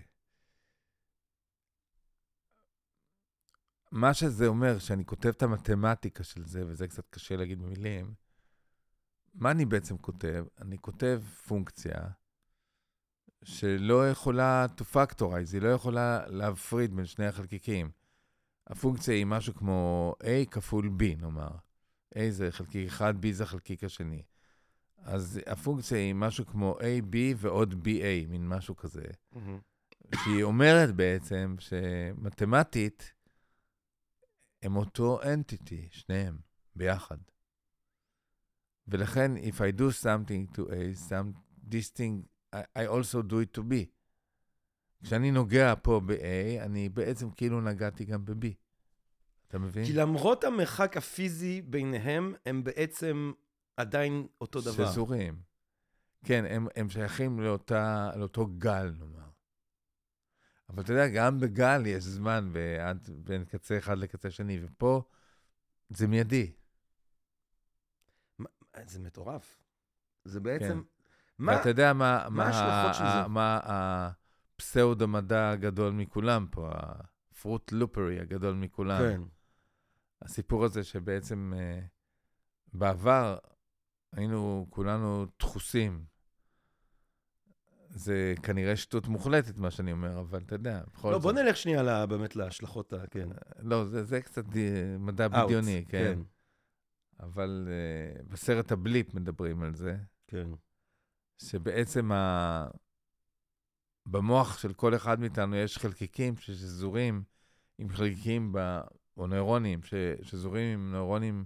מה 3.91 4.13
שזה 4.13 4.47
אומר, 4.47 4.79
שאני 4.79 5.05
כותב 5.05 5.29
את 5.29 5.43
המתמטיקה 5.43 6.23
של 6.23 6.45
זה, 6.45 6.67
וזה 6.67 6.87
קצת 6.87 7.09
קשה 7.09 7.35
להגיד 7.35 7.59
במילים, 7.59 8.13
מה 9.33 9.51
אני 9.51 9.65
בעצם 9.65 9.97
כותב? 9.97 10.45
אני 10.61 10.77
כותב 10.77 11.21
פונקציה 11.47 12.09
שלא 13.43 14.09
יכולה 14.09 14.65
to 14.77 14.95
factorize, 14.95 15.53
היא 15.53 15.61
לא 15.61 15.67
יכולה 15.67 16.27
להפריד 16.27 16.95
בין 16.95 17.05
שני 17.05 17.25
החלקיקים. 17.25 17.91
הפונקציה 18.67 19.13
היא 19.13 19.25
משהו 19.25 19.53
כמו 19.53 20.13
a 20.23 20.49
כפול 20.51 20.89
b, 20.99 21.21
נאמר. 21.21 21.51
a 22.15 22.19
זה 22.29 22.51
חלקיק 22.51 22.87
אחד, 22.87 23.13
b 23.25 23.27
זה 23.31 23.43
החלקיק 23.43 23.83
השני. 23.83 24.23
אז 24.97 25.39
הפונקציה 25.47 25.97
היא 25.97 26.13
משהו 26.13 26.45
כמו 26.45 26.77
AB 26.79 27.15
ועוד 27.37 27.73
BA, 27.73 28.27
מין 28.29 28.47
משהו 28.47 28.75
כזה. 28.75 29.05
שהיא 30.15 30.43
אומרת 30.43 30.95
בעצם 30.95 31.55
שמתמטית 31.59 33.13
הם 34.63 34.75
אותו 34.75 35.21
entity, 35.21 35.87
שניהם, 35.89 36.39
ביחד. 36.75 37.17
ולכן, 38.87 39.31
if 39.37 39.55
I 39.55 39.79
do 39.79 40.03
something 40.03 40.55
to 40.55 40.59
A, 40.59 41.09
some, 41.09 41.33
thing, 41.97 42.25
I, 42.55 42.85
also 42.87 43.21
do 43.21 43.33
it 43.33 43.57
to 43.57 43.61
B. 43.61 43.73
כשאני 45.03 45.31
נוגע 45.31 45.73
פה 45.81 46.01
ב-A, 46.05 46.63
אני 46.63 46.89
בעצם 46.89 47.31
כאילו 47.31 47.61
נגעתי 47.61 48.05
גם 48.05 48.25
ב-B. 48.25 48.45
אתה 49.47 49.59
מבין? 49.59 49.85
כי 49.85 49.93
למרות 49.93 50.43
המרחק 50.43 50.97
הפיזי 50.97 51.61
ביניהם, 51.61 52.33
הם 52.45 52.63
בעצם 52.63 53.31
עדיין 53.77 54.27
אותו 54.41 54.61
דבר. 54.61 54.91
שזורים. 54.91 55.41
כן, 56.25 56.45
הם, 56.49 56.67
הם 56.75 56.89
שייכים 56.89 57.39
לאותה, 57.39 58.11
לאותו 58.15 58.47
גל, 58.57 58.91
נאמר. 58.99 59.29
אבל 60.69 60.83
אתה 60.83 60.93
יודע, 60.93 61.07
גם 61.07 61.39
בגל 61.39 61.85
יש 61.85 62.03
זמן 62.03 62.49
ועד, 62.53 63.09
בין 63.23 63.45
קצה 63.45 63.77
אחד 63.77 63.97
לקצה 63.97 64.31
שני, 64.31 64.59
ופה 64.63 65.03
זה 65.89 66.07
מיידי. 66.07 66.51
זה 68.85 68.99
מטורף. 68.99 69.57
זה 70.25 70.39
בעצם... 70.39 70.81
מה? 71.39 71.51
ואתה 71.51 71.69
יודע 71.69 71.93
מה, 71.93 72.27
מה 72.29 72.53
של 72.93 73.03
ה-? 73.03 73.27
מה 73.27 73.59
הפסאודו-מדע 73.63 75.49
הגדול 75.49 75.91
מכולם 75.93 76.47
פה, 76.51 76.69
הפרוט 76.73 77.71
לופרי 77.71 78.19
הגדול 78.19 78.53
מכולם. 78.55 78.99
כן. 78.99 79.21
הסיפור 80.21 80.65
הזה 80.65 80.83
שבעצם 80.83 81.53
אה, 81.57 81.79
בעבר 82.73 83.37
היינו 84.15 84.67
כולנו 84.69 85.25
דחוסים. 85.39 86.05
זה 87.89 88.33
כנראה 88.43 88.75
שטות 88.75 89.07
מוחלטת, 89.07 89.57
מה 89.57 89.71
שאני 89.71 89.91
אומר, 89.91 90.19
אבל 90.19 90.41
אתה 90.45 90.55
יודע, 90.55 90.81
בכל 90.93 91.07
לא, 91.11 91.13
זאת. 91.13 91.21
בוא 91.21 91.31
נלך 91.31 91.57
שנייה 91.57 91.83
ל- 91.83 92.05
באמת 92.05 92.35
להשלכות 92.35 92.93
ה... 92.93 93.07
כן. 93.11 93.29
לא, 93.59 93.85
זה, 93.85 94.03
זה 94.03 94.21
קצת 94.21 94.45
די- 94.45 94.97
מדע 94.99 95.25
Out, 95.25 95.29
בדיוני, 95.45 95.85
כן. 95.89 96.19
אבל 97.19 97.67
uh, 97.67 98.23
בסרט 98.31 98.71
הבליפ 98.71 99.13
מדברים 99.13 99.61
על 99.63 99.75
זה, 99.75 99.97
כן. 100.27 100.49
שבעצם 101.41 102.11
ה... 102.11 102.67
במוח 104.05 104.57
של 104.57 104.73
כל 104.73 104.95
אחד 104.95 105.19
מאיתנו 105.19 105.55
יש 105.55 105.77
חלקיקים 105.77 106.37
ששזורים 106.37 107.23
עם 107.77 107.89
חלקיקים, 107.89 108.53
ב... 108.53 108.79
או 109.17 109.27
נוירונים, 109.27 109.83
ש... 109.83 109.93
שזורים 110.21 110.79
עם 110.79 110.91
נוירונים 110.91 111.45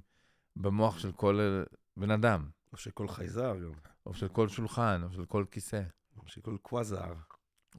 במוח 0.56 1.00
של 1.00 1.12
כל 1.12 1.64
בן 1.98 2.12
אדם, 2.12 2.50
או 2.72 2.78
שכל 2.78 3.08
חייזר 3.08 3.58
גם. 3.58 3.72
או 4.06 4.14
של 4.14 4.28
כל 4.28 4.48
שולחן, 4.48 5.02
או 5.04 5.12
של 5.12 5.26
כל 5.26 5.46
כיסא, 5.52 5.84
או 6.18 6.28
שכל 6.28 6.58
קוואזר. 6.62 7.14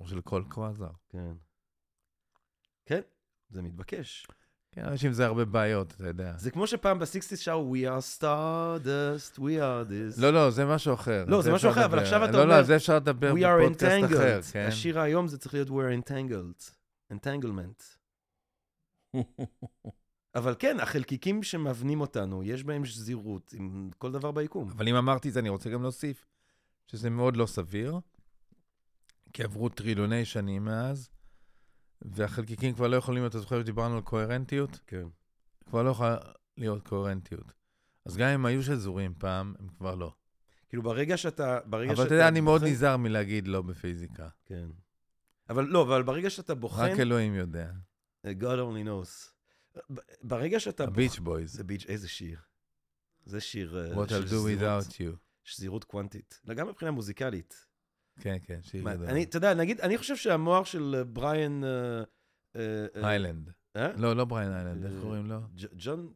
או 0.01 0.09
של 0.09 0.21
כל 0.21 0.45
קוואזר. 0.49 0.91
כן. 1.09 1.33
כן, 2.87 3.01
זה 3.49 3.63
מתבקש. 3.63 4.27
כן, 4.75 4.85
אנשים 4.85 5.13
זה 5.13 5.27
הרבה 5.27 5.45
בעיות, 5.45 5.95
אתה 5.97 6.07
יודע. 6.07 6.33
זה 6.37 6.51
כמו 6.51 6.67
שפעם 6.67 6.99
בסיקסטיס 6.99 7.41
שרו, 7.41 7.75
We 7.77 7.79
are 7.79 8.19
stardust, 8.19 9.39
we 9.39 9.41
are 9.41 9.89
this. 9.89 10.21
לא, 10.21 10.33
לא, 10.33 10.51
זה 10.51 10.65
משהו 10.67 10.95
אחר. 10.95 11.25
לא, 11.29 11.43
זה 11.43 11.53
משהו 11.53 11.71
אחר, 11.71 11.85
אבל. 11.85 11.99
עכשיו 11.99 12.25
אתה 12.25 12.33
לא, 12.33 12.43
אומר, 12.43 12.57
לא, 12.57 12.63
זה 12.63 12.77
אפשר 12.77 12.97
לדבר 12.97 13.35
בפודקאסט 13.35 14.05
אחר. 14.05 14.41
כן? 14.53 14.67
השיר 14.69 15.01
היום 15.01 15.29
זה 15.29 15.39
צריך 15.39 15.55
להיות 15.55 15.69
We 15.69 15.73
are 15.73 16.09
entangled. 16.09 16.71
entanglement. 17.13 17.83
אבל 20.35 20.55
כן, 20.59 20.81
החלקיקים 20.81 21.43
שמבנים 21.43 22.01
אותנו, 22.01 22.43
יש 22.45 22.65
בהם 22.65 22.85
שזירות 22.85 23.55
עם 23.57 23.91
כל 23.99 24.13
דבר 24.13 24.31
ביקום. 24.31 24.71
אבל 24.71 24.89
אם 24.89 24.95
אמרתי 24.95 25.29
את 25.29 25.35
זה, 25.35 25.41
אני 25.41 25.49
רוצה 25.49 25.71
גם 25.71 25.83
להוסיף 25.83 26.27
שזה 26.87 27.11
מאוד 27.11 27.37
לא 27.37 27.47
סביר, 27.47 27.99
כי 29.33 29.43
עברו 29.43 29.69
טריליוני 29.69 30.25
שנים 30.25 30.65
מאז, 30.65 31.09
והחלקיקים 32.03 32.75
כבר 32.75 32.87
לא 32.87 32.97
יכולים, 32.97 33.27
אתה 33.27 33.39
זוכר 33.39 33.61
שדיברנו 33.61 33.97
על 33.97 34.03
קוהרנטיות? 34.03 34.81
כן. 34.87 35.07
כבר 35.67 35.83
לא 35.83 35.91
יכולה 35.91 36.17
להיות 36.57 36.89
קוהרנטיות. 36.89 37.53
אז 38.05 38.17
גם 38.17 38.29
אם 38.29 38.47
היו 38.47 38.63
שזורים 38.63 39.15
פעם, 39.19 39.55
הם 39.59 39.69
כבר 39.69 39.95
לא. 39.95 40.13
כאילו 40.69 40.83
ברגע 40.83 41.17
שאתה... 41.17 41.59
ברגע 41.67 41.93
אבל 41.93 42.07
אתה 42.07 42.15
יודע, 42.15 42.29
אני 42.29 42.41
מאוד 42.41 42.65
נזהר 42.65 42.97
מלהגיד 42.97 43.49
לא 43.49 43.63
בפיזיקה. 43.63 44.29
כן. 44.45 44.69
אבל 45.49 45.65
לא, 45.65 45.83
אבל 45.83 46.03
ברגע 46.03 46.31
שאתה 46.31 46.55
בוחן... 46.55 46.83
רק 46.93 47.01
אלוהים 47.01 47.35
יודע. 47.35 47.71
God 48.27 48.59
only 48.59 48.87
knows. 48.87 49.31
ברגע 50.23 50.61
שאתה... 50.61 50.85
הביץ' 50.85 51.19
בויז. 51.19 51.53
זה 51.53 51.65
ביץ', 51.65 51.85
איזה 51.89 52.09
שיר. 52.09 52.41
זה 53.25 53.41
שיר 53.41 53.79
אה, 53.79 54.05
What 54.05 54.09
I'll 54.09 54.31
do 54.31 54.61
without 54.61 54.93
you. 54.93 55.17
שזירות 55.45 55.85
קוונטית. 55.85 56.41
גם 56.55 56.69
מבחינה 56.69 56.91
מוזיקלית. 56.91 57.67
כן, 58.21 58.37
כן, 58.47 58.59
שיר 58.63 58.85
מה, 58.85 58.95
גדול. 58.95 59.07
אני, 59.07 59.23
אתה 59.25 59.37
יודע, 59.37 59.55
נגיד, 59.55 59.81
אני 59.81 59.99
חושב 59.99 60.17
שהמוח 60.17 60.67
של 60.67 60.95
אה, 60.99 61.05
בריאן... 61.05 61.65
אה, 61.65 62.03
אה, 62.57 62.87
איילנד. 63.09 63.51
לא, 63.97 64.17
לא 64.17 64.25
בריין 64.25 64.53
איילנד, 64.53 64.85
איך 64.85 64.93
קוראים 65.03 65.27
לו? 65.27 65.39
ג'ון... 65.77 66.13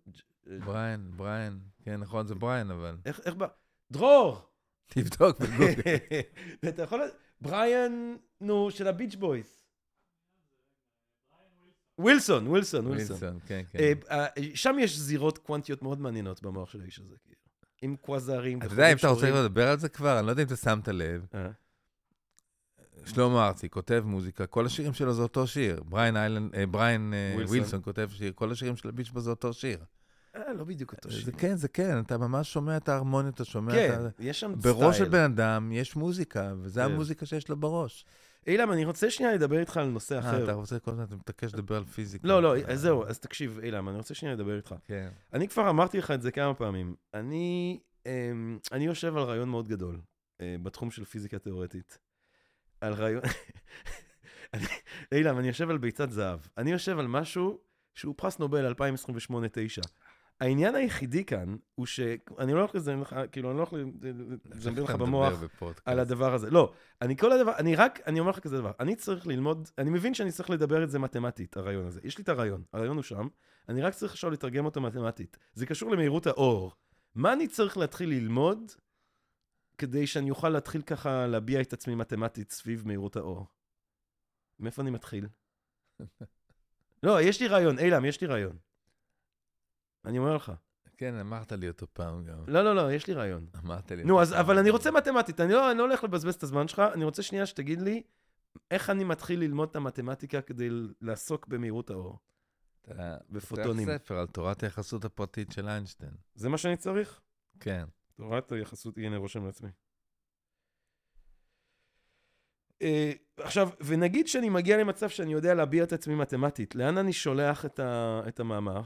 בריין, 0.64 1.10
בריין. 1.16 1.58
כן, 1.82 1.96
נכון, 2.00 2.26
זה 2.26 2.34
בריין, 2.34 2.70
אבל... 2.70 2.96
איך, 3.04 3.20
ב... 3.38 3.44
דרור! 3.90 4.48
תבדוק 4.92 5.40
בגוגל. 5.40 5.94
אתה 6.68 6.82
יכול... 6.82 7.00
בריאן, 7.40 8.16
נו, 8.40 8.70
של 8.70 8.88
ה 8.88 8.92
Beach 8.92 9.14
Boys. 9.14 9.64
ווילסון, 11.98 12.46
ווילסון, 12.46 12.86
ווילסון. 12.86 13.38
כן, 13.46 13.62
כן. 13.70 13.94
שם 14.54 14.76
יש 14.80 14.98
זירות 14.98 15.38
קוונטיות 15.38 15.82
מאוד 15.82 16.00
מעניינות 16.00 16.42
במוח 16.42 16.70
של 16.70 16.80
האיש 16.80 16.98
הזה, 16.98 17.16
כאילו. 17.24 17.38
עם 17.82 17.96
קווזרים. 17.96 18.58
אתה 18.58 18.66
יודע, 18.66 18.92
אם 18.92 18.96
אתה 18.96 19.08
רוצה 19.08 19.30
לדבר 19.30 19.68
על 19.68 19.78
זה 19.78 19.88
כבר, 19.88 20.18
אני 20.18 20.26
לא 20.26 20.30
יודע 20.30 20.42
אם 20.42 20.46
אתה 20.46 20.56
שמת 20.56 20.88
לב, 20.88 21.26
שלמה 23.08 23.46
ארצי 23.46 23.68
כותב 23.70 24.02
מוזיקה, 24.06 24.46
כל 24.46 24.66
השירים 24.66 24.94
שלו 24.94 25.14
זה 25.14 25.22
אותו 25.22 25.46
שיר. 25.46 25.82
בריין 25.82 26.16
איילנד, 26.16 26.54
אה, 26.54 26.66
בריין 26.66 27.14
אה, 27.14 27.32
ווילסון. 27.34 27.56
ווילסון 27.56 27.80
כותב 27.82 28.08
שיר, 28.12 28.32
כל 28.34 28.52
השירים 28.52 28.76
של 28.76 28.88
ה 28.88 28.91
Beach 28.91 29.08
Boys 29.08 29.20
זה 29.20 29.30
אותו 29.30 29.52
שיר. 29.52 29.78
אה, 30.36 30.52
לא 30.52 30.64
בדיוק 30.64 30.92
אותו 30.92 31.10
שיר. 31.10 31.24
זה 31.24 31.32
כן, 31.32 31.56
זה 31.56 31.68
כן, 31.68 32.00
אתה 32.00 32.18
ממש 32.18 32.52
שומע 32.52 32.76
את 32.76 32.88
ההרמוניות, 32.88 33.34
אתה 33.34 33.44
שומע 33.44 33.72
את 33.72 33.90
כן, 33.90 34.00
ה... 34.00 34.08
יש 34.18 34.40
שם 34.40 34.52
בראש 34.62 34.98
של 34.98 35.04
סטייל. 35.04 35.08
בן 35.08 35.32
אדם 35.32 35.72
יש 35.72 35.96
מוזיקה, 35.96 36.52
וזה 36.60 36.80
כן. 36.80 36.86
המוזיקה 36.86 37.26
שיש 37.26 37.48
לו 37.48 37.56
בראש. 37.56 38.04
אילם, 38.46 38.72
אני 38.72 38.84
רוצה 38.84 39.10
שנייה 39.10 39.34
לדבר 39.34 39.58
איתך 39.58 39.76
על 39.76 39.86
נושא 39.86 40.14
אה, 40.14 40.20
אחר. 40.20 40.44
אתה 40.44 40.52
רוצה 40.52 40.78
כל 40.78 40.90
הזמן, 40.90 41.04
אתה 41.04 41.16
מתעקש 41.16 41.54
לדבר 41.54 41.76
על 41.76 41.84
פיזיקה. 41.84 42.28
לא, 42.28 42.42
לא, 42.42 42.56
אה, 42.56 42.62
אז 42.66 42.80
זהו, 42.80 43.04
אז 43.06 43.18
תקשיב, 43.18 43.58
אילם, 43.62 43.88
אני 43.88 43.96
רוצה 43.96 44.14
שנייה 44.14 44.34
לדבר 44.34 44.56
איתך. 44.56 44.74
כן. 44.84 45.08
אני 45.32 45.48
כבר 45.48 45.70
אמרתי 45.70 45.98
לך 45.98 46.10
את 46.10 46.22
זה 46.22 46.30
כמה 46.30 46.54
פעמים. 46.54 46.94
אני, 47.14 47.78
אמ, 48.06 48.58
אני 48.72 48.84
יושב 48.84 49.16
על 49.16 49.22
רעיון 49.22 49.48
מאוד 49.48 49.68
גדול 49.68 50.00
אה, 50.40 50.56
בתחום 50.62 50.90
של 50.90 51.04
פיזיקה 51.04 51.38
תיאורטית. 51.38 51.98
על 52.80 52.92
רעיון... 52.92 53.22
אני- 54.54 54.66
אילם, 55.12 55.38
אני 55.38 55.48
יושב 55.48 55.70
על 55.70 55.78
ביצת 55.78 56.10
זהב. 56.10 56.40
אני 56.58 56.70
יושב 56.72 56.98
על 56.98 57.06
משהו 57.06 57.58
שהוא 57.94 58.14
פרס 58.16 58.38
נובל 58.38 58.72
2028-9. 58.72 58.74
העניין 60.40 60.74
היחידי 60.74 61.24
כאן 61.24 61.56
הוא 61.74 61.86
שאני 61.86 62.52
לא 62.52 62.58
הולך 62.58 62.74
לזמן 62.74 63.00
לך, 63.00 63.16
כאילו, 63.32 63.50
אני 63.50 63.58
לא 63.58 63.66
הולך 63.70 63.84
לזמבר 64.54 64.82
לך 64.82 64.90
במוח? 64.90 65.32
על 65.84 66.00
הדבר 66.00 66.34
הזה. 66.34 66.50
לא, 66.50 66.72
אני 67.02 67.16
כל 67.16 67.32
הדבר, 67.32 67.52
אני 67.56 67.76
רק, 67.76 68.00
אני 68.06 68.20
אומר 68.20 68.30
לך 68.30 68.38
כזה 68.38 68.58
דבר, 68.58 68.72
אני 68.80 68.96
צריך 68.96 69.26
ללמוד, 69.26 69.68
אני 69.78 69.90
מבין 69.90 70.14
שאני 70.14 70.32
צריך 70.32 70.50
לדבר 70.50 70.84
את 70.84 70.90
זה 70.90 70.98
מתמטית, 70.98 71.56
הרעיון 71.56 71.86
הזה. 71.86 72.00
יש 72.04 72.18
לי 72.18 72.22
את 72.24 72.28
הרעיון, 72.28 72.62
הרעיון 72.72 72.96
הוא 72.96 73.02
שם, 73.02 73.28
אני 73.68 73.82
רק 73.82 73.94
צריך 73.94 74.12
עכשיו 74.12 74.30
לתרגם 74.30 74.64
אותו 74.64 74.80
מתמטית. 74.80 75.38
זה 75.54 75.66
קשור 75.66 75.90
למהירות 75.90 76.26
האור. 76.26 76.72
מה 77.14 77.32
אני 77.32 77.48
צריך 77.48 77.76
להתחיל 77.78 78.08
ללמוד 78.08 78.72
כדי 79.78 80.06
שאני 80.06 80.30
אוכל 80.30 80.48
להתחיל 80.48 80.82
ככה 80.82 81.26
להביע 81.26 81.60
את 81.60 81.72
עצמי 81.72 81.94
מתמטית 81.94 82.50
סביב 82.50 82.86
מהירות 82.86 83.16
האור? 83.16 83.46
מאיפה 84.60 84.82
אני 84.82 84.90
מתחיל? 84.90 85.28
לא, 87.02 87.22
יש 87.22 87.40
לי 87.40 87.48
רעיון, 87.48 87.78
אילם, 87.78 88.04
יש 88.04 88.20
לי 88.20 88.26
רעיון. 88.26 88.56
אני 90.04 90.18
אומר 90.18 90.36
לך. 90.36 90.52
כן, 90.96 91.14
אמרת 91.14 91.52
לי 91.52 91.68
אותו 91.68 91.86
פעם 91.92 92.24
גם. 92.24 92.44
לא, 92.46 92.62
לא, 92.62 92.76
לא, 92.76 92.92
יש 92.92 93.06
לי 93.06 93.14
רעיון. 93.14 93.46
אמרת 93.64 93.90
לי. 93.90 94.04
נו, 94.04 94.22
אז, 94.22 94.30
פעם. 94.30 94.40
אבל 94.40 94.58
אני 94.58 94.70
רוצה 94.70 94.90
מתמטית, 94.90 95.40
אני 95.40 95.52
לא, 95.52 95.70
אני 95.70 95.78
לא 95.78 95.82
הולך 95.82 96.04
לבזבז 96.04 96.34
את 96.34 96.42
הזמן 96.42 96.68
שלך, 96.68 96.82
אני 96.94 97.04
רוצה 97.04 97.22
שנייה 97.22 97.46
שתגיד 97.46 97.80
לי 97.80 98.02
איך 98.70 98.90
אני 98.90 99.04
מתחיל 99.04 99.40
ללמוד 99.40 99.68
את 99.68 99.76
המתמטיקה 99.76 100.40
כדי 100.40 100.68
לעסוק 101.00 101.46
במהירות 101.46 101.90
האור. 101.90 102.18
אתה 102.84 103.16
בפוטונים. 103.30 103.86
פותח 103.86 104.04
ספר 104.04 104.18
על 104.18 104.26
תורת 104.26 104.62
היחסות 104.62 105.04
הפרטית 105.04 105.52
של 105.52 105.68
איינשטיין. 105.68 106.12
זה 106.34 106.48
מה 106.48 106.58
שאני 106.58 106.76
צריך? 106.76 107.20
כן. 107.60 107.84
תורת 108.18 108.52
היחסות, 108.52 108.98
הנה 108.98 109.16
רושם 109.16 109.46
לעצמי. 109.46 109.70
Uh, 112.82 112.86
עכשיו, 113.36 113.68
ונגיד 113.80 114.28
שאני 114.28 114.48
מגיע 114.48 114.76
למצב 114.76 115.08
שאני 115.08 115.32
יודע 115.32 115.54
להביע 115.54 115.84
את 115.84 115.92
עצמי 115.92 116.14
מתמטית, 116.14 116.74
לאן 116.74 116.98
אני 116.98 117.12
שולח 117.12 117.64
את, 117.64 117.78
ה, 117.78 118.20
את 118.28 118.40
המאמר? 118.40 118.82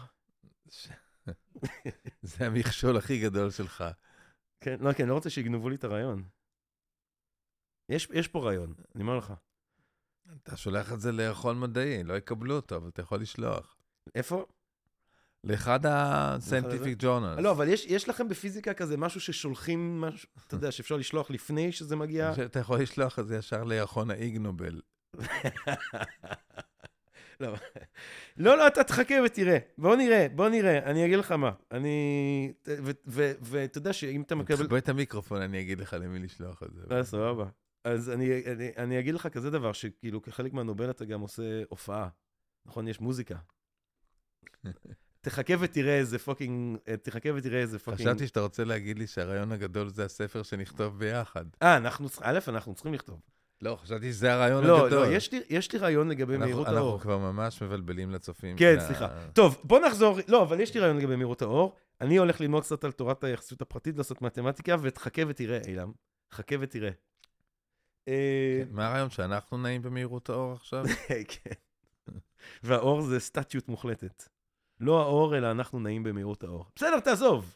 זה 2.22 2.46
המכשול 2.46 2.96
הכי 2.96 3.20
גדול 3.20 3.50
שלך. 3.50 3.84
כן, 4.60 4.76
לא, 4.80 4.92
כן, 4.92 5.08
לא 5.08 5.14
רוצה 5.14 5.30
שיגנבו 5.30 5.68
לי 5.68 5.76
את 5.76 5.84
הרעיון. 5.84 6.24
יש, 7.88 8.08
יש 8.12 8.28
פה 8.28 8.44
רעיון, 8.44 8.74
אני 8.94 9.02
אומר 9.02 9.16
לך. 9.16 9.32
אתה 10.42 10.56
שולח 10.56 10.92
את 10.92 11.00
זה 11.00 11.12
לירחון 11.12 11.60
מדעי, 11.60 12.04
לא 12.04 12.14
יקבלו 12.14 12.56
אותו, 12.56 12.76
אבל 12.76 12.88
אתה 12.88 13.02
יכול 13.02 13.20
לשלוח. 13.20 13.76
איפה? 14.14 14.46
לאחד 15.44 15.86
ה-scientific 15.86 17.02
journals. 17.02 17.40
לא, 17.40 17.50
אבל 17.50 17.68
יש, 17.68 17.86
יש 17.86 18.08
לכם 18.08 18.28
בפיזיקה 18.28 18.74
כזה 18.74 18.96
משהו 18.96 19.20
ששולחים 19.20 20.00
משהו, 20.00 20.28
אתה 20.46 20.54
יודע, 20.54 20.72
שאפשר 20.72 20.96
לשלוח 20.96 21.30
לפני 21.30 21.72
שזה 21.72 21.96
מגיע? 21.96 22.32
אתה 22.44 22.58
יכול 22.58 22.80
לשלוח 22.80 23.18
את 23.18 23.26
זה 23.26 23.36
ישר 23.36 23.64
לירחון 23.64 24.10
האיגנובל. 24.10 24.80
לא, 27.40 27.54
לא, 28.36 28.56
לא, 28.56 28.66
אתה 28.66 28.84
תחכה 28.84 29.14
ותראה. 29.26 29.58
בוא 29.78 29.96
נראה, 29.96 30.26
בוא 30.34 30.48
נראה, 30.48 30.78
אני 30.78 31.06
אגיד 31.06 31.18
לך 31.18 31.32
מה. 31.32 31.52
אני... 31.70 32.52
ואתה 33.40 33.78
יודע 33.78 33.92
שאם 33.92 34.22
אתה 34.22 34.34
מקבל... 34.34 34.64
תכבה 34.64 34.78
את 34.78 34.88
המיקרופון, 34.88 35.42
אני 35.42 35.60
אגיד 35.60 35.78
לך 35.78 35.96
למי 36.00 36.18
לשלוח 36.18 36.62
את 36.62 36.74
זה. 36.74 36.82
לא, 36.90 37.02
סבבה. 37.02 37.48
אז 37.84 38.10
אני, 38.10 38.42
אני, 38.46 38.70
אני 38.76 38.98
אגיד 38.98 39.14
לך 39.14 39.26
כזה 39.26 39.50
דבר, 39.50 39.72
שכאילו 39.72 40.22
כחלק 40.22 40.52
מהנובל 40.52 40.90
אתה 40.90 41.04
גם 41.04 41.20
עושה 41.20 41.62
הופעה. 41.68 42.08
נכון? 42.66 42.88
יש 42.88 43.00
מוזיקה. 43.00 43.36
תחכה 45.24 45.54
ותראה 45.60 45.96
איזה 45.98 46.18
fucking... 46.18 46.78
תחכה 47.02 47.28
ותראה 47.34 47.60
איזה 47.60 47.78
fucking... 47.78 48.00
חשבתי 48.08 48.26
שאתה 48.26 48.40
רוצה 48.40 48.64
להגיד 48.64 48.98
לי 48.98 49.06
שהרעיון 49.06 49.52
הגדול 49.52 49.88
זה 49.88 50.04
הספר 50.04 50.42
שנכתוב 50.42 50.98
ביחד. 50.98 51.44
אה, 51.62 51.76
אנחנו... 51.76 52.08
א', 52.20 52.38
אנחנו 52.48 52.74
צריכים 52.74 52.94
לכתוב. 52.94 53.20
לא, 53.62 53.78
חשבתי 53.82 54.12
שזה 54.12 54.32
הרעיון 54.34 54.64
לא, 54.64 54.84
הגדול. 54.86 54.98
לא, 55.06 55.12
יש 55.12 55.32
לי, 55.32 55.40
יש 55.48 55.72
לי 55.72 55.78
רעיון 55.78 56.08
לגבי 56.08 56.32
אנחנו- 56.34 56.44
מהירות 56.46 56.66
אנחנו 56.66 56.80
האור. 56.80 57.00
כבר 57.00 57.18
ממש 57.18 57.62
מבלבלים 57.62 58.10
לצופים. 58.10 58.56
כן, 58.56 58.76
שה- 58.80 58.86
סליחה. 58.86 59.08
טוב, 59.32 59.58
בוא 59.64 59.80
נחזור, 59.86 60.18
לא, 60.28 60.42
אבל 60.42 60.60
יש 60.60 60.74
לי 60.74 60.80
רעיון 60.80 60.96
לגבי 60.98 61.16
מהירות 61.16 61.42
האור. 61.42 61.76
אני 62.00 62.16
הולך 62.16 62.40
ללמוד 62.40 62.62
קצת 62.62 62.84
על 62.84 62.92
תורת 62.92 63.24
היחסות 63.24 63.62
הפרטית, 63.62 63.96
לעשות 63.98 64.22
מתמטיקה, 64.22 64.76
ותחכה 64.82 65.22
ותראה, 65.28 65.58
אילם. 65.66 65.92
חכה 66.32 66.54
ותראה. 66.60 66.90
אה, 68.08 68.62
מה 68.70 68.86
הרעיון, 68.88 69.10
שאנחנו 69.10 69.58
נעים 69.58 69.82
במהירות 69.82 70.28
האור 70.28 70.52
עכשיו? 70.52 70.84
כן. 71.28 71.50
והאור 72.62 73.02
זה 73.02 73.20
סטטיות 73.20 73.68
מוחלטת. 73.68 74.24
לא 74.80 75.00
האור, 75.00 75.36
אלא 75.36 75.50
אנחנו 75.50 75.80
נעים 75.80 76.02
במהירות 76.02 76.44
האור. 76.44 76.64
בסדר, 76.76 77.00
תעזוב. 77.00 77.54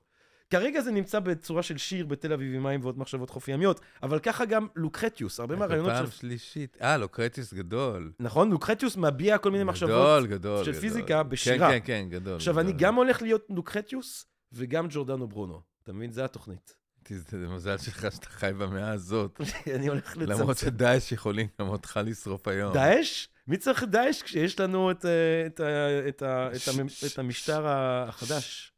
כרגע 0.51 0.81
זה 0.81 0.91
נמצא 0.91 1.21
בצורה 1.21 1.63
של 1.63 1.79
שיר 1.79 2.07
בתל 2.07 2.33
אביב 2.33 2.55
עם 2.55 2.63
מים 2.63 2.81
ועוד 2.83 2.99
מחשבות 2.99 3.31
חוף 3.31 3.49
ימיות, 3.49 3.81
אבל 4.03 4.19
ככה 4.19 4.45
גם 4.45 4.67
לוקרטיוס, 4.77 5.41
הרבה 5.41 5.57
מהרעיונות 5.57 5.93
פעם 5.93 6.07
של... 6.07 6.13
שלישית. 6.13 6.79
אה, 6.83 6.97
לוקרטיוס 6.97 7.55
גדול. 7.55 8.13
נכון? 8.21 8.51
לוקרטיוס 8.51 8.97
מביע 8.97 9.39
כל 9.39 9.51
מיני 9.51 9.65
מחשבות. 9.65 9.91
גדול, 9.91 10.27
גדול. 10.27 10.65
של 10.65 10.71
גדול. 10.71 10.81
פיזיקה 10.81 11.23
כן, 11.23 11.29
בשירה. 11.29 11.71
כן, 11.71 11.79
כן, 11.85 12.07
גדול. 12.11 12.35
עכשיו, 12.35 12.61
אני 12.61 12.73
גדול. 12.73 12.81
גם 12.81 12.95
הולך 12.95 13.23
להיות 13.23 13.47
לוקרטיוס 13.51 14.27
וגם 14.53 14.87
ג'ורדנו 14.91 15.29
ברונו. 15.29 15.61
אתה 15.83 15.93
מבין? 15.93 16.13
זה 16.13 16.25
התוכנית. 16.25 16.75
זה 17.09 17.49
מזל 17.49 17.79
שלך 17.79 18.07
שאתה 18.13 18.27
חי 18.27 18.51
במאה 18.59 18.91
הזאת. 18.91 19.41
אני 19.77 19.89
הולך 19.89 20.17
לצמצם. 20.17 20.41
למרות 20.41 20.57
שדאעש 20.57 21.13
יכולים 21.13 21.47
גם 21.61 21.69
אותך 21.69 22.01
לשרוף 22.05 22.49
היום. 22.49 22.75
דאעש? 22.75 23.27
מי 23.49 23.57
צריך 23.57 23.85
דאעש 23.85 24.23
כשיש 24.23 24.61
לנו 24.61 24.91
את, 24.91 25.05
אה, 25.05 25.47
את, 25.47 25.61
את, 26.09 26.23
את, 26.23 26.69
את 27.13 27.19
המשטר 27.19 27.67
החדש? 27.67 28.73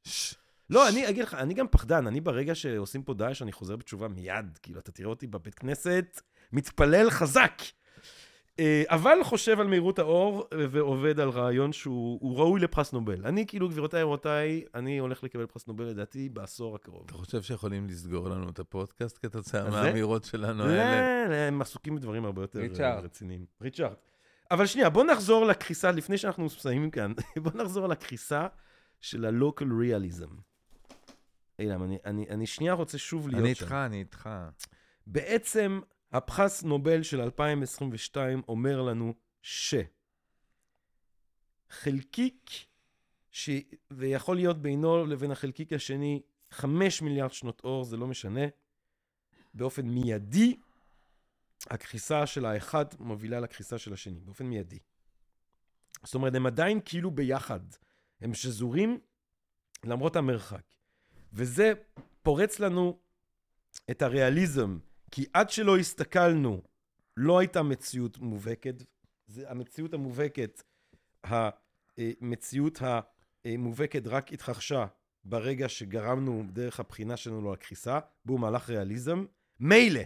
לא, 0.71 0.89
אני 0.89 1.09
אגיד 1.09 1.25
לך, 1.25 1.35
אני 1.35 1.55
גם 1.55 1.69
פחדן. 1.71 2.07
אני 2.07 2.21
ברגע 2.21 2.55
שעושים 2.55 3.03
פה 3.03 3.15
דאעש, 3.15 3.43
אני 3.43 3.53
חוזר 3.53 3.77
בתשובה 3.77 4.09
מיד. 4.09 4.59
כאילו, 4.63 4.81
אתה 4.81 4.93
תראה 4.93 5.09
אותי 5.09 5.27
בבית 5.27 5.55
כנסת, 5.55 6.21
מתפלל 6.53 7.11
חזק. 7.11 7.63
אה, 8.61 8.83
אבל 8.89 9.19
חושב 9.23 9.61
על 9.61 9.67
מהירות 9.67 9.99
האור 9.99 10.49
ועובד 10.71 11.21
על 11.21 11.29
רעיון 11.29 11.73
שהוא 11.73 12.19
הוא 12.23 12.37
ראוי 12.37 12.61
לפרס 12.61 12.93
נובל. 12.93 13.27
אני, 13.27 13.47
כאילו, 13.47 13.69
גבירותיי 13.69 14.03
ורבותיי, 14.03 14.65
אני 14.75 14.99
הולך 14.99 15.25
לקבל 15.25 15.47
פרס 15.47 15.67
נובל, 15.67 15.85
לדעתי, 15.85 16.29
בעשור 16.29 16.75
הקרוב. 16.75 17.03
אתה 17.07 17.15
חושב 17.15 17.43
שיכולים 17.43 17.87
לסגור 17.89 18.29
לנו 18.29 18.49
את 18.49 18.59
הפודקאסט 18.59 19.19
כתוצאה 19.23 19.71
מהאמירות 19.71 20.25
שלנו 20.25 20.67
לא, 20.67 20.71
האלה? 20.71 21.29
לא, 21.29 21.35
הם 21.35 21.63
עסוקים 21.63 21.97
בדברים 21.97 22.25
הרבה 22.25 22.43
יותר 22.43 22.59
אה, 22.59 22.65
ריצ'ארד. 22.65 23.05
רציניים. 23.05 23.45
ריצ'ארד. 23.63 23.95
אבל 24.51 24.67
שנייה, 24.67 24.91
בוא 24.91 25.05
נחזור 25.05 25.47
לקריסה, 25.47 25.91
לפני 25.93 26.19
שאנחנו 26.19 26.45
מסיימים 26.45 26.91
כאן, 26.91 27.13
בוא 27.43 27.53
נחזור 27.55 27.87
לקריסה 27.87 28.47
של 29.01 29.25
ה-local 29.25 29.65
realism. 29.65 30.31
אילם, 31.59 31.83
אני, 31.83 31.99
אני, 32.05 32.27
אני 32.29 32.47
שנייה 32.47 32.73
רוצה 32.73 32.99
שוב 32.99 33.29
להיות 33.29 33.41
אני 33.41 33.55
שם. 33.55 33.65
איתך, 33.65 33.73
אני 33.73 33.99
איתך. 33.99 34.29
בעצם, 35.07 35.81
הפרס 36.13 36.63
נובל 36.63 37.03
של 37.03 37.21
2022 37.21 38.43
אומר 38.49 38.83
לנו 38.83 39.15
ש... 39.43 39.75
חלקיק, 41.71 42.51
ש... 43.31 43.51
ויכול 43.91 44.37
להיות 44.37 44.63
בינו 44.63 45.07
לבין 45.07 45.31
החלקיק 45.31 45.73
השני 45.73 46.23
5 46.51 47.03
מיליארד 47.03 47.33
שנות 47.33 47.61
אור, 47.65 47.85
זה 47.85 47.97
לא 47.97 48.07
משנה, 48.07 48.47
באופן 49.55 49.87
מיידי, 49.87 50.57
הקריסה 51.67 52.27
של 52.27 52.47
האחד 52.47 52.85
מובילה 52.99 53.41
לקריסה 53.41 53.79
של 53.79 53.93
השני, 53.93 54.21
באופן 54.21 54.47
מיידי. 54.47 54.79
זאת 56.05 56.15
אומרת, 56.15 56.35
הם 56.35 56.47
עדיין 56.47 56.81
כאילו 56.85 57.11
ביחד. 57.11 57.61
הם 58.21 58.35
שזורים 58.35 59.01
למרות 59.85 60.17
המרחק. 60.17 60.65
וזה 61.33 61.73
פורץ 62.23 62.61
לנו 62.61 62.99
את 63.91 64.03
הריאליזם, 64.03 64.79
כי 65.11 65.25
עד 65.33 65.51
שלא 65.51 65.79
הסתכלנו, 65.79 66.63
לא 67.17 67.39
הייתה 67.39 67.63
מציאות 67.63 68.19
מובהקת. 68.19 68.75
זה, 69.27 69.51
המציאות 69.51 69.95
המובהקת, 69.95 70.63
המציאות 71.25 72.83
המובהקת 73.45 74.07
רק 74.07 74.33
התרחשה 74.33 74.87
ברגע 75.25 75.69
שגרמנו 75.69 76.45
דרך 76.53 76.81
הבחינה 76.81 77.17
שלנו 77.17 77.53
לקריסה, 77.53 77.99
בואו 78.25 78.39
מהלך 78.39 78.69
ריאליזם. 78.69 79.25
מילא, 79.61 80.01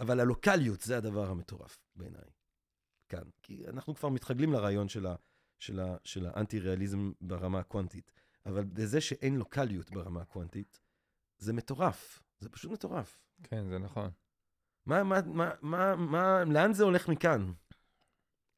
אבל 0.00 0.20
הלוקאליות 0.20 0.80
זה 0.80 0.96
הדבר 0.96 1.30
המטורף 1.30 1.78
בעיניי. 1.96 2.30
כאן. 3.08 3.28
כי 3.42 3.68
אנחנו 3.68 3.94
כבר 3.94 4.08
מתרגלים 4.08 4.52
לרעיון 4.52 4.88
של, 4.88 5.06
ה, 5.06 5.14
של, 5.58 5.80
ה, 5.80 5.96
של 6.04 6.26
האנטי-ריאליזם 6.26 7.12
ברמה 7.20 7.58
הקוונטית. 7.58 8.12
אבל 8.46 8.64
בזה 8.64 9.00
שאין 9.00 9.36
לו 9.36 9.44
קליות 9.44 9.90
ברמה 9.90 10.22
הקוונטית, 10.22 10.80
זה 11.38 11.52
מטורף. 11.52 12.22
זה 12.38 12.48
פשוט 12.48 12.72
מטורף. 12.72 13.18
כן, 13.42 13.68
זה 13.68 13.78
נכון. 13.78 14.10
מה, 14.86 15.04
מה, 15.04 15.16
מה, 15.22 15.50
מה, 15.62 15.96
מה, 15.96 16.44
לאן 16.44 16.72
זה 16.72 16.84
הולך 16.84 17.08
מכאן, 17.08 17.52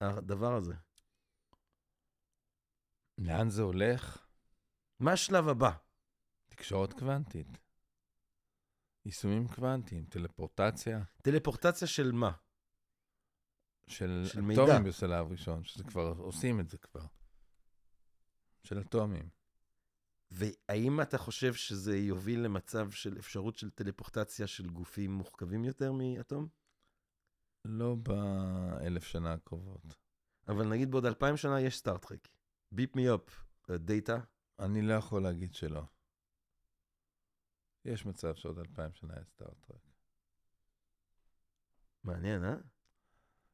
הדבר 0.00 0.54
הזה? 0.54 0.74
לאן 3.18 3.50
זה 3.50 3.62
הולך? 3.62 4.26
מה 5.00 5.12
השלב 5.12 5.48
הבא? 5.48 5.70
תקשורת 6.48 6.92
קוונטית. 6.92 7.67
יישומים 9.08 9.48
קוונטיים, 9.48 10.04
טלפורטציה 10.04 11.02
טלפורטציה 11.22 11.88
של 11.88 12.12
מה? 12.12 12.32
של, 13.86 14.24
של 14.26 14.40
מידע. 14.40 14.64
אטומים 14.64 14.84
בשלב 14.84 15.30
ראשון, 15.30 15.64
שזה 15.64 15.84
כבר, 15.84 16.14
עושים 16.18 16.60
את 16.60 16.68
זה 16.68 16.78
כבר. 16.78 17.06
של 18.64 18.80
אטומים. 18.80 19.28
והאם 20.30 21.00
אתה 21.00 21.18
חושב 21.18 21.54
שזה 21.54 21.96
יוביל 21.98 22.40
למצב 22.40 22.90
של 22.90 23.18
אפשרות 23.18 23.56
של 23.56 23.70
טלפורטציה 23.70 24.46
של 24.46 24.70
גופים 24.70 25.12
מורכבים 25.12 25.64
יותר 25.64 25.92
מאטום? 25.92 26.48
לא 27.64 27.94
באלף 27.94 29.04
שנה 29.04 29.32
הקרובות. 29.32 29.96
אבל 30.48 30.68
נגיד 30.68 30.90
בעוד 30.90 31.06
אלפיים 31.06 31.36
שנה 31.36 31.60
יש 31.60 31.78
Star 31.78 32.00
Trek. 32.00 32.28
Beam 32.72 32.96
me 32.96 33.14
up, 33.14 33.44
Data. 33.70 34.18
אני 34.58 34.82
לא 34.82 34.92
יכול 34.92 35.22
להגיד 35.22 35.54
שלא. 35.54 35.82
יש 37.88 38.06
מצב 38.06 38.34
שעוד 38.34 38.58
אלפיים 38.58 38.90
שנה 38.92 39.14
יש 39.20 39.28
Star 39.28 39.50
Trek. 39.50 39.78
מעניין, 42.04 42.44
אה? 42.44 42.54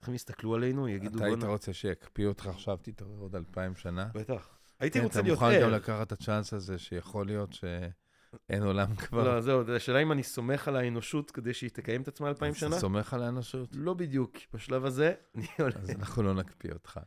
איך 0.01 0.09
הם 0.09 0.15
יסתכלו 0.15 0.55
עלינו, 0.55 0.89
יגידו 0.89 1.19
אתה 1.19 1.25
היית. 1.25 1.43
רוצה 1.45 1.73
שיקפיאו 1.73 2.29
אותך 2.29 2.47
עכשיו, 2.47 2.79
תתעורר 2.83 3.19
עוד 3.19 3.37
אלפיים 3.37 3.77
שנה? 3.77 4.09
בטח. 4.15 4.59
הייתי 4.81 4.99
כן, 4.99 5.05
רוצה 5.05 5.23
להיות 5.23 5.39
אתה 5.39 5.47
מוכן 5.47 5.63
גם. 5.63 5.71
לקחת 5.71 6.07
את 6.07 6.13
הצ'אנס 6.13 6.53
הזה 6.53 6.79
שיכול 6.79 7.27
להיות 7.27 7.53
שאין 7.53 8.63
עולם 8.63 8.95
כבר? 8.97 9.25
לא, 9.25 9.41
זהו, 9.41 9.75
השאלה 9.77 10.03
אם 10.03 10.13
אני 10.13 10.23
סומך 10.23 10.69
על 10.69 10.77
האנושות 10.77 11.31
כדי 11.31 11.55
שהיא 11.55 11.71
תקיים 11.71 12.03
את 12.03 12.09
עצמה 12.09 12.29
אלפיים 12.29 12.55
שנה? 12.55 12.71
אתה 12.71 12.79
סומך 12.79 13.15
על 13.15 13.23
האנושות? 13.23 13.69
לא 13.73 13.95
בדיוק. 13.95 14.37
בשלב 14.53 14.85
הזה, 14.85 15.15
אני 15.35 15.47
הולך. 15.59 15.77
אז 15.77 15.91
אנחנו 15.91 16.23
לא 16.23 16.35
נקפיא 16.35 16.73
אותך. 16.73 17.01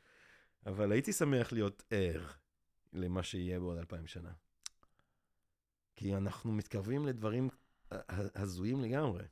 אבל 0.66 0.91
הייתי 0.91 1.14
שמח 1.14 1.54
להיות 1.54 1.84
ער 1.90 2.28
למה 2.94 3.24
שיהיה 3.24 3.60
בעוד 3.60 3.78
אלפיים 3.78 4.08
שנה. 4.08 4.32
כי 5.98 6.15
אנחנו 6.15 6.52
מתקרבים 6.52 7.06
לדברים 7.06 7.49
הזויים 8.11 8.82
לגמרי. 8.82 9.24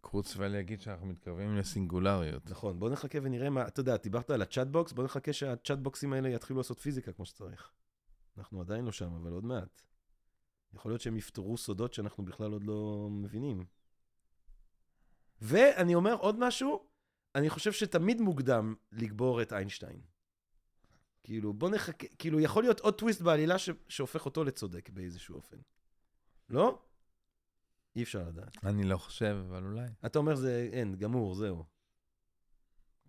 קורצווייל 0.00 0.54
יגיד 0.54 0.80
שאנחנו 0.80 1.06
מתקרבים 1.06 1.56
לסינגולריות. 1.56 2.50
נכון, 2.50 2.78
בוא 2.78 2.90
נחכה 2.90 3.18
ונראה 3.22 3.50
מה, 3.50 3.66
אתה 3.66 3.80
יודע, 3.80 3.96
דיברת 3.96 4.30
על 4.30 4.42
ה 4.42 4.47
chatbots, 4.47 4.92
בוא 4.92 5.04
נחכה 5.04 5.32
שהצ'אטבוטים 5.32 6.12
האלה 6.12 6.28
יתחילו 6.28 6.60
לעשות 6.60 6.80
פיזיקה 6.80 7.12
כמו 7.12 7.26
שצריך. 7.26 7.72
אנחנו 8.38 8.60
עדיין 8.60 8.84
לא 8.84 8.92
שם, 8.92 9.12
אבל 9.12 9.32
עוד 9.32 9.44
מעט. 9.44 9.82
יכול 10.72 10.90
להיות 10.90 11.00
שהם 11.00 11.16
יפתרו 11.16 11.56
סודות 11.56 11.94
שאנחנו 11.94 12.24
בכלל 12.24 12.52
עוד 12.52 12.64
לא 12.64 13.08
מבינים. 13.10 13.64
ואני 15.40 15.94
אומר 15.94 16.14
עוד 16.14 16.38
משהו, 16.38 16.86
אני 17.34 17.50
חושב 17.50 17.72
שתמיד 17.72 18.20
מוקדם 18.20 18.74
לגבור 18.92 19.42
את 19.42 19.52
איינשטיין. 19.52 20.00
כאילו, 21.24 21.52
בוא 21.52 21.70
נחכה, 21.70 22.06
כאילו, 22.18 22.40
יכול 22.40 22.62
להיות 22.62 22.80
עוד 22.80 22.94
טוויסט 22.94 23.20
בעלילה 23.20 23.58
ש, 23.58 23.70
שהופך 23.88 24.26
אותו 24.26 24.44
לצודק 24.44 24.90
באיזשהו 24.90 25.36
אופן. 25.36 25.56
לא? 26.50 26.82
אי 27.96 28.02
אפשר 28.02 28.28
לדעת. 28.28 28.64
אני 28.64 28.84
לא 28.84 28.96
חושב, 28.96 29.36
אבל 29.48 29.64
אולי. 29.64 29.88
אתה 30.06 30.18
אומר 30.18 30.34
זה, 30.34 30.68
אין, 30.72 30.94
גמור, 30.94 31.34
זהו. 31.34 31.64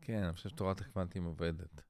כן, 0.01 0.23
אני 0.23 0.33
חושב 0.33 0.49
שתורת 0.49 0.81
הקוונטים 0.81 1.23
עובדת. 1.23 1.81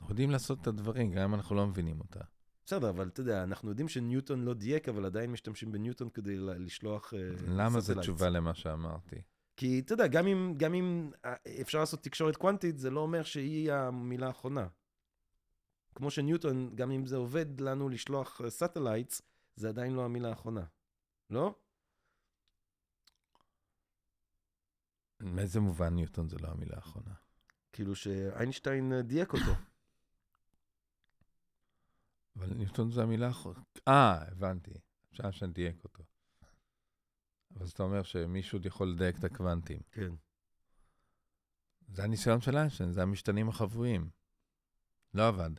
אנחנו 0.00 0.12
יודעים 0.12 0.30
לעשות 0.30 0.60
את 0.62 0.66
הדברים, 0.66 1.12
גם 1.12 1.22
אם 1.22 1.34
אנחנו 1.34 1.56
לא 1.56 1.66
מבינים 1.66 2.00
אותה. 2.00 2.20
בסדר, 2.66 2.90
אבל 2.90 3.08
אתה 3.08 3.20
יודע, 3.20 3.42
אנחנו 3.42 3.70
יודעים 3.70 3.88
שניוטון 3.88 4.44
לא 4.44 4.54
דייק, 4.54 4.88
אבל 4.88 5.04
עדיין 5.04 5.32
משתמשים 5.32 5.72
בניוטון 5.72 6.10
כדי 6.10 6.36
לשלוח... 6.38 7.14
אה, 7.14 7.30
למה 7.46 7.80
זו. 7.80 8.00
תשובה 8.00 8.28
למה 8.30 8.54
שאמרתי? 8.54 9.16
כי 9.56 9.80
אתה 9.80 9.94
יודע, 9.94 10.06
גם 10.06 10.26
אם, 10.26 10.54
גם 10.56 10.74
אם 10.74 11.10
אה, 11.24 11.34
אפשר 11.60 11.78
לעשות 11.78 12.02
תקשורת 12.02 12.36
קוונטית, 12.36 12.78
זה 12.78 12.90
לא 12.90 13.00
אומר 13.00 13.22
שהיא 13.22 13.72
המילה 13.72 14.26
האחרונה. 14.26 14.66
כמו 15.94 16.10
שניוטון, 16.10 16.70
גם 16.74 16.90
אם 16.90 17.06
זה 17.06 17.16
עובד 17.16 17.60
לנו 17.60 17.88
לשלוח 17.88 18.40
satellites, 18.48 19.22
זה 19.56 19.68
עדיין 19.68 19.92
לא 19.92 20.04
המילה 20.04 20.28
האחרונה. 20.28 20.64
לא? 21.30 21.54
מאיזה 25.20 25.60
מובן 25.60 25.94
ניוטון 25.94 26.28
זה 26.28 26.36
לא 26.38 26.48
המילה 26.48 26.76
האחרונה? 26.76 27.14
כאילו 27.72 27.94
שאיינשטיין 27.94 28.92
אה, 28.92 29.02
דייק 29.02 29.32
אותו. 29.32 29.52
אבל 32.36 32.54
ניוטון 32.54 32.90
זה 32.90 33.02
המילה 33.02 33.26
האחרונה. 33.26 33.60
אה, 33.88 34.28
הבנתי. 34.28 34.74
אפשר 35.10 35.30
שנדייק 35.30 35.84
אותו. 35.84 36.04
אבל 37.56 37.66
אתה 37.74 37.82
אומר 37.82 38.02
שמישהו 38.02 38.58
עוד 38.58 38.66
יכול 38.66 38.88
לדייק 38.88 39.18
את 39.18 39.24
הקוונטים. 39.24 39.80
כן. 39.90 40.14
זה 41.88 42.04
הניסיון 42.04 42.40
של 42.40 42.56
איינשטיין, 42.56 42.92
זה 42.92 43.02
המשתנים 43.02 43.48
החבויים. 43.48 44.10
לא 45.14 45.28
עבד. 45.28 45.50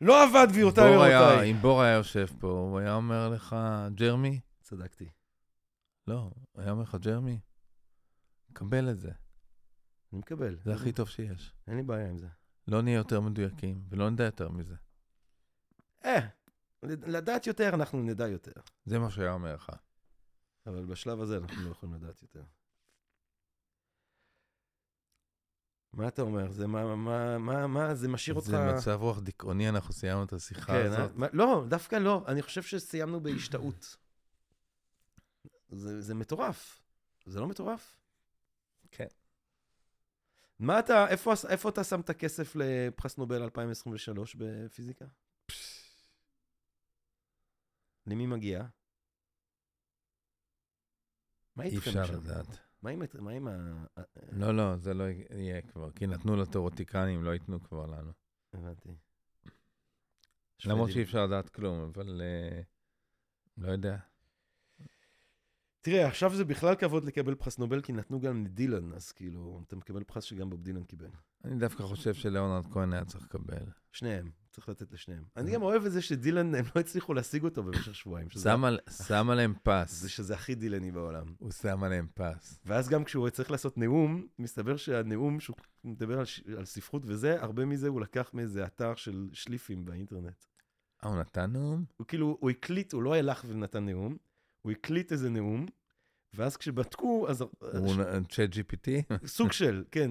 לא 0.00 0.24
עבד, 0.24 0.46
גבירותיי 0.50 0.96
ורבותיי. 0.96 1.52
אם 1.52 1.56
בור 1.56 1.82
היה 1.82 1.94
יושב 1.94 2.26
פה, 2.38 2.48
הוא 2.48 2.78
היה 2.78 2.94
אומר 2.94 3.28
לך, 3.28 3.56
ג'רמי? 3.94 4.40
צדקתי. 4.62 5.08
לא, 6.06 6.30
הוא 6.52 6.62
היה 6.62 6.70
אומר 6.70 6.82
לך, 6.82 6.94
ג'רמי, 7.00 7.40
קבל 8.52 8.90
את 8.90 9.00
זה, 9.00 9.10
אני 10.12 10.18
מקבל. 10.18 10.56
זה 10.64 10.74
הכי 10.74 10.92
טוב 10.92 11.08
שיש. 11.08 11.54
אין 11.66 11.76
לי 11.76 11.82
בעיה 11.82 12.08
עם 12.08 12.18
זה. 12.18 12.28
לא 12.68 12.82
נהיה 12.82 12.96
יותר 12.96 13.20
מדויקים, 13.20 13.84
ולא 13.88 14.10
נדע 14.10 14.24
יותר 14.24 14.48
מזה. 14.48 14.74
אה, 16.04 16.26
לדעת 16.82 17.46
יותר, 17.46 17.70
אנחנו 17.74 18.02
נדע 18.02 18.28
יותר. 18.28 18.52
זה 18.84 18.98
מה 18.98 19.10
שהיה 19.10 19.32
אומר 19.32 19.54
לך. 19.54 19.70
אבל 20.66 20.84
בשלב 20.84 21.20
הזה 21.20 21.36
אנחנו 21.36 21.62
לא 21.64 21.70
יכולים 21.70 21.94
לדעת 21.94 22.22
יותר. 22.22 22.42
מה 25.92 26.08
אתה 26.08 26.22
אומר? 26.22 26.50
זה 26.50 26.66
מה, 26.66 26.96
מה, 26.96 27.38
מה, 27.38 27.66
מה, 27.66 27.94
זה 27.94 28.08
משאיר 28.08 28.36
אותך... 28.36 28.46
זה 28.48 28.72
מצב 28.74 28.98
רוח 29.00 29.18
דיכאוני, 29.18 29.68
אנחנו 29.68 29.92
סיימנו 29.94 30.24
את 30.24 30.32
השיחה 30.32 30.72
כן, 30.72 30.86
הזאת. 30.86 30.98
אה? 30.98 31.06
מה- 31.16 31.26
לא, 31.32 31.64
דווקא 31.68 31.96
לא. 31.96 32.24
אני 32.28 32.42
חושב 32.42 32.62
שסיימנו 32.62 33.20
בהשתאות. 33.20 33.96
זה, 35.68 36.00
זה 36.00 36.14
מטורף. 36.14 36.80
זה 37.26 37.40
לא 37.40 37.48
מטורף? 37.48 37.96
כן. 38.90 39.06
מה 40.58 40.78
אתה, 40.78 41.08
איפה, 41.08 41.32
איפה 41.48 41.68
אתה 41.68 41.84
שם 41.84 42.00
את 42.00 42.10
הכסף 42.10 42.56
לפרס 42.56 43.18
נובל 43.18 43.42
2023 43.42 44.36
בפיזיקה? 44.38 45.04
למי 48.06 48.26
מגיע? 48.26 48.64
מה 51.56 51.64
אי 51.64 51.68
איתכם 51.70 51.90
אפשר 51.90 52.06
שם? 52.06 52.14
לדעת. 52.14 52.69
מה 52.82 52.90
עם, 52.90 53.02
מה 53.18 53.30
עם 53.30 53.48
ה... 53.48 53.74
לא, 54.32 54.56
לא, 54.56 54.76
זה 54.76 54.94
לא 54.94 55.04
יהיה 55.30 55.62
כבר, 55.62 55.90
כי 55.90 56.06
נתנו 56.06 56.36
לתיאורטיקנים, 56.36 57.24
לא 57.24 57.30
ייתנו 57.30 57.62
כבר 57.62 57.86
לנו. 57.86 58.12
הבנתי. 58.52 58.88
למרות. 60.64 60.90
שאי 60.90 61.02
אפשר 61.02 61.26
לדעת 61.26 61.48
כלום, 61.48 61.78
אבל 61.78 62.20
אה, 62.24 62.60
לא 63.56 63.72
יודע. 63.72 63.96
תראה, 65.80 66.08
עכשיו 66.08 66.34
זה 66.34 66.44
בכלל 66.44 66.74
כבוד 66.74 67.04
לקבל 67.04 67.34
פרס 67.34 67.58
נובל, 67.58 67.82
כי 67.82 67.92
נתנו 67.92 68.20
גם 68.20 68.44
לדילן, 68.44 68.92
אז 68.92 69.12
כאילו, 69.12 69.62
אתה 69.66 69.76
מקבל 69.76 70.04
פרס 70.04 70.24
שגם 70.24 70.50
בוב 70.50 70.62
דילן 70.62 70.84
קיבל. 70.84 71.10
אני 71.44 71.58
דווקא 71.58 71.82
חושב 71.82 72.14
שלאונרד 72.14 72.72
כהן 72.72 72.92
היה 72.92 73.04
צריך 73.04 73.24
לקבל. 73.24 73.66
שניהם, 73.92 74.30
צריך 74.50 74.68
לתת 74.68 74.92
לשניהם. 74.92 75.24
אני 75.36 75.52
גם 75.52 75.62
אוהב 75.62 75.84
את 75.86 75.92
זה 75.92 76.02
שדילן, 76.02 76.54
הם 76.54 76.64
לא 76.76 76.80
הצליחו 76.80 77.14
להשיג 77.14 77.44
אותו 77.44 77.62
במשך 77.62 77.94
שבועיים. 77.94 78.30
שם 78.30 78.64
על- 78.64 78.78
שם 79.06 79.30
עליהם 79.30 79.54
פס. 79.62 79.92
זה 79.92 80.08
שזה 80.08 80.34
הכי 80.34 80.54
דילני 80.54 80.92
בעולם. 80.92 81.26
הוא 81.38 81.50
שם 81.50 81.84
עליהם 81.84 82.06
פס. 82.14 82.58
ואז 82.66 82.88
גם 82.88 83.04
כשהוא 83.04 83.30
צריך 83.30 83.50
לעשות 83.50 83.78
נאום, 83.78 84.26
מסתבר 84.38 84.76
שהנאום 84.76 85.40
שהוא 85.40 85.56
מדבר 85.84 86.18
על, 86.18 86.24
ספרות 86.64 87.02
וזה, 87.06 87.42
הרבה 87.42 87.64
מזה 87.64 87.88
הוא 87.88 88.00
לקח 88.00 88.30
מאיזה 88.34 88.64
אתר 88.66 88.94
של 88.94 89.28
שליפים 89.32 89.84
באינטרנט. 89.84 90.44
אה, 91.04 91.08
הוא 91.08 91.18
נתן 91.20 91.50
נאום? 91.52 91.84
הוא 91.96 92.06
כאילו, 92.06 92.36
הוא 92.40 92.50
הקליט, 92.50 92.92
הוא 92.92 93.02
לא 93.02 93.14
הלך 93.14 93.44
ונתן 93.48 93.84
נאום, 93.86 94.16
הוא 94.62 94.72
הקליט 94.72 95.12
איזה 95.12 95.30
נאום, 95.30 95.66
ואז 96.34 96.56
כשבדקו, 96.56 97.26
אז 97.28 97.40
הוא 97.40 97.94
צ'אט 98.28 98.50
GPT? 98.54 99.16
סוג 99.26 99.52
של, 99.52 99.84
כן, 99.90 100.10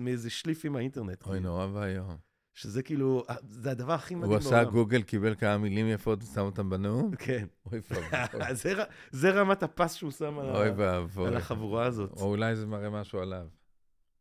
מאיזה 0.00 0.30
שליפים 0.30 0.72
מהאינטרנט. 0.72 1.26
אוי, 1.26 1.40
נורא 1.40 1.66
ואיום. 1.72 2.16
שזה 2.54 2.82
כאילו, 2.82 3.24
זה 3.50 3.70
הדבר 3.70 3.92
הכי 3.92 4.14
מדהים 4.14 4.32
הוא 4.32 4.40
בעולם. 4.40 4.60
עשה 4.60 4.70
גוגל, 4.70 5.02
קיבל 5.02 5.34
כמה 5.34 5.58
מילים 5.58 5.88
יפות 5.88 6.22
ושם 6.22 6.40
אותם 6.40 6.70
בנאום? 6.70 7.16
כן. 7.16 7.46
אוי 7.66 7.80
ואבוי. 7.90 8.84
זה 9.10 9.30
רמת 9.30 9.62
הפס 9.62 9.94
שהוא 9.94 10.10
שם. 10.10 10.38
על 11.26 11.36
החבורה 11.36 11.86
הזאת. 11.86 12.10
או 12.16 12.24
אולי 12.24 12.56
זה 12.56 12.66
מראה 12.66 12.90
משהו 12.90 13.20
עליו. 13.20 13.46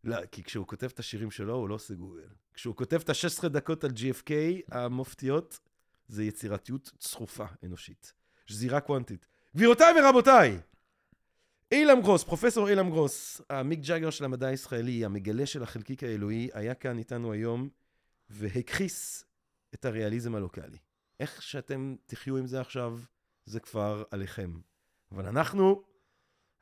לא, 0.03 0.18
כי 0.32 0.44
כשהוא 0.44 0.68
כותב 0.68 0.88
את 0.94 0.99
השירים 0.99 1.32
שלו, 1.32 1.56
הוא 1.56 1.70
לא 1.70 1.76
עושה 1.76 1.94
גוגל. 1.94 2.28
כשהוא 2.53 2.76
כותב 2.76 3.02
את 3.03 3.10
ה-16 3.10 3.48
דקות 3.48 3.84
על 3.84 3.91
GFK 3.91 4.32
המופתיות, 4.72 5.60
זה 6.08 6.24
יצירתיות 6.24 6.91
צרופה 6.99 7.45
אנושית. 7.64 8.14
שזירה 8.45 8.80
קוונטית. 8.80 9.28
גבירותיי 9.56 9.94
ורבותיי, 9.99 10.60
אילם 11.72 12.02
גרוס, 12.02 12.24
פרופסור 12.24 12.70
אילם 12.70 12.90
גרוס, 12.90 13.41
המיק 13.49 13.80
ג'אגר 13.80 14.10
של 14.10 14.26
המדע 14.26 14.48
הישראלי, 14.48 15.06
המגלה 15.06 15.45
של 15.45 15.64
החלקיק 15.64 16.03
האלוהי, 16.03 16.49
היה 16.53 16.74
כאן 16.74 16.98
איתנו 16.98 17.32
היום 17.32 17.70
והכחיס 18.32 19.26
את 19.74 19.86
הריאליזם 19.86 20.36
הלוקאלי. 20.36 20.78
איך 21.20 21.41
שאתם 21.41 21.95
תחיו 22.06 22.38
עם 22.38 22.48
זה 22.48 22.62
עכשיו, 22.62 22.99
זה 23.45 23.60
כבר 23.60 24.03
עליכם. 24.12 24.52
אבל 25.12 25.28
אנחנו, 25.28 25.84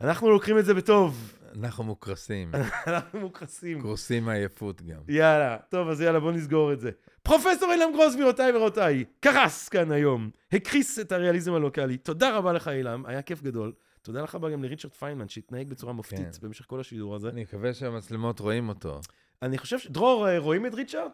אנחנו 0.02 0.30
לוקחים 0.30 0.60
את 0.60 0.66
זה 0.66 0.74
בטוב. 0.74 1.34
אנחנו 1.56 1.84
מוקרסים, 1.84 2.52
אנחנו 2.88 3.20
מוקרסים. 3.20 3.82
קורסים 3.82 4.26
מעייפות 4.26 4.82
גם. 4.82 5.02
יאללה, 5.08 5.58
טוב, 5.70 5.90
אז 5.90 6.02
יאללה, 6.02 6.20
בוא 6.20 6.32
נסגור 6.32 6.74
את 6.74 6.80
זה. 6.80 6.91
פרופסור 7.24 7.72
אילם 7.72 7.94
גרוס, 7.94 8.16
גבירותיי 8.16 8.52
ורבותיי, 8.52 9.06
קרס 9.20 9.70
כאן 9.70 9.91
היום, 9.91 10.30
הכחיס 10.52 11.00
את 11.00 11.12
הריאליזם 11.12 11.54
הלוקאלי. 11.54 11.98
תודה 11.98 12.38
רבה 12.38 12.54
לך, 12.54 12.68
אילם, 12.68 13.06
היה 13.06 13.22
כיף 13.22 13.41
גדול. 13.41 13.74
תודה 14.02 14.22
לך 14.22 14.38
גם 14.54 14.64
לריצ'רד 14.64 14.94
פיינמן, 14.94 15.30
שהתנהג 15.30 15.70
בצורה 15.70 15.94
מופתית 15.94 16.36
כן. 16.36 16.48
במשך 16.48 16.66
כל 16.66 16.80
השידור 16.80 17.16
הזה. 17.16 17.30
אני 17.30 17.41
מקווה 17.41 17.74
שהמצלמות 17.74 18.40
רואים 18.40 18.70
אותו. 18.70 19.02
אני 19.41 19.58
חושב 19.58 19.80
ש... 19.80 19.88
דרור, 19.88 20.28
אה, 20.28 20.38
רואים 20.40 20.66
את 20.66 20.74
ריצ'רד? 20.74 21.12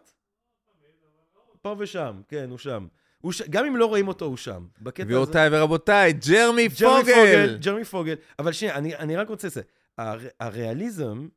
פה 1.66 1.76
ושם, 1.80 2.22
כן, 2.28 2.50
הוא 2.50 2.58
שם. 2.58 2.88
הוא 3.22 3.32
ש... 3.32 3.42
גם 3.42 3.66
אם 3.66 3.76
לא 3.76 3.86
רואים 3.86 4.08
אותו, 4.08 4.26
הוא 4.26 4.38
שם. 4.38 4.68
בקטע 4.82 5.04
הזה... 5.04 5.12
גבירותיי 5.12 5.50
ורבותיי, 5.52 6.14
ג'רמי 6.14 6.70
פוגל! 6.70 7.58
ג'רמי 7.58 7.84
פוגל. 7.84 8.16
אבל 8.40 8.52
שנייה, 8.52 8.76
אני, 8.76 8.96
אני 8.96 9.16
רק 9.16 9.30
רוצה 9.30 9.48
לזה. 9.48 9.62
הר... 9.98 10.20
הריאליזם... 10.40 11.28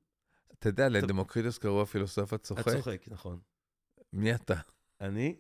אתה 0.59 0.69
יודע, 0.69 0.89
לדמוקריטוס 0.89 1.59
קראו 1.59 1.83
הפילוסוף 1.83 2.33
הצוחק. 2.33 2.69
הצוחק, 2.69 3.05
נכון. 3.09 3.39
מי 4.13 4.35
אתה? 4.35 4.55
אני? 5.01 5.37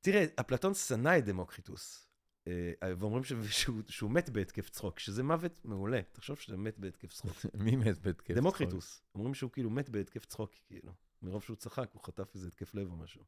תראה, 0.00 0.24
אפלטון 0.40 0.74
שנא 0.74 1.18
את 1.18 1.24
דמוקריטוס. 1.24 2.08
אה, 2.48 2.52
ואומרים 2.82 3.24
ש... 3.24 3.32
שהוא, 3.50 3.82
שהוא 3.88 4.10
מת 4.10 4.30
בהתקף 4.30 4.70
צחוק, 4.70 4.98
שזה 4.98 5.22
מוות 5.22 5.60
מעולה. 5.64 6.00
תחשוב 6.12 6.38
שאתה 6.38 6.56
מת 6.56 6.78
בהתקף 6.78 7.12
צחוק. 7.12 7.36
מי 7.64 7.76
מת 7.76 7.98
בהתקף 7.98 8.26
צחוק? 8.26 8.36
דמוקריטוס. 8.36 9.02
אומרים 9.14 9.34
שהוא 9.34 9.50
כאילו 9.50 9.70
מת 9.70 9.88
בהתקף 9.88 10.24
צחוק, 10.24 10.54
כאילו. 10.66 10.92
מרוב 11.22 11.42
שהוא 11.42 11.56
צחק, 11.56 11.90
הוא 11.92 12.02
חטף 12.02 12.34
איזה 12.34 12.48
התקף 12.48 12.74
לב 12.74 12.90
או 12.90 12.96
משהו. 12.96 13.22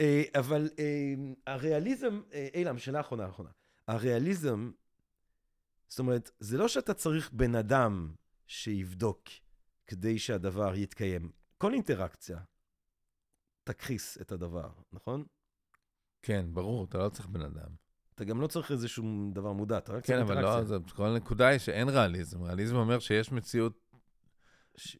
אה, 0.00 0.22
אבל 0.38 0.68
אה, 0.78 1.14
הריאליזם, 1.46 2.20
אה, 2.32 2.48
אילם, 2.54 2.78
שאלה 2.78 3.00
אחרונה, 3.00 3.28
אחרונה. 3.28 3.50
הריאליזם, 3.88 4.70
זאת 5.88 5.98
אומרת, 5.98 6.30
זה 6.40 6.58
לא 6.58 6.68
שאתה 6.68 6.94
צריך 6.94 7.32
בן 7.32 7.54
אדם 7.54 8.14
שיבדוק 8.46 9.22
כדי 9.86 10.18
שהדבר 10.18 10.74
יתקיים. 10.76 11.30
כל 11.58 11.72
אינטראקציה 11.74 12.38
תכחיס 13.64 14.18
את 14.20 14.32
הדבר, 14.32 14.68
נכון? 14.92 15.24
כן, 16.22 16.46
ברור, 16.52 16.84
אתה 16.84 16.98
לא 16.98 17.08
צריך 17.08 17.26
בן 17.28 17.42
אדם. 17.42 17.68
אתה 18.14 18.24
גם 18.24 18.40
לא 18.40 18.46
צריך 18.46 18.70
איזשהו 18.70 19.30
דבר 19.32 19.52
מודע, 19.52 19.78
אתה 19.78 19.92
רק 19.92 20.04
כן, 20.06 20.12
צריך 20.12 20.20
אבל 20.26 20.36
אינטראקציה. 20.36 20.76
לא, 20.76 20.82
זה- 20.88 20.94
כל 20.94 21.06
הנקודה 21.06 21.46
היא 21.46 21.58
שאין 21.58 21.88
ריאליזם. 21.88 22.42
ריאליזם 22.42 22.76
אומר 22.76 22.98
שיש 22.98 23.32
מציאות 23.32 23.92
ש- 24.76 24.96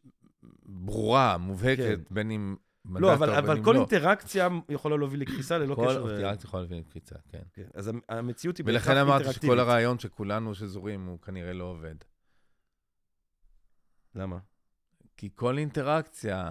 ברורה, 0.63 1.39
מובהקת, 1.39 1.99
כן. 2.09 2.15
בין 2.15 2.31
אם 2.31 2.57
לא, 2.91 3.15
אבל, 3.15 3.31
אבל 3.35 3.57
אם 3.59 3.65
כל 3.65 3.73
לא. 3.73 3.79
אינטראקציה 3.79 4.49
יכולה 4.69 4.97
להוביל 4.97 5.21
לקריסה 5.21 5.59
ללא 5.59 5.75
כל 5.75 5.87
קשר. 5.89 6.05
ל- 6.05 6.11
אינטראקציה 6.11 6.49
יכולה 6.49 6.63
להביא 6.63 6.79
לקפיצה, 6.79 7.15
כן. 7.29 7.43
כן, 7.53 7.67
אז 7.75 7.89
המ- 7.89 8.01
המציאות 8.09 8.57
היא 8.57 8.65
ולכן 8.69 8.97
אמרתי. 8.97 9.33
שכל 9.33 9.59
הרעיון 9.59 9.99
שכולנו 9.99 10.55
שזורים 10.55 11.07
הוא 11.07 11.21
כנראה 11.21 11.53
לא 11.53 11.65
עובד. 11.65 11.95
למה? 14.15 14.39
כי 15.17 15.29
כל 15.35 15.59
אינטראקציה 15.59 16.51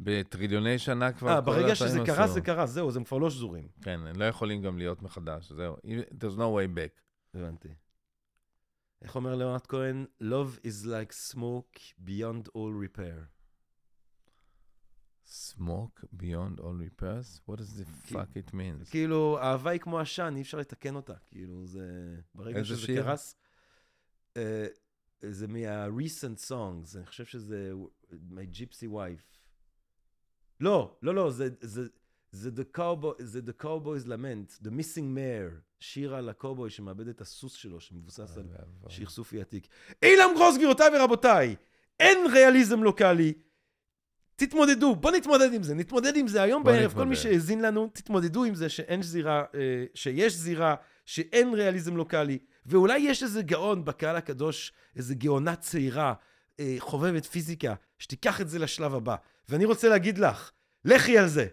בטריליוני 0.00 0.78
שנה 0.78 1.12
כבר... 1.12 1.28
אה, 1.30 1.34
כל 1.36 1.46
ברגע 1.46 1.74
שזה 1.74 1.98
קרה, 2.06 2.24
עשו. 2.24 2.32
זה 2.34 2.40
קרה, 2.40 2.66
זהו, 2.66 2.88
אז 2.88 2.96
הם 2.96 3.04
כבר 3.04 3.18
לא 3.18 3.30
שזורים. 3.30 3.68
כן, 3.82 4.00
הם 4.06 4.16
לא 4.20 4.24
יכולים 4.24 4.62
גם 4.62 4.78
להיות 4.78 5.02
מחדש, 5.02 5.52
זהו. 5.52 5.76
There's 6.20 6.36
no 6.36 6.40
way 6.40 6.76
back. 6.76 7.00
הבנתי. 7.34 7.68
איך 9.02 9.16
אומר 9.16 9.34
ליאונרד 9.34 9.66
כהן? 9.66 10.06
Love 10.22 10.58
is 10.66 10.86
like 10.86 11.32
smoke 11.32 11.78
beyond 12.06 12.48
all 12.48 12.72
repair. 12.98 13.39
Smoke 15.30 16.00
beyond 16.16 16.58
all 16.58 16.74
repairs? 16.74 17.40
What 17.46 17.58
does 17.58 17.72
the 17.78 17.86
fuck 18.12 18.34
it 18.34 18.52
means? 18.52 18.90
כאילו, 18.90 19.38
אהבה 19.38 19.70
היא 19.70 19.80
כמו 19.80 20.00
עשן, 20.00 20.32
אי 20.36 20.42
אפשר 20.42 20.58
לתקן 20.58 20.96
אותה. 20.96 21.14
כאילו, 21.28 21.66
זה... 21.66 22.16
ברגע 22.34 22.64
שזה 22.64 22.80
שיר? 22.80 23.02
קרס... 23.02 23.36
אה, 24.36 24.66
זה 25.22 25.46
מה-recent 25.48 26.50
songs, 26.50 26.96
אני 26.96 27.06
חושב 27.06 27.24
שזה 27.24 27.72
My 28.10 28.56
Gypsy 28.56 28.86
Wife. 28.92 29.38
לא, 30.60 30.96
לא, 31.02 31.14
לא, 31.14 31.30
זה, 31.30 31.48
זה, 31.60 31.86
זה 32.32 32.50
The 32.56 32.78
Cowboy, 32.78 33.22
זה 33.22 33.40
The 33.46 33.62
Cowboy's 33.62 34.06
Lament, 34.06 34.64
The 34.64 34.70
Missing 34.70 35.16
Mare, 35.16 35.60
שיר 35.80 36.14
על 36.14 36.28
הקובוי 36.28 36.70
שמאבד 36.70 37.08
את 37.08 37.20
הסוס 37.20 37.52
שלו, 37.52 37.80
שמבוסס 37.80 38.36
על 38.36 38.44
שיר 38.88 39.08
סופי 39.08 39.40
עתיק. 39.40 39.68
אילם 40.02 40.30
גרוס, 40.36 40.56
גבירותיי 40.56 40.88
ורבותיי, 40.96 41.56
אין 42.00 42.18
ריאליזם 42.32 42.82
לוקאלי. 42.82 43.32
תתמודדו, 44.40 44.96
בוא 44.96 45.10
נתמודד 45.10 45.54
עם 45.54 45.62
זה, 45.62 45.74
נתמודד 45.74 46.16
עם 46.16 46.28
זה 46.28 46.42
היום 46.42 46.64
בערב, 46.64 46.92
כל 46.92 46.98
מי 46.98 47.10
נתמודד. 47.10 47.14
שהאזין 47.14 47.62
לנו, 47.62 47.90
תתמודדו 47.92 48.44
עם 48.44 48.54
זה 48.54 48.68
שאין 48.68 49.02
זירה, 49.02 49.44
אה, 49.54 49.84
שיש 49.94 50.32
זירה, 50.32 50.74
שאין 51.06 51.54
ריאליזם 51.54 51.96
לוקאלי, 51.96 52.38
ואולי 52.66 52.98
יש 52.98 53.22
איזה 53.22 53.42
גאון 53.42 53.84
בקהל 53.84 54.16
הקדוש, 54.16 54.72
איזה 54.96 55.14
גאונה 55.14 55.56
צעירה, 55.56 56.14
אה, 56.60 56.76
חובבת 56.78 57.26
פיזיקה, 57.26 57.74
שתיקח 57.98 58.40
את 58.40 58.48
זה 58.48 58.58
לשלב 58.58 58.94
הבא. 58.94 59.16
ואני 59.48 59.64
רוצה 59.64 59.88
להגיד 59.88 60.18
לך, 60.18 60.50
לכי 60.84 61.18
על 61.18 61.28
זה, 61.28 61.46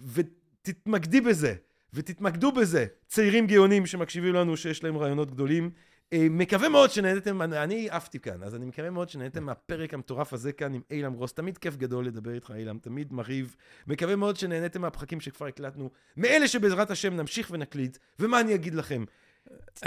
ותתמקדי 0.00 1.20
בזה, 1.20 1.54
ותתמקדו 1.94 2.52
בזה, 2.52 2.86
צעירים 3.06 3.46
גאונים 3.46 3.86
שמקשיבים 3.86 4.34
לנו, 4.34 4.56
שיש 4.56 4.84
להם 4.84 4.96
רעיונות 4.96 5.30
גדולים. 5.30 5.70
אה, 6.12 6.26
מקווה 6.30 6.68
מאוד 6.68 6.90
שנהנתם, 6.90 7.42
אני- 7.42 7.90
עפתי 7.90 8.18
כאן, 8.20 8.42
אז 8.42 8.54
אני 8.54 8.66
מקווה 8.66 8.90
מאוד 8.90 9.08
שנהנתם 9.08 9.44
מהפרק 9.44 9.94
המטורף 9.94 10.32
הזה 10.32 10.52
כאן 10.52 10.74
עם 10.74 10.80
אילם 10.90 11.14
גרוס. 11.14 11.32
תמיד 11.32 11.58
כיף 11.58 11.76
גדול 11.76 12.06
לדבר 12.06 12.34
איתך, 12.34 12.52
אילם, 12.56 12.78
תמיד 12.78 13.12
מרהיב. 13.12 13.56
מקווה 13.86 14.16
מאוד 14.16 14.36
שנהנתם 14.36 14.80
מהפרקים 14.80 15.20
שכבר 15.20 15.46
הקלטנו, 15.46 15.90
מאלה 16.16 16.48
שבעזרת 16.48 16.90
השם 16.90 17.14
נמשיך 17.16 17.48
ונקליט. 17.50 17.98
ומה 18.18 18.40
אני 18.40 18.54
אגיד 18.54 18.74
לכם? 18.74 19.04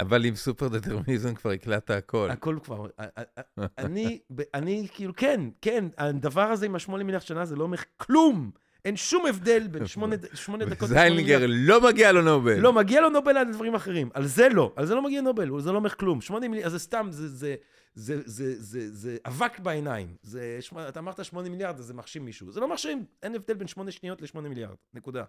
אבל 0.00 0.24
עם 0.24 0.34
סופר 0.34 0.68
דטרמיניזם 0.68 1.34
כבר 1.34 1.50
הקלטת 1.50 1.90
הכל. 1.90 2.30
הכל 2.30 2.58
כבר, 2.64 2.86
א- 2.96 3.02
א- 3.18 3.40
א- 3.60 3.64
אני, 3.78 4.18
אני 4.54 4.86
כאילו, 4.94 5.12
כן, 5.16 5.40
כן, 5.62 5.84
הדבר 5.98 6.42
הזה 6.42 6.66
עם 6.66 6.74
השמונה 6.74 7.04
מיליארד 7.04 7.22
שנה 7.24 7.44
זה 7.44 7.56
לא 7.56 7.62
אומר 7.64 7.78
כלום. 7.96 8.50
אין 8.84 8.96
שום 8.96 9.26
הבדל 9.26 9.66
בין 9.70 9.86
שמונה 9.86 10.16
שמונה 10.34 10.64
דקות 10.64 10.90
מיליארד. 10.90 11.42
לא 11.48 11.80
מגיע 11.80 12.12
לו 12.12 12.22
נובל. 12.22 12.58
לא, 12.58 12.72
מגיע 12.72 13.00
לו 13.00 13.08
נובל 13.10 13.36
על 13.36 13.52
דברים 13.52 13.74
אחרים. 13.74 14.10
על 14.14 14.26
זה 14.26 14.48
לא. 14.48 14.72
על 14.76 14.86
זה 14.86 14.94
לא 14.94 15.02
מגיע 15.02 15.20
נובל, 15.20 15.60
זה 15.60 15.72
לא 15.72 15.76
אומר 15.76 15.90
כלום. 15.90 16.20
שמונה 16.20 16.48
מיליארד, 16.48 16.66
אז 16.66 16.72
זה 16.72 16.78
סתם, 16.78 17.08
זה, 17.10 17.28
זה, 17.28 17.54
זה, 17.94 18.22
זה, 18.24 18.54
זה, 18.62 18.94
זה 18.96 19.16
אבק 19.26 19.58
בעיניים. 19.60 20.14
זה, 20.22 20.56
שמונה- 20.60 20.88
אתה 20.88 21.00
אמרת 21.00 21.24
שמונה 21.24 21.48
מיליארד, 21.48 21.78
אז 21.78 21.84
זה 21.84 21.94
מחשים 21.94 22.24
מישהו. 22.24 22.52
זה 22.52 22.60
לא 22.60 22.68
מחשים, 22.68 23.04
אין 23.22 23.34
הבדל 23.34 23.54
בין 23.54 23.68
שמונה 23.68 23.90
שניות 23.90 24.22
לשמונה 24.22 24.48
מיליארד. 24.48 24.74
נקודה. 24.94 25.24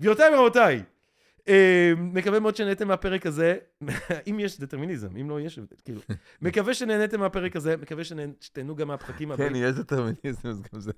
גבירותיי 0.00 0.34
ורבותיי, 0.34 0.82
מקווה 1.96 2.40
מאוד 2.40 2.56
שנהנתם 2.56 2.88
מהפרק 2.88 3.26
הזה, 3.26 3.56
אם 4.30 4.40
יש 4.40 4.60
דטרמיניזם, 4.60 5.16
אם 5.16 5.30
לא, 5.30 5.40
יש 5.40 5.58
הבדל, 5.58 5.76
כאילו. 5.84 6.00
מקווה 6.42 6.74
שנהנתם 6.74 7.20
מהפרק 7.20 7.56
הזה, 7.56 7.76
מקווה 7.76 8.04
שתהנו 8.40 8.76
גם 8.76 8.88
מהפרקים 8.88 9.32
הבאים. 9.32 9.48
כן, 9.48 9.56
יש 9.56 9.74
דטרמיניזם, 9.74 10.48
אז 10.48 10.62
גם 10.62 10.80
זה... 10.80 10.92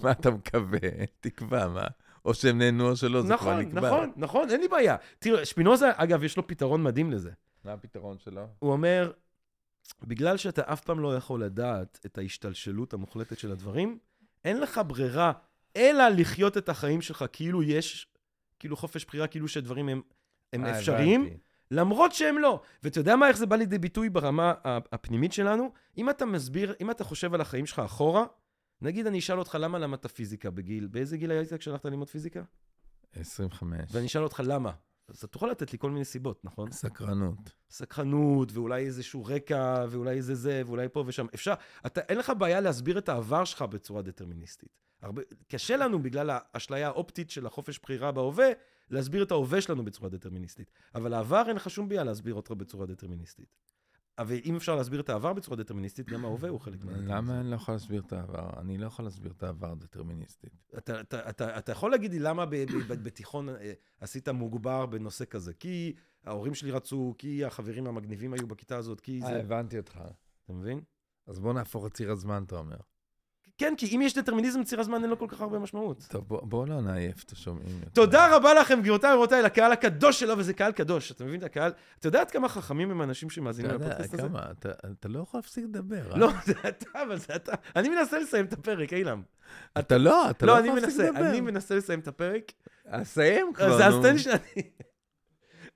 מה 0.00 0.10
אתה 0.10 0.30
מקווה? 0.30 0.78
תקבע, 1.20 1.68
מה? 1.68 1.86
או 2.24 2.34
שהם 2.34 2.58
נהנו 2.58 2.90
או 2.90 2.96
שלא, 2.96 3.22
זה 3.22 3.26
כבר 3.26 3.34
נכון, 3.34 3.58
נקבע. 3.58 3.80
נכון, 3.80 4.12
נכון, 4.16 4.50
אין 4.50 4.60
לי 4.60 4.68
בעיה. 4.68 4.96
תראו, 5.18 5.46
שפינוזה, 5.46 5.90
אגב, 5.94 6.24
יש 6.24 6.36
לו 6.36 6.46
פתרון 6.46 6.82
מדהים 6.82 7.12
לזה. 7.12 7.30
מה 7.64 7.72
הפתרון 7.72 8.18
שלו? 8.18 8.46
הוא 8.58 8.72
אומר, 8.72 9.12
בגלל 10.02 10.36
שאתה 10.36 10.62
אף 10.72 10.80
פעם 10.80 11.00
לא 11.00 11.16
יכול 11.16 11.44
לדעת 11.44 12.00
את 12.06 12.18
ההשתלשלות 12.18 12.92
המוחלטת 12.92 13.38
של 13.38 13.52
הדברים, 13.52 13.98
אין 14.44 14.60
לך 14.60 14.80
ברירה 14.86 15.32
אלא 15.76 16.08
לחיות 16.08 16.56
את 16.56 16.68
החיים 16.68 17.00
שלך 17.00 17.24
כאילו 17.32 17.62
יש, 17.62 18.06
כאילו 18.58 18.76
חופש 18.76 19.04
בחירה, 19.04 19.26
כאילו 19.26 19.48
שדברים 19.48 19.88
הם, 19.88 20.02
הם 20.52 20.64
אה, 20.64 20.78
אפשריים, 20.78 21.20
הבנתי. 21.20 21.38
למרות 21.70 22.12
שהם 22.12 22.38
לא. 22.38 22.62
ואתה 22.82 23.00
יודע 23.00 23.16
מה, 23.16 23.28
איך 23.28 23.36
זה 23.36 23.46
בא 23.46 23.56
לידי 23.56 23.78
ביטוי 23.78 24.10
ברמה 24.10 24.54
הפנימית 24.64 25.32
שלנו? 25.32 25.72
אם 25.98 26.10
אתה 26.10 26.26
מסביר, 26.26 26.74
אם 26.80 26.90
אתה 26.90 27.04
חושב 27.04 27.34
על 27.34 27.40
החיים 27.40 27.66
שלך 27.66 27.78
אחורה, 27.78 28.24
נגיד 28.80 29.06
אני 29.06 29.18
אשאל 29.18 29.38
אותך 29.38 29.58
למה 29.60 29.78
למדת 29.78 30.06
פיזיקה 30.06 30.50
בגיל, 30.50 30.86
באיזה 30.86 31.16
גיל 31.16 31.30
היית 31.30 31.52
כשהלכת 31.54 31.84
ללמוד 31.84 32.08
פיזיקה? 32.08 32.42
25. 33.12 33.80
ואני 33.92 34.06
אשאל 34.06 34.22
אותך 34.22 34.42
למה. 34.44 34.72
אז 35.08 35.16
אתה 35.16 35.26
תוכל 35.26 35.46
לתת 35.46 35.72
לי 35.72 35.78
כל 35.78 35.90
מיני 35.90 36.04
סיבות, 36.04 36.44
נכון? 36.44 36.70
סקרנות. 36.70 37.52
סקרנות, 37.70 38.52
ואולי 38.52 38.86
איזשהו 38.86 39.24
רקע, 39.24 39.84
ואולי 39.90 40.16
איזה 40.16 40.34
זה, 40.34 40.62
ואולי 40.66 40.88
פה 40.88 41.04
ושם. 41.06 41.26
אפשר, 41.34 41.54
אתה, 41.86 42.00
אין 42.00 42.18
לך 42.18 42.32
בעיה 42.38 42.60
להסביר 42.60 42.98
את 42.98 43.08
העבר 43.08 43.44
שלך 43.44 43.62
בצורה 43.62 44.02
דטרמיניסטית. 44.02 44.83
הרבה, 45.04 45.22
קשה 45.48 45.76
לנו, 45.76 46.02
בגלל 46.02 46.30
האשליה 46.32 46.86
האופטית 46.86 47.30
של 47.30 47.46
החופש 47.46 47.78
בחירה 47.78 48.12
בהווה, 48.12 48.48
להסביר 48.90 49.22
את 49.22 49.30
ההווה 49.30 49.60
שלנו 49.60 49.84
בצורה 49.84 50.08
דטרמיניסטית. 50.08 50.70
אבל 50.94 51.14
העבר 51.14 51.42
אין 51.48 51.56
לך 51.56 51.70
שום 51.70 51.88
בעיה 51.88 52.04
להסביר 52.04 52.34
אותו 52.34 52.54
בצורה 52.54 52.86
דטרמיניסטית. 52.86 53.56
אבל 54.18 54.36
אם 54.44 54.56
אפשר 54.56 54.76
להסביר 54.76 55.00
את 55.00 55.08
העבר 55.08 55.32
בצורה 55.32 55.56
דטרמיניסטית, 55.56 56.08
גם 56.08 56.24
ההווה 56.24 56.48
הוא 56.48 56.60
חלק 56.60 56.84
מהדטרמיניסטית. 56.84 57.16
למה 57.16 57.40
אני 57.40 57.50
לא 57.50 57.56
יכול 57.56 57.74
להסביר 57.74 58.02
את 58.06 58.12
העבר? 58.12 58.50
אני 58.60 58.78
לא 58.78 58.86
יכול 58.86 59.04
להסביר 59.04 59.32
את 59.32 59.42
העבר 59.42 59.74
דטרמיניסטית. 59.74 60.52
אתה, 60.78 61.00
אתה, 61.00 61.30
אתה, 61.30 61.58
אתה 61.58 61.72
יכול 61.72 61.90
להגיד 61.90 62.12
לי 62.12 62.18
למה 62.18 62.46
בתיכון 62.86 63.48
אה, 63.48 63.72
עשית 64.00 64.28
מוגבר 64.28 64.86
בנושא 64.86 65.24
כזה? 65.24 65.54
כי 65.54 65.94
ההורים 66.24 66.54
שלי 66.54 66.70
רצו, 66.70 67.14
כי 67.18 67.44
החברים 67.44 67.86
המגניבים 67.86 68.32
היו 68.32 68.46
בכיתה 68.46 68.76
הזאת, 68.76 69.00
כי 69.00 69.20
אה, 69.22 69.26
זה... 69.26 69.40
הבנתי 69.40 69.78
אותך. 69.78 70.00
אתה 70.44 70.52
מבין? 70.52 70.80
אז 71.26 71.38
בוא 71.38 71.52
נהפוך 71.52 71.86
את 71.86 71.94
ציר 71.94 72.10
הזמן, 72.10 72.42
אתה 72.46 72.56
אומר. 72.56 72.76
כן, 73.58 73.74
כי 73.76 73.96
אם 73.96 74.02
יש 74.02 74.14
דטרמיניזם, 74.18 74.64
ציר 74.64 74.80
הזמן 74.80 75.02
אין 75.02 75.10
לו 75.10 75.18
כל 75.18 75.26
כך 75.28 75.40
הרבה 75.40 75.58
משמעות. 75.58 76.06
טוב, 76.08 76.24
בוא- 76.28 76.40
בואו 76.42 76.66
לא 76.66 76.80
נעייף 76.80 77.24
את 77.24 77.30
השומעים. 77.32 77.80
תודה 77.92 78.36
רבה 78.36 78.54
לכם, 78.54 78.78
גבירותיי 78.80 79.12
ורבותיי, 79.14 79.42
לקהל 79.42 79.72
הקדוש 79.72 80.20
שלו, 80.20 80.38
וזה 80.38 80.52
קהל 80.54 80.72
קדוש. 80.72 81.12
אתה 81.12 81.24
מבין 81.24 81.38
את 81.38 81.44
הקהל? 81.44 81.72
אתה 81.98 82.08
יודע 82.08 82.20
עד 82.20 82.30
כמה 82.30 82.48
חכמים 82.48 82.90
הם 82.90 83.00
האנשים 83.00 83.30
שמאזינים 83.30 83.70
אתה 83.70 83.76
יודע, 83.76 83.86
לפודקאסט 83.88 84.14
הזה? 84.14 84.22
כמה, 84.28 84.42
אתה- 84.50 84.70
אתה 84.92 85.08
לא 85.08 85.18
יכול 85.20 85.38
להפסיק 85.38 85.64
לדבר. 85.64 86.12
אה? 86.12 86.18
לא, 86.18 86.30
זה 86.46 86.52
אתה, 86.68 87.02
אבל 87.02 87.18
זה 87.18 87.34
אתה. 87.36 87.52
אני 87.76 87.88
מנסה 87.88 88.18
לסיים 88.18 88.44
את 88.44 88.52
הפרק, 88.52 88.92
אילם. 88.92 89.22
אתה 89.78 89.98
לא, 89.98 90.30
אתה 90.30 90.46
לא 90.46 90.58
לא, 90.60 90.66
יכול 90.66 90.80
להפסיק 90.80 91.00
לדבר. 91.00 91.20
אני 91.30 91.40
מנסה 91.40 91.74
לסיים 91.74 92.00
את 92.00 92.08
הפרק. 92.08 92.52
אז 92.86 93.08
סיים 93.08 93.52
כבר, 93.54 93.66
אז 93.74 93.80
אז 93.88 93.94
נו. 93.94 94.02
תן 94.02 94.14
לי. 94.56 94.62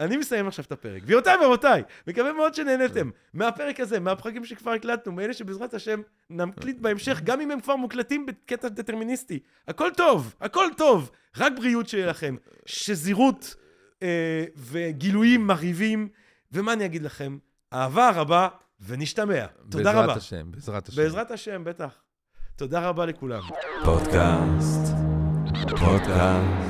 אני 0.01 0.17
מסיים 0.17 0.49
עכשיו 0.49 0.65
את 0.65 0.73
הפרק. 0.73 1.03
גבירותיי 1.03 1.37
ורבותיי, 1.37 1.83
מקווה 2.07 2.33
מאוד 2.33 2.55
שנהנתם 2.55 3.11
מהפרק 3.35 3.81
הזה, 3.81 4.01
מהפרקים 4.01 4.45
שכבר 4.45 4.71
הקלטנו, 4.71 5.13
מאלה 5.13 5.33
שבעזרת 5.33 5.75
השם 5.75 6.01
נקליט 6.31 6.79
בהמשך, 6.81 7.21
גם 7.25 7.41
אם 7.41 7.51
הם 7.51 7.61
כבר 7.61 7.77
מוקלטים 7.77 8.27
בקטע 8.27 8.69
דטרמיניסטי. 8.69 9.39
הכל 9.69 9.91
טוב, 9.97 10.35
הכל 10.41 10.67
טוב, 10.77 11.11
רק 11.37 11.53
בריאות 11.57 11.89
שיהיה 11.89 12.07
לכם, 12.07 12.37
שזירות 12.67 13.55
אה, 14.03 14.45
וגילויים 14.57 15.47
מרהיבים, 15.47 16.09
ומה 16.53 16.73
אני 16.73 16.85
אגיד 16.85 17.03
לכם? 17.03 17.39
אהבה 17.73 18.11
רבה 18.11 18.49
ונשתמע. 18.87 19.47
תודה 19.71 19.85
בעזרת 19.85 20.05
רבה. 20.05 20.15
השם, 20.15 20.51
בעזרת 20.51 20.89
השם. 20.89 21.03
בעזרת 21.03 21.31
השם, 21.31 21.65
בטח. 21.65 22.03
תודה 22.57 22.89
רבה 22.89 23.07
לכולם. 23.07 23.43
פודקאסט, 23.85 24.95
פודקאסט, 25.71 26.68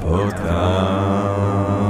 פודקאסט. 0.00 1.89